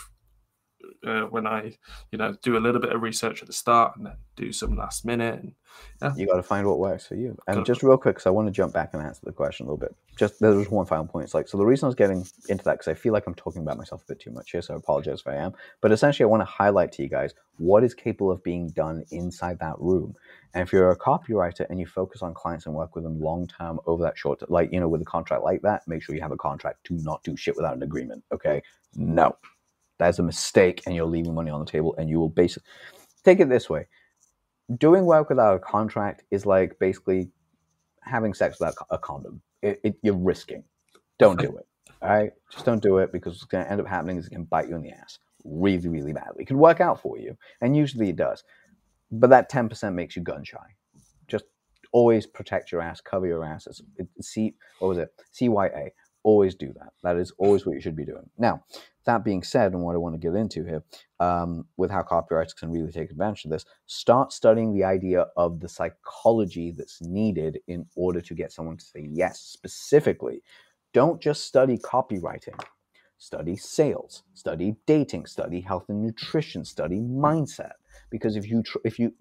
uh, 1.07 1.23
when 1.23 1.47
I, 1.47 1.77
you 2.13 2.19
know, 2.19 2.35
do 2.43 2.57
a 2.57 2.61
little 2.61 2.81
bit 2.81 2.93
of 2.93 3.03
research 3.03 3.43
at 3.43 3.47
the 3.47 3.53
start 3.53 3.97
and 3.97 4.07
then 4.07 4.17
do 4.37 4.53
some 4.53 4.77
last 4.77 5.05
minute. 5.05 5.41
And 5.41 5.55
yeah. 6.03 6.13
you 6.17 6.27
got 6.27 6.37
to 6.37 6.43
find 6.43 6.67
what 6.67 6.79
works 6.79 7.07
for 7.07 7.15
you. 7.15 7.37
And 7.47 7.65
just 7.65 7.83
real 7.83 7.97
quick, 7.97 8.17
because 8.17 8.27
I 8.27 8.31
want 8.31 8.49
to 8.49 8.53
jump 8.53 8.73
back 8.73 8.91
and 8.95 9.03
answer 9.03 9.21
the 9.25 9.33
question 9.33 9.67
a 9.67 9.69
little 9.69 9.79
bit. 9.79 9.95
Just 10.17 10.41
there's 10.41 10.71
one 10.71 10.87
final 10.87 11.07
point. 11.07 11.25
It's 11.25 11.35
like 11.35 11.49
so 11.49 11.57
the 11.57 11.65
reason 11.65 11.87
I 11.87 11.89
was 11.89 11.95
getting 11.95 12.27
into 12.49 12.65
that 12.65 12.79
because 12.79 12.89
I 12.89 12.95
feel 12.95 13.13
like 13.13 13.27
I'm 13.27 13.35
talking 13.35 13.63
about 13.63 13.79
myself 13.79 14.03
a 14.03 14.07
bit 14.07 14.19
too 14.19 14.33
much 14.33 14.51
here, 14.51 14.63
so 14.63 14.75
I 14.75 14.77
apologize 14.77 15.21
if 15.21 15.29
I 15.29 15.37
am. 15.37 15.53
But 15.81 15.93
essentially, 15.93 16.25
I 16.25 16.29
want 16.29 16.41
to 16.41 16.47
highlight 16.47 16.91
to 16.93 17.03
you 17.03 17.09
guys 17.09 17.35
what 17.59 17.85
is 17.85 17.95
capable 17.95 18.33
of 18.33 18.43
being 18.43 18.71
done 18.71 19.05
inside 19.11 19.59
that 19.61 19.79
room. 19.79 20.17
And 20.55 20.63
if 20.63 20.73
you're 20.73 20.91
a 20.91 20.99
copywriter 20.99 21.67
and 21.71 21.79
you 21.79 21.87
focus 21.87 22.23
on 22.23 22.35
clients 22.35 22.67
and 22.67 22.75
work 22.75 22.95
with 22.97 23.05
them 23.05 23.21
long 23.21 23.47
term 23.47 23.79
over 23.87 24.03
that 24.03 24.19
short, 24.19 24.49
like 24.51 24.73
you 24.73 24.81
know, 24.81 24.89
with 24.89 25.03
a 25.03 25.05
contract 25.05 25.45
like 25.45 25.63
that, 25.63 25.87
make 25.87 26.03
sure 26.03 26.17
you 26.17 26.23
have 26.23 26.33
a 26.33 26.37
contract 26.37 26.83
to 26.85 26.95
not 26.95 27.23
do 27.23 27.37
shit 27.37 27.55
without 27.55 27.77
an 27.77 27.85
agreement. 27.85 28.25
Okay, 28.33 28.63
no, 28.97 29.37
that's 29.99 30.19
a 30.19 30.23
mistake 30.23 30.83
and 30.87 30.95
you're 30.95 31.07
leaving 31.07 31.35
money 31.35 31.51
on 31.51 31.61
the 31.61 31.71
table 31.71 31.95
and 31.99 32.09
you 32.09 32.19
will 32.19 32.29
basically 32.29 32.69
take 33.25 33.41
it 33.41 33.49
this 33.49 33.69
way. 33.69 33.87
Doing 34.77 35.05
work 35.07 35.29
without 35.29 35.57
a 35.57 35.59
contract 35.59 36.25
is 36.31 36.47
like 36.47 36.79
basically 36.79 37.31
having 38.03 38.35
sex 38.35 38.59
without 38.61 38.75
a 38.91 38.99
condom. 38.99 39.41
It, 39.63 39.81
it, 39.83 39.97
you're 40.03 40.17
risking. 40.17 40.65
Don't 41.19 41.41
do 41.41 41.57
it 41.57 41.67
all 42.03 42.09
right 42.09 42.31
just 42.53 42.65
don't 42.65 42.83
do 42.83 42.99
it 42.99 43.13
because 43.13 43.35
what's 43.35 43.45
going 43.45 43.65
to 43.65 43.71
end 43.71 43.81
up 43.81 43.87
happening 43.87 44.17
is 44.17 44.27
it 44.27 44.31
can 44.31 44.45
bite 44.45 44.69
you 44.69 44.77
in 44.77 44.83
the 44.83 44.91
ass 44.91 45.19
really 45.45 45.89
really 45.89 46.13
badly. 46.13 46.43
It 46.43 46.47
can 46.47 46.59
work 46.59 46.81
out 46.81 47.01
for 47.01 47.19
you 47.19 47.37
and 47.61 47.77
usually 47.77 48.11
it 48.11 48.17
does 48.17 48.45
but 49.11 49.31
that 49.31 49.51
10% 49.51 49.95
makes 49.95 50.17
you 50.17 50.23
gun 50.23 50.45
shy. 50.45 50.59
Just 51.27 51.45
always 51.93 52.27
protect 52.27 52.71
your 52.71 52.83
ass 52.83 53.01
cover 53.01 53.27
your 53.27 53.45
ass. 53.45 53.67
It's, 53.67 53.83
it, 53.97 54.07
see 54.21 54.55
what 54.79 54.89
was 54.89 54.99
it? 54.99 55.09
Cya 55.35 55.91
always 56.23 56.55
do 56.55 56.73
that 56.75 56.93
that 57.03 57.17
is 57.17 57.33
always 57.39 57.65
what 57.65 57.75
you 57.75 57.81
should 57.81 57.97
be 57.97 58.05
doing 58.05 58.29
now 58.39 58.63
that 59.09 59.25
being 59.25 59.43
said, 59.43 59.73
and 59.73 59.83
what 59.83 59.95
I 59.95 59.99
want 59.99 60.15
to 60.15 60.19
get 60.19 60.37
into 60.37 60.65
here, 60.65 60.85
um, 61.19 61.65
with 61.79 61.91
how 61.91 62.03
copywriters 62.03 62.55
can 62.55 62.71
really 62.71 62.93
take 62.93 63.11
advantage 63.11 63.47
of 63.47 63.51
this, 63.51 63.65
start 63.87 64.35
studying 64.35 64.75
the 64.75 64.85
idea 64.85 65.29
of 65.35 65.61
the 65.61 65.69
psychology 65.69 66.73
that's 66.77 67.01
needed 67.01 67.59
in 67.69 67.87
order 67.97 68.21
to 68.21 68.35
get 68.35 68.53
someone 68.53 68.77
to 68.77 68.85
say 68.85 69.09
yes. 69.11 69.41
Specifically, 69.41 70.43
don't 70.93 71.23
just 71.23 71.47
study 71.47 71.79
copywriting. 71.79 72.61
Study 73.17 73.57
sales, 73.57 74.25
study 74.35 74.77
dating, 74.87 75.25
study 75.25 75.63
health 75.63 75.87
and 75.89 76.03
nutrition, 76.03 76.63
study 76.63 77.01
mindset. 77.01 77.73
Because 78.11 78.37
if 78.37 78.47
you 78.49 78.63
tr- 78.63 78.85
if 78.85 78.99
you 78.99 79.15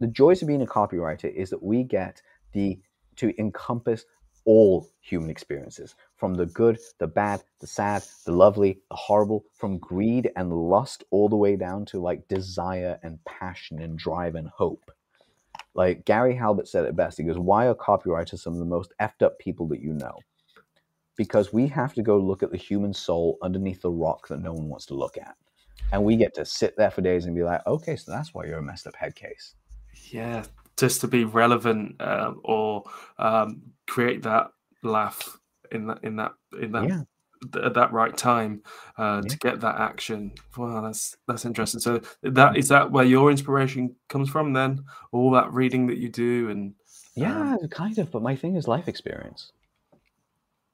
the 0.00 0.08
joys 0.08 0.42
of 0.42 0.48
being 0.48 0.62
a 0.62 0.66
copywriter 0.66 1.32
is 1.32 1.48
that 1.50 1.62
we 1.62 1.84
get 1.84 2.20
the 2.52 2.78
to 3.16 3.32
encompass 3.38 4.04
all 4.46 4.88
human 5.00 5.28
experiences 5.28 5.94
from 6.16 6.34
the 6.34 6.46
good, 6.46 6.78
the 6.98 7.06
bad, 7.06 7.42
the 7.60 7.66
sad, 7.66 8.02
the 8.24 8.32
lovely, 8.32 8.80
the 8.88 8.96
horrible, 8.96 9.44
from 9.52 9.78
greed 9.78 10.30
and 10.36 10.52
lust 10.52 11.04
all 11.10 11.28
the 11.28 11.36
way 11.36 11.56
down 11.56 11.84
to 11.84 12.00
like 12.00 12.26
desire 12.28 12.98
and 13.02 13.22
passion 13.24 13.82
and 13.82 13.98
drive 13.98 14.34
and 14.34 14.48
hope. 14.48 14.90
Like 15.74 16.06
Gary 16.06 16.34
Halbert 16.34 16.68
said 16.68 16.86
it 16.86 16.96
best. 16.96 17.18
He 17.18 17.24
goes, 17.24 17.38
Why 17.38 17.66
are 17.66 17.74
copywriters 17.74 18.38
some 18.38 18.54
of 18.54 18.58
the 18.58 18.64
most 18.64 18.94
effed 19.00 19.22
up 19.22 19.38
people 19.38 19.66
that 19.68 19.82
you 19.82 19.92
know? 19.92 20.18
Because 21.16 21.52
we 21.52 21.66
have 21.68 21.92
to 21.94 22.02
go 22.02 22.16
look 22.18 22.42
at 22.42 22.50
the 22.50 22.56
human 22.56 22.94
soul 22.94 23.38
underneath 23.42 23.82
the 23.82 23.90
rock 23.90 24.28
that 24.28 24.40
no 24.40 24.52
one 24.52 24.68
wants 24.68 24.86
to 24.86 24.94
look 24.94 25.18
at. 25.18 25.34
And 25.92 26.02
we 26.02 26.16
get 26.16 26.34
to 26.34 26.44
sit 26.44 26.76
there 26.76 26.90
for 26.90 27.02
days 27.02 27.26
and 27.26 27.34
be 27.34 27.42
like, 27.42 27.66
okay, 27.66 27.96
so 27.96 28.10
that's 28.10 28.32
why 28.32 28.44
you're 28.44 28.58
a 28.58 28.62
messed 28.62 28.86
up 28.86 28.96
head 28.96 29.14
case. 29.14 29.54
Yeah, 30.10 30.44
just 30.76 31.00
to 31.02 31.08
be 31.08 31.24
relevant 31.24 32.00
uh, 32.00 32.32
or 32.44 32.84
um, 33.18 33.62
create 33.86 34.22
that 34.22 34.50
laugh 34.82 35.38
in 35.72 35.86
that 35.88 36.04
in 36.04 36.16
that 36.16 36.32
in 36.60 36.72
that 36.72 36.84
Yeah. 36.88 37.02
th- 37.52 37.64
at 37.64 37.74
that 37.74 37.92
right 37.92 38.16
time 38.16 38.62
uh, 38.98 39.22
Yeah. 39.24 39.28
to 39.28 39.38
get 39.38 39.60
that 39.60 39.80
action. 39.80 40.32
Wow, 40.56 40.82
that's 40.82 41.16
that's 41.26 41.44
interesting. 41.44 41.80
So 41.80 42.00
that 42.22 42.56
is 42.56 42.68
that 42.68 42.90
where 42.90 43.04
your 43.04 43.30
inspiration 43.30 43.96
comes 44.08 44.28
from 44.30 44.52
then? 44.52 44.84
All 45.12 45.30
that 45.32 45.52
reading 45.52 45.86
that 45.88 45.98
you 45.98 46.08
do 46.08 46.50
and 46.50 46.74
Yeah, 47.14 47.56
kind 47.70 47.98
of. 47.98 48.10
But 48.10 48.22
my 48.22 48.36
thing 48.36 48.56
is 48.56 48.68
life 48.68 48.88
experience. 48.88 49.52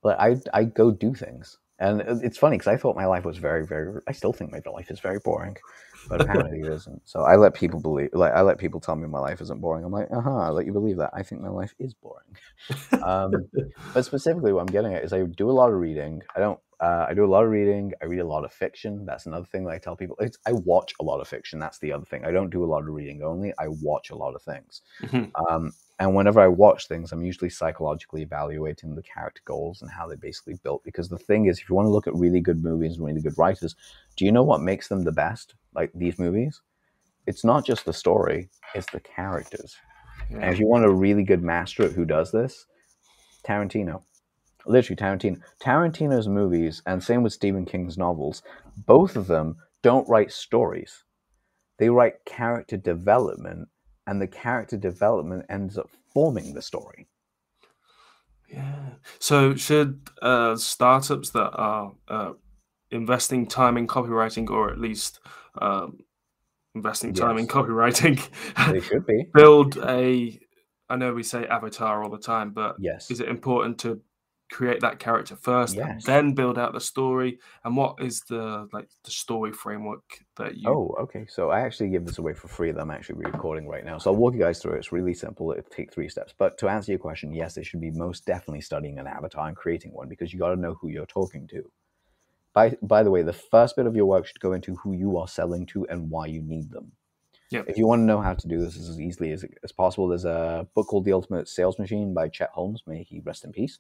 Like 0.03 0.18
I, 0.18 0.36
I 0.53 0.64
go 0.64 0.90
do 0.90 1.14
things, 1.14 1.59
and 1.83 2.22
it's 2.22 2.39
funny 2.39 2.57
because 2.57 2.68
I 2.68 2.76
thought 2.76 2.95
my 2.95 3.07
life 3.07 3.24
was 3.24 3.39
very, 3.39 3.66
very. 3.66 4.01
I 4.07 4.12
still 4.12 4.33
think 4.33 4.53
my 4.53 4.61
life 4.72 4.91
is 4.91 5.01
very 5.01 5.18
boring, 5.18 5.57
but 6.09 6.20
apparently 6.22 6.61
it 6.61 6.72
isn't. 6.72 7.03
So 7.05 7.22
I 7.22 7.35
let 7.35 7.55
people 7.55 7.80
believe. 7.80 8.11
Like 8.12 8.33
I 8.33 8.43
let 8.43 8.59
people 8.59 8.78
tell 8.78 8.95
me 8.95 9.09
my 9.09 9.18
life 9.18 9.41
isn't 9.41 9.61
boring. 9.61 9.85
I'm 9.85 9.91
like, 9.91 10.09
uh 10.12 10.20
huh. 10.20 10.39
I 10.39 10.51
let 10.51 10.64
you 10.64 10.72
believe 10.72 10.99
that. 10.99 11.11
I 11.12 11.24
think 11.24 11.41
my 11.41 11.49
life 11.49 11.74
is 11.80 11.93
boring. 11.95 12.37
um, 13.03 13.33
but 13.95 14.05
specifically, 14.05 14.53
what 14.53 14.61
I'm 14.61 14.66
getting 14.66 14.95
at 14.95 15.03
is 15.03 15.12
I 15.12 15.24
do 15.24 15.51
a 15.51 15.53
lot 15.53 15.70
of 15.70 15.80
reading. 15.80 16.22
I 16.37 16.39
don't. 16.41 16.61
Uh, 16.78 17.07
I 17.09 17.14
do 17.14 17.24
a 17.24 17.26
lot 17.26 17.45
of 17.45 17.51
reading. 17.51 17.93
I 18.01 18.07
read 18.07 18.20
a 18.20 18.26
lot 18.26 18.45
of 18.45 18.53
fiction. 18.53 19.05
That's 19.05 19.26
another 19.26 19.47
thing 19.47 19.64
that 19.64 19.70
I 19.70 19.78
tell 19.78 19.97
people. 19.97 20.16
It's, 20.20 20.39
I 20.47 20.53
watch 20.53 20.95
a 21.01 21.05
lot 21.05 21.20
of 21.20 21.28
fiction. 21.28 21.61
That's 21.61 21.78
the 21.78 21.93
other 21.93 22.05
thing. 22.05 22.24
I 22.24 22.33
don't 22.33 22.51
do 22.51 22.64
a 22.64 22.66
lot 22.66 22.83
of 22.83 22.89
reading 22.89 23.22
only. 23.22 23.53
I 23.59 23.68
watch 23.68 24.11
a 24.11 24.16
lot 24.16 24.35
of 24.35 24.43
things. 24.43 24.83
Mhm. 25.03 25.30
Um, 25.49 25.72
and 26.03 26.16
whenever 26.16 26.40
I 26.40 26.48
watch 26.48 26.88
things, 26.88 27.12
I'm 27.12 27.22
usually 27.22 27.48
psychologically 27.48 28.22
evaluating 28.22 28.96
the 28.96 29.05
character 29.05 29.40
goals 29.44 29.82
and 29.82 29.90
how 29.90 30.09
they're 30.09 30.16
basically 30.16 30.59
built. 30.64 30.82
Because 30.82 31.09
the 31.09 31.16
thing 31.16 31.46
is, 31.46 31.61
if 31.61 31.70
you 31.70 31.76
want 31.76 31.86
to 31.86 31.90
look 31.90 32.09
at 32.09 32.14
really 32.16 32.40
good 32.40 32.61
movies 32.61 32.96
and 32.96 33.07
really 33.07 33.20
good 33.20 33.38
writers, 33.38 33.76
do 34.16 34.24
you 34.24 34.32
know 34.32 34.42
what 34.42 34.62
makes 34.62 34.88
them 34.88 35.05
the 35.05 35.12
best? 35.12 35.55
Like 35.76 35.92
these 35.94 36.18
movies, 36.18 36.61
it's 37.28 37.44
not 37.44 37.64
just 37.64 37.84
the 37.84 37.92
story; 37.92 38.50
it's 38.74 38.90
the 38.90 38.98
characters. 38.98 39.76
And 40.28 40.42
if 40.42 40.59
you 40.59 40.66
want 40.66 40.84
a 40.84 40.90
really 40.90 41.22
good 41.22 41.40
master 41.40 41.84
at 41.84 41.92
who 41.92 42.05
does 42.05 42.32
this, 42.32 42.66
Tarantino. 43.46 44.03
Literally, 44.66 44.96
Tarantino. 44.96 45.40
Tarantino's 45.62 46.26
movies, 46.26 46.82
and 46.84 47.00
same 47.00 47.22
with 47.22 47.32
Stephen 47.32 47.64
King's 47.64 47.96
novels, 47.96 48.42
both 48.76 49.14
of 49.14 49.28
them 49.28 49.55
don't 49.82 50.09
write 50.09 50.32
stories. 50.32 51.05
They 51.78 51.90
write 51.90 52.24
character 52.24 52.76
development, 52.76 53.68
and 54.07 54.20
the 54.20 54.26
character 54.26 54.76
development 54.76 55.46
ends 55.48 55.78
up 55.78 55.88
forming 56.12 56.55
the 56.55 56.62
story. 56.62 57.09
Yeah. 58.48 58.90
So 59.18 59.55
should 59.55 60.00
uh, 60.20 60.57
startups 60.57 61.30
that 61.30 61.50
are 61.55 61.92
uh, 62.09 62.32
investing 62.90 63.46
time 63.46 63.76
in 63.76 63.86
copywriting, 63.86 64.50
or 64.50 64.70
at 64.70 64.78
least 64.78 65.20
um, 65.61 65.98
investing 66.74 67.14
time 67.14 67.38
in 67.38 67.46
copywriting, 67.46 68.20
They 68.72 68.80
should 68.80 69.07
be. 69.07 69.26
build 69.32 69.78
a? 69.78 70.38
I 70.90 70.96
know 70.96 71.14
we 71.14 71.22
say 71.22 71.46
avatar 71.46 72.03
all 72.03 72.11
the 72.11 72.18
time, 72.18 72.50
but 72.50 72.76
Yes. 72.78 73.11
is 73.11 73.20
it 73.20 73.28
important 73.28 73.78
to 73.80 74.00
create 74.53 74.80
that 74.80 74.98
character 74.98 75.36
first, 75.36 75.76
and 75.76 76.03
then 76.03 76.34
build 76.34 76.59
out 76.59 76.72
the 76.72 76.80
story? 76.80 77.38
And 77.64 77.76
what 77.76 77.96
is 78.00 78.20
the 78.28 78.68
like 78.72 78.88
the 79.05 79.11
story 79.11 79.53
framework 79.53 80.03
that 80.36 80.57
you? 80.57 80.68
Oh, 80.68 80.94
okay. 81.00 81.26
So 81.28 81.50
I 81.50 81.61
actually 81.61 81.88
give 81.88 82.05
this 82.05 82.18
away 82.18 82.34
for 82.34 82.48
free 82.48 82.70
that 82.70 82.80
I'm 82.80 82.90
actually 82.90 83.24
recording 83.24 83.66
right 83.66 83.84
now. 83.84 83.98
So 83.98 84.11
I'll 84.11 84.16
walk 84.16 84.34
you 84.34 84.40
guys 84.40 84.61
through 84.61 84.74
it. 84.74 84.78
It's 84.78 84.92
really 84.92 85.14
simple. 85.14 85.53
It'll 85.53 85.64
take 85.64 85.92
three 85.92 86.09
steps. 86.09 86.34
But 86.36 86.59
to 86.59 86.68
answer 86.68 86.92
your 86.92 86.98
question, 86.98 87.32
yes, 87.32 87.55
they 87.55 87.62
should 87.62 87.80
be 87.80 87.90
most 87.90 88.26
definitely 88.26 88.61
studying 88.61 88.98
an 88.98 89.07
avatar 89.07 89.48
and 89.48 89.57
creating 89.57 89.92
one 89.92 90.09
because 90.09 90.32
you 90.32 90.38
got 90.38 90.55
to 90.55 90.61
know 90.61 90.74
who 90.80 90.88
you're 90.88 91.07
talking 91.07 91.48
to. 91.48 91.70
By 92.55 92.76
by 92.82 93.03
the 93.03 93.11
way, 93.11 93.22
the 93.22 93.32
first 93.32 93.76
bit 93.76 93.86
of 93.86 93.96
your 93.96 94.07
work 94.07 94.26
should 94.26 94.40
go 94.40 94.53
into 94.53 94.76
who 94.76 94.92
you 94.92 95.16
are 95.16 95.28
selling 95.28 95.66
to 95.66 95.86
and 95.88 96.11
why 96.11 96.26
you 96.26 96.42
need 96.42 96.70
them. 96.70 96.92
Yep. 97.53 97.68
If 97.68 97.76
you 97.76 97.86
want 97.86 98.00
to 98.00 98.05
know 98.05 98.22
how 98.22 98.32
to 98.32 98.48
do 98.48 98.59
this 98.59 98.78
as 98.78 98.98
easily 98.98 99.30
as, 99.30 99.44
as 99.62 99.72
possible, 99.72 100.09
there's 100.09 100.24
a 100.24 100.66
book 100.74 100.86
called 100.86 101.05
The 101.05 101.12
Ultimate 101.12 101.46
Sales 101.46 101.78
Machine 101.78 102.14
by 102.14 102.28
Chet 102.28 102.48
Holmes. 102.48 102.82
May 102.86 103.03
he 103.03 103.20
rest 103.20 103.44
in 103.44 103.53
peace. 103.53 103.78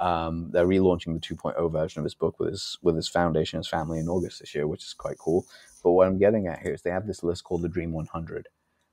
Um, 0.00 0.48
they're 0.50 0.66
relaunching 0.66 1.12
the 1.12 1.20
2.0 1.20 1.70
version 1.70 2.00
of 2.00 2.04
his 2.04 2.14
book 2.14 2.40
with 2.40 2.48
his 2.48 2.78
with 2.80 2.96
his 2.96 3.08
foundation, 3.08 3.58
his 3.58 3.68
family 3.68 3.98
in 3.98 4.08
August 4.08 4.40
this 4.40 4.54
year, 4.54 4.66
which 4.66 4.82
is 4.82 4.94
quite 4.94 5.18
cool. 5.18 5.44
But 5.84 5.92
what 5.92 6.08
I'm 6.08 6.18
getting 6.18 6.46
at 6.46 6.60
here 6.60 6.72
is 6.72 6.80
they 6.80 6.90
have 6.90 7.06
this 7.06 7.22
list 7.22 7.44
called 7.44 7.60
the 7.60 7.68
Dream 7.68 7.92
100. 7.92 8.48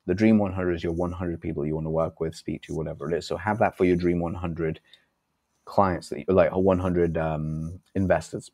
The 0.08 0.16
Dream 0.16 0.38
100 0.40 0.74
is 0.74 0.84
your 0.84 0.94
100 0.94 1.40
people 1.40 1.66
you 1.66 1.76
want 1.76 1.86
to 1.86 1.92
work 1.92 2.20
with, 2.20 2.36
speak 2.36 2.64
to, 2.64 2.76
whatever 2.76 3.10
it 3.10 3.18
is. 3.18 3.26
So 3.26 3.38
have 3.38 3.60
that 3.60 3.78
for 3.78 3.86
your 3.86 3.96
Dream 3.96 4.20
100 4.20 4.82
clients, 5.64 6.10
that 6.10 6.20
you, 6.20 6.26
like 6.28 6.54
100 6.54 7.18
um, 7.18 7.80
investors. 7.96 8.52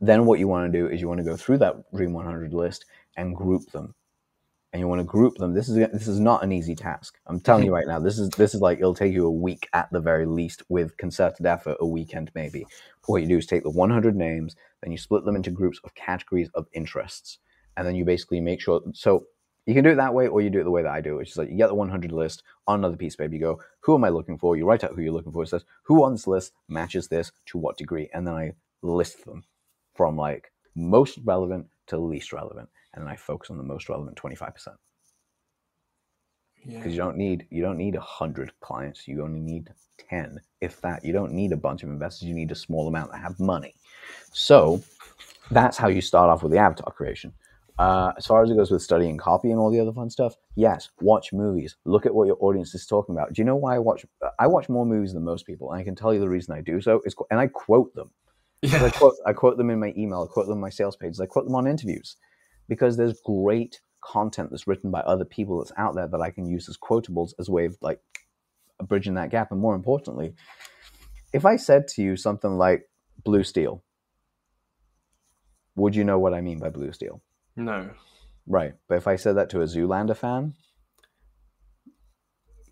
Then 0.00 0.26
what 0.26 0.38
you 0.38 0.48
want 0.48 0.72
to 0.72 0.78
do 0.78 0.88
is 0.88 1.00
you 1.00 1.08
want 1.08 1.18
to 1.18 1.24
go 1.24 1.36
through 1.36 1.58
that 1.58 1.76
Dream 1.94 2.12
100 2.12 2.52
list 2.52 2.84
and 3.16 3.34
group 3.34 3.70
them. 3.72 3.94
And 4.76 4.82
you 4.82 4.88
want 4.88 4.98
to 4.98 5.04
group 5.04 5.38
them. 5.38 5.54
This 5.54 5.70
is 5.70 5.76
this 5.76 6.06
is 6.06 6.20
not 6.20 6.44
an 6.44 6.52
easy 6.52 6.74
task. 6.74 7.18
I'm 7.26 7.40
telling 7.40 7.64
you 7.64 7.72
right 7.74 7.86
now. 7.86 7.98
This 7.98 8.18
is 8.18 8.28
this 8.28 8.54
is 8.54 8.60
like 8.60 8.76
it'll 8.76 8.94
take 8.94 9.14
you 9.14 9.24
a 9.24 9.30
week 9.30 9.70
at 9.72 9.90
the 9.90 10.00
very 10.00 10.26
least, 10.26 10.64
with 10.68 10.98
concerted 10.98 11.46
effort, 11.46 11.78
a 11.80 11.86
weekend 11.86 12.30
maybe. 12.34 12.66
What 13.06 13.22
you 13.22 13.26
do 13.26 13.38
is 13.38 13.46
take 13.46 13.62
the 13.62 13.70
100 13.70 14.14
names, 14.14 14.54
then 14.82 14.92
you 14.92 14.98
split 14.98 15.24
them 15.24 15.34
into 15.34 15.50
groups 15.50 15.80
of 15.82 15.94
categories 15.94 16.50
of 16.52 16.66
interests, 16.74 17.38
and 17.78 17.86
then 17.86 17.94
you 17.94 18.04
basically 18.04 18.38
make 18.38 18.60
sure. 18.60 18.82
So 18.92 19.24
you 19.64 19.72
can 19.72 19.82
do 19.82 19.92
it 19.92 19.94
that 19.94 20.12
way, 20.12 20.28
or 20.28 20.42
you 20.42 20.50
do 20.50 20.60
it 20.60 20.64
the 20.64 20.70
way 20.70 20.82
that 20.82 20.92
I 20.92 21.00
do, 21.00 21.14
it, 21.14 21.16
which 21.20 21.30
is 21.30 21.38
like 21.38 21.48
you 21.48 21.56
get 21.56 21.68
the 21.68 21.74
100 21.74 22.12
list 22.12 22.42
on 22.66 22.80
another 22.80 22.98
piece 22.98 23.14
of 23.14 23.20
paper. 23.20 23.32
You 23.32 23.40
go, 23.40 23.60
who 23.80 23.94
am 23.94 24.04
I 24.04 24.10
looking 24.10 24.36
for? 24.36 24.58
You 24.58 24.66
write 24.66 24.84
out 24.84 24.94
who 24.94 25.00
you're 25.00 25.10
looking 25.14 25.32
for. 25.32 25.42
It 25.42 25.48
says 25.48 25.64
who 25.84 26.04
on 26.04 26.12
this 26.12 26.26
list 26.26 26.52
matches 26.68 27.08
this 27.08 27.32
to 27.46 27.56
what 27.56 27.78
degree, 27.78 28.10
and 28.12 28.26
then 28.26 28.34
I 28.34 28.52
list 28.82 29.24
them 29.24 29.44
from 29.94 30.18
like 30.18 30.52
most 30.74 31.18
relevant 31.24 31.68
to 31.86 31.96
least 31.96 32.34
relevant, 32.34 32.68
and 32.96 33.04
then 33.04 33.12
I 33.12 33.16
focus 33.16 33.50
on 33.50 33.58
the 33.58 33.62
most 33.62 33.88
relevant 33.88 34.16
25 34.16 34.54
percent 34.54 34.76
Yeah. 36.64 36.78
because 36.78 36.92
you 36.92 36.98
don't 36.98 37.16
need 37.16 37.46
you 37.50 37.62
don't 37.62 37.76
need 37.78 37.94
a 37.94 38.00
hundred 38.00 38.52
clients. 38.60 39.06
You 39.06 39.22
only 39.22 39.40
need 39.40 39.68
ten, 40.10 40.40
if 40.60 40.80
that. 40.80 41.04
You 41.04 41.12
don't 41.12 41.32
need 41.32 41.52
a 41.52 41.56
bunch 41.56 41.82
of 41.82 41.88
investors. 41.90 42.26
You 42.28 42.34
need 42.34 42.50
a 42.50 42.56
small 42.56 42.88
amount 42.88 43.12
that 43.12 43.18
have 43.20 43.38
money. 43.38 43.74
So 44.32 44.82
that's 45.50 45.76
how 45.76 45.88
you 45.88 46.00
start 46.00 46.28
off 46.30 46.42
with 46.42 46.52
the 46.52 46.58
avatar 46.58 46.92
creation. 46.92 47.32
Uh, 47.78 48.12
as 48.16 48.24
far 48.24 48.42
as 48.42 48.50
it 48.50 48.56
goes 48.56 48.70
with 48.70 48.80
studying 48.80 49.18
copy 49.18 49.50
and 49.50 49.60
all 49.60 49.70
the 49.70 49.78
other 49.78 49.92
fun 49.92 50.08
stuff, 50.08 50.34
yes, 50.54 50.88
watch 51.02 51.30
movies. 51.34 51.76
Look 51.84 52.06
at 52.06 52.14
what 52.14 52.26
your 52.26 52.38
audience 52.40 52.74
is 52.74 52.86
talking 52.86 53.14
about. 53.14 53.34
Do 53.34 53.40
you 53.42 53.44
know 53.44 53.56
why 53.56 53.76
I 53.76 53.78
watch? 53.78 54.06
I 54.38 54.46
watch 54.46 54.70
more 54.70 54.86
movies 54.86 55.12
than 55.12 55.22
most 55.24 55.44
people, 55.46 55.70
and 55.70 55.80
I 55.80 55.84
can 55.84 55.94
tell 55.94 56.14
you 56.14 56.20
the 56.20 56.28
reason 56.28 56.54
I 56.54 56.62
do 56.62 56.80
so 56.80 57.02
is, 57.04 57.14
and 57.30 57.38
I 57.38 57.48
quote 57.48 57.94
them. 57.94 58.10
'Cause 58.64 58.82
I 58.82 58.90
quote, 58.90 59.14
I 59.26 59.32
quote 59.34 59.58
them 59.58 59.68
in 59.68 59.78
my 59.78 59.92
email, 59.96 60.22
I 60.28 60.32
quote 60.32 60.46
them 60.46 60.54
in 60.56 60.60
my 60.62 60.70
sales 60.70 60.96
pages, 60.96 61.20
I 61.20 61.26
quote 61.26 61.44
them 61.44 61.54
on 61.54 61.66
interviews 61.66 62.16
because 62.68 62.96
there's 62.96 63.20
great 63.24 63.80
content 64.00 64.50
that's 64.50 64.66
written 64.66 64.90
by 64.90 65.00
other 65.00 65.24
people 65.24 65.58
that's 65.58 65.72
out 65.76 65.94
there 65.94 66.06
that 66.06 66.20
I 66.20 66.30
can 66.30 66.46
use 66.46 66.68
as 66.68 66.76
quotables 66.76 67.32
as 67.38 67.48
a 67.48 67.52
way 67.52 67.64
of 67.64 67.76
like 67.80 68.00
bridging 68.82 69.14
that 69.14 69.30
gap. 69.30 69.50
And 69.50 69.60
more 69.60 69.74
importantly, 69.74 70.34
if 71.32 71.44
I 71.44 71.56
said 71.56 71.88
to 71.88 72.02
you 72.02 72.16
something 72.16 72.56
like 72.56 72.88
blue 73.24 73.42
steel, 73.42 73.82
would 75.74 75.94
you 75.94 76.04
know 76.04 76.18
what 76.18 76.34
I 76.34 76.40
mean 76.40 76.58
by 76.58 76.70
blue 76.70 76.92
steel? 76.92 77.22
No. 77.56 77.90
Right. 78.46 78.74
But 78.88 78.96
if 78.96 79.06
I 79.06 79.16
said 79.16 79.36
that 79.36 79.50
to 79.50 79.60
a 79.60 79.64
Zoolander 79.64 80.16
fan, 80.16 80.54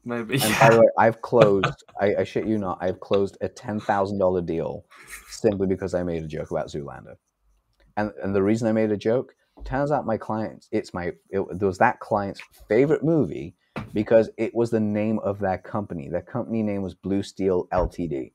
Maybe. 0.05 0.35
and 0.41 0.55
by 0.61 0.71
the 0.71 0.81
way, 0.81 0.87
I've 0.99 1.21
closed, 1.21 1.85
I, 2.01 2.15
I 2.17 2.25
shit 2.25 2.47
you 2.47 2.59
not, 2.59 2.79
I've 2.81 3.01
closed 3.01 3.37
a 3.41 3.49
$10,000 3.49 4.47
deal 4.47 4.85
simply 5.29 5.67
because 5.67 5.95
I 5.95 6.03
made 6.03 6.23
a 6.23 6.29
joke 6.29 6.51
about 6.51 6.69
Zoolander. 6.69 7.17
And, 7.97 8.13
and 8.23 8.35
the 8.35 8.43
reason 8.43 8.69
I 8.69 8.73
made 8.73 8.91
a 8.91 8.97
joke, 8.97 9.35
turns 9.65 9.91
out 9.91 10.07
my 10.07 10.17
clients, 10.17 10.69
it's 10.73 10.93
my, 10.93 11.07
it, 11.31 11.41
it 11.41 11.61
was 11.61 11.79
that 11.79 12.01
client's 12.01 12.41
favorite 12.69 13.03
movie 13.03 13.55
because 13.93 14.31
it 14.37 14.55
was 14.55 14.71
the 14.71 14.81
name 14.81 15.19
of 15.21 15.41
that 15.41 15.65
company. 15.65 16.09
Their 16.09 16.23
company 16.23 16.63
name 16.63 16.83
was 16.83 16.95
Blue 16.95 17.23
Steel 17.23 17.69
Ltd. 17.73 18.33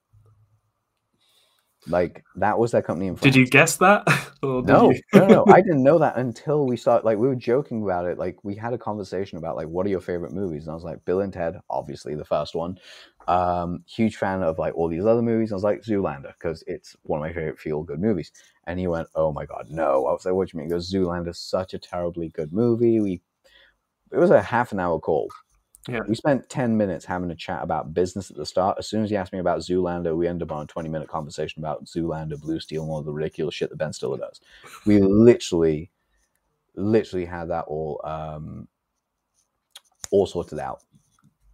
Like 1.88 2.24
that 2.36 2.60
was 2.60 2.72
their 2.72 2.82
company 2.82 3.08
in 3.08 3.16
France. 3.16 3.34
Did 3.34 3.40
you 3.40 3.48
guess 3.48 3.78
that? 3.78 4.08
No, 4.42 4.62
no, 4.62 4.94
no. 5.28 5.46
I 5.48 5.60
didn't 5.62 5.84
know 5.84 6.00
that 6.00 6.16
until 6.16 6.66
we 6.66 6.78
started. 6.78 7.06
Like, 7.06 7.18
we 7.18 7.28
were 7.28 7.36
joking 7.36 7.84
about 7.84 8.06
it. 8.06 8.18
Like, 8.18 8.38
we 8.42 8.56
had 8.56 8.72
a 8.72 8.78
conversation 8.78 9.38
about 9.38 9.58
like, 9.58 9.68
what 9.68 9.86
are 9.86 9.90
your 9.90 10.00
favorite 10.00 10.32
movies? 10.32 10.64
And 10.64 10.72
I 10.72 10.76
was 10.76 10.84
like, 10.86 11.04
Bill 11.04 11.20
and 11.20 11.34
Ted, 11.34 11.60
obviously 11.70 12.16
the 12.16 12.24
first 12.24 12.56
one. 12.56 12.80
Um, 13.30 13.84
huge 13.86 14.16
fan 14.16 14.42
of 14.42 14.58
like 14.58 14.74
all 14.76 14.88
these 14.88 15.06
other 15.06 15.22
movies. 15.22 15.52
I 15.52 15.56
was 15.56 15.64
like 15.64 15.84
Zoolander 15.84 16.34
because 16.34 16.64
it's 16.66 16.96
one 17.04 17.20
of 17.20 17.22
my 17.22 17.32
favorite 17.32 17.60
feel 17.60 17.84
good 17.84 18.00
movies. 18.00 18.32
And 18.66 18.80
he 18.80 18.88
went, 18.88 19.08
"Oh 19.14 19.32
my 19.32 19.46
god, 19.46 19.68
no!" 19.70 20.08
I 20.08 20.12
was 20.12 20.26
like, 20.26 20.34
"What 20.34 20.50
do 20.50 20.58
you 20.58 20.60
mean?" 20.60 20.68
He 20.68 20.72
goes, 20.72 20.92
"Zoolander's 20.92 21.38
such 21.38 21.76
a 21.76 21.80
terribly 21.80 22.30
good 22.30 22.52
movie." 22.52 23.00
We, 23.00 23.22
it 24.12 24.18
was 24.18 24.32
a 24.32 24.42
half 24.42 24.72
an 24.72 24.80
hour 24.80 25.00
call. 25.00 25.30
Yeah. 25.88 26.02
We 26.08 26.16
spent 26.16 26.50
10 26.50 26.76
minutes 26.76 27.06
having 27.06 27.30
a 27.30 27.36
chat 27.36 27.64
about 27.64 27.94
business 27.94 28.32
at 28.32 28.38
the 28.38 28.48
start. 28.48 28.78
As 28.80 28.88
soon 28.88 29.04
as 29.04 29.12
he 29.12 29.16
asked 29.16 29.32
me 29.32 29.40
about 29.40 29.60
Zoolander, 29.60 30.18
we 30.18 30.28
ended 30.28 30.50
up 30.50 30.56
on 30.56 30.64
a 30.64 30.68
20 30.68 30.90
minute 30.90 31.08
conversation 31.08 31.62
about 31.62 31.86
Zoolander, 31.86 32.40
Blue 32.42 32.60
Steel, 32.60 32.82
and 32.82 32.92
all 32.92 33.04
the 33.04 33.14
ridiculous 33.14 33.54
shit 33.54 33.70
that 33.70 33.78
Ben 33.78 33.94
Stiller 33.94 34.18
does. 34.18 34.42
We 34.88 35.00
literally, 35.00 35.92
literally 36.74 37.26
had 37.26 37.50
that 37.50 37.66
all 37.66 38.02
um, 38.04 38.68
all 40.10 40.26
sorted 40.26 40.58
out. 40.58 40.82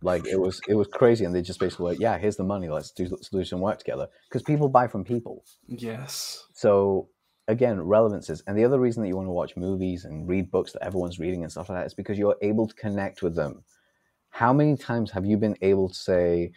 Like 0.05 0.25
it 0.27 0.39
was, 0.39 0.61
it 0.67 0.75
was 0.75 0.87
crazy, 0.87 1.25
and 1.25 1.33
they 1.33 1.41
just 1.41 1.59
basically 1.59 1.93
like, 1.93 1.99
yeah, 1.99 2.17
here's 2.17 2.35
the 2.35 2.43
money. 2.43 2.69
Let's 2.69 2.91
do, 2.91 3.07
let's 3.09 3.29
do 3.29 3.43
some 3.43 3.59
work 3.59 3.79
together 3.79 4.07
because 4.29 4.43
people 4.43 4.69
buy 4.69 4.87
from 4.87 5.03
people. 5.03 5.43
Yes. 5.67 6.45
So 6.53 7.09
again, 7.47 7.81
relevances. 7.81 8.43
And 8.47 8.57
the 8.57 8.65
other 8.65 8.79
reason 8.79 9.03
that 9.03 9.09
you 9.09 9.15
want 9.15 9.27
to 9.27 9.31
watch 9.31 9.57
movies 9.57 10.05
and 10.05 10.27
read 10.27 10.51
books 10.51 10.71
that 10.73 10.83
everyone's 10.83 11.19
reading 11.19 11.43
and 11.43 11.51
stuff 11.51 11.69
like 11.69 11.79
that 11.79 11.85
is 11.85 11.93
because 11.93 12.17
you're 12.17 12.37
able 12.41 12.67
to 12.67 12.75
connect 12.75 13.21
with 13.21 13.35
them. 13.35 13.63
How 14.29 14.51
many 14.51 14.75
times 14.75 15.11
have 15.11 15.25
you 15.25 15.37
been 15.37 15.57
able 15.61 15.89
to 15.89 15.95
say, 15.95 16.51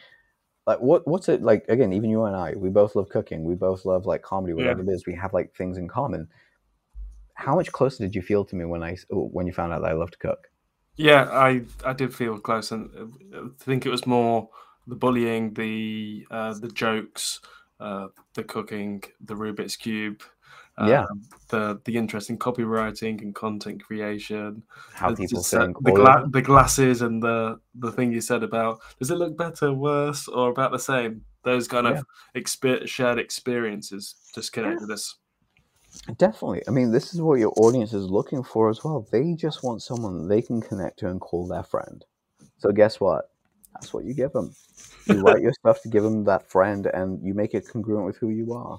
like, 0.67 0.81
what 0.81 1.07
what's 1.07 1.29
it 1.29 1.43
like? 1.43 1.65
Again, 1.69 1.93
even 1.93 2.11
you 2.11 2.25
and 2.25 2.37
I, 2.37 2.55
we 2.57 2.69
both 2.69 2.97
love 2.97 3.09
cooking. 3.09 3.45
We 3.45 3.55
both 3.55 3.85
love 3.85 4.05
like 4.05 4.23
comedy, 4.23 4.53
whatever 4.53 4.83
it 4.83 4.89
is. 4.89 5.07
We 5.07 5.15
have 5.15 5.33
like 5.33 5.55
things 5.55 5.79
in 5.79 5.89
common. 5.89 6.29
How 7.35 7.55
much 7.55 7.71
closer 7.71 8.03
did 8.03 8.15
you 8.15 8.23
feel 8.23 8.45
to 8.45 8.57
me 8.57 8.65
when 8.65 8.83
I 8.83 8.97
when 9.11 9.47
you 9.47 9.53
found 9.53 9.73
out 9.73 9.83
that 9.83 9.91
I 9.91 9.95
love 9.95 10.11
to 10.11 10.19
cook? 10.19 10.49
Yeah, 10.99 11.29
I 11.31 11.63
I 11.85 11.93
did 11.93 12.13
feel 12.15 12.39
close, 12.41 12.73
and 12.73 12.91
uh, 13.35 13.45
I 13.45 13.49
think 13.59 13.87
it 13.87 13.91
was 13.91 14.05
more 14.07 14.49
the 14.89 14.97
bullying, 14.97 15.55
the 15.55 16.27
uh, 16.31 16.55
the 16.59 16.69
jokes, 16.69 17.41
uh, 17.81 18.09
the 18.35 18.43
cooking, 18.43 19.05
the 19.25 19.35
Rubik's 19.35 19.77
cube, 19.77 20.23
Yeah. 20.77 21.05
um, 21.09 21.23
the 21.51 21.81
the 21.85 21.97
interest 21.97 22.31
in 22.31 22.39
copywriting 22.39 23.23
and 23.23 23.33
content 23.35 23.85
creation, 23.85 24.63
How 24.93 25.11
the, 25.11 25.17
people 25.17 25.39
uh, 25.39 25.67
the, 25.83 25.93
gla- 25.93 26.27
the 26.31 26.43
glasses, 26.43 27.01
and 27.03 27.23
the 27.23 27.61
the 27.77 27.93
thing 27.93 28.13
you 28.13 28.21
said 28.21 28.43
about 28.43 28.81
does 28.99 29.11
it 29.13 29.19
look 29.19 29.37
better, 29.39 29.73
worse, 29.73 30.27
or 30.27 30.51
about 30.51 30.73
the 30.73 30.79
same? 30.81 31.23
Those 31.45 31.69
kind 31.69 31.87
Yeah. 31.87 31.99
of 32.01 32.07
exper- 32.35 32.89
shared 32.89 33.19
experiences 33.21 34.17
just 34.35 34.53
connected 34.53 34.91
us. 34.91 35.15
Definitely. 36.17 36.63
I 36.67 36.71
mean, 36.71 36.91
this 36.91 37.13
is 37.15 37.21
what 37.21 37.39
your 37.39 37.53
audience 37.57 37.93
is 37.93 38.11
looking 38.11 38.43
for 38.43 38.71
as 38.71 38.83
well. 38.83 39.07
They 39.13 39.35
just 39.35 39.63
want 39.63 39.83
someone 39.83 40.27
they 40.29 40.41
can 40.41 40.61
connect 40.61 41.01
to 41.01 41.09
and 41.09 41.21
call 41.21 41.47
their 41.47 41.63
friend. 41.63 42.05
So 42.59 42.73
guess 42.73 42.99
what? 42.99 43.31
That's 43.75 43.93
what 43.93 44.05
you 44.05 44.15
give 44.15 44.33
them. 44.33 44.55
You 45.07 45.19
write 45.21 45.43
your 45.43 45.53
stuff 45.53 45.83
to 45.83 45.89
give 45.89 46.03
them 46.03 46.25
that 46.25 46.51
friend, 46.51 46.87
and 46.87 47.23
you 47.23 47.35
make 47.35 47.55
it 47.55 47.69
congruent 47.69 48.07
with 48.07 48.17
who 48.17 48.31
you 48.31 48.53
are. 48.55 48.79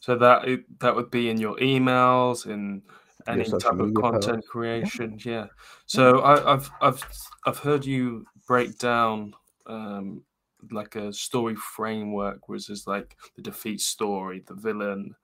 So 0.00 0.16
that 0.16 0.44
that 0.80 0.94
would 0.94 1.10
be 1.10 1.30
in 1.30 1.38
your 1.38 1.56
emails, 1.56 2.46
in 2.46 2.82
any 3.26 3.44
type 3.44 3.78
of 3.78 3.94
content 3.94 4.36
posts. 4.36 4.48
creation. 4.48 5.18
Yeah. 5.24 5.46
So 5.86 6.20
I, 6.20 6.54
I've 6.54 6.70
I've 6.80 7.04
I've 7.46 7.58
heard 7.58 7.84
you 7.84 8.26
break 8.46 8.78
down 8.78 9.34
um, 9.66 10.22
like 10.70 10.96
a 10.96 11.12
story 11.12 11.56
framework, 11.56 12.48
which 12.48 12.68
is 12.68 12.86
like 12.86 13.16
the 13.36 13.42
defeat 13.42 13.80
story, 13.80 14.42
the 14.46 14.54
villain, 14.54 15.14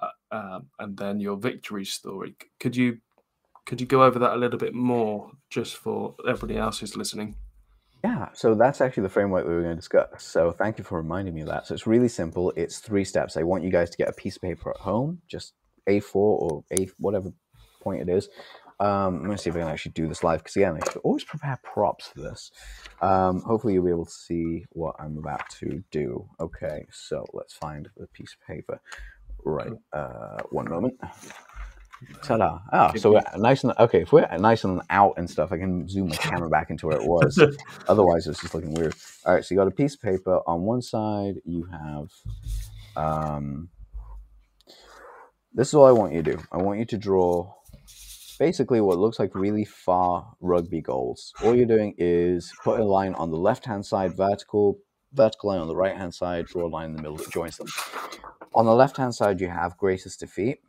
uh, 0.00 0.08
um, 0.30 0.66
and 0.78 0.96
then 0.96 1.20
your 1.20 1.36
victory 1.36 1.84
story. 1.84 2.36
Could 2.60 2.76
you 2.76 2.98
could 3.66 3.80
you 3.80 3.86
go 3.86 4.02
over 4.02 4.18
that 4.18 4.34
a 4.34 4.36
little 4.36 4.58
bit 4.58 4.74
more, 4.74 5.30
just 5.48 5.76
for 5.76 6.16
everybody 6.28 6.58
else 6.58 6.80
who's 6.80 6.96
listening? 6.96 7.36
Yeah, 8.04 8.28
so 8.34 8.54
that's 8.54 8.82
actually 8.82 9.04
the 9.04 9.08
framework 9.08 9.46
we 9.46 9.54
we're 9.54 9.62
going 9.62 9.76
to 9.76 9.80
discuss. 9.80 10.22
So 10.22 10.52
thank 10.52 10.76
you 10.76 10.84
for 10.84 10.98
reminding 10.98 11.34
me 11.34 11.40
of 11.40 11.48
that. 11.48 11.66
So 11.66 11.72
it's 11.72 11.86
really 11.86 12.08
simple. 12.08 12.52
It's 12.54 12.78
three 12.78 13.04
steps. 13.04 13.38
I 13.38 13.44
want 13.44 13.64
you 13.64 13.70
guys 13.70 13.88
to 13.88 13.96
get 13.96 14.10
a 14.10 14.12
piece 14.12 14.36
of 14.36 14.42
paper 14.42 14.68
at 14.68 14.76
home, 14.76 15.22
just 15.26 15.54
A4 15.88 16.14
or 16.14 16.64
A 16.78 16.90
whatever 16.98 17.32
point 17.80 18.02
it 18.02 18.10
is. 18.10 18.28
Um, 18.80 18.88
I'm 18.88 19.24
going 19.24 19.36
to 19.36 19.38
see 19.38 19.50
if 19.50 19.56
I 19.56 19.60
can 19.60 19.68
actually 19.68 19.92
do 19.92 20.08
this 20.08 20.22
live 20.22 20.40
because 20.40 20.56
again, 20.56 20.74
I 20.74 20.92
should 20.92 21.00
always 21.02 21.24
prepare 21.24 21.58
props 21.62 22.08
for 22.08 22.20
this. 22.20 22.50
Um, 23.00 23.40
hopefully 23.40 23.72
you'll 23.74 23.84
be 23.84 23.90
able 23.90 24.04
to 24.04 24.10
see 24.10 24.66
what 24.70 24.96
I'm 24.98 25.16
about 25.16 25.48
to 25.60 25.82
do. 25.90 26.28
Okay, 26.40 26.86
so 26.90 27.24
let's 27.32 27.54
find 27.54 27.88
the 27.96 28.08
piece 28.08 28.34
of 28.34 28.46
paper. 28.46 28.80
Right, 29.44 29.72
uh, 29.92 30.38
one 30.50 30.68
moment. 30.68 30.94
Ta-da! 32.22 32.58
Ah, 32.72 32.92
so 32.96 33.12
we're 33.12 33.22
nice 33.38 33.64
and 33.64 33.72
okay. 33.78 34.02
If 34.02 34.12
we're 34.12 34.26
nice 34.38 34.64
and 34.64 34.82
out 34.90 35.14
and 35.16 35.28
stuff, 35.28 35.52
I 35.52 35.58
can 35.58 35.88
zoom 35.88 36.08
the 36.08 36.16
camera 36.16 36.48
back 36.50 36.70
into 36.70 36.86
where 36.86 36.96
it 36.96 37.06
was. 37.06 37.42
Otherwise, 37.88 38.26
it's 38.26 38.40
just 38.40 38.54
looking 38.54 38.74
weird. 38.74 38.94
All 39.24 39.34
right, 39.34 39.44
so 39.44 39.54
you 39.54 39.58
got 39.60 39.68
a 39.68 39.72
piece 39.72 39.94
of 39.94 40.02
paper. 40.02 40.40
On 40.46 40.62
one 40.62 40.82
side, 40.82 41.36
you 41.44 41.64
have. 41.64 42.10
Um, 42.96 43.68
this 45.52 45.68
is 45.68 45.74
all 45.74 45.86
I 45.86 45.92
want 45.92 46.12
you 46.12 46.22
to 46.22 46.32
do. 46.32 46.42
I 46.52 46.58
want 46.58 46.78
you 46.78 46.84
to 46.86 46.98
draw 46.98 47.54
basically 48.38 48.80
what 48.80 48.98
looks 48.98 49.18
like 49.18 49.34
really 49.34 49.64
far 49.64 50.34
rugby 50.40 50.80
goals. 50.80 51.32
All 51.42 51.54
you're 51.54 51.66
doing 51.66 51.94
is 51.96 52.52
put 52.64 52.80
a 52.80 52.84
line 52.84 53.14
on 53.14 53.30
the 53.30 53.36
left 53.36 53.64
hand 53.66 53.86
side, 53.86 54.16
vertical, 54.16 54.78
vertical 55.12 55.50
line 55.50 55.60
on 55.60 55.68
the 55.68 55.76
right 55.76 55.96
hand 55.96 56.14
side, 56.14 56.46
draw 56.46 56.66
a 56.66 56.68
line 56.68 56.90
in 56.90 56.96
the 56.96 57.02
middle 57.02 57.16
that 57.16 57.30
joins 57.30 57.56
them. 57.56 57.68
On 58.54 58.64
the 58.64 58.74
left 58.74 58.96
hand 58.96 59.12
side, 59.12 59.40
you 59.40 59.48
have 59.48 59.76
greatest 59.76 60.20
defeat. 60.20 60.60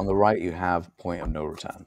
On 0.00 0.06
the 0.06 0.14
right, 0.14 0.40
you 0.40 0.50
have 0.50 0.90
point 0.96 1.22
of 1.22 1.30
no 1.30 1.44
return. 1.44 1.86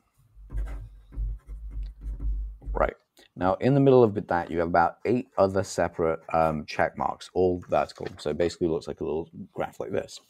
Right. 2.71 2.93
Now, 3.35 3.55
in 3.55 3.73
the 3.73 3.81
middle 3.81 4.03
of 4.03 4.15
that, 4.27 4.49
you 4.49 4.59
have 4.59 4.69
about 4.69 4.99
eight 5.05 5.27
other 5.37 5.63
separate 5.63 6.21
um, 6.33 6.65
check 6.65 6.97
marks, 6.97 7.29
all 7.33 7.61
vertical. 7.69 8.07
So 8.17 8.29
it 8.29 8.37
basically 8.37 8.69
looks 8.69 8.87
like 8.87 9.01
a 9.01 9.03
little 9.03 9.29
graph 9.53 9.81
like 9.81 9.91
this. 9.91 10.21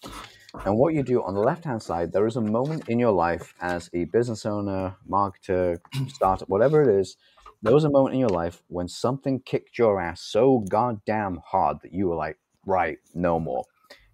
And 0.65 0.77
what 0.77 0.95
you 0.95 1.03
do 1.03 1.21
on 1.23 1.35
the 1.35 1.39
left 1.39 1.63
hand 1.63 1.83
side, 1.83 2.11
there 2.11 2.25
is 2.25 2.37
a 2.37 2.41
moment 2.41 2.89
in 2.89 2.97
your 2.97 3.11
life 3.11 3.53
as 3.61 3.89
a 3.93 4.05
business 4.05 4.47
owner, 4.47 4.95
marketer, 5.07 5.77
startup, 6.09 6.49
whatever 6.49 6.81
it 6.81 6.99
is. 6.99 7.17
There 7.61 7.73
was 7.73 7.83
a 7.83 7.89
moment 7.89 8.15
in 8.15 8.19
your 8.19 8.29
life 8.29 8.63
when 8.67 8.87
something 8.87 9.41
kicked 9.41 9.77
your 9.77 10.01
ass 10.01 10.21
so 10.21 10.65
goddamn 10.69 11.39
hard 11.45 11.77
that 11.83 11.93
you 11.93 12.07
were 12.07 12.15
like, 12.15 12.37
right, 12.67 12.99
no 13.15 13.39
more. 13.39 13.65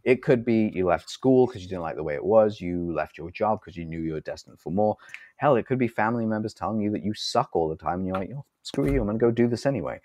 It 0.04 0.22
could 0.22 0.44
be 0.44 0.72
you 0.74 0.88
left 0.88 1.10
school 1.10 1.48
because 1.48 1.62
you 1.62 1.70
didn't 1.70 1.82
like 1.82 1.96
the 1.96 2.04
way 2.04 2.16
it 2.16 2.24
was. 2.24 2.60
You 2.60 2.94
left 2.94 3.18
your 3.18 3.32
job 3.32 3.62
because 3.62 3.78
you 3.78 3.86
knew 3.86 4.02
you 4.02 4.14
were 4.14 4.20
destined 4.22 4.60
for 4.60 4.72
more. 4.72 4.98
Hell, 5.38 5.56
it 5.56 5.66
could 5.66 5.80
be 5.80 5.88
family 5.88 6.26
members 6.26 6.54
telling 6.54 6.82
you 6.82 6.92
that 6.92 7.04
you 7.04 7.14
suck 7.14 7.50
all 7.54 7.70
the 7.70 7.76
time 7.76 8.00
and 8.00 8.08
you're 8.08 8.18
like, 8.18 8.30
oh, 8.36 8.46
screw 8.64 8.92
you, 8.92 9.00
I'm 9.00 9.08
going 9.08 9.18
to 9.18 9.26
go 9.26 9.32
do 9.32 9.48
this 9.48 9.66
anyway. 9.66 10.00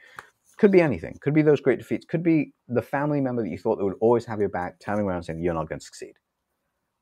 Could 0.57 0.73
be 0.73 0.81
anything. 0.81 1.19
Could 1.21 1.35
be 1.35 1.43
those 1.43 1.61
great 1.61 1.79
defeats. 1.79 2.05
Could 2.05 2.23
be 2.23 2.53
the 2.69 2.83
family 2.83 3.21
member 3.21 3.43
that 3.43 3.49
you 3.49 3.59
thought 3.59 3.79
that 3.79 3.85
would 3.85 3.97
always 4.01 4.25
have 4.25 4.41
your 4.41 4.49
back 4.49 4.79
turning 4.81 5.05
around 5.05 5.17
and 5.17 5.25
saying, 5.25 5.43
you're 5.43 5.55
not 5.55 5.69
going 5.69 5.79
to 5.79 5.85
succeed. 5.85 6.15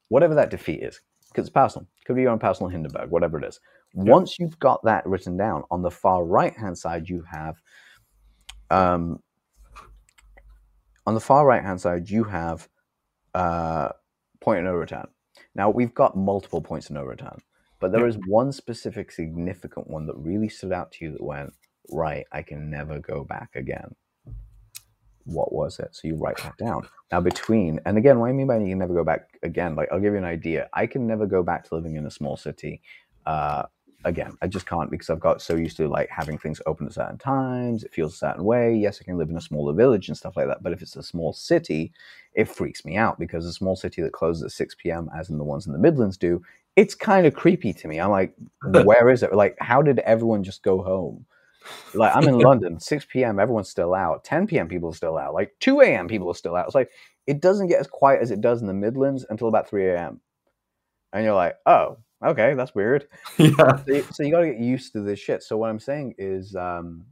Whatever 0.09 0.35
that 0.35 0.51
defeat 0.51 0.83
is, 0.83 1.01
because 1.29 1.47
it's 1.47 1.55
personal. 1.55 1.87
Could 2.07 2.17
be 2.17 2.23
your 2.23 2.33
own 2.33 2.39
personal 2.39 2.71
Hindenburg, 2.71 3.11
whatever 3.11 3.39
it 3.39 3.45
is. 3.45 3.61
Once 3.95 4.39
you've 4.39 4.59
got 4.59 4.83
that 4.85 5.07
written 5.07 5.37
down, 5.37 5.65
on 5.71 5.81
the 5.83 5.91
far 5.91 6.25
right 6.25 6.55
hand 6.55 6.77
side, 6.77 7.09
you 7.09 7.25
have 7.31 7.57
um, 8.71 9.23
on 11.07 11.15
the 11.15 11.21
far 11.21 11.47
right 11.47 11.63
hand 11.63 11.81
side, 11.81 12.11
you 12.11 12.25
have 12.25 12.69
uh, 13.35 13.91
point 14.41 14.61
of 14.61 14.65
no 14.65 14.75
return. 14.75 15.07
Now 15.55 15.71
we've 15.71 15.95
got 15.95 16.17
multiple 16.17 16.61
points 16.61 16.89
of 16.89 16.95
no 16.95 17.05
return, 17.05 17.39
but 17.81 17.93
there 17.93 18.07
is 18.07 18.19
one 18.27 18.53
specific 18.53 19.13
significant 19.13 19.89
one 19.89 20.07
that 20.07 20.17
really 20.17 20.49
stood 20.49 20.73
out 20.73 20.93
to 20.93 21.05
you 21.05 21.13
that 21.13 21.23
went 21.23 21.53
right. 21.91 22.27
I 22.33 22.43
can 22.43 22.71
never 22.71 22.99
go 22.99 23.25
back 23.25 23.51
again. 23.55 23.95
What 25.25 25.53
was 25.53 25.79
it? 25.79 25.89
So 25.93 26.09
you 26.09 26.17
write 26.17 26.39
that 26.39 26.57
down. 26.57 26.89
Now 27.13 27.21
between 27.21 27.81
and 27.85 27.99
again, 27.99 28.19
what 28.19 28.29
I 28.29 28.33
mean 28.33 28.47
by 28.47 28.59
you 28.59 28.69
can 28.69 28.79
never 28.79 28.95
go 28.95 29.05
back 29.05 29.39
again, 29.43 29.77
like 29.77 29.89
I'll 29.93 30.01
give 30.01 30.13
you 30.13 30.19
an 30.19 30.25
idea. 30.25 30.69
I 30.73 30.87
can 30.87 31.07
never 31.07 31.27
go 31.27 31.43
back 31.43 31.65
to 31.69 31.75
living 31.75 31.97
in 31.97 32.07
a 32.07 32.11
small 32.11 32.37
city. 32.37 32.81
Uh, 33.27 33.65
again, 34.07 34.39
I 34.41 34.47
just 34.47 34.67
can't 34.67 34.91
because 34.91 35.11
I've 35.11 35.21
got 35.21 35.43
so 35.43 35.57
used 35.57 35.77
to 35.79 35.89
like 35.89 36.09
having 36.09 36.39
things 36.39 36.63
open 36.65 36.87
at 36.87 36.95
certain 36.95 37.19
times. 37.19 37.85
It 37.85 37.93
feels 37.93 38.15
a 38.15 38.19
certain 38.19 38.45
way. 38.45 38.75
Yes, 38.75 38.99
I 39.01 39.05
can 39.05 39.19
live 39.19 39.29
in 39.29 39.37
a 39.37 39.41
smaller 39.41 39.75
village 39.75 40.09
and 40.09 40.17
stuff 40.17 40.37
like 40.37 40.47
that. 40.47 40.63
But 40.63 40.73
if 40.73 40.81
it's 40.81 40.97
a 40.97 41.03
small 41.03 41.33
city, 41.33 41.93
it 42.33 42.49
freaks 42.49 42.85
me 42.85 42.97
out 42.97 43.19
because 43.19 43.45
a 43.45 43.53
small 43.53 43.77
city 43.77 44.01
that 44.03 44.13
closes 44.13 44.45
at 44.45 44.53
6 44.53 44.77
p.m., 44.77 45.11
as 45.15 45.29
in 45.29 45.39
the 45.39 45.45
ones 45.45 45.67
in 45.67 45.73
the 45.73 45.79
Midlands 45.79 46.17
do, 46.17 46.41
it's 46.77 46.95
kind 46.95 47.27
of 47.27 47.35
creepy 47.35 47.73
to 47.73 47.89
me. 47.89 47.99
I'm 47.99 48.11
like, 48.11 48.33
where 48.63 49.11
is 49.11 49.23
it? 49.23 49.35
Like, 49.35 49.57
how 49.61 49.83
did 49.83 49.99
everyone 50.01 50.45
just 50.45 50.63
go 50.63 50.83
home? 50.83 51.27
Like, 51.93 52.15
I'm 52.15 52.29
in 52.29 52.39
London, 52.39 52.79
6 52.79 53.07
p.m., 53.07 53.41
everyone's 53.41 53.69
still 53.69 53.93
out. 53.93 54.23
10 54.25 54.47
p.m., 54.47 54.69
people 54.69 54.91
are 54.91 54.95
still 54.95 55.19
out. 55.19 55.35
Like, 55.35 55.53
2 55.61 55.81
a.m., 55.81 56.07
people 56.07 56.31
are 56.31 56.35
still 56.35 56.55
out. 56.55 56.67
It's 56.67 56.75
like, 56.77 56.91
it 57.27 57.41
doesn't 57.41 57.67
get 57.67 57.81
as 57.81 57.89
quiet 57.89 58.23
as 58.23 58.31
it 58.31 58.41
does 58.41 58.61
in 58.61 58.69
the 58.69 58.73
Midlands 58.73 59.27
until 59.29 59.49
about 59.49 59.69
3 59.69 59.89
a.m. 59.89 60.21
And 61.13 61.25
you're 61.25 61.35
like, 61.35 61.57
oh, 61.67 61.99
okay, 62.25 62.55
that's 62.55 62.75
weird. 62.75 63.09
yeah. 63.39 63.77
So 63.77 63.93
you, 63.93 64.03
so 64.13 64.23
you 64.23 64.31
got 64.31 64.41
to 64.41 64.47
get 64.47 64.59
used 64.61 64.93
to 64.93 65.01
this 65.01 65.19
shit. 65.19 65.43
So 65.43 65.57
what 65.57 65.71
I'm 65.71 65.81
saying 65.81 66.15
is, 66.19 66.55
um, 66.57 67.05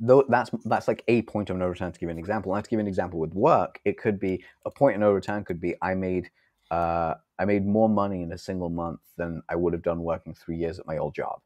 though 0.00 0.24
that's 0.28 0.50
that's 0.64 0.88
like 0.88 1.02
a 1.08 1.22
point 1.22 1.50
of 1.50 1.56
no 1.56 1.66
return 1.66 1.92
to 1.92 1.98
give 1.98 2.08
an 2.08 2.18
example. 2.18 2.54
And 2.54 2.64
to 2.64 2.70
give 2.70 2.80
an 2.80 2.86
example 2.86 3.18
with 3.18 3.34
work, 3.34 3.80
it 3.84 3.98
could 3.98 4.20
be 4.20 4.44
a 4.64 4.70
point 4.70 4.96
of 4.96 5.00
no 5.00 5.12
return. 5.12 5.44
Could 5.44 5.60
be 5.60 5.74
I 5.82 5.94
made 5.94 6.30
uh, 6.70 7.14
I 7.38 7.44
made 7.44 7.66
more 7.66 7.88
money 7.88 8.22
in 8.22 8.32
a 8.32 8.38
single 8.38 8.68
month 8.68 9.00
than 9.16 9.42
I 9.48 9.56
would 9.56 9.72
have 9.72 9.82
done 9.82 10.00
working 10.00 10.34
three 10.34 10.56
years 10.56 10.78
at 10.78 10.86
my 10.86 10.98
old 10.98 11.14
job. 11.14 11.40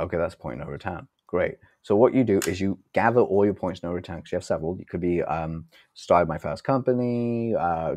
Okay, 0.00 0.16
that's 0.16 0.34
point 0.34 0.60
of 0.60 0.66
no 0.66 0.72
return. 0.72 1.08
Great. 1.26 1.56
So 1.82 1.94
what 1.94 2.12
you 2.12 2.24
do 2.24 2.40
is 2.46 2.60
you 2.60 2.78
gather 2.92 3.20
all 3.20 3.44
your 3.44 3.54
points 3.54 3.82
no 3.82 3.92
return 3.92 4.16
because 4.16 4.32
you 4.32 4.36
have 4.36 4.44
several. 4.44 4.76
You 4.78 4.84
could 4.84 5.00
be 5.00 5.22
um, 5.22 5.66
started 5.94 6.28
my 6.28 6.38
first 6.38 6.64
company, 6.64 7.54
uh, 7.54 7.96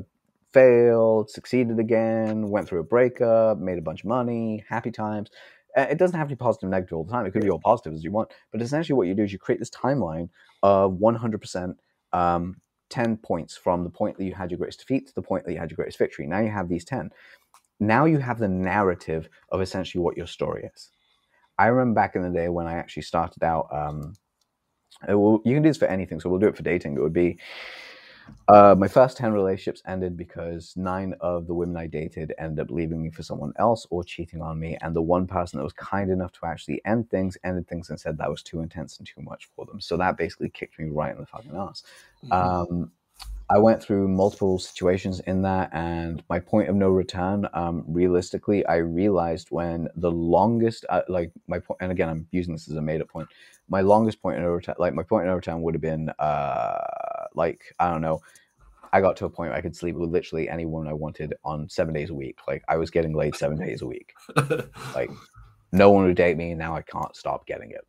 failed, 0.54 1.30
succeeded 1.30 1.80
again, 1.80 2.50
went 2.50 2.68
through 2.68 2.80
a 2.80 2.84
breakup, 2.84 3.58
made 3.58 3.78
a 3.78 3.82
bunch 3.82 4.02
of 4.02 4.10
money, 4.10 4.64
happy 4.70 4.92
times. 4.92 5.30
It 5.76 5.98
doesn't 5.98 6.18
have 6.18 6.28
to 6.30 6.36
be 6.36 6.40
positive, 6.40 6.68
and 6.68 6.72
negative 6.72 6.98
all 6.98 7.04
the 7.04 7.12
time. 7.12 7.26
It 7.26 7.32
could 7.32 7.42
be 7.42 7.50
all 7.50 7.60
positive 7.60 7.94
as 7.94 8.04
you 8.04 8.12
want. 8.12 8.32
But 8.52 8.62
essentially, 8.62 8.96
what 8.96 9.08
you 9.08 9.16
do 9.16 9.24
is 9.24 9.34
you 9.34 9.40
create 9.40 9.60
this 9.60 9.72
timeline 9.72 10.30
of 10.62 10.94
100% 10.94 11.76
um, 12.14 12.58
10 12.90 13.18
points 13.18 13.58
from 13.58 13.84
the 13.84 13.90
point 13.90 14.18
that 14.18 14.24
you 14.24 14.36
had 14.36 14.52
your 14.52 14.60
greatest 14.60 14.80
defeat 14.80 15.08
to 15.08 15.16
the 15.16 15.22
point 15.22 15.46
that 15.46 15.52
you 15.52 15.58
had 15.58 15.72
your 15.72 15.78
greatest 15.78 15.98
victory. 15.98 16.28
Now 16.28 16.40
you 16.40 16.52
have 16.52 16.70
these 16.70 16.86
10. 16.86 17.10
Now 17.80 18.06
you 18.06 18.20
have 18.20 18.38
the 18.38 18.48
narrative 18.48 19.30
of 19.50 19.62
essentially 19.62 20.04
what 20.04 20.16
your 20.16 20.28
story 20.28 20.70
is. 20.74 20.92
I 21.58 21.68
remember 21.68 21.96
back 21.96 22.16
in 22.16 22.22
the 22.22 22.30
day 22.30 22.50
when 22.50 22.68
I 22.68 22.74
actually 22.74 23.04
started 23.04 23.44
out. 23.44 23.68
Um, 23.72 24.14
uh, 25.10 25.18
well, 25.18 25.42
you 25.44 25.56
can 25.56 25.64
do 25.64 25.70
this 25.70 25.78
for 25.78 25.86
anything, 25.86 26.20
so 26.20 26.30
we'll 26.30 26.40
do 26.40 26.48
it 26.48 26.56
for 26.56 26.64
dating. 26.64 26.96
It 26.96 27.02
would 27.02 27.14
be 27.14 27.40
uh, 28.48 28.76
my 28.78 28.88
first 28.88 29.18
10 29.18 29.34
relationships 29.34 29.82
ended 29.88 30.18
because 30.18 30.74
nine 30.76 31.14
of 31.22 31.48
the 31.48 31.54
women 31.54 31.78
I 31.78 31.88
dated 31.88 32.34
ended 32.38 32.60
up 32.60 32.72
leaving 32.72 33.02
me 33.02 33.10
for 33.10 33.24
someone 33.24 33.54
else 33.58 33.88
or 33.90 34.04
cheating 34.04 34.42
on 34.42 34.60
me. 34.60 34.78
And 34.82 34.96
the 34.96 35.02
one 35.02 35.28
person 35.28 35.58
that 35.58 35.64
was 35.64 35.74
kind 35.74 36.12
enough 36.12 36.32
to 36.34 36.46
actually 36.46 36.82
end 36.86 37.10
things 37.10 37.38
ended 37.44 37.68
things 37.68 37.90
and 37.90 38.00
said 38.00 38.18
that 38.18 38.30
was 38.30 38.44
too 38.44 38.62
intense 38.62 38.98
and 38.98 39.08
too 39.08 39.22
much 39.22 39.50
for 39.56 39.66
them. 39.66 39.80
So 39.80 39.98
that 39.98 40.18
basically 40.18 40.50
kicked 40.50 40.80
me 40.80 40.90
right 40.90 41.14
in 41.14 41.20
the 41.20 41.26
fucking 41.26 41.56
ass. 41.56 41.84
Um, 42.32 42.92
I 43.50 43.60
went 43.60 43.84
through 43.84 44.08
multiple 44.08 44.58
situations 44.58 45.20
in 45.22 45.42
that, 45.42 45.70
and 45.74 46.24
my 46.30 46.40
point 46.40 46.70
of 46.70 46.76
no 46.76 46.90
return, 46.90 47.48
um, 47.54 47.84
realistically, 47.88 48.66
I 48.66 48.78
realized 48.78 49.52
when 49.52 49.90
the 49.96 50.12
longest, 50.12 50.86
uh, 50.90 51.02
like 51.10 51.32
my 51.48 51.60
point, 51.60 51.80
and 51.82 51.92
again, 51.92 52.10
I'm 52.10 52.28
using 52.32 52.54
this 52.54 52.70
as 52.70 52.76
a 52.76 52.82
made 52.82 53.02
up 53.02 53.10
point. 53.10 53.28
My 53.70 53.82
longest 53.82 54.22
point 54.22 54.38
of 54.38 54.44
no 54.44 54.50
return, 54.50 54.76
like 54.80 54.94
my 54.94 55.04
point 55.04 55.26
of 55.26 55.28
no 55.28 55.36
return, 55.36 55.62
would 55.62 55.76
have 55.76 55.82
been, 55.82 56.10
uh, 56.20 56.80
like 57.36 57.62
I 57.80 57.90
don't 57.90 58.02
know, 58.02 58.22
I 58.92 59.02
got 59.02 59.18
to 59.18 59.26
a 59.26 59.30
point 59.30 59.50
where 59.50 59.58
I 59.58 59.62
could 59.62 59.76
sleep 59.76 59.96
with 59.96 60.10
literally 60.10 60.50
any 60.50 60.66
woman 60.66 60.88
I 60.90 60.94
wanted 60.94 61.34
on 61.44 61.68
seven 61.70 61.94
days 61.94 62.10
a 62.10 62.14
week. 62.14 62.38
Like 62.48 62.64
I 62.68 62.78
was 62.78 62.90
getting 62.92 63.14
laid 63.16 63.36
seven 63.36 63.58
days 63.58 63.82
a 63.82 63.88
week. 63.88 64.14
Like 64.96 65.10
no 65.72 65.90
one 65.92 66.06
would 66.06 66.16
date 66.16 66.38
me, 66.38 66.52
and 66.52 66.60
now 66.60 66.76
I 66.76 66.84
can't 66.84 67.16
stop 67.16 67.48
getting 67.48 67.72
it. 67.72 67.82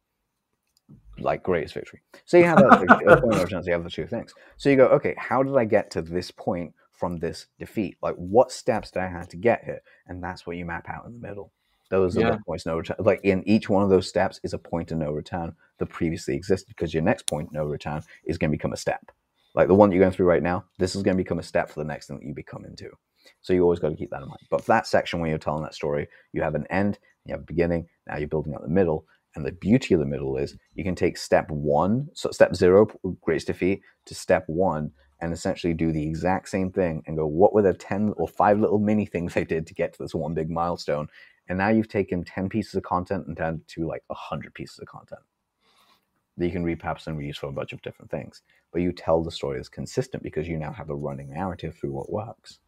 Like 1.18 1.42
greatest 1.42 1.74
victory. 1.74 2.01
So 2.24 2.38
you 2.38 2.45
have 2.45 2.59
that 2.59 2.72
a 3.07 3.16
point 3.20 3.36
of 3.36 3.45
return. 3.45 3.62
You 3.64 3.72
have 3.72 3.84
the 3.84 3.90
two 3.90 4.07
things. 4.07 4.34
So 4.57 4.68
you 4.68 4.76
go, 4.76 4.86
okay, 4.86 5.14
how 5.18 5.42
did 5.42 5.57
I 5.57 5.64
get 5.64 5.90
to 5.92 6.03
this 6.03 6.30
point 6.30 6.74
from 6.90 7.18
this 7.18 7.47
defeat? 7.59 7.97
Like 8.03 8.14
what 8.16 8.51
steps 8.51 8.90
did 8.90 9.03
I 9.03 9.09
have 9.09 9.28
to 9.28 9.36
get 9.36 9.64
here? 9.64 9.80
And 10.07 10.22
that's 10.22 10.47
what 10.47 10.57
you 10.57 10.64
map 10.64 10.88
out 10.88 11.07
in 11.07 11.12
the 11.12 11.18
middle. 11.28 11.53
Those 11.90 12.16
are 12.16 12.20
Yeah. 12.20 12.30
the 12.32 12.38
points 12.47 12.66
no 12.66 12.78
return. 12.78 12.97
Like 12.99 13.20
in 13.22 13.47
each 13.49 13.68
one 13.68 13.82
of 13.84 13.90
those 13.90 14.09
steps 14.09 14.40
is 14.42 14.55
a 14.55 14.59
point 14.59 14.90
of 14.90 14.99
no 14.99 15.12
return 15.12 15.55
that 15.78 15.86
previously 15.86 16.34
existed 16.34 16.68
because 16.68 16.92
your 16.95 17.03
next 17.03 17.26
point 17.26 17.53
no 17.53 17.64
return 17.64 18.03
is 18.24 18.38
going 18.38 18.51
to 18.51 18.57
become 18.57 18.72
a 18.72 18.76
step. 18.76 19.12
Like 19.55 19.68
the 19.68 19.74
one 19.74 19.88
that 19.88 19.96
you're 19.96 20.05
going 20.05 20.12
through 20.12 20.26
right 20.26 20.42
now, 20.42 20.64
this 20.78 20.96
is 20.96 21.02
going 21.02 21.16
to 21.16 21.22
become 21.22 21.38
a 21.38 21.42
step 21.42 21.70
for 21.70 21.80
the 21.80 21.86
next 21.86 22.09
thing 22.09 22.18
that 22.18 22.26
you 22.26 22.34
become 22.34 22.64
into. 22.64 22.90
So 23.40 23.52
you 23.52 23.62
always 23.62 23.78
got 23.78 23.90
to 23.90 23.96
keep 23.96 24.11
that 24.11 24.22
in 24.22 24.28
mind. 24.28 24.40
But 24.50 24.62
for 24.62 24.72
that 24.72 24.86
section 24.86 25.20
when 25.20 25.30
you're 25.30 25.38
telling 25.38 25.62
that 25.62 25.74
story, 25.74 26.09
you 26.32 26.42
have 26.42 26.55
an 26.55 26.66
end, 26.70 26.98
you 27.24 27.32
have 27.32 27.42
a 27.42 27.46
beginning, 27.46 27.86
now 28.07 28.18
you're 28.18 28.28
building 28.28 28.55
up 28.55 28.62
the 28.62 28.68
middle. 28.68 29.07
And 29.36 29.44
the 29.44 29.52
beauty 29.52 29.94
of 29.94 30.00
the 30.00 30.07
middle 30.07 30.36
is 30.36 30.57
you 30.74 30.84
can 30.84 30.94
take 30.94 31.16
step 31.16 31.50
one, 31.50 32.09
so 32.14 32.30
step 32.30 32.55
zero, 32.55 32.86
greatest 33.20 33.48
defeat, 33.48 33.80
to 34.07 34.14
step 34.14 34.44
one, 34.46 34.92
and 35.20 35.32
essentially 35.32 35.74
do 35.74 35.90
the 35.90 36.07
exact 36.07 36.48
same 36.48 36.70
thing 36.70 37.02
and 37.07 37.16
go, 37.16 37.26
what 37.26 37.55
were 37.55 37.62
the 37.62 37.72
10 37.72 38.12
or 38.16 38.28
five 38.28 38.59
little 38.59 38.78
mini 38.78 39.07
things 39.07 39.36
I 39.36 39.44
did 39.44 39.66
to 39.68 39.74
get 39.74 39.92
to 39.94 40.02
this 40.02 40.14
one 40.14 40.34
big 40.34 40.50
milestone? 40.50 41.09
And 41.48 41.59
now 41.59 41.68
you've 41.68 41.88
taken 41.88 42.24
10 42.24 42.48
pieces 42.48 42.74
of 42.74 42.82
content 42.82 43.26
and 43.26 43.36
turned 43.36 43.61
it 43.61 43.68
to 43.68 43.86
like 43.86 44.02
100 44.09 44.55
pieces 44.55 44.78
of 44.78 44.86
content 44.86 45.22
that 46.37 46.47
you 46.47 46.53
can 46.53 46.64
repurpose 46.64 47.07
and 47.07 47.18
reuse 47.18 47.37
for 47.37 47.49
a 47.49 47.53
bunch 47.53 47.72
of 47.72 47.82
different 47.82 48.11
things. 48.11 48.43
But 48.72 48.82
you 48.82 48.93
tell 48.93 49.22
the 49.22 49.30
story 49.30 49.61
as 49.61 49.68
consistent 49.68 50.22
because 50.22 50.49
you 50.49 50.59
now 50.59 50.72
have 50.72 50.91
a 50.91 50.95
running 50.95 51.30
narrative 51.30 51.76
through 51.76 51.93
what 51.93 52.12
works. 52.12 52.59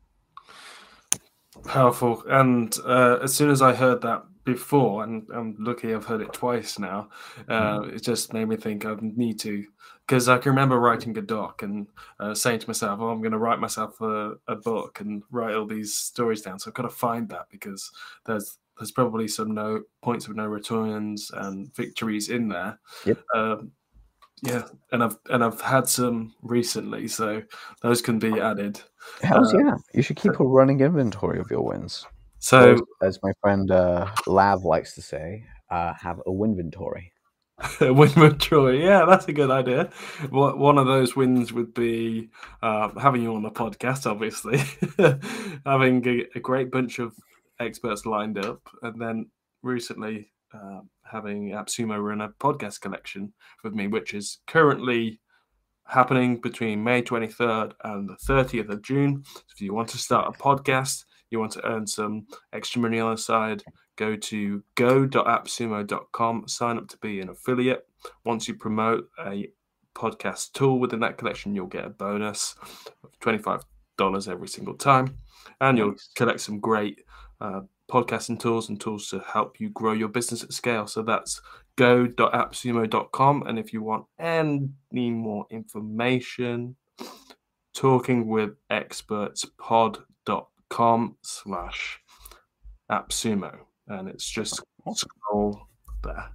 Powerful. 1.64 2.22
And 2.28 2.76
uh, 2.84 3.18
as 3.22 3.34
soon 3.34 3.50
as 3.50 3.62
I 3.62 3.74
heard 3.74 4.02
that 4.02 4.24
before, 4.44 5.02
and 5.02 5.26
I'm 5.34 5.56
lucky 5.58 5.94
I've 5.94 6.04
heard 6.04 6.20
it 6.20 6.32
twice 6.32 6.78
now, 6.78 7.08
uh, 7.48 7.82
it 7.92 8.02
just 8.02 8.32
made 8.32 8.48
me 8.48 8.56
think 8.56 8.84
I 8.84 8.94
need 9.00 9.40
to. 9.40 9.64
Because 10.06 10.28
I 10.28 10.38
can 10.38 10.50
remember 10.50 10.78
writing 10.78 11.18
a 11.18 11.22
doc 11.22 11.62
and 11.64 11.88
uh, 12.20 12.32
saying 12.32 12.60
to 12.60 12.68
myself, 12.68 13.00
oh, 13.00 13.08
I'm 13.08 13.20
going 13.20 13.32
to 13.32 13.38
write 13.38 13.58
myself 13.58 14.00
a, 14.00 14.34
a 14.46 14.54
book 14.54 15.00
and 15.00 15.24
write 15.32 15.56
all 15.56 15.66
these 15.66 15.94
stories 15.94 16.42
down. 16.42 16.60
So 16.60 16.70
I've 16.70 16.74
got 16.74 16.84
to 16.84 16.90
find 16.90 17.28
that 17.30 17.46
because 17.50 17.90
there's 18.24 18.58
there's 18.78 18.92
probably 18.92 19.28
some 19.28 19.54
no 19.54 19.82
points 20.02 20.28
of 20.28 20.36
no 20.36 20.46
returns 20.46 21.30
and 21.34 21.74
victories 21.74 22.28
in 22.28 22.48
there. 22.48 22.78
Yep. 23.04 23.18
Um, 23.34 23.72
yeah, 24.42 24.64
and 24.92 25.02
I've 25.02 25.16
and 25.30 25.42
I've 25.42 25.60
had 25.60 25.88
some 25.88 26.34
recently, 26.42 27.08
so 27.08 27.42
those 27.80 28.02
can 28.02 28.18
be 28.18 28.38
added. 28.38 28.80
Hells 29.22 29.54
Uh, 29.54 29.58
yeah. 29.58 29.74
You 29.94 30.02
should 30.02 30.16
keep 30.16 30.38
a 30.38 30.44
running 30.44 30.80
inventory 30.80 31.40
of 31.40 31.50
your 31.50 31.62
wins. 31.62 32.06
So 32.38 32.74
Or, 32.74 33.06
as 33.06 33.18
my 33.22 33.32
friend 33.40 33.70
uh, 33.70 34.10
Lav 34.26 34.64
likes 34.64 34.94
to 34.94 35.02
say, 35.02 35.44
uh, 35.70 35.94
have 35.94 36.20
a 36.26 36.32
win 36.32 36.54
winventory. 36.54 37.10
Winwood 37.80 38.38
Troy, 38.38 38.72
yeah, 38.72 39.06
that's 39.06 39.28
a 39.28 39.32
good 39.32 39.50
idea. 39.50 39.90
One 40.28 40.76
of 40.76 40.86
those 40.86 41.16
wins 41.16 41.54
would 41.54 41.72
be 41.72 42.28
uh, 42.62 42.90
having 43.00 43.22
you 43.22 43.34
on 43.34 43.42
the 43.42 43.50
podcast, 43.50 44.08
obviously, 44.08 44.58
having 45.64 46.06
a, 46.06 46.26
a 46.34 46.40
great 46.40 46.70
bunch 46.70 46.98
of 46.98 47.14
experts 47.60 48.06
lined 48.06 48.38
up, 48.38 48.60
and 48.82 49.00
then 49.00 49.30
recently 49.62 50.32
uh, 50.54 50.80
having 51.04 51.50
AppSumo 51.50 52.02
run 52.02 52.20
a 52.20 52.28
podcast 52.28 52.80
collection 52.80 53.32
with 53.64 53.74
me, 53.74 53.86
which 53.88 54.14
is 54.14 54.38
currently 54.46 55.20
happening 55.86 56.40
between 56.40 56.82
May 56.82 57.02
23rd 57.02 57.72
and 57.84 58.08
the 58.08 58.16
30th 58.16 58.70
of 58.70 58.82
June. 58.82 59.22
So 59.24 59.40
if 59.52 59.60
you 59.60 59.72
want 59.72 59.88
to 59.90 59.98
start 59.98 60.34
a 60.34 60.38
podcast, 60.38 61.04
you 61.30 61.40
want 61.40 61.52
to 61.52 61.66
earn 61.66 61.86
some 61.86 62.26
extra 62.52 62.80
money 62.80 63.00
on 63.00 63.12
the 63.12 63.18
side, 63.18 63.62
go 63.96 64.16
to 64.16 64.62
go.appsumo.com, 64.76 66.48
sign 66.48 66.78
up 66.78 66.88
to 66.88 66.98
be 66.98 67.20
an 67.20 67.28
affiliate. 67.28 67.86
Once 68.24 68.46
you 68.46 68.54
promote 68.54 69.08
a 69.24 69.48
podcast 69.94 70.52
tool 70.52 70.78
within 70.78 71.00
that 71.00 71.18
collection, 71.18 71.54
you'll 71.54 71.66
get 71.66 71.84
a 71.84 71.90
bonus 71.90 72.54
of 73.02 73.18
$25 73.20 74.28
every 74.28 74.48
single 74.48 74.74
time. 74.74 75.18
And 75.60 75.78
you'll 75.78 75.94
collect 76.14 76.40
some 76.40 76.60
great 76.60 77.00
uh, 77.40 77.60
podcasting 77.90 78.38
tools 78.38 78.68
and 78.68 78.80
tools 78.80 79.08
to 79.10 79.20
help 79.20 79.60
you 79.60 79.70
grow 79.70 79.92
your 79.92 80.08
business 80.08 80.42
at 80.42 80.52
scale. 80.52 80.86
So 80.86 81.02
that's 81.02 81.40
go.appsumo.com. 81.76 83.46
And 83.46 83.58
if 83.58 83.72
you 83.72 83.82
want 83.82 84.06
any 84.18 84.70
more 85.10 85.46
information, 85.50 86.76
talking 87.74 88.26
with 88.26 88.50
experts 88.70 89.44
pod.com 89.58 91.16
slash 91.22 92.00
appsumo. 92.90 93.56
And 93.88 94.08
it's 94.08 94.28
just 94.28 94.62
scroll 94.94 95.60
there. 96.02 96.30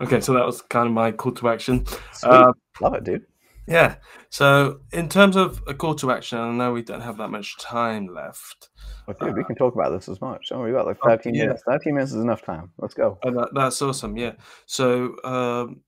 Okay, 0.00 0.20
so 0.20 0.32
that 0.34 0.44
was 0.44 0.62
kind 0.62 0.86
of 0.86 0.92
my 0.92 1.12
call 1.12 1.32
to 1.32 1.48
action. 1.48 1.84
Uh, 2.22 2.52
Love 2.80 2.94
it, 2.94 3.04
dude. 3.04 3.26
Yeah. 3.66 3.96
So 4.30 4.80
in 4.92 5.08
terms 5.08 5.36
of 5.36 5.62
a 5.66 5.74
call 5.74 5.94
to 5.96 6.10
action, 6.10 6.38
I 6.38 6.50
know 6.50 6.72
we 6.72 6.82
don't 6.82 7.00
have 7.00 7.16
that 7.18 7.28
much 7.28 7.56
time 7.58 8.06
left. 8.06 8.70
Well, 9.06 9.16
dude, 9.20 9.36
we 9.36 9.44
can 9.44 9.56
talk 9.56 9.74
about 9.74 9.90
this 9.90 10.08
as 10.08 10.20
much. 10.20 10.50
Oh, 10.52 10.62
we 10.62 10.72
got 10.72 10.86
like 10.86 10.98
13 11.04 11.34
yeah. 11.34 11.42
minutes. 11.42 11.62
13 11.66 11.94
minutes 11.94 12.12
is 12.12 12.22
enough 12.22 12.42
time. 12.42 12.70
Let's 12.78 12.94
go. 12.94 13.18
Oh, 13.22 13.30
that, 13.30 13.48
that's 13.54 13.80
awesome. 13.82 14.16
Yeah. 14.16 14.32
So 14.66 15.16
um, 15.24 15.80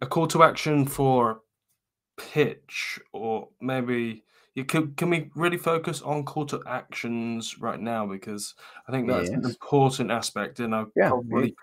a 0.00 0.06
call 0.06 0.26
to 0.28 0.42
action 0.42 0.86
for 0.86 1.42
pitch, 2.16 3.00
or 3.12 3.48
maybe 3.60 4.24
you 4.54 4.64
can 4.64 4.94
can 4.94 5.10
we 5.10 5.30
really 5.34 5.56
focus 5.56 6.02
on 6.02 6.24
call 6.24 6.44
to 6.46 6.60
actions 6.66 7.58
right 7.60 7.80
now 7.80 8.06
because 8.06 8.54
I 8.88 8.92
think 8.92 9.08
that's 9.08 9.30
an 9.30 9.44
important 9.44 10.10
aspect, 10.10 10.60
and 10.60 10.74
I've 10.74 10.90
Yeah, 10.96 11.08
probably 11.08 11.54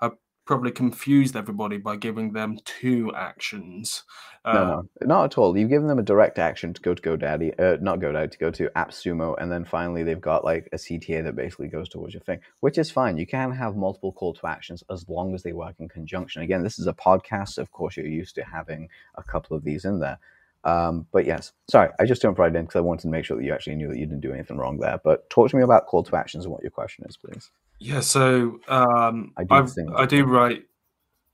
I've 0.00 0.12
probably 0.50 0.72
confused 0.72 1.36
everybody 1.36 1.76
by 1.76 1.94
giving 1.94 2.32
them 2.32 2.58
two 2.64 3.12
actions. 3.14 4.02
Uh, 4.44 4.52
No, 4.52 4.64
no, 4.64 4.88
not 5.02 5.24
at 5.26 5.38
all. 5.38 5.56
You've 5.56 5.68
given 5.68 5.86
them 5.86 6.00
a 6.00 6.02
direct 6.02 6.40
action 6.40 6.74
to 6.74 6.82
go 6.82 6.92
to 6.92 7.00
GoDaddy, 7.00 7.60
uh, 7.60 7.76
not 7.80 8.00
GoDaddy, 8.00 8.32
to 8.32 8.38
go 8.38 8.50
to 8.50 8.68
AppSumo, 8.74 9.36
and 9.38 9.52
then 9.52 9.64
finally 9.64 10.02
they've 10.02 10.20
got 10.20 10.44
like 10.44 10.68
a 10.72 10.76
CTA 10.76 11.22
that 11.22 11.36
basically 11.36 11.68
goes 11.68 11.88
towards 11.88 12.14
your 12.14 12.22
thing, 12.22 12.40
which 12.58 12.78
is 12.78 12.90
fine. 12.90 13.16
You 13.16 13.28
can 13.28 13.52
have 13.52 13.76
multiple 13.76 14.10
call 14.10 14.34
to 14.34 14.46
actions 14.48 14.82
as 14.90 15.08
long 15.08 15.36
as 15.36 15.44
they 15.44 15.52
work 15.52 15.76
in 15.78 15.88
conjunction. 15.88 16.42
Again, 16.42 16.64
this 16.64 16.80
is 16.80 16.88
a 16.88 16.94
podcast, 16.94 17.56
of 17.56 17.70
course 17.70 17.96
you're 17.96 18.06
used 18.06 18.34
to 18.34 18.42
having 18.42 18.88
a 19.14 19.22
couple 19.22 19.56
of 19.56 19.62
these 19.62 19.84
in 19.84 20.00
there. 20.00 20.18
Um, 20.64 21.06
but 21.12 21.24
yes, 21.26 21.52
sorry, 21.70 21.90
I 21.98 22.04
just 22.04 22.22
jumped 22.22 22.38
right 22.38 22.54
in 22.54 22.62
because 22.62 22.78
I 22.78 22.82
wanted 22.82 23.02
to 23.02 23.08
make 23.08 23.24
sure 23.24 23.36
that 23.36 23.44
you 23.44 23.52
actually 23.52 23.76
knew 23.76 23.88
that 23.88 23.98
you 23.98 24.06
didn't 24.06 24.20
do 24.20 24.32
anything 24.32 24.58
wrong 24.58 24.78
there. 24.78 25.00
But 25.02 25.28
talk 25.30 25.50
to 25.50 25.56
me 25.56 25.62
about 25.62 25.86
call 25.86 26.02
to 26.04 26.16
actions 26.16 26.44
and 26.44 26.52
what 26.52 26.62
your 26.62 26.70
question 26.70 27.04
is, 27.08 27.16
please. 27.16 27.50
Yeah, 27.78 28.00
so 28.00 28.60
um, 28.68 29.32
I 29.36 29.44
do 29.44 29.54
I, 29.96 30.02
I 30.02 30.06
do 30.06 30.24
write 30.24 30.64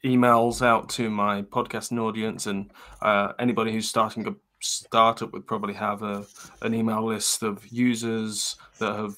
emails 0.05 0.65
out 0.65 0.89
to 0.91 1.11
my 1.11 1.43
podcasting 1.43 1.99
audience, 1.99 2.47
and 2.47 2.71
uh, 3.03 3.33
anybody 3.39 3.73
who's 3.73 3.89
starting 3.89 4.27
a 4.29 4.35
startup 4.61 5.33
would 5.33 5.47
probably 5.47 5.75
have 5.75 6.03
a 6.03 6.25
an 6.63 6.75
email 6.75 7.05
list 7.05 7.43
of 7.43 7.67
users 7.67 8.57
that 8.79 8.95
have 8.95 9.17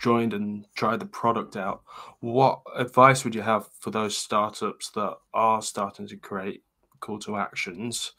joined 0.00 0.32
and 0.32 0.64
tried 0.76 1.00
the 1.00 1.06
product 1.06 1.56
out. 1.56 1.82
What 2.20 2.62
advice 2.74 3.24
would 3.24 3.34
you 3.34 3.42
have 3.42 3.68
for 3.80 3.90
those 3.90 4.16
startups 4.16 4.90
that 4.90 5.16
are 5.34 5.60
starting 5.60 6.06
to 6.08 6.16
create 6.16 6.62
call 7.00 7.18
to 7.20 7.36
actions, 7.36 8.12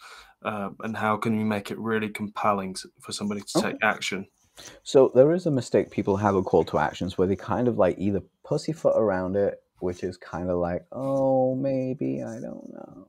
uh, 0.43 0.69
and 0.81 0.95
how 0.97 1.17
can 1.17 1.37
we 1.37 1.43
make 1.43 1.71
it 1.71 1.77
really 1.79 2.09
compelling 2.09 2.75
for 3.01 3.11
somebody 3.11 3.41
to 3.41 3.59
Okay. 3.59 3.71
take 3.71 3.77
action? 3.83 4.27
So 4.83 5.11
there 5.15 5.31
is 5.31 5.45
a 5.45 5.51
mistake 5.51 5.89
people 5.91 6.17
have 6.17 6.35
with 6.35 6.45
call 6.45 6.63
to 6.65 6.79
actions 6.79 7.17
where 7.17 7.27
they 7.27 7.35
kind 7.35 7.67
of 7.67 7.77
like 7.77 7.95
either 7.97 8.21
pussyfoot 8.43 8.93
around 8.97 9.35
it, 9.35 9.61
which 9.79 10.03
is 10.03 10.17
kind 10.17 10.49
of 10.49 10.57
like, 10.57 10.85
oh, 10.91 11.55
maybe, 11.55 12.21
I 12.23 12.39
don't 12.39 12.69
know. 12.73 13.07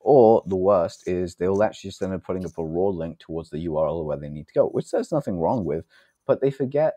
Or 0.00 0.42
the 0.46 0.56
worst 0.56 1.06
is 1.08 1.34
they'll 1.34 1.62
actually 1.62 1.90
just 1.90 2.02
end 2.02 2.14
up 2.14 2.24
putting 2.24 2.44
up 2.46 2.56
a 2.58 2.64
raw 2.64 2.88
link 2.88 3.18
towards 3.18 3.50
the 3.50 3.66
URL 3.66 4.04
where 4.04 4.16
they 4.16 4.28
need 4.28 4.46
to 4.48 4.54
go, 4.54 4.68
which 4.68 4.90
there's 4.90 5.12
nothing 5.12 5.38
wrong 5.38 5.64
with, 5.64 5.84
but 6.26 6.40
they 6.40 6.50
forget. 6.50 6.94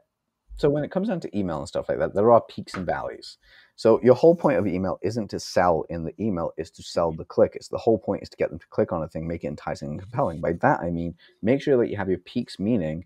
So 0.58 0.70
when 0.70 0.84
it 0.84 0.92
comes 0.92 1.08
down 1.08 1.22
to 1.22 1.38
email 1.38 1.60
and 1.60 1.68
stuff 1.68 1.90
like 1.90 2.00
that, 2.00 2.14
there 2.14 2.32
are 2.32 2.42
peaks 2.42 2.76
and 2.76 2.86
valleys. 2.86 3.38
So 3.80 3.98
your 4.04 4.14
whole 4.14 4.36
point 4.36 4.58
of 4.58 4.68
email 4.68 5.00
isn't 5.02 5.30
to 5.30 5.40
sell 5.40 5.86
in 5.90 6.04
the 6.04 6.14
email, 6.22 6.52
is 6.58 6.70
to 6.72 6.84
sell 6.84 7.14
the 7.14 7.24
click. 7.24 7.54
It's 7.56 7.70
the 7.70 7.78
whole 7.78 7.98
point 7.98 8.22
is 8.22 8.28
to 8.28 8.36
get 8.36 8.50
them 8.50 8.60
to 8.60 8.68
click 8.68 8.92
on 8.92 9.04
a 9.04 9.08
thing, 9.08 9.26
make 9.26 9.46
it 9.46 9.48
enticing 9.48 9.92
and 9.92 10.02
compelling. 10.02 10.42
By 10.42 10.52
that 10.62 10.82
I 10.82 10.90
mean 10.90 11.16
make 11.42 11.62
sure 11.62 11.78
that 11.78 11.90
you 11.90 11.96
have 11.96 12.10
your 12.10 12.18
peaks, 12.18 12.60
meaning 12.60 13.06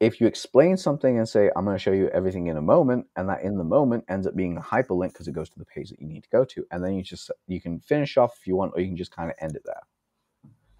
if 0.00 0.20
you 0.20 0.26
explain 0.26 0.76
something 0.76 1.18
and 1.18 1.28
say, 1.28 1.48
I'm 1.54 1.64
going 1.64 1.76
to 1.76 1.78
show 1.78 1.92
you 1.92 2.08
everything 2.08 2.48
in 2.48 2.56
a 2.56 2.60
moment, 2.60 3.06
and 3.14 3.28
that 3.28 3.42
in 3.42 3.56
the 3.56 3.62
moment 3.62 4.04
ends 4.08 4.26
up 4.26 4.34
being 4.34 4.56
a 4.56 4.60
hyperlink 4.60 5.12
because 5.12 5.28
it 5.28 5.32
goes 5.32 5.48
to 5.50 5.60
the 5.60 5.64
page 5.64 5.90
that 5.90 6.00
you 6.00 6.08
need 6.08 6.24
to 6.24 6.30
go 6.30 6.44
to. 6.44 6.66
And 6.72 6.82
then 6.82 6.94
you 6.94 7.04
just, 7.04 7.30
you 7.46 7.60
can 7.60 7.78
finish 7.78 8.16
off 8.16 8.36
if 8.40 8.48
you 8.48 8.56
want, 8.56 8.72
or 8.74 8.80
you 8.80 8.88
can 8.88 8.96
just 8.96 9.14
kind 9.14 9.30
of 9.30 9.36
end 9.40 9.54
it 9.54 9.62
there 9.64 9.82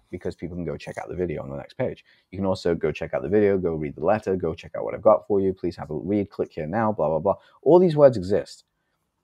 because 0.09 0.35
people 0.35 0.57
can 0.57 0.65
go 0.65 0.75
check 0.75 0.97
out 0.97 1.07
the 1.07 1.15
video 1.15 1.41
on 1.41 1.49
the 1.49 1.55
next 1.55 1.77
page. 1.77 2.03
You 2.31 2.37
can 2.37 2.45
also 2.45 2.75
go 2.75 2.91
check 2.91 3.13
out 3.13 3.21
the 3.21 3.29
video, 3.29 3.57
go 3.57 3.75
read 3.75 3.95
the 3.95 4.03
letter, 4.03 4.35
go 4.35 4.53
check 4.53 4.71
out 4.75 4.83
what 4.83 4.93
I've 4.93 5.01
got 5.01 5.25
for 5.25 5.39
you. 5.39 5.53
Please 5.53 5.77
have 5.77 5.89
a 5.89 5.95
read, 5.95 6.29
click 6.29 6.51
here 6.51 6.67
now, 6.67 6.91
blah, 6.91 7.07
blah, 7.07 7.19
blah. 7.19 7.35
All 7.61 7.79
these 7.79 7.95
words 7.95 8.17
exist. 8.17 8.65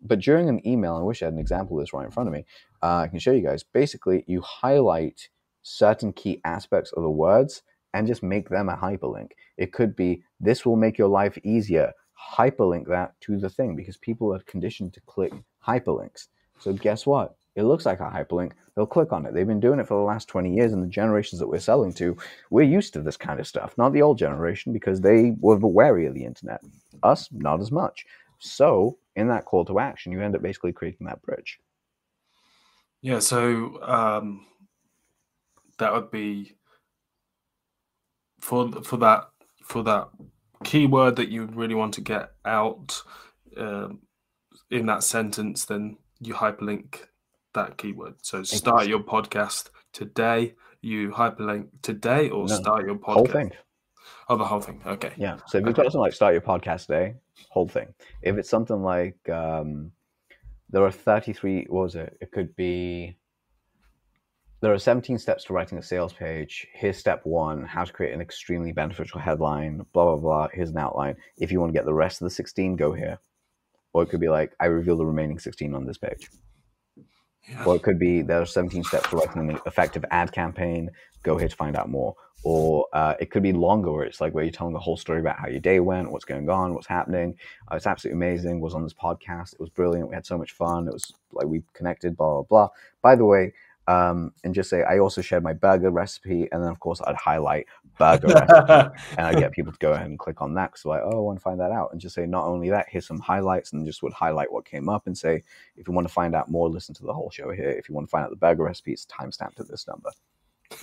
But 0.01 0.19
during 0.19 0.49
an 0.49 0.65
email, 0.65 0.95
I 0.95 1.01
wish 1.01 1.21
I 1.21 1.25
had 1.25 1.33
an 1.33 1.39
example 1.39 1.77
of 1.77 1.83
this 1.83 1.93
right 1.93 2.05
in 2.05 2.11
front 2.11 2.27
of 2.27 2.33
me. 2.33 2.45
Uh, 2.81 2.97
I 2.97 3.07
can 3.07 3.19
show 3.19 3.31
you 3.31 3.41
guys. 3.41 3.63
Basically, 3.63 4.23
you 4.27 4.41
highlight 4.41 5.29
certain 5.63 6.13
key 6.13 6.39
aspects 6.45 6.91
of 6.93 7.03
the 7.03 7.09
words 7.09 7.63
and 7.93 8.07
just 8.07 8.23
make 8.23 8.49
them 8.49 8.69
a 8.69 8.77
hyperlink. 8.77 9.31
It 9.57 9.73
could 9.73 9.95
be 9.95 10.23
this 10.39 10.65
will 10.65 10.75
make 10.75 10.97
your 10.97 11.07
life 11.07 11.37
easier. 11.43 11.93
Hyperlink 12.35 12.87
that 12.87 13.19
to 13.21 13.37
the 13.37 13.49
thing 13.49 13.75
because 13.75 13.97
people 13.97 14.33
are 14.33 14.39
conditioned 14.39 14.93
to 14.93 15.01
click 15.01 15.33
hyperlinks. 15.65 16.27
So 16.59 16.73
guess 16.73 17.05
what? 17.05 17.35
It 17.55 17.63
looks 17.63 17.85
like 17.87 17.99
a 17.99 18.03
hyperlink. 18.03 18.51
They'll 18.75 18.85
click 18.85 19.11
on 19.11 19.25
it. 19.25 19.33
They've 19.33 19.47
been 19.47 19.59
doing 19.59 19.79
it 19.79 19.87
for 19.87 19.95
the 19.95 20.05
last 20.05 20.27
20 20.27 20.53
years, 20.53 20.73
and 20.73 20.83
the 20.83 20.87
generations 20.87 21.39
that 21.39 21.47
we're 21.47 21.59
selling 21.59 21.91
to, 21.93 22.15
we're 22.51 22.61
used 22.61 22.93
to 22.93 23.01
this 23.01 23.17
kind 23.17 23.39
of 23.39 23.47
stuff. 23.47 23.73
Not 23.77 23.93
the 23.93 24.03
old 24.03 24.19
generation 24.19 24.71
because 24.73 25.01
they 25.01 25.33
were 25.39 25.57
wary 25.57 26.05
of 26.05 26.13
the 26.13 26.23
internet. 26.23 26.61
Us, 27.01 27.29
not 27.31 27.59
as 27.59 27.71
much. 27.71 28.05
So, 28.37 28.99
in 29.17 29.27
that 29.29 29.45
call 29.45 29.65
to 29.65 29.79
action, 29.79 30.11
you 30.11 30.21
end 30.21 30.35
up 30.35 30.41
basically 30.41 30.71
creating 30.71 31.07
that 31.07 31.21
bridge. 31.21 31.59
Yeah, 33.01 33.19
so 33.19 33.81
um, 33.83 34.45
that 35.79 35.91
would 35.91 36.11
be 36.11 36.55
for 38.39 38.71
for 38.83 38.97
that 38.97 39.29
for 39.63 39.83
that 39.83 40.09
keyword 40.63 41.15
that 41.17 41.29
you 41.29 41.45
really 41.45 41.75
want 41.75 41.93
to 41.95 42.01
get 42.01 42.31
out 42.45 43.01
um, 43.57 43.99
in 44.69 44.85
that 44.85 45.03
sentence, 45.03 45.65
then 45.65 45.97
you 46.19 46.33
hyperlink 46.33 47.01
that 47.53 47.77
keyword. 47.77 48.15
So 48.21 48.43
start 48.43 48.87
your 48.87 48.99
podcast 48.99 49.69
today. 49.93 50.55
You 50.81 51.09
hyperlink 51.11 51.67
today 51.81 52.29
or 52.29 52.47
no, 52.47 52.55
start 52.55 52.85
your 52.85 52.95
podcast. 52.95 53.13
Whole 53.13 53.25
thing. 53.25 53.51
Oh, 54.29 54.37
the 54.37 54.45
whole 54.45 54.59
thing. 54.59 54.81
Okay. 54.85 55.11
Yeah. 55.17 55.37
So 55.47 55.57
if 55.57 55.65
you've 55.65 55.75
got 55.75 55.83
something 55.83 56.01
like 56.01 56.13
start 56.13 56.33
your 56.33 56.41
podcast 56.41 56.87
today, 56.87 57.15
whole 57.49 57.67
thing. 57.67 57.93
If 58.21 58.37
it's 58.37 58.49
something 58.49 58.83
like 58.83 59.17
um, 59.29 59.91
there 60.69 60.83
are 60.83 60.91
33, 60.91 61.67
what 61.69 61.83
was 61.83 61.95
it? 61.95 62.17
It 62.21 62.31
could 62.31 62.55
be 62.55 63.17
there 64.59 64.73
are 64.73 64.79
17 64.79 65.19
steps 65.19 65.43
to 65.45 65.53
writing 65.53 65.77
a 65.77 65.83
sales 65.83 66.13
page. 66.13 66.67
Here's 66.73 66.97
step 66.97 67.25
one 67.25 67.63
how 67.63 67.83
to 67.83 67.93
create 67.93 68.13
an 68.13 68.21
extremely 68.21 68.71
beneficial 68.71 69.19
headline, 69.19 69.85
blah, 69.93 70.05
blah, 70.05 70.15
blah. 70.15 70.47
Here's 70.51 70.71
an 70.71 70.77
outline. 70.77 71.15
If 71.37 71.51
you 71.51 71.59
want 71.59 71.71
to 71.71 71.77
get 71.77 71.85
the 71.85 71.93
rest 71.93 72.21
of 72.21 72.25
the 72.25 72.31
16, 72.31 72.75
go 72.75 72.93
here. 72.93 73.19
Or 73.93 74.03
it 74.03 74.09
could 74.09 74.19
be 74.19 74.29
like, 74.29 74.53
I 74.59 74.65
reveal 74.65 74.97
the 74.97 75.05
remaining 75.05 75.39
16 75.39 75.73
on 75.73 75.85
this 75.85 75.97
page. 75.97 76.29
Yeah. 77.49 77.63
Or 77.65 77.75
it 77.75 77.83
could 77.83 77.99
be 77.99 78.21
there 78.21 78.41
are 78.41 78.45
17 78.45 78.83
steps 78.83 79.09
to 79.09 79.17
writing 79.17 79.49
an 79.49 79.59
effective 79.65 80.03
ad 80.11 80.31
campaign. 80.31 80.89
Go 81.23 81.37
here 81.37 81.47
to 81.47 81.55
find 81.55 81.75
out 81.75 81.89
more. 81.89 82.15
Or 82.43 82.87
uh, 82.93 83.15
it 83.19 83.31
could 83.31 83.43
be 83.43 83.51
longer, 83.51 83.91
where 83.91 84.05
it's 84.05 84.21
like 84.21 84.33
where 84.33 84.43
you're 84.43 84.53
telling 84.53 84.73
the 84.73 84.79
whole 84.79 84.95
story 84.95 85.19
about 85.19 85.39
how 85.39 85.47
your 85.47 85.59
day 85.59 85.79
went, 85.79 86.11
what's 86.11 86.23
going 86.23 86.49
on, 86.49 86.73
what's 86.73 86.87
happening. 86.87 87.35
Uh, 87.69 87.75
it's 87.75 87.87
absolutely 87.87 88.17
amazing. 88.17 88.61
Was 88.61 88.75
on 88.75 88.83
this 88.83 88.93
podcast. 88.93 89.53
It 89.53 89.59
was 89.59 89.69
brilliant. 89.69 90.09
We 90.09 90.15
had 90.15 90.25
so 90.25 90.37
much 90.37 90.51
fun. 90.51 90.87
It 90.87 90.93
was 90.93 91.13
like 91.31 91.47
we 91.47 91.63
connected. 91.73 92.15
Blah 92.15 92.41
blah 92.41 92.43
blah. 92.43 92.69
By 93.01 93.15
the 93.15 93.25
way, 93.25 93.53
um, 93.87 94.33
and 94.43 94.53
just 94.53 94.69
say 94.69 94.83
I 94.83 94.99
also 94.99 95.21
shared 95.21 95.43
my 95.43 95.53
burger 95.53 95.89
recipe, 95.89 96.47
and 96.51 96.61
then 96.61 96.69
of 96.69 96.79
course 96.79 97.01
I'd 97.05 97.15
highlight 97.15 97.67
burger 97.97 98.27
recipe, 98.27 98.99
and 99.17 99.27
I'd 99.27 99.37
get 99.37 99.53
people 99.53 99.71
to 99.71 99.79
go 99.79 99.93
ahead 99.93 100.07
and 100.07 100.19
click 100.19 100.41
on 100.41 100.53
that 100.55 100.71
because 100.71 100.85
like, 100.85 101.01
oh, 101.03 101.17
I 101.17 101.21
want 101.21 101.37
to 101.37 101.43
find 101.43 101.59
that 101.59 101.71
out, 101.71 101.91
and 101.91 102.01
just 102.01 102.15
say 102.15 102.25
not 102.25 102.45
only 102.45 102.69
that, 102.69 102.87
here's 102.89 103.07
some 103.07 103.19
highlights, 103.19 103.73
and 103.73 103.85
just 103.85 104.03
would 104.03 104.13
highlight 104.13 104.51
what 104.51 104.65
came 104.65 104.89
up, 104.89 105.07
and 105.07 105.17
say 105.17 105.43
if 105.77 105.87
you 105.87 105.93
want 105.93 106.07
to 106.07 106.13
find 106.13 106.35
out 106.35 106.51
more, 106.51 106.69
listen 106.69 106.93
to 106.95 107.03
the 107.03 107.13
whole 107.13 107.29
show 107.29 107.51
here. 107.51 107.69
If 107.69 107.87
you 107.87 107.95
want 107.95 108.07
to 108.07 108.11
find 108.11 108.25
out 108.25 108.29
the 108.29 108.35
burger 108.35 108.63
recipe, 108.63 108.91
it's 108.91 109.05
timestamped 109.05 109.59
at 109.59 109.69
this 109.69 109.87
number, 109.87 110.11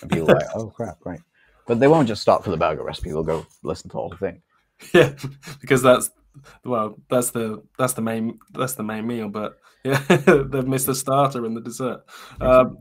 and 0.00 0.10
people 0.10 0.28
like, 0.28 0.46
oh 0.54 0.68
crap, 0.68 0.98
great, 1.00 1.20
but 1.66 1.80
they 1.80 1.88
won't 1.88 2.08
just 2.08 2.22
stop 2.22 2.42
for 2.42 2.50
the 2.50 2.56
burger 2.56 2.84
recipe; 2.84 3.10
they'll 3.10 3.22
go 3.22 3.46
listen 3.62 3.90
to 3.90 3.98
all 3.98 4.08
the 4.08 4.16
whole 4.16 4.28
thing. 4.28 4.42
Yeah, 4.92 5.14
because 5.60 5.82
that's 5.82 6.10
well, 6.64 6.96
that's 7.08 7.30
the 7.30 7.62
that's 7.78 7.94
the 7.94 8.02
main 8.02 8.38
that's 8.52 8.74
the 8.74 8.82
main 8.82 9.06
meal, 9.06 9.28
but 9.28 9.58
yeah, 9.84 9.98
they've 10.08 10.66
missed 10.66 10.86
the 10.86 10.94
starter 10.94 11.44
and 11.44 11.56
the 11.56 11.60
dessert. 11.60 12.00
Um, 12.40 12.78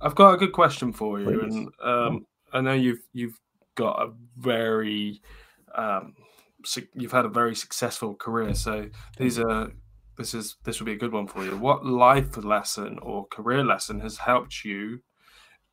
I've 0.00 0.14
got 0.14 0.34
a 0.34 0.36
good 0.36 0.52
question 0.52 0.92
for 0.92 1.18
you, 1.18 1.26
Please. 1.26 1.54
and 1.54 1.68
um, 1.82 2.26
I 2.52 2.60
know 2.60 2.74
you've 2.74 3.00
you've 3.12 3.38
got 3.74 4.02
a 4.02 4.12
very 4.36 5.20
um, 5.74 6.14
you've 6.94 7.12
had 7.12 7.24
a 7.24 7.30
very 7.30 7.54
successful 7.54 8.14
career. 8.14 8.54
So 8.54 8.88
these 9.18 9.38
are 9.38 9.70
this 10.16 10.34
is 10.34 10.56
this 10.64 10.78
will 10.78 10.86
be 10.86 10.92
a 10.92 10.98
good 10.98 11.12
one 11.12 11.26
for 11.26 11.44
you. 11.44 11.56
What 11.56 11.84
life 11.84 12.36
lesson 12.36 12.98
or 13.02 13.26
career 13.26 13.64
lesson 13.64 14.00
has 14.00 14.18
helped 14.18 14.64
you 14.64 15.00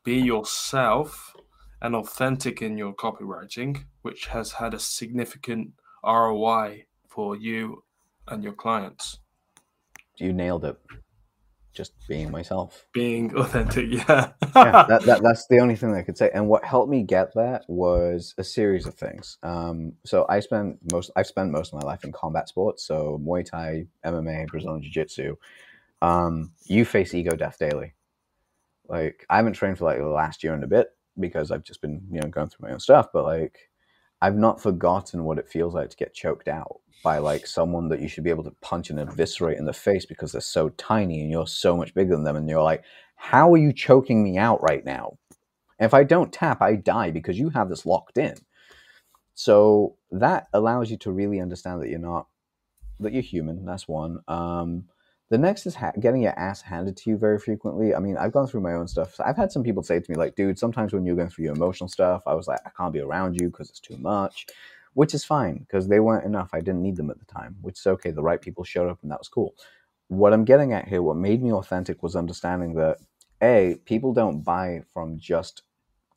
be 0.04 0.16
yourself 0.16 1.34
and 1.82 1.96
authentic 1.96 2.62
in 2.62 2.78
your 2.78 2.94
copywriting, 2.94 3.86
which 4.02 4.28
has 4.28 4.54
had 4.54 4.74
a 4.74 4.80
significant 4.80 5.72
ROI 6.04 6.86
for 7.08 7.36
you 7.36 7.84
and 8.28 8.44
your 8.44 8.54
clients? 8.54 9.20
You 10.18 10.34
nailed 10.34 10.66
it. 10.66 10.78
Just 11.74 11.94
being 12.08 12.32
myself. 12.32 12.86
Being 12.94 13.34
authentic, 13.38 13.88
yeah. 13.90 14.32
yeah, 14.56 14.86
that, 14.88 15.04
that, 15.06 15.22
that's 15.24 15.48
the 15.48 15.60
only 15.60 15.76
thing 15.76 15.96
I 15.96 16.02
could 16.02 16.18
say. 16.18 16.30
And 16.34 16.50
what 16.50 16.66
helped 16.66 16.90
me 16.90 17.04
get 17.04 17.34
that 17.36 17.64
was 17.68 18.36
a 18.38 18.44
series 18.44 18.86
of 18.86 18.96
things. 18.96 19.38
Um, 19.42 19.94
so 20.06 20.26
I 20.28 20.42
spent 20.42 20.80
most, 20.92 21.12
I've 21.16 21.28
spent 21.28 21.52
most 21.52 21.74
of 21.74 21.82
my 21.82 21.86
life 21.86 22.04
in 22.04 22.12
combat 22.12 22.50
sports. 22.50 22.86
So 22.86 23.22
Muay 23.24 23.46
Thai, 23.46 23.86
MMA, 24.06 24.48
Brazilian 24.48 24.84
Jiu 24.84 24.92
Jitsu. 24.92 25.36
Um, 26.02 26.52
you 26.66 26.84
face 26.84 27.14
ego 27.14 27.36
death 27.36 27.58
daily. 27.58 27.94
Like 28.88 29.26
I 29.30 29.38
haven't 29.38 29.54
trained 29.54 29.78
for 29.78 29.86
like 29.86 30.00
the 30.00 30.06
last 30.06 30.44
year 30.44 30.54
and 30.54 30.64
a 30.66 30.68
bit 30.68 30.90
because 31.18 31.52
I've 31.52 31.64
just 31.64 31.82
been, 31.82 32.06
you 32.12 32.20
know, 32.20 32.28
going 32.28 32.50
through 32.50 32.68
my 32.68 32.74
own 32.74 32.80
stuff. 32.80 33.08
But 33.14 33.24
like 33.24 33.71
I've 34.22 34.38
not 34.38 34.62
forgotten 34.62 35.24
what 35.24 35.40
it 35.40 35.50
feels 35.50 35.74
like 35.74 35.90
to 35.90 35.98
get 35.98 36.14
choked 36.14 36.48
out 36.48 36.82
by 37.04 37.18
like 37.18 37.48
someone 37.48 37.90
that 37.90 38.00
you 38.00 38.08
should 38.08 38.24
be 38.24 38.30
able 38.30 38.44
to 38.44 38.56
punch 38.62 38.90
and 38.90 39.00
eviscerate 39.00 39.58
in 39.58 39.66
the 39.66 39.74
face 39.74 40.06
because 40.06 40.32
they're 40.32 40.42
so 40.42 40.70
tiny 40.70 41.22
and 41.22 41.32
you're 41.32 41.48
so 41.48 41.76
much 41.76 41.94
bigger 41.94 42.12
than 42.12 42.24
them 42.24 42.36
and 42.36 42.48
you're 42.48 42.62
like, 42.62 42.84
how 43.16 43.52
are 43.52 43.58
you 43.58 43.74
choking 43.74 44.24
me 44.24 44.38
out 44.38 44.62
right 44.62 44.86
now? 44.86 45.18
And 45.80 45.88
if 45.88 45.94
I 45.94 46.04
don't 46.04 46.32
tap, 46.32 46.62
I 46.62 46.76
die 46.76 47.10
because 47.10 47.40
you 47.40 47.50
have 47.50 47.70
this 47.70 47.86
locked 47.86 48.18
in. 48.18 48.36
So 49.34 49.96
that 50.12 50.48
allows 50.54 50.92
you 50.92 50.98
to 50.98 51.12
really 51.12 51.40
understand 51.40 51.82
that 51.82 51.90
you're 51.90 52.00
not 52.00 52.28
that 53.00 53.14
you're 53.14 53.24
human. 53.24 53.66
That's 53.66 53.88
one. 53.88 54.20
Um, 54.28 54.86
the 55.32 55.38
next 55.38 55.66
is 55.66 55.76
ha- 55.76 55.94
getting 55.98 56.22
your 56.22 56.38
ass 56.38 56.62
handed 56.62 56.98
to 56.98 57.10
you 57.10 57.18
very 57.18 57.40
frequently. 57.40 57.96
I 57.96 58.00
mean, 58.00 58.18
I've 58.18 58.34
gone 58.34 58.48
through 58.48 58.60
my 58.60 58.74
own 58.74 58.86
stuff. 58.86 59.18
I've 59.22 59.38
had 59.38 59.50
some 59.50 59.64
people 59.64 59.82
say 59.82 59.98
to 59.98 60.12
me, 60.12 60.18
like, 60.18 60.36
dude, 60.36 60.60
sometimes 60.60 60.92
when 60.92 61.06
you're 61.06 61.16
going 61.16 61.30
through 61.30 61.46
your 61.46 61.56
emotional 61.56 61.88
stuff, 61.88 62.24
I 62.28 62.34
was 62.34 62.50
like, 62.50 62.60
I 62.66 62.70
can't 62.78 62.92
be 62.92 63.00
around 63.00 63.40
you 63.40 63.48
because 63.48 63.70
it's 63.70 63.80
too 63.80 63.96
much, 63.96 64.48
which 64.94 65.14
is 65.14 65.24
fine 65.24 65.60
because 65.60 65.88
they 65.88 66.02
weren't 66.02 66.26
enough. 66.26 66.50
I 66.52 66.60
didn't 66.60 66.84
need 66.84 66.98
them 66.98 67.10
at 67.10 67.18
the 67.18 67.26
time, 67.26 67.56
which 67.62 67.80
is 67.80 67.88
okay. 67.88 68.12
The 68.12 68.22
right 68.22 68.42
people 68.42 68.66
showed 68.66 68.90
up 68.90 69.00
and 69.04 69.12
that 69.12 69.20
was 69.20 69.30
cool. 69.30 69.56
What 70.10 70.34
I'm 70.34 70.44
getting 70.44 70.74
at 70.74 70.90
here, 70.90 71.02
what 71.02 71.16
made 71.16 71.42
me 71.42 71.54
authentic 71.54 72.04
was 72.04 72.18
understanding 72.18 72.74
that, 72.74 72.98
A, 73.42 73.78
people 73.86 74.14
don't 74.14 74.42
buy 74.42 74.84
from 74.94 75.18
just 75.18 75.62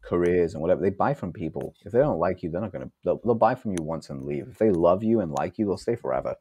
careers 0.02 0.54
and 0.54 0.60
whatever. 0.60 0.80
They 0.80 0.90
buy 0.90 1.14
from 1.14 1.32
people. 1.32 1.76
If 1.86 1.92
they 1.92 2.00
don't 2.00 2.18
like 2.18 2.42
you, 2.42 2.50
they're 2.50 2.60
not 2.60 2.72
going 2.72 2.86
to, 2.86 2.90
they'll, 3.04 3.20
they'll 3.24 3.36
buy 3.36 3.54
from 3.54 3.70
you 3.70 3.84
once 3.84 4.10
and 4.10 4.24
leave. 4.24 4.48
If 4.50 4.58
they 4.58 4.72
love 4.72 5.04
you 5.04 5.20
and 5.20 5.30
like 5.30 5.56
you, 5.56 5.66
they'll 5.66 5.76
stay 5.76 5.94
forever 5.94 6.34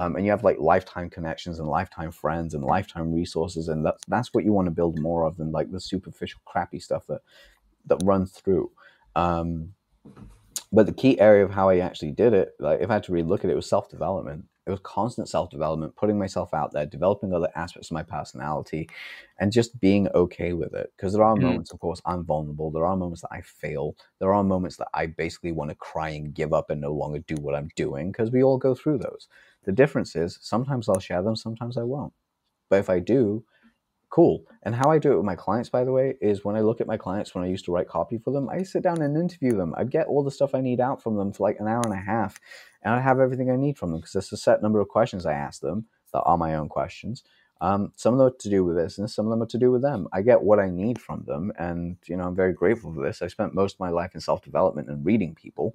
um, 0.00 0.16
and 0.16 0.26
you 0.26 0.32
have 0.32 0.44
like 0.44 0.58
lifetime 0.60 1.10
connections 1.10 1.60
and 1.60 1.68
lifetime 1.68 2.12
friends 2.12 2.54
and 2.54 2.64
lifetime 2.64 3.12
resources 3.14 3.68
and 3.68 3.86
that's 3.86 4.04
that's 4.08 4.34
what 4.34 4.44
you 4.44 4.52
want 4.54 4.66
to 4.66 4.72
build 4.72 4.98
more 4.98 5.24
of 5.26 5.38
than 5.38 5.52
like 5.52 5.72
the 5.72 5.80
superficial 5.80 6.42
crappy 6.46 6.80
stuff 6.80 7.06
that 7.08 7.22
that 7.86 7.98
runs 8.04 8.32
through 8.32 8.70
um, 9.16 9.70
but 10.72 10.86
the 10.86 10.92
key 10.92 11.18
area 11.18 11.44
of 11.44 11.50
how 11.50 11.68
I 11.70 11.78
actually 11.78 12.12
did 12.12 12.34
it, 12.34 12.54
like 12.58 12.80
if 12.80 12.90
I 12.90 12.94
had 12.94 13.04
to 13.04 13.12
relook 13.12 13.40
at 13.40 13.46
it, 13.46 13.52
it 13.52 13.56
was 13.56 13.68
self 13.68 13.88
development. 13.88 14.44
It 14.66 14.70
was 14.70 14.80
constant 14.82 15.28
self 15.28 15.48
development, 15.50 15.96
putting 15.96 16.18
myself 16.18 16.52
out 16.52 16.72
there, 16.72 16.84
developing 16.84 17.32
other 17.32 17.48
aspects 17.56 17.90
of 17.90 17.94
my 17.94 18.02
personality, 18.02 18.90
and 19.40 19.50
just 19.50 19.80
being 19.80 20.08
okay 20.14 20.52
with 20.52 20.74
it. 20.74 20.92
Because 20.96 21.14
there 21.14 21.24
are 21.24 21.36
Mm. 21.36 21.38
moments, 21.38 21.72
of 21.72 21.80
course, 21.80 22.02
I'm 22.04 22.24
vulnerable. 22.24 22.70
There 22.70 22.84
are 22.84 22.96
moments 22.96 23.22
that 23.22 23.32
I 23.32 23.40
fail. 23.40 23.96
There 24.20 24.34
are 24.34 24.44
moments 24.44 24.76
that 24.76 24.88
I 24.92 25.06
basically 25.06 25.52
want 25.52 25.70
to 25.70 25.76
cry 25.76 26.10
and 26.10 26.34
give 26.34 26.52
up 26.52 26.68
and 26.68 26.80
no 26.82 26.92
longer 26.92 27.20
do 27.20 27.36
what 27.36 27.54
I'm 27.54 27.70
doing 27.74 28.12
because 28.12 28.30
we 28.30 28.42
all 28.42 28.58
go 28.58 28.74
through 28.74 28.98
those. 28.98 29.28
The 29.64 29.72
difference 29.72 30.16
is 30.16 30.38
sometimes 30.40 30.88
I'll 30.88 31.00
share 31.00 31.22
them, 31.22 31.36
sometimes 31.36 31.76
I 31.76 31.82
won't. 31.82 32.12
But 32.68 32.80
if 32.80 32.90
I 32.90 32.98
do, 32.98 33.44
cool. 34.10 34.44
And 34.62 34.74
how 34.74 34.90
I 34.90 34.98
do 34.98 35.12
it 35.12 35.16
with 35.16 35.24
my 35.24 35.36
clients, 35.36 35.68
by 35.68 35.84
the 35.84 35.92
way, 35.92 36.16
is 36.20 36.44
when 36.44 36.56
I 36.56 36.60
look 36.60 36.80
at 36.80 36.86
my 36.86 36.96
clients 36.96 37.34
when 37.34 37.44
I 37.44 37.48
used 37.48 37.64
to 37.66 37.72
write 37.72 37.88
copy 37.88 38.18
for 38.18 38.32
them, 38.32 38.48
I 38.48 38.62
sit 38.62 38.82
down 38.82 39.00
and 39.00 39.16
interview 39.16 39.52
them. 39.56 39.74
I'd 39.76 39.90
get 39.90 40.06
all 40.06 40.22
the 40.22 40.30
stuff 40.30 40.54
I 40.54 40.60
need 40.60 40.80
out 40.80 41.02
from 41.02 41.16
them 41.16 41.32
for 41.32 41.44
like 41.44 41.60
an 41.60 41.68
hour 41.68 41.82
and 41.84 41.94
a 41.94 41.96
half, 41.96 42.38
and 42.82 42.94
I 42.94 43.00
have 43.00 43.20
everything 43.20 43.50
I 43.50 43.56
need 43.56 43.78
from 43.78 43.90
them 43.90 44.00
because 44.00 44.12
there's 44.12 44.32
a 44.32 44.36
set 44.36 44.62
number 44.62 44.80
of 44.80 44.88
questions 44.88 45.26
I 45.26 45.32
ask 45.34 45.60
them 45.60 45.86
that 46.12 46.22
are 46.22 46.38
my 46.38 46.54
own 46.54 46.68
questions. 46.68 47.22
Um, 47.62 47.92
some 47.94 48.14
of 48.14 48.18
them 48.18 48.28
are 48.28 48.36
to 48.38 48.48
do 48.50 48.64
with 48.64 48.78
and 48.98 49.10
some 49.10 49.26
of 49.26 49.30
them 49.30 49.42
are 49.42 49.46
to 49.46 49.58
do 49.58 49.70
with 49.70 49.82
them. 49.82 50.08
I 50.12 50.22
get 50.22 50.42
what 50.42 50.58
I 50.58 50.70
need 50.70 50.98
from 51.00 51.24
them, 51.26 51.52
and 51.58 51.96
you 52.06 52.16
know 52.16 52.24
I'm 52.24 52.36
very 52.36 52.52
grateful 52.52 52.92
for 52.94 53.02
this. 53.02 53.22
I 53.22 53.28
spent 53.28 53.54
most 53.54 53.74
of 53.74 53.80
my 53.80 53.90
life 53.90 54.14
in 54.14 54.20
self 54.20 54.42
development 54.42 54.88
and 54.88 55.04
reading 55.04 55.34
people. 55.34 55.74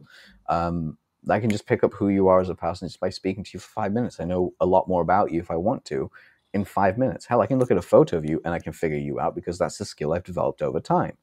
Um, 0.49 0.97
I 1.29 1.39
can 1.39 1.49
just 1.49 1.65
pick 1.65 1.83
up 1.83 1.93
who 1.93 2.09
you 2.09 2.27
are 2.27 2.39
as 2.39 2.49
a 2.49 2.55
person 2.55 2.87
just 2.87 2.99
by 2.99 3.09
speaking 3.09 3.43
to 3.43 3.51
you 3.53 3.59
for 3.59 3.69
five 3.69 3.93
minutes. 3.93 4.19
I 4.19 4.25
know 4.25 4.53
a 4.59 4.65
lot 4.65 4.87
more 4.87 5.01
about 5.01 5.31
you 5.31 5.39
if 5.39 5.51
I 5.51 5.55
want 5.55 5.85
to 5.85 6.11
in 6.53 6.65
five 6.65 6.97
minutes. 6.97 7.25
Hell, 7.25 7.41
I 7.41 7.47
can 7.47 7.59
look 7.59 7.71
at 7.71 7.77
a 7.77 7.81
photo 7.81 8.17
of 8.17 8.25
you 8.29 8.41
and 8.45 8.53
I 8.53 8.59
can 8.59 8.73
figure 8.73 8.97
you 8.97 9.19
out 9.19 9.35
because 9.35 9.57
that's 9.57 9.77
the 9.77 9.85
skill 9.85 10.13
I've 10.13 10.23
developed 10.23 10.61
over 10.61 10.79
time. 10.79 11.17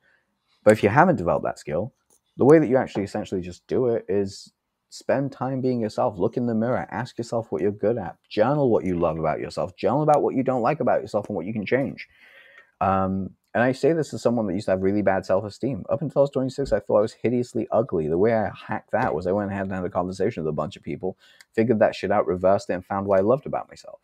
But 0.65 0.73
if 0.73 0.83
you 0.83 0.89
haven't 0.89 1.17
developed 1.17 1.45
that 1.45 1.59
skill, 1.59 1.93
the 2.37 2.45
way 2.45 2.59
that 2.59 2.69
you 2.69 2.77
actually 2.77 3.05
essentially 3.05 3.41
just 3.41 3.67
do 3.67 3.89
it 3.89 4.05
is 4.09 4.53
spend 4.91 5.33
time 5.33 5.61
being 5.61 5.81
yourself. 5.81 6.19
Look 6.19 6.37
in 6.37 6.47
the 6.47 6.55
mirror, 6.55 6.87
ask 6.91 7.17
yourself 7.19 7.51
what 7.51 7.63
you're 7.63 7.73
good 7.73 7.99
at, 7.99 8.17
journal 8.29 8.71
what 8.71 8.85
you 8.85 8.99
love 8.99 9.19
about 9.19 9.41
yourself, 9.41 9.77
journal 9.77 10.03
about 10.03 10.23
what 10.23 10.35
you 10.35 10.43
don't 10.43 10.63
like 10.63 10.81
about 10.81 11.01
yourself 11.01 11.29
and 11.29 11.37
what 11.37 11.47
you 11.47 11.53
can 11.53 11.67
change. 11.67 12.09
Um, 12.81 13.31
and 13.55 13.63
I 13.63 13.73
say 13.73 13.93
this 13.93 14.15
as 14.15 14.23
someone 14.23 14.47
that 14.47 14.55
used 14.55 14.65
to 14.65 14.71
have 14.71 14.83
really 14.83 15.03
bad 15.03 15.27
self 15.27 15.45
esteem. 15.45 15.85
Up 15.91 16.01
until 16.01 16.21
I 16.21 16.23
was 16.23 16.31
26, 16.31 16.73
I 16.73 16.81
thought 16.81 16.99
I 16.99 17.03
was 17.03 17.13
hideously 17.13 17.69
ugly. 17.71 18.09
The 18.09 18.17
way 18.17 18.35
I 18.35 18.51
hacked 18.55 18.93
that 18.93 19.15
was 19.15 19.27
I 19.27 19.33
went 19.33 19.51
ahead 19.51 19.65
and 19.65 19.73
had 19.73 19.85
a 19.85 19.91
conversation 19.91 20.43
with 20.43 20.51
a 20.51 20.55
bunch 20.55 20.77
of 20.77 20.83
people, 20.83 21.19
figured 21.55 21.79
that 21.81 21.95
shit 21.95 22.11
out, 22.11 22.27
reversed 22.27 22.71
it, 22.71 22.75
and 22.75 22.85
found 22.85 23.07
what 23.07 23.19
I 23.19 23.23
loved 23.23 23.45
about 23.45 23.69
myself. 23.69 24.01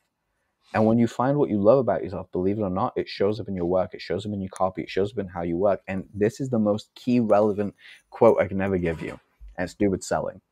And 0.75 0.85
when 0.85 0.99
you 0.99 1.07
find 1.07 1.39
what 1.39 1.49
you 1.49 1.59
love 1.59 1.79
about 1.79 2.05
yourself, 2.05 2.31
believe 2.31 2.59
it 2.59 2.63
or 2.63 2.69
not, 2.69 2.93
it 2.95 3.09
shows 3.09 3.41
up 3.41 3.49
in 3.49 3.57
your 3.57 3.65
work, 3.65 3.95
it 3.95 4.03
shows 4.03 4.27
up 4.27 4.33
in 4.33 4.43
your 4.43 4.51
copy, 4.51 4.83
it 4.83 4.91
shows 4.91 5.13
up 5.13 5.19
in 5.19 5.29
how 5.29 5.43
you 5.43 5.57
work. 5.57 5.81
And 5.89 6.05
this 6.13 6.41
is 6.41 6.51
the 6.51 6.59
most 6.59 6.91
key 6.95 7.21
relevant 7.21 7.75
quote 8.11 8.39
I 8.39 8.49
can 8.49 8.61
ever 8.61 8.77
give 8.77 9.01
you. 9.01 9.19
And 9.57 9.65
it's 9.65 9.75
do 9.75 9.89
with 9.89 10.05
selling. 10.05 10.43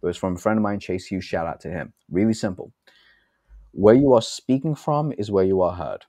It 0.00 0.06
was 0.06 0.16
from 0.16 0.36
a 0.36 0.38
friend 0.38 0.58
of 0.58 0.62
mine, 0.62 0.78
Chase 0.78 1.06
Hughes. 1.06 1.24
Shout 1.24 1.46
out 1.46 1.60
to 1.62 1.70
him. 1.70 1.92
Really 2.08 2.34
simple. 2.34 2.72
Where 3.72 3.96
you 3.96 4.12
are 4.12 4.22
speaking 4.22 4.76
from 4.76 5.12
is 5.18 5.32
where 5.32 5.44
you 5.44 5.60
are 5.60 5.72
heard. 5.72 6.04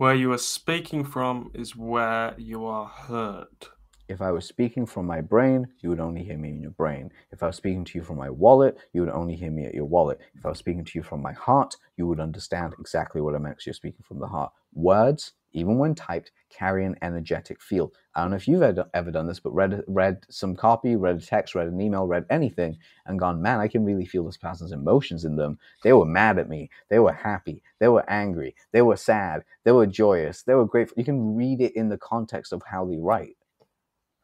Where 0.00 0.14
you 0.14 0.32
are 0.32 0.38
speaking 0.38 1.04
from 1.04 1.50
is 1.52 1.76
where 1.76 2.34
you 2.38 2.64
are 2.64 2.86
heard. 2.86 3.68
If 4.08 4.22
I 4.22 4.30
was 4.30 4.46
speaking 4.46 4.86
from 4.86 5.04
my 5.04 5.20
brain, 5.20 5.66
you 5.80 5.90
would 5.90 6.00
only 6.00 6.24
hear 6.24 6.38
me 6.38 6.48
in 6.48 6.62
your 6.62 6.70
brain. 6.70 7.10
If 7.32 7.42
I 7.42 7.48
was 7.48 7.56
speaking 7.56 7.84
to 7.84 7.98
you 7.98 8.02
from 8.02 8.16
my 8.16 8.30
wallet, 8.30 8.78
you 8.94 9.02
would 9.02 9.10
only 9.10 9.36
hear 9.36 9.50
me 9.50 9.66
at 9.66 9.74
your 9.74 9.84
wallet. 9.84 10.18
If 10.34 10.46
I 10.46 10.48
was 10.48 10.58
speaking 10.58 10.86
to 10.86 10.98
you 10.98 11.02
from 11.02 11.20
my 11.20 11.34
heart, 11.34 11.76
you 11.98 12.06
would 12.06 12.18
understand 12.18 12.74
exactly 12.80 13.20
what 13.20 13.34
I 13.34 13.38
meant 13.40 13.58
'cause 13.58 13.66
you're 13.66 13.74
speaking 13.74 14.02
from 14.02 14.20
the 14.20 14.26
heart. 14.26 14.54
Words, 14.72 15.34
even 15.52 15.78
when 15.78 15.94
typed, 15.94 16.32
carry 16.50 16.84
an 16.84 16.96
energetic 17.02 17.60
feel. 17.60 17.92
I 18.14 18.20
don't 18.22 18.30
know 18.30 18.36
if 18.36 18.48
you've 18.48 18.62
ever, 18.62 18.88
ever 18.94 19.10
done 19.10 19.26
this, 19.26 19.40
but 19.40 19.52
read 19.54 19.82
read 19.86 20.24
some 20.28 20.56
copy, 20.56 20.96
read 20.96 21.16
a 21.16 21.20
text, 21.20 21.54
read 21.54 21.68
an 21.68 21.80
email, 21.80 22.06
read 22.06 22.26
anything, 22.30 22.78
and 23.06 23.18
gone, 23.18 23.40
man, 23.42 23.60
I 23.60 23.68
can 23.68 23.84
really 23.84 24.06
feel 24.06 24.24
this 24.24 24.36
person's 24.36 24.72
emotions 24.72 25.24
in 25.24 25.36
them. 25.36 25.58
They 25.82 25.92
were 25.92 26.06
mad 26.06 26.38
at 26.38 26.48
me. 26.48 26.70
They 26.88 26.98
were 26.98 27.12
happy. 27.12 27.62
They 27.78 27.88
were 27.88 28.08
angry. 28.10 28.54
They 28.72 28.82
were 28.82 28.96
sad. 28.96 29.44
They 29.64 29.72
were 29.72 29.86
joyous. 29.86 30.42
They 30.42 30.54
were 30.54 30.66
grateful. 30.66 30.96
You 30.98 31.04
can 31.04 31.36
read 31.36 31.60
it 31.60 31.76
in 31.76 31.88
the 31.88 31.98
context 31.98 32.52
of 32.52 32.62
how 32.64 32.84
they 32.84 32.98
write 32.98 33.36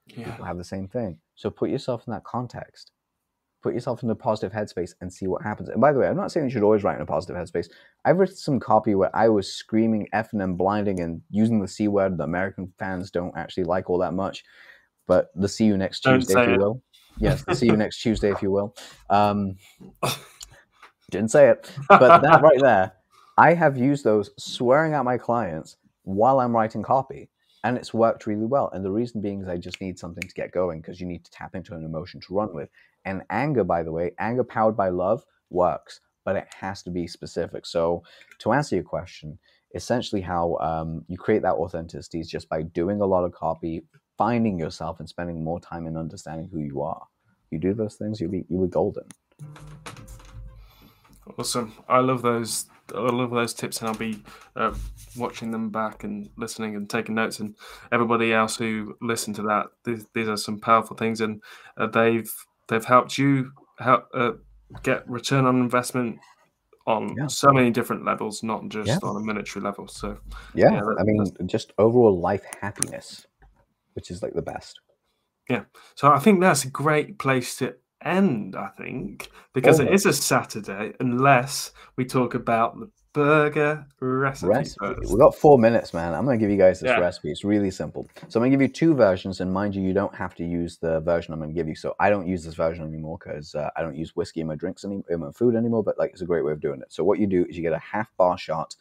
Yeah. 0.07 0.25
people 0.31 0.45
have 0.45 0.59
the 0.59 0.65
same 0.65 0.89
thing. 0.89 1.19
So 1.35 1.51
put 1.51 1.71
yourself 1.71 2.07
in 2.07 2.13
that 2.13 2.25
context. 2.25 2.93
Put 3.63 3.75
yourself 3.75 4.03
in 4.03 4.11
a 4.11 4.15
positive 4.15 4.53
headspace 4.53 4.93
and 5.01 5.13
see 5.13 5.27
what 5.27 5.43
happens. 5.43 5.69
And 5.69 5.81
by 5.81 5.93
the 5.93 5.99
way, 5.99 6.07
I'm 6.07 6.17
not 6.17 6.31
saying 6.31 6.47
you 6.47 6.53
should 6.53 6.63
always 6.63 6.85
write 6.85 6.97
in 6.97 7.03
a 7.03 7.07
positive 7.07 7.37
headspace. 7.37 7.69
I've 8.05 8.19
written 8.19 8.37
some 8.37 8.61
copy 8.61 8.95
where 8.95 9.15
I 9.15 9.29
was 9.29 9.53
screaming, 9.53 10.07
effing, 10.15 10.35
and 10.35 10.43
M, 10.43 10.55
blinding 10.55 11.01
and 11.01 11.23
using 11.31 11.61
the 11.61 11.69
C 11.69 11.89
word 11.89 12.17
that 12.19 12.25
American 12.25 12.73
fans 12.79 13.11
don't 13.11 13.37
actually 13.37 13.65
like 13.65 13.91
all 13.91 13.99
that 13.99 14.15
much. 14.15 14.45
But 15.07 15.31
the 15.35 15.49
see 15.49 15.65
you 15.65 15.77
next 15.77 16.03
Don't 16.03 16.21
Tuesday, 16.21 16.43
if 16.43 16.49
you 16.49 16.55
it. 16.55 16.61
will. 16.61 16.83
Yes, 17.19 17.45
the 17.45 17.55
see 17.55 17.67
you 17.67 17.77
next 17.77 18.01
Tuesday, 18.03 18.31
if 18.31 18.43
you 18.43 18.51
will. 18.51 18.75
Um, 19.09 19.57
didn't 21.11 21.31
say 21.31 21.49
it. 21.49 21.73
But 21.89 22.23
that 22.23 22.43
right 22.43 22.61
there, 22.61 22.93
I 23.39 23.55
have 23.55 23.77
used 23.77 24.05
those 24.05 24.31
swearing 24.39 24.95
at 24.95 25.05
my 25.05 25.19
clients 25.19 25.77
while 26.03 26.41
I'm 26.41 26.55
writing 26.55 26.83
copy 26.83 27.31
and 27.67 27.77
it's 27.77 27.93
worked 27.93 28.27
really 28.27 28.47
well. 28.47 28.71
And 28.73 28.85
the 28.85 28.91
reason 28.91 29.21
being 29.21 29.43
is 29.43 29.49
I 29.49 29.57
just 29.57 29.81
need 29.81 29.99
something 29.99 30.23
to 30.23 30.35
get 30.35 30.53
going 30.53 30.81
because 30.81 31.01
you 31.01 31.07
need 31.07 31.25
to 31.25 31.31
tap 31.33 31.57
into 31.57 31.75
an 31.75 31.85
emotion 31.85 32.21
to 32.21 32.35
run 32.35 32.55
with. 32.55 32.69
And 33.07 33.23
anger, 33.31 33.65
by 33.65 33.83
the 33.83 33.93
way, 33.93 34.11
anger 34.19 34.45
powered 34.45 34.77
by 34.77 34.91
love 34.91 35.25
works, 35.49 36.01
but 36.25 36.37
it 36.37 36.47
has 36.61 36.83
to 36.83 36.91
be 36.91 37.07
specific. 37.07 37.65
So 37.65 38.03
to 38.41 38.53
answer 38.53 38.75
your 38.75 38.85
question, 38.85 39.39
essentially 39.75 40.21
how 40.21 40.57
um, 40.57 41.05
you 41.09 41.17
create 41.17 41.43
that 41.43 41.55
authenticity 41.55 42.21
is 42.21 42.29
just 42.29 42.49
by 42.49 42.63
doing 42.63 43.01
a 43.01 43.07
lot 43.07 43.25
of 43.25 43.33
copy, 43.33 43.85
finding 44.19 44.59
yourself, 44.59 44.99
and 45.01 45.09
spending 45.09 45.43
more 45.43 45.61
time 45.61 45.87
in 45.87 45.97
understanding 45.97 46.49
who 46.53 46.59
you 46.59 46.83
are. 46.83 47.07
You 47.51 47.59
do 47.59 47.75
those 47.75 47.95
things, 47.95 48.21
you'll 48.21 48.33
be 48.33 48.45
you'll 48.49 48.67
be 48.67 48.71
golden. 48.71 49.05
Awesome. 51.39 51.73
I 51.89 52.01
love 52.01 52.23
those. 52.23 52.67
I 52.95 53.01
love 53.01 53.31
those 53.31 53.53
tips, 53.53 53.81
and 53.81 53.89
I'll 53.89 53.97
be 53.97 54.23
uh, 54.55 54.75
watching 55.17 55.51
them 55.51 55.71
back 55.71 56.05
and 56.05 56.31
listening 56.37 56.77
and 56.77 56.89
taking 56.89 57.15
notes. 57.15 57.41
And 57.41 57.55
everybody 57.93 58.33
else 58.33 58.57
who 58.57 58.97
listened 59.01 59.37
to 59.37 59.43
that, 59.43 59.67
these, 59.85 60.07
these 60.15 60.29
are 60.29 60.37
some 60.37 60.59
powerful 60.59 60.97
things, 60.97 61.21
and 61.21 61.43
uh, 61.77 61.87
they've 61.89 62.33
they've 62.69 62.85
helped 62.85 63.19
you 63.19 63.53
help 63.79 64.09
uh, 64.15 64.33
get 64.83 65.09
return 65.09 65.45
on 65.45 65.57
investment 65.61 66.19
on 66.87 67.15
Yeah. 67.17 67.27
so 67.27 67.53
many 67.53 67.71
different 67.71 68.05
levels, 68.05 68.43
not 68.43 68.69
just 68.69 68.89
Yeah. 68.89 68.99
on 69.03 69.17
a 69.17 69.21
military 69.25 69.65
level. 69.65 69.89
So 69.89 70.19
Yeah, 70.55 70.73
Yeah, 70.73 70.81
that- 70.81 70.97
I 71.01 71.03
mean, 71.05 71.25
just 71.47 71.73
overall 71.79 72.19
life 72.21 72.45
happiness, 72.61 73.27
which 73.95 74.11
is 74.11 74.23
like 74.23 74.35
the 74.35 74.43
best. 74.43 74.81
Yeah. 75.49 75.65
So 75.95 76.09
I 76.13 76.19
think 76.19 76.41
that's 76.41 76.65
a 76.65 76.71
great 76.71 77.19
place 77.19 77.57
to 77.57 77.77
end, 78.05 78.57
I 78.57 78.69
think, 78.69 79.31
because 79.53 79.81
it 79.81 79.93
is 79.93 80.07
a 80.07 80.13
Saturday, 80.13 80.95
unless 81.01 81.73
we 81.97 82.05
talk 82.05 82.35
about 82.35 82.79
the 82.79 82.91
burger 83.17 83.87
recipe, 83.99 84.47
Recipe. 84.47 84.95
We've 85.09 85.19
got 85.19 85.35
four 85.35 85.59
minutes, 85.59 85.95
man. 85.95 86.13
I'm 86.13 86.27
going 86.27 86.39
to 86.39 86.43
give 86.43 86.51
you 86.51 86.59
guys 86.59 86.81
this 86.81 86.91
Yeah. 86.91 87.01
recipe. 87.01 87.31
It's 87.31 87.45
really 87.45 87.71
simple. 87.71 88.07
So 88.29 88.39
I'm 88.39 88.43
going 88.43 88.51
to 88.51 88.57
give 88.59 88.61
you 88.61 88.69
two 88.69 88.95
versions, 88.95 89.41
and 89.41 89.51
mind 89.51 89.75
you, 89.75 89.81
you 89.81 89.95
don't 89.95 90.15
have 90.15 90.35
to 90.35 90.45
use 90.45 90.77
the 90.77 91.01
version 91.01 91.33
I'm 91.33 91.41
going 91.41 91.49
to 91.49 91.55
give 91.55 91.67
you. 91.67 91.75
So 91.75 91.95
I 91.99 92.11
don't 92.11 92.27
use 92.27 92.45
this 92.45 92.55
version 92.55 92.87
anymore 92.87 93.17
because 93.19 93.55
uh, 93.55 93.71
I 93.75 93.81
don't 93.81 93.97
use 93.97 94.15
whiskey 94.15 94.43
in 94.43 94.47
my 94.47 94.55
drinks 94.55 94.85
anymore, 94.85 95.05
in 95.09 95.21
my 95.21 95.31
food 95.33 95.55
anymore. 95.57 95.83
But 95.83 95.99
like, 95.99 96.11
it's 96.11 96.21
a 96.21 96.27
great 96.27 96.45
way 96.45 96.53
of 96.53 96.61
doing 96.61 96.83
it. 96.83 96.93
So 96.93 97.05
what 97.05 97.19
you 97.19 97.27
do 97.27 97.47
is 97.49 97.57
you 97.57 97.63
get 97.63 97.73
a 97.73 97.79
half 97.79 98.15
bar 98.19 98.37
shot 98.37 98.77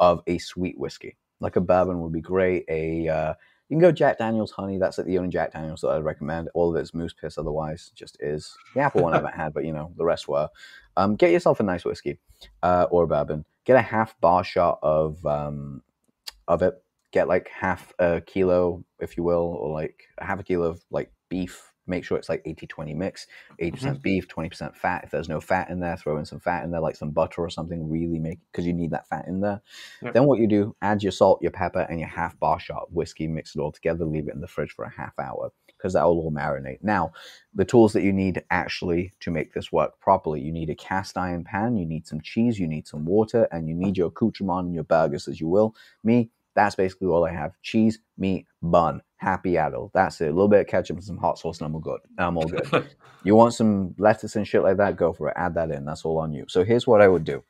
of 0.00 0.22
a 0.26 0.38
sweet 0.38 0.78
whiskey, 0.78 1.18
like 1.40 1.56
a 1.56 1.60
bourbon 1.60 2.00
would 2.00 2.12
be 2.12 2.22
great. 2.22 2.64
A 2.70 3.06
uh, 3.06 3.34
you 3.68 3.76
can 3.76 3.80
go 3.80 3.92
Jack 3.92 4.16
Daniels 4.16 4.50
honey. 4.50 4.78
That's 4.78 4.96
like 4.96 5.06
the 5.06 5.18
only 5.18 5.30
Jack 5.30 5.52
Daniels 5.52 5.82
that 5.82 5.88
I'd 5.88 6.04
recommend. 6.04 6.48
All 6.54 6.70
of 6.70 6.76
it 6.76 6.82
is 6.82 6.94
moose 6.94 7.12
piss. 7.12 7.36
Otherwise, 7.36 7.92
just 7.94 8.16
is. 8.20 8.56
The 8.74 8.80
apple 8.80 9.02
one 9.02 9.12
I 9.12 9.16
haven't 9.18 9.34
had, 9.34 9.52
but 9.52 9.64
you 9.66 9.72
know 9.72 9.92
the 9.96 10.04
rest 10.04 10.26
were. 10.26 10.48
Um, 10.96 11.16
get 11.16 11.30
yourself 11.30 11.60
a 11.60 11.62
nice 11.62 11.84
whiskey 11.84 12.18
uh, 12.62 12.86
or 12.90 13.04
a 13.04 13.06
bourbon. 13.06 13.44
Get 13.64 13.76
a 13.76 13.82
half 13.82 14.18
bar 14.20 14.44
shot 14.44 14.78
of 14.82 15.24
um, 15.26 15.82
of 16.46 16.62
it. 16.62 16.74
Get 17.12 17.28
like 17.28 17.48
half 17.48 17.92
a 17.98 18.20
kilo, 18.20 18.84
if 18.98 19.16
you 19.16 19.22
will, 19.22 19.56
or 19.60 19.72
like 19.72 20.04
half 20.18 20.40
a 20.40 20.42
kilo 20.42 20.66
of 20.66 20.84
like 20.90 21.12
beef. 21.28 21.70
Make 21.86 22.02
sure 22.02 22.16
it's 22.16 22.30
like 22.30 22.40
80 22.46 22.66
20 22.66 22.94
mix 22.94 23.26
80% 23.60 24.00
beef, 24.00 24.26
20% 24.26 24.74
fat. 24.74 25.04
If 25.04 25.10
there's 25.10 25.28
no 25.28 25.38
fat 25.38 25.68
in 25.68 25.80
there, 25.80 25.98
throw 25.98 26.16
in 26.16 26.24
some 26.24 26.40
fat 26.40 26.64
in 26.64 26.70
there, 26.70 26.80
like 26.80 26.96
some 26.96 27.10
butter 27.10 27.42
or 27.42 27.50
something. 27.50 27.90
Really 27.90 28.18
make 28.18 28.38
because 28.50 28.66
you 28.66 28.72
need 28.72 28.92
that 28.92 29.06
fat 29.06 29.26
in 29.28 29.40
there. 29.40 29.60
Yep. 30.00 30.14
Then 30.14 30.24
what 30.24 30.38
you 30.38 30.48
do, 30.48 30.74
add 30.80 31.02
your 31.02 31.12
salt, 31.12 31.42
your 31.42 31.50
pepper, 31.50 31.80
and 31.80 32.00
your 32.00 32.08
half 32.08 32.38
bar 32.40 32.58
shot 32.58 32.84
of 32.88 32.94
whiskey, 32.94 33.28
mix 33.28 33.54
it 33.54 33.60
all 33.60 33.70
together, 33.70 34.06
leave 34.06 34.28
it 34.28 34.34
in 34.34 34.40
the 34.40 34.48
fridge 34.48 34.72
for 34.72 34.86
a 34.86 34.90
half 34.90 35.18
hour 35.18 35.52
because 35.84 35.92
that 35.92 36.04
will 36.04 36.18
all 36.18 36.32
marinate. 36.32 36.78
Now, 36.82 37.12
the 37.54 37.66
tools 37.66 37.92
that 37.92 38.02
you 38.02 38.10
need 38.10 38.42
actually 38.50 39.12
to 39.20 39.30
make 39.30 39.52
this 39.52 39.70
work 39.70 40.00
properly, 40.00 40.40
you 40.40 40.50
need 40.50 40.70
a 40.70 40.74
cast 40.74 41.18
iron 41.18 41.44
pan, 41.44 41.76
you 41.76 41.84
need 41.84 42.06
some 42.06 42.22
cheese, 42.22 42.58
you 42.58 42.66
need 42.66 42.88
some 42.88 43.04
water, 43.04 43.46
and 43.52 43.68
you 43.68 43.74
need 43.74 43.98
your 43.98 44.06
accoutrement 44.06 44.64
and 44.64 44.74
your 44.74 44.84
burgers 44.84 45.28
as 45.28 45.42
you 45.42 45.46
will. 45.46 45.74
Me, 46.02 46.30
that's 46.54 46.74
basically 46.74 47.08
all 47.08 47.26
I 47.26 47.32
have. 47.32 47.52
Cheese, 47.60 47.98
meat, 48.16 48.46
bun, 48.62 49.02
happy 49.16 49.58
adult. 49.58 49.92
That's 49.92 50.22
it. 50.22 50.28
A 50.28 50.32
little 50.32 50.48
bit 50.48 50.60
of 50.60 50.68
ketchup 50.68 50.96
and 50.96 51.04
some 51.04 51.18
hot 51.18 51.38
sauce, 51.38 51.58
and 51.58 51.66
I'm 51.66 51.74
all 51.74 51.82
good. 51.82 52.00
I'm 52.16 52.38
all 52.38 52.48
good. 52.48 52.88
you 53.24 53.34
want 53.34 53.52
some 53.52 53.94
lettuce 53.98 54.36
and 54.36 54.48
shit 54.48 54.62
like 54.62 54.78
that? 54.78 54.96
Go 54.96 55.12
for 55.12 55.28
it. 55.28 55.34
Add 55.36 55.54
that 55.56 55.70
in. 55.70 55.84
That's 55.84 56.06
all 56.06 56.18
on 56.18 56.32
you. 56.32 56.46
So 56.48 56.64
here's 56.64 56.86
what 56.86 57.02
I 57.02 57.08
would 57.08 57.24
do. 57.24 57.44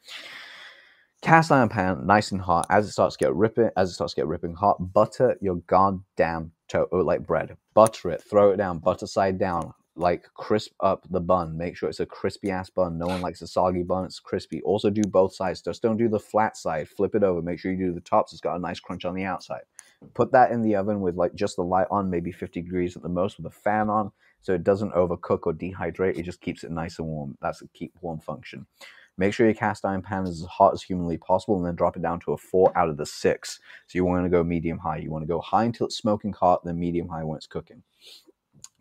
Cast 1.22 1.52
iron 1.52 1.68
pan, 1.68 2.04
nice 2.04 2.32
and 2.32 2.40
hot. 2.40 2.66
As 2.68 2.88
it 2.88 2.90
starts 2.90 3.16
to 3.16 3.26
get 3.26 3.34
ripping, 3.34 3.70
as 3.76 3.90
it 3.90 3.94
starts 3.94 4.12
to 4.14 4.22
get 4.22 4.26
ripping 4.26 4.54
hot, 4.54 4.92
butter 4.92 5.36
your 5.40 5.56
goddamn 5.68 6.50
toe 6.66 6.88
oh, 6.90 6.98
like 6.98 7.24
bread. 7.24 7.56
Butter 7.74 8.10
it, 8.10 8.22
throw 8.22 8.50
it 8.50 8.56
down, 8.56 8.78
butter 8.78 9.06
side 9.06 9.38
down, 9.38 9.74
like 9.96 10.24
crisp 10.34 10.72
up 10.80 11.06
the 11.10 11.20
bun. 11.20 11.56
Make 11.56 11.76
sure 11.76 11.88
it's 11.88 12.00
a 12.00 12.06
crispy 12.06 12.50
ass 12.50 12.70
bun. 12.70 12.98
No 12.98 13.06
one 13.06 13.20
likes 13.20 13.42
a 13.42 13.46
soggy 13.46 13.82
bun. 13.82 14.04
It's 14.04 14.18
crispy. 14.18 14.62
Also 14.62 14.90
do 14.90 15.02
both 15.02 15.34
sides. 15.34 15.60
Just 15.60 15.82
don't 15.82 15.96
do 15.96 16.08
the 16.08 16.18
flat 16.18 16.56
side. 16.56 16.88
Flip 16.88 17.14
it 17.14 17.22
over. 17.22 17.42
Make 17.42 17.58
sure 17.58 17.72
you 17.72 17.78
do 17.78 17.92
the 17.92 18.00
tops. 18.00 18.32
It's 18.32 18.40
got 18.40 18.56
a 18.56 18.60
nice 18.60 18.80
crunch 18.80 19.04
on 19.04 19.14
the 19.14 19.24
outside. 19.24 19.62
Put 20.14 20.32
that 20.32 20.50
in 20.50 20.62
the 20.62 20.76
oven 20.76 21.00
with 21.00 21.16
like 21.16 21.34
just 21.34 21.56
the 21.56 21.62
light 21.62 21.86
on, 21.90 22.10
maybe 22.10 22.32
50 22.32 22.60
degrees 22.62 22.96
at 22.96 23.02
the 23.02 23.08
most 23.08 23.38
with 23.38 23.46
a 23.46 23.50
fan 23.50 23.88
on, 23.88 24.12
so 24.42 24.52
it 24.52 24.64
doesn't 24.64 24.92
overcook 24.92 25.40
or 25.44 25.54
dehydrate. 25.54 26.18
It 26.18 26.24
just 26.24 26.40
keeps 26.40 26.64
it 26.64 26.70
nice 26.70 26.98
and 26.98 27.08
warm. 27.08 27.38
That's 27.40 27.62
a 27.62 27.68
keep 27.68 27.94
warm 28.02 28.20
function. 28.20 28.66
Make 29.16 29.32
sure 29.32 29.46
your 29.46 29.54
cast 29.54 29.84
iron 29.84 30.02
pan 30.02 30.24
is 30.26 30.42
as 30.42 30.48
hot 30.48 30.72
as 30.74 30.82
humanly 30.82 31.18
possible 31.18 31.56
and 31.56 31.64
then 31.64 31.76
drop 31.76 31.96
it 31.96 32.02
down 32.02 32.20
to 32.20 32.32
a 32.32 32.36
four 32.36 32.76
out 32.76 32.88
of 32.88 32.96
the 32.96 33.06
six. 33.06 33.60
So 33.86 33.96
you 33.96 34.04
want 34.04 34.24
to 34.24 34.30
go 34.30 34.42
medium 34.42 34.78
high. 34.78 34.96
You 34.98 35.10
want 35.10 35.22
to 35.22 35.28
go 35.28 35.40
high 35.40 35.64
until 35.64 35.86
it's 35.86 35.96
smoking 35.96 36.32
hot, 36.32 36.64
then 36.64 36.78
medium 36.78 37.08
high 37.08 37.22
when 37.22 37.36
it's 37.36 37.46
cooking. 37.46 37.82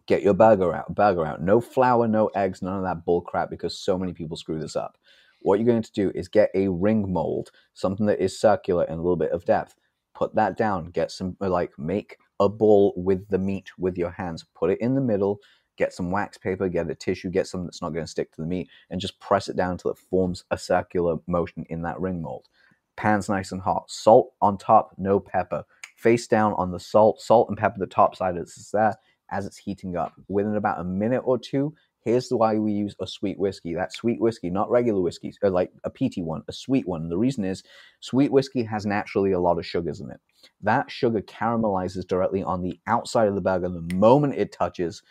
Get 0.05 0.23
your 0.23 0.33
burger 0.33 0.73
out, 0.73 0.93
burger 0.93 1.25
out. 1.25 1.41
No 1.41 1.61
flour, 1.61 2.07
no 2.07 2.27
eggs, 2.35 2.61
none 2.61 2.77
of 2.77 2.83
that 2.83 3.05
bull 3.05 3.21
crap 3.21 3.49
because 3.49 3.77
so 3.77 3.97
many 3.97 4.11
people 4.11 4.35
screw 4.35 4.59
this 4.59 4.75
up. 4.75 4.97
What 5.41 5.59
you're 5.59 5.67
going 5.67 5.83
to 5.83 5.91
do 5.91 6.11
is 6.15 6.27
get 6.27 6.49
a 6.55 6.67
ring 6.67 7.11
mold, 7.11 7.51
something 7.73 8.05
that 8.07 8.21
is 8.21 8.39
circular 8.39 8.83
and 8.85 8.99
a 8.99 9.01
little 9.01 9.15
bit 9.15 9.31
of 9.31 9.45
depth. 9.45 9.75
Put 10.15 10.35
that 10.35 10.57
down. 10.57 10.87
Get 10.87 11.11
some, 11.11 11.37
like, 11.39 11.71
make 11.77 12.17
a 12.39 12.49
ball 12.49 12.93
with 12.97 13.27
the 13.29 13.37
meat 13.37 13.69
with 13.77 13.97
your 13.97 14.11
hands. 14.11 14.45
Put 14.55 14.71
it 14.71 14.81
in 14.81 14.95
the 14.95 15.01
middle 15.01 15.39
get 15.77 15.93
some 15.93 16.11
wax 16.11 16.37
paper, 16.37 16.69
get 16.69 16.89
a 16.89 16.95
tissue, 16.95 17.29
get 17.29 17.47
something 17.47 17.65
that's 17.65 17.81
not 17.81 17.93
going 17.93 18.05
to 18.05 18.11
stick 18.11 18.31
to 18.31 18.41
the 18.41 18.47
meat, 18.47 18.69
and 18.89 19.01
just 19.01 19.19
press 19.19 19.47
it 19.47 19.55
down 19.55 19.71
until 19.71 19.91
it 19.91 19.97
forms 19.97 20.43
a 20.51 20.57
circular 20.57 21.17
motion 21.27 21.65
in 21.69 21.81
that 21.83 21.99
ring 21.99 22.21
mold. 22.21 22.47
Pan's 22.95 23.29
nice 23.29 23.51
and 23.51 23.61
hot. 23.61 23.89
Salt 23.89 24.33
on 24.41 24.57
top, 24.57 24.93
no 24.97 25.19
pepper. 25.19 25.63
Face 25.97 26.27
down 26.27 26.53
on 26.53 26.71
the 26.71 26.79
salt, 26.79 27.21
salt 27.21 27.49
and 27.49 27.57
pepper 27.57 27.79
the 27.79 27.87
top 27.87 28.15
side 28.15 28.37
as 28.37 28.49
it's 28.57 28.71
there 28.71 28.95
as 29.31 29.45
it's 29.45 29.57
heating 29.57 29.97
up. 29.97 30.13
Within 30.27 30.55
about 30.55 30.79
a 30.79 30.83
minute 30.83 31.21
or 31.25 31.37
two, 31.37 31.73
here's 32.01 32.29
why 32.29 32.55
we 32.55 32.71
use 32.71 32.95
a 33.01 33.07
sweet 33.07 33.39
whiskey. 33.39 33.73
That 33.73 33.93
sweet 33.93 34.21
whiskey, 34.21 34.49
not 34.49 34.69
regular 34.69 35.01
whiskey, 35.01 35.33
or 35.41 35.49
like 35.49 35.71
a 35.83 35.89
peaty 35.89 36.21
one, 36.21 36.43
a 36.47 36.53
sweet 36.53 36.87
one. 36.87 37.09
The 37.09 37.17
reason 37.17 37.43
is 37.43 37.63
sweet 37.99 38.31
whiskey 38.31 38.63
has 38.63 38.85
naturally 38.85 39.31
a 39.31 39.39
lot 39.39 39.57
of 39.57 39.65
sugars 39.65 40.01
in 40.01 40.11
it. 40.11 40.19
That 40.61 40.91
sugar 40.91 41.21
caramelizes 41.21 42.07
directly 42.07 42.43
on 42.43 42.61
the 42.61 42.79
outside 42.85 43.27
of 43.27 43.35
the 43.35 43.41
burger 43.41 43.69
the 43.69 43.95
moment 43.95 44.35
it 44.35 44.51
touches 44.51 45.01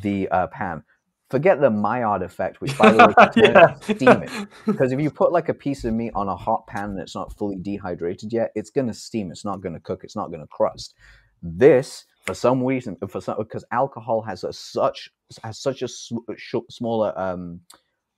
the 0.00 0.28
uh, 0.28 0.46
pan. 0.48 0.82
Forget 1.30 1.60
the 1.60 1.70
Maillard 1.70 2.22
effect, 2.22 2.60
which 2.62 2.76
by 2.78 2.90
the 2.90 3.06
way 3.06 3.26
can 3.34 3.52
yeah. 3.52 3.74
steam 3.80 4.22
it. 4.22 4.48
Because 4.64 4.92
if 4.92 5.00
you 5.00 5.10
put 5.10 5.30
like 5.30 5.50
a 5.50 5.54
piece 5.54 5.84
of 5.84 5.92
meat 5.92 6.12
on 6.14 6.28
a 6.28 6.36
hot 6.36 6.66
pan 6.66 6.94
that's 6.94 7.14
not 7.14 7.36
fully 7.36 7.56
dehydrated 7.56 8.32
yet, 8.32 8.50
it's 8.54 8.70
going 8.70 8.86
to 8.86 8.94
steam. 8.94 9.30
It's 9.30 9.44
not 9.44 9.60
going 9.60 9.74
to 9.74 9.80
cook. 9.80 10.04
It's 10.04 10.16
not 10.16 10.28
going 10.28 10.40
to 10.40 10.46
crust. 10.46 10.94
This, 11.42 12.06
for 12.24 12.34
some 12.34 12.64
reason, 12.64 12.96
for 13.08 13.20
some 13.20 13.36
because 13.38 13.64
alcohol 13.70 14.22
has 14.22 14.42
a 14.42 14.52
such 14.52 15.10
has 15.42 15.60
such 15.60 15.82
a 15.82 15.88
sm- 15.88 16.16
sh- 16.36 16.56
smaller 16.70 17.12
um, 17.18 17.60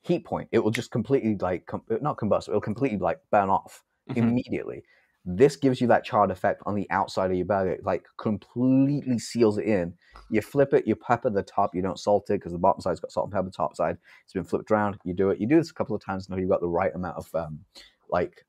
heat 0.03 0.25
point, 0.25 0.49
it 0.53 0.61
will 0.61 0.71
just 0.71 0.91
completely 0.91 1.37
like 1.41 1.67
com- 1.67 1.83
not 2.01 2.17
combust. 2.17 2.49
It 2.49 2.53
will 2.53 2.61
completely 2.61 2.99
like 2.99 3.19
burn 3.31 3.51
off 3.51 3.83
mm-hmm. 4.09 4.19
immediately. 4.19 4.83
This 5.25 5.57
gives 5.57 5.81
you 5.81 5.87
that 5.89 6.05
charred 6.05 6.31
effect 6.31 6.63
on 6.65 6.75
the 6.75 6.91
outside 6.91 7.31
of 7.31 7.37
your 7.37 7.47
burger, 7.47 7.79
like 7.83 8.05
completely 8.17 9.19
seals 9.19 9.59
it 9.59 9.67
in. 9.67 9.93
You 10.31 10.41
flip 10.41 10.73
it, 10.73 10.87
you 10.87 10.97
pepper 10.97 11.29
the 11.29 11.43
top, 11.43 11.75
you 11.75 11.83
don't 11.83 11.99
salt 11.99 12.31
it 12.31 12.35
because 12.35 12.53
the 12.53 12.59
bottom 12.59 12.81
side's 12.81 13.01
got 13.01 13.13
salt 13.13 13.27
and 13.27 13.33
pepper, 13.33 13.51
top 13.51 13.77
side 13.77 13.99
it's 14.25 14.33
been 14.33 14.45
flipped 14.45 14.71
around. 14.71 14.99
You 15.05 15.13
do 15.13 15.31
it. 15.31 15.41
You 15.41 15.47
do 15.47 15.57
this 15.57 15.71
a 15.71 15.75
couple 15.75 15.95
of 15.95 16.05
times 16.05 16.27
until 16.27 16.41
you've 16.41 16.51
got 16.51 16.61
the 16.61 16.69
right 16.69 16.95
amount 16.95 17.17
of 17.17 17.29
um, 17.35 17.61
like 18.09 18.45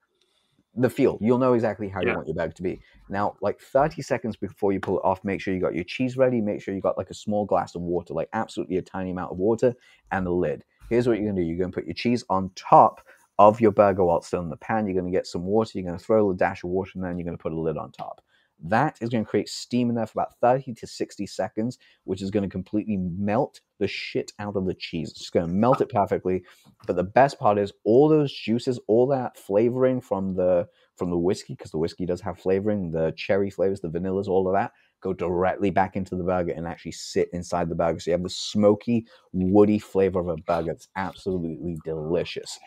the 0.76 0.90
feel. 0.90 1.18
You'll 1.20 1.40
know 1.40 1.54
exactly 1.54 1.90
how 1.90 2.02
yeah. 2.02 2.10
you 2.10 2.16
want 2.16 2.28
your 2.28 2.36
burger 2.36 2.54
to 2.54 2.64
be. 2.64 2.80
Now, 3.10 3.36
like 3.42 3.60
30 3.60 4.02
seconds 4.02 4.38
before 4.38 4.72
you 4.72 4.80
pull 4.80 5.00
it 5.00 5.04
off, 5.04 5.24
make 5.24 5.42
sure 5.42 5.54
you 5.54 5.60
got 5.60 5.76
your 5.76 5.84
cheese 5.84 6.18
ready. 6.18 6.40
Make 6.40 6.62
sure 6.62 6.74
you 6.74 6.82
got 6.82 6.98
like 6.98 7.10
a 7.10 7.16
small 7.16 7.46
glass 7.46 7.76
of 7.76 7.82
water, 7.82 8.14
like 8.14 8.30
absolutely 8.34 8.78
a 8.78 8.82
tiny 8.82 9.12
amount 9.12 9.32
of 9.32 9.38
water, 9.38 9.74
and 10.12 10.28
a 10.28 10.32
lid. 10.32 10.64
Here's 10.90 11.08
what 11.08 11.18
you're 11.18 11.28
gonna 11.28 11.42
do. 11.42 11.48
You're 11.48 11.58
gonna 11.58 11.72
put 11.72 11.86
your 11.86 11.94
cheese 11.94 12.24
on 12.30 12.52
top 12.56 13.02
of 13.48 13.60
your 13.60 13.72
burger 13.72 14.04
while 14.04 14.18
it's 14.18 14.28
still 14.28 14.42
in 14.42 14.50
the 14.50 14.58
pan. 14.58 14.86
You're 14.86 15.00
going 15.00 15.12
to 15.12 15.18
get 15.18 15.28
some 15.28 15.46
water. 15.46 15.72
You're 15.74 15.88
going 15.88 15.98
to 15.98 16.04
throw 16.04 16.30
a 16.30 16.36
dash 16.36 16.64
of 16.64 16.70
water 16.70 16.92
in 16.96 17.02
there 17.02 17.10
and 17.10 17.20
you're 17.20 17.26
going 17.26 17.38
to 17.38 17.42
put 17.42 17.54
a 17.54 17.60
lid 17.60 17.78
on 17.78 17.92
top. 17.92 18.22
That 18.64 18.98
is 19.02 19.10
going 19.10 19.26
to 19.26 19.30
create 19.30 19.50
steam 19.50 19.90
in 19.90 19.96
there 19.96 20.06
for 20.06 20.20
about 20.20 20.38
30 20.40 20.76
to 20.76 20.86
60 20.86 21.26
seconds, 21.26 21.80
which 22.04 22.22
is 22.22 22.30
going 22.30 22.44
to 22.44 22.50
completely 22.50 22.98
melt 22.98 23.60
the 23.80 23.88
shit 23.88 24.32
out 24.38 24.56
of 24.56 24.68
the 24.68 24.76
cheese. 24.76 25.10
It's 25.10 25.32
going 25.32 25.48
to 25.48 25.52
melt 25.52 25.82
it 25.82 25.90
perfectly. 25.90 26.44
But 26.86 26.96
the 26.96 27.04
best 27.04 27.40
part 27.40 27.58
is 27.58 27.74
all 27.84 28.08
those 28.08 28.32
juices, 28.32 28.80
all 28.88 29.08
that 29.08 29.36
flavoring 29.38 30.00
from 30.00 30.36
the 30.36 30.68
from 30.96 31.10
the 31.10 31.18
whiskey, 31.18 31.56
because 31.56 31.72
the 31.72 31.80
whiskey 31.80 32.06
does 32.06 32.22
have 32.22 32.38
flavoring, 32.38 32.92
the 32.92 33.12
cherry 33.18 33.50
flavors, 33.50 33.82
the 33.82 33.90
vanillas, 33.90 34.28
all 34.28 34.48
of 34.48 34.54
that, 34.54 34.72
go 35.02 35.14
directly 35.14 35.72
back 35.72 35.96
into 35.96 36.16
the 36.16 36.24
burger 36.24 36.54
and 36.56 36.68
actually 36.68 36.92
sit 36.92 37.30
inside 37.34 37.70
the 37.70 37.76
burger. 37.76 38.00
So 38.00 38.12
you 38.12 38.14
have 38.14 38.22
the 38.22 38.30
smoky, 38.30 39.08
woody 39.34 39.80
flavor 39.80 40.20
of 40.20 40.28
a 40.28 40.38
burger. 40.38 40.72
It's 40.72 40.90
absolutely 40.96 41.80
delicious. 41.84 42.60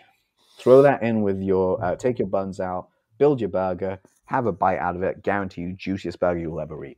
Throw 0.64 0.80
that 0.80 1.02
in 1.02 1.20
with 1.20 1.42
your, 1.42 1.84
uh, 1.84 1.94
take 1.94 2.18
your 2.18 2.26
buns 2.26 2.58
out, 2.58 2.88
build 3.18 3.38
your 3.38 3.50
burger, 3.50 3.98
have 4.24 4.46
a 4.46 4.52
bite 4.52 4.78
out 4.78 4.96
of 4.96 5.02
it. 5.02 5.22
Guarantee 5.22 5.60
you, 5.60 5.74
juiciest 5.74 6.18
burger 6.18 6.40
you'll 6.40 6.58
ever 6.58 6.82
eat. 6.86 6.96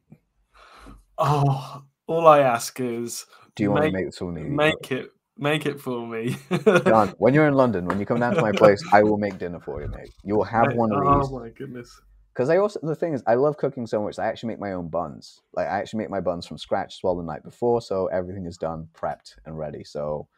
Oh, 1.18 1.82
all 2.06 2.28
I 2.28 2.42
ask 2.42 2.78
is, 2.78 3.26
do 3.56 3.64
you 3.64 3.70
make, 3.70 3.74
want 3.74 3.86
to 3.86 3.90
make 3.90 4.06
this 4.06 4.18
for 4.18 4.30
me? 4.30 4.42
Make 4.42 4.92
it, 4.92 5.10
make 5.36 5.66
it 5.66 5.80
for 5.80 6.06
me. 6.06 6.36
John, 6.84 7.12
when 7.18 7.34
you're 7.34 7.48
in 7.48 7.54
London, 7.62 7.86
when 7.86 7.98
you 7.98 8.06
come 8.06 8.20
down 8.20 8.36
to 8.36 8.40
my 8.40 8.52
place, 8.52 8.80
I 8.92 9.02
will 9.02 9.18
make 9.18 9.36
dinner 9.36 9.58
for 9.58 9.82
you, 9.82 9.88
mate. 9.88 10.12
You 10.22 10.36
will 10.36 10.44
have 10.44 10.72
one 10.74 10.92
of 10.92 11.00
these. 11.00 11.28
Oh 11.28 11.40
my 11.40 11.48
goodness. 11.48 12.00
Because 12.32 12.50
I 12.50 12.58
also 12.58 12.78
the 12.84 12.94
thing 12.94 13.14
is, 13.14 13.24
I 13.26 13.34
love 13.34 13.56
cooking 13.56 13.88
so 13.88 14.00
much. 14.00 14.20
I 14.20 14.26
actually 14.26 14.50
make 14.50 14.60
my 14.60 14.74
own 14.74 14.90
buns. 14.90 15.40
Like 15.54 15.66
I 15.66 15.80
actually 15.80 15.98
make 15.98 16.10
my 16.10 16.20
buns 16.20 16.46
from 16.46 16.58
scratch 16.58 16.98
as 16.98 17.00
well 17.02 17.16
the 17.16 17.24
night 17.24 17.42
before, 17.42 17.82
so 17.82 18.06
everything 18.06 18.46
is 18.46 18.58
done, 18.58 18.86
prepped, 18.94 19.34
and 19.44 19.58
ready. 19.58 19.82
So 19.82 20.28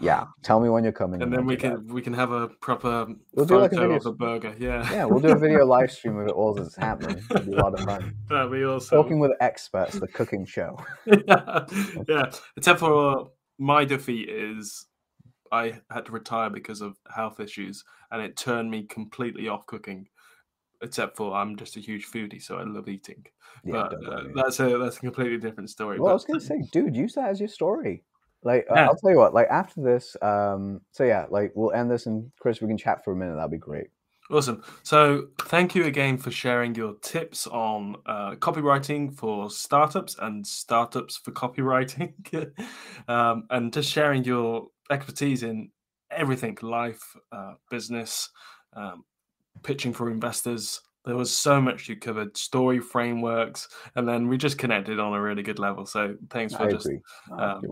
yeah, 0.00 0.24
tell 0.42 0.60
me 0.60 0.68
when 0.68 0.84
you're 0.84 0.92
coming. 0.92 1.22
And 1.22 1.32
then 1.32 1.44
we 1.44 1.56
can 1.56 1.86
that. 1.86 1.94
we 1.94 2.02
can 2.02 2.12
have 2.12 2.30
a 2.30 2.48
proper 2.48 3.06
we'll 3.34 3.46
do 3.46 3.58
like 3.58 3.72
a 3.72 3.76
video 3.76 3.96
of 3.96 4.04
the 4.04 4.12
burger. 4.12 4.54
Yeah, 4.58 4.90
yeah, 4.92 5.04
we'll 5.04 5.20
do 5.20 5.32
a 5.32 5.38
video 5.38 5.64
live 5.66 5.90
stream 5.90 6.18
of 6.18 6.28
it 6.28 6.32
all 6.32 6.58
as 6.58 6.68
it's 6.68 6.76
happening. 6.76 7.22
It'll 7.30 7.44
be 7.44 7.52
a 7.52 7.56
lot 7.56 7.74
of 7.74 7.84
fun. 7.84 8.14
That'd 8.28 8.52
be 8.52 8.64
awesome. 8.64 8.96
Talking 8.96 9.18
with 9.18 9.32
experts, 9.40 9.98
the 9.98 10.08
cooking 10.08 10.44
show. 10.44 10.78
yeah, 11.06 11.66
yeah. 12.08 12.30
Except 12.56 12.80
for 12.80 13.30
my 13.58 13.84
defeat 13.84 14.28
is 14.28 14.86
I 15.50 15.80
had 15.90 16.06
to 16.06 16.12
retire 16.12 16.50
because 16.50 16.80
of 16.80 16.96
health 17.14 17.40
issues, 17.40 17.84
and 18.10 18.22
it 18.22 18.36
turned 18.36 18.70
me 18.70 18.84
completely 18.84 19.48
off 19.48 19.66
cooking. 19.66 20.08
Except 20.80 21.16
for 21.16 21.34
I'm 21.34 21.56
just 21.56 21.76
a 21.76 21.80
huge 21.80 22.06
foodie, 22.06 22.40
so 22.40 22.56
I 22.56 22.62
love 22.62 22.88
eating. 22.88 23.24
Yeah, 23.64 23.88
but 23.90 23.94
uh, 24.06 24.22
that's 24.34 24.60
a 24.60 24.78
that's 24.78 24.98
a 24.98 25.00
completely 25.00 25.38
different 25.38 25.70
story. 25.70 25.98
Well, 25.98 26.06
but, 26.06 26.10
I 26.10 26.14
was 26.14 26.24
gonna 26.24 26.40
say, 26.40 26.62
dude, 26.70 26.94
use 26.94 27.14
that 27.14 27.30
as 27.30 27.40
your 27.40 27.48
story. 27.48 28.04
Like 28.42 28.66
yeah. 28.70 28.86
I'll 28.86 28.96
tell 28.96 29.10
you 29.10 29.16
what, 29.16 29.34
like 29.34 29.48
after 29.48 29.82
this, 29.82 30.16
um, 30.22 30.80
so 30.92 31.04
yeah, 31.04 31.26
like 31.30 31.52
we'll 31.54 31.72
end 31.72 31.90
this 31.90 32.06
and 32.06 32.30
Chris, 32.38 32.60
we 32.60 32.68
can 32.68 32.78
chat 32.78 33.04
for 33.04 33.12
a 33.12 33.16
minute. 33.16 33.34
That'd 33.36 33.50
be 33.50 33.58
great. 33.58 33.88
Awesome. 34.30 34.62
So 34.82 35.28
thank 35.40 35.74
you 35.74 35.86
again 35.86 36.18
for 36.18 36.30
sharing 36.30 36.74
your 36.74 36.94
tips 37.00 37.46
on 37.46 37.96
uh, 38.04 38.32
copywriting 38.32 39.16
for 39.16 39.50
startups 39.50 40.16
and 40.20 40.46
startups 40.46 41.16
for 41.16 41.32
copywriting, 41.32 42.12
um, 43.08 43.44
and 43.50 43.72
just 43.72 43.90
sharing 43.90 44.24
your 44.24 44.68
expertise 44.90 45.42
in 45.42 45.70
everything 46.10 46.58
life, 46.60 47.00
uh, 47.32 47.54
business, 47.70 48.28
um, 48.74 49.04
pitching 49.62 49.94
for 49.94 50.10
investors, 50.10 50.82
there 51.08 51.16
was 51.16 51.34
so 51.34 51.58
much 51.58 51.88
you 51.88 51.96
covered, 51.96 52.36
story 52.36 52.80
frameworks, 52.80 53.70
and 53.96 54.06
then 54.06 54.28
we 54.28 54.36
just 54.36 54.58
connected 54.58 55.00
on 55.00 55.14
a 55.14 55.20
really 55.20 55.42
good 55.42 55.58
level. 55.58 55.86
So 55.86 56.14
thanks 56.28 56.54
for 56.54 56.64
I 56.64 56.70
just 56.70 56.86
um, 57.32 57.62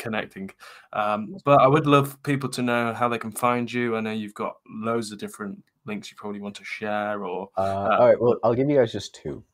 connecting. 0.00 0.50
Um, 0.92 1.36
but 1.44 1.60
I 1.60 1.68
would 1.68 1.86
love 1.86 2.20
people 2.24 2.48
to 2.50 2.62
know 2.62 2.92
how 2.92 3.08
they 3.08 3.18
can 3.18 3.30
find 3.30 3.72
you. 3.72 3.96
I 3.96 4.00
know 4.00 4.10
you've 4.10 4.34
got 4.34 4.56
loads 4.68 5.12
of 5.12 5.20
different 5.20 5.62
links 5.86 6.10
you 6.10 6.16
probably 6.16 6.40
want 6.40 6.56
to 6.56 6.64
share. 6.64 7.24
Or 7.24 7.48
uh, 7.56 7.60
uh, 7.60 7.96
all 8.00 8.06
right, 8.08 8.20
well, 8.20 8.36
I'll 8.42 8.56
give 8.56 8.68
you 8.68 8.78
guys 8.78 8.90
just 8.90 9.14
two 9.14 9.44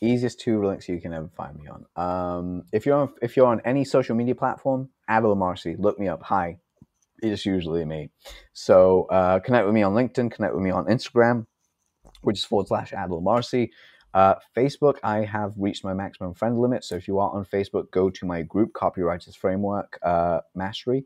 easiest 0.00 0.40
two 0.40 0.64
links 0.64 0.88
you 0.88 0.98
can 0.98 1.12
ever 1.12 1.28
find 1.36 1.56
me 1.56 1.68
on. 1.68 1.84
Um, 2.02 2.64
if 2.72 2.86
you're 2.86 2.96
on, 2.96 3.12
if 3.20 3.36
you're 3.36 3.46
on 3.46 3.60
any 3.66 3.84
social 3.84 4.16
media 4.16 4.34
platform, 4.34 4.88
Adil 5.10 5.36
Amarsi, 5.36 5.78
look 5.78 5.98
me 5.98 6.08
up. 6.08 6.22
Hi, 6.22 6.56
it's 7.22 7.44
usually 7.44 7.84
me. 7.84 8.08
So 8.54 9.04
uh, 9.10 9.40
connect 9.40 9.66
with 9.66 9.74
me 9.74 9.82
on 9.82 9.92
LinkedIn, 9.92 10.30
connect 10.30 10.54
with 10.54 10.64
me 10.64 10.70
on 10.70 10.86
Instagram 10.86 11.46
which 12.22 12.38
is 12.38 12.44
forward 12.44 12.68
slash 12.68 12.92
Adil 12.92 13.22
Amarsi. 13.22 13.70
Uh, 14.14 14.34
Facebook, 14.56 14.96
I 15.02 15.24
have 15.24 15.52
reached 15.56 15.84
my 15.84 15.92
maximum 15.92 16.34
friend 16.34 16.58
limit. 16.58 16.84
So 16.84 16.96
if 16.96 17.06
you 17.06 17.18
are 17.18 17.30
on 17.30 17.44
Facebook, 17.44 17.90
go 17.90 18.10
to 18.10 18.26
my 18.26 18.42
group, 18.42 18.72
Copywriters 18.72 19.36
Framework 19.36 19.98
uh, 20.02 20.40
Mastery. 20.54 21.04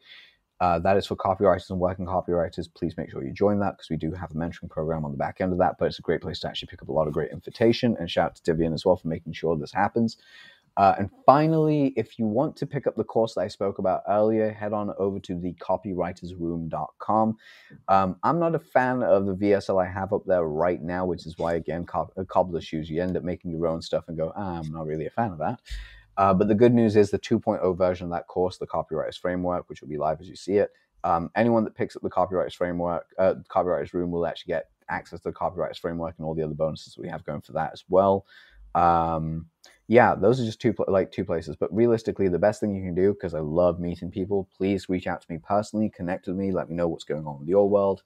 Uh, 0.60 0.78
that 0.78 0.96
is 0.96 1.08
for 1.08 1.16
copywriters 1.16 1.68
and 1.70 1.80
working 1.80 2.06
copywriters. 2.06 2.72
Please 2.72 2.96
make 2.96 3.10
sure 3.10 3.24
you 3.24 3.32
join 3.32 3.58
that 3.58 3.72
because 3.76 3.90
we 3.90 3.96
do 3.96 4.12
have 4.12 4.30
a 4.30 4.34
mentoring 4.34 4.70
program 4.70 5.04
on 5.04 5.10
the 5.10 5.18
back 5.18 5.40
end 5.40 5.50
of 5.50 5.58
that. 5.58 5.74
But 5.76 5.86
it's 5.86 5.98
a 5.98 6.02
great 6.02 6.20
place 6.20 6.38
to 6.40 6.48
actually 6.48 6.68
pick 6.68 6.80
up 6.80 6.88
a 6.88 6.92
lot 6.92 7.08
of 7.08 7.12
great 7.12 7.32
invitation. 7.32 7.96
And 7.98 8.08
shout 8.08 8.26
out 8.26 8.36
to 8.36 8.42
Divian 8.44 8.72
as 8.72 8.86
well 8.86 8.94
for 8.94 9.08
making 9.08 9.32
sure 9.32 9.56
this 9.56 9.72
happens. 9.72 10.18
Uh, 10.76 10.94
and 10.98 11.10
finally, 11.26 11.92
if 11.96 12.18
you 12.18 12.26
want 12.26 12.56
to 12.56 12.66
pick 12.66 12.86
up 12.86 12.96
the 12.96 13.04
course 13.04 13.34
that 13.34 13.42
I 13.42 13.48
spoke 13.48 13.78
about 13.78 14.02
earlier, 14.08 14.50
head 14.50 14.72
on 14.72 14.92
over 14.98 15.20
to 15.20 15.38
the 15.38 15.52
copywritersroom.com. 15.54 17.36
Um, 17.88 18.16
I'm 18.22 18.38
not 18.38 18.54
a 18.54 18.58
fan 18.58 19.02
of 19.02 19.26
the 19.26 19.34
VSL 19.34 19.84
I 19.84 19.90
have 19.90 20.12
up 20.12 20.24
there 20.26 20.44
right 20.44 20.82
now, 20.82 21.04
which 21.04 21.26
is 21.26 21.36
why, 21.36 21.54
again, 21.54 21.84
co- 21.84 22.10
uh, 22.16 22.24
cobbler 22.24 22.60
shoes, 22.60 22.88
you 22.88 23.02
end 23.02 23.16
up 23.16 23.22
making 23.22 23.50
your 23.50 23.66
own 23.66 23.82
stuff 23.82 24.04
and 24.08 24.16
go, 24.16 24.32
ah, 24.34 24.60
I'm 24.60 24.72
not 24.72 24.86
really 24.86 25.06
a 25.06 25.10
fan 25.10 25.32
of 25.32 25.38
that. 25.38 25.60
Uh, 26.16 26.32
but 26.34 26.48
the 26.48 26.54
good 26.54 26.74
news 26.74 26.96
is 26.96 27.10
the 27.10 27.18
2.0 27.18 27.76
version 27.76 28.06
of 28.06 28.10
that 28.12 28.26
course, 28.26 28.58
the 28.58 28.66
Copywriters 28.66 29.18
Framework, 29.18 29.68
which 29.68 29.80
will 29.80 29.88
be 29.88 29.96
live 29.96 30.20
as 30.20 30.28
you 30.28 30.36
see 30.36 30.56
it. 30.56 30.70
Um, 31.04 31.30
anyone 31.34 31.64
that 31.64 31.74
picks 31.74 31.96
up 31.96 32.02
the 32.02 32.10
Copywriters 32.10 32.54
Framework, 32.54 33.06
uh, 33.18 33.34
Copywriters 33.50 33.92
Room 33.92 34.10
will 34.10 34.26
actually 34.26 34.52
get 34.52 34.68
access 34.88 35.20
to 35.20 35.30
the 35.30 35.34
Copywriters 35.34 35.78
Framework 35.78 36.14
and 36.18 36.26
all 36.26 36.34
the 36.34 36.42
other 36.42 36.54
bonuses 36.54 36.96
we 36.98 37.08
have 37.08 37.24
going 37.24 37.40
for 37.40 37.52
that 37.52 37.72
as 37.72 37.84
well. 37.88 38.26
Um, 38.74 39.46
yeah, 39.88 40.14
those 40.14 40.40
are 40.40 40.44
just 40.44 40.60
two 40.60 40.74
like 40.88 41.10
two 41.10 41.24
places. 41.24 41.56
But 41.56 41.74
realistically, 41.74 42.28
the 42.28 42.38
best 42.38 42.60
thing 42.60 42.74
you 42.74 42.82
can 42.82 42.94
do, 42.94 43.12
because 43.12 43.34
I 43.34 43.40
love 43.40 43.80
meeting 43.80 44.10
people, 44.10 44.48
please 44.56 44.88
reach 44.88 45.06
out 45.06 45.20
to 45.22 45.26
me 45.30 45.38
personally, 45.38 45.90
connect 45.90 46.26
with 46.26 46.36
me, 46.36 46.52
let 46.52 46.68
me 46.68 46.76
know 46.76 46.88
what's 46.88 47.04
going 47.04 47.26
on 47.26 47.40
with 47.40 47.48
your 47.48 47.68
world. 47.68 48.02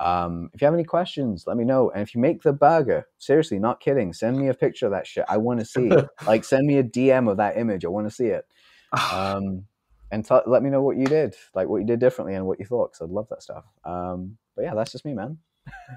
Um, 0.00 0.50
if 0.54 0.60
you 0.60 0.66
have 0.66 0.74
any 0.74 0.84
questions, 0.84 1.44
let 1.46 1.56
me 1.56 1.64
know. 1.64 1.90
And 1.90 2.02
if 2.02 2.14
you 2.14 2.20
make 2.20 2.42
the 2.42 2.52
burger, 2.52 3.06
seriously, 3.18 3.58
not 3.58 3.80
kidding, 3.80 4.12
send 4.12 4.38
me 4.38 4.48
a 4.48 4.54
picture 4.54 4.86
of 4.86 4.92
that 4.92 5.06
shit. 5.06 5.24
I 5.28 5.38
want 5.38 5.60
to 5.60 5.66
see. 5.66 5.90
like, 6.26 6.44
send 6.44 6.66
me 6.66 6.78
a 6.78 6.84
DM 6.84 7.30
of 7.30 7.36
that 7.38 7.56
image. 7.56 7.84
I 7.84 7.88
want 7.88 8.08
to 8.08 8.14
see 8.14 8.26
it. 8.26 8.46
Um, 9.12 9.64
and 10.10 10.24
t- 10.24 10.34
let 10.46 10.62
me 10.62 10.70
know 10.70 10.82
what 10.82 10.96
you 10.96 11.04
did, 11.04 11.34
like 11.54 11.68
what 11.68 11.78
you 11.78 11.86
did 11.86 12.00
differently 12.00 12.34
and 12.34 12.46
what 12.46 12.58
you 12.58 12.64
thought, 12.64 12.92
because 12.92 13.02
I'd 13.06 13.12
love 13.12 13.28
that 13.28 13.42
stuff. 13.42 13.64
Um, 13.84 14.38
but 14.56 14.62
yeah, 14.62 14.74
that's 14.74 14.92
just 14.92 15.04
me, 15.04 15.12
man. 15.12 15.38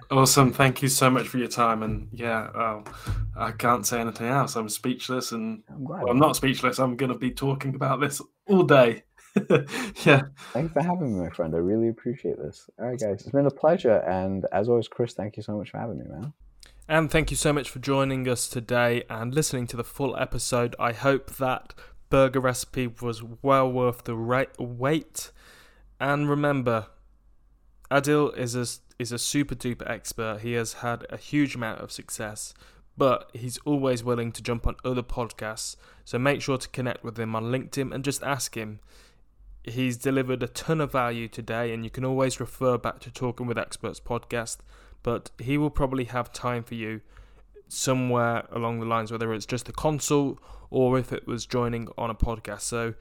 Awesome. 0.09 0.51
Thank 0.51 0.81
you 0.81 0.87
so 0.87 1.09
much 1.09 1.27
for 1.27 1.37
your 1.37 1.47
time. 1.47 1.83
And 1.83 2.07
yeah, 2.11 2.49
oh, 2.53 2.83
I 3.37 3.51
can't 3.51 3.85
say 3.85 3.99
anything 4.01 4.27
else. 4.27 4.55
I'm 4.55 4.69
speechless. 4.69 5.31
And 5.31 5.63
I'm, 5.69 5.83
well, 5.83 6.09
I'm 6.09 6.19
not 6.19 6.35
speechless. 6.35 6.79
I'm 6.79 6.95
going 6.95 7.11
to 7.11 7.17
be 7.17 7.31
talking 7.31 7.75
about 7.75 8.01
this 8.01 8.21
all 8.47 8.63
day. 8.63 9.03
yeah. 10.03 10.23
Thanks 10.51 10.73
for 10.73 10.81
having 10.81 11.17
me, 11.17 11.23
my 11.23 11.29
friend. 11.29 11.55
I 11.55 11.59
really 11.59 11.87
appreciate 11.87 12.37
this. 12.37 12.69
All 12.79 12.87
right, 12.87 12.99
guys. 12.99 13.21
It's 13.21 13.29
been 13.29 13.45
a 13.45 13.51
pleasure. 13.51 13.99
And 13.99 14.45
as 14.51 14.67
always, 14.67 14.87
Chris, 14.87 15.13
thank 15.13 15.37
you 15.37 15.43
so 15.43 15.57
much 15.57 15.71
for 15.71 15.77
having 15.77 15.99
me, 15.99 16.05
man. 16.09 16.33
And 16.87 17.09
thank 17.09 17.31
you 17.31 17.37
so 17.37 17.53
much 17.53 17.69
for 17.69 17.79
joining 17.79 18.27
us 18.27 18.49
today 18.49 19.03
and 19.09 19.33
listening 19.33 19.67
to 19.67 19.77
the 19.77 19.83
full 19.83 20.17
episode. 20.17 20.75
I 20.77 20.91
hope 20.91 21.37
that 21.37 21.73
burger 22.09 22.41
recipe 22.41 22.87
was 22.87 23.23
well 23.41 23.71
worth 23.71 24.03
the 24.03 24.15
wait. 24.59 25.31
And 26.01 26.29
remember, 26.29 26.87
Adil 27.89 28.35
is 28.37 28.55
a 28.55 28.65
is 29.01 29.11
a 29.11 29.17
super 29.17 29.55
duper 29.55 29.89
expert. 29.89 30.41
He 30.41 30.53
has 30.53 30.73
had 30.73 31.05
a 31.09 31.17
huge 31.17 31.55
amount 31.55 31.81
of 31.81 31.91
success, 31.91 32.53
but 32.95 33.29
he's 33.33 33.57
always 33.65 34.03
willing 34.03 34.31
to 34.33 34.43
jump 34.43 34.67
on 34.67 34.75
other 34.85 35.01
podcasts. 35.01 35.75
So 36.05 36.19
make 36.19 36.41
sure 36.41 36.57
to 36.57 36.69
connect 36.69 37.03
with 37.03 37.19
him 37.19 37.35
on 37.35 37.45
LinkedIn 37.45 37.93
and 37.93 38.03
just 38.03 38.21
ask 38.21 38.55
him. 38.55 38.79
He's 39.63 39.97
delivered 39.97 40.43
a 40.43 40.47
ton 40.47 40.79
of 40.79 40.91
value 40.91 41.27
today, 41.27 41.73
and 41.73 41.83
you 41.83 41.89
can 41.89 42.05
always 42.05 42.39
refer 42.39 42.77
back 42.77 42.99
to 42.99 43.11
Talking 43.11 43.47
with 43.47 43.57
Experts 43.57 43.99
podcast. 43.99 44.57
But 45.03 45.31
he 45.39 45.57
will 45.57 45.71
probably 45.71 46.05
have 46.05 46.31
time 46.31 46.63
for 46.63 46.75
you 46.75 47.01
somewhere 47.67 48.47
along 48.51 48.79
the 48.79 48.85
lines, 48.85 49.11
whether 49.11 49.33
it's 49.33 49.45
just 49.47 49.67
a 49.67 49.71
consult 49.71 50.39
or 50.69 50.99
if 50.99 51.11
it 51.11 51.25
was 51.25 51.45
joining 51.47 51.87
on 51.97 52.11
a 52.11 52.15
podcast. 52.15 52.61
So 52.61 52.93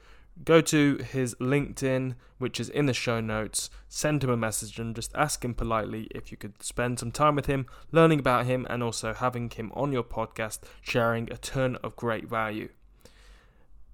go 0.43 0.61
to 0.61 0.97
his 0.97 1.35
LinkedIn, 1.35 2.15
which 2.37 2.59
is 2.59 2.69
in 2.69 2.85
the 2.85 2.93
show 2.93 3.19
notes, 3.19 3.69
send 3.87 4.23
him 4.23 4.29
a 4.29 4.37
message 4.37 4.79
and 4.79 4.95
just 4.95 5.13
ask 5.15 5.43
him 5.43 5.53
politely 5.53 6.07
if 6.11 6.31
you 6.31 6.37
could 6.37 6.61
spend 6.63 6.99
some 6.99 7.11
time 7.11 7.35
with 7.35 7.45
him, 7.45 7.65
learning 7.91 8.19
about 8.19 8.45
him, 8.45 8.65
and 8.69 8.81
also 8.81 9.13
having 9.13 9.49
him 9.49 9.71
on 9.75 9.91
your 9.91 10.03
podcast, 10.03 10.59
sharing 10.81 11.31
a 11.31 11.37
ton 11.37 11.75
of 11.77 11.95
great 11.95 12.27
value. 12.27 12.69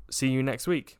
See 0.09 0.29
you 0.29 0.41
next 0.41 0.67
week. 0.67 0.97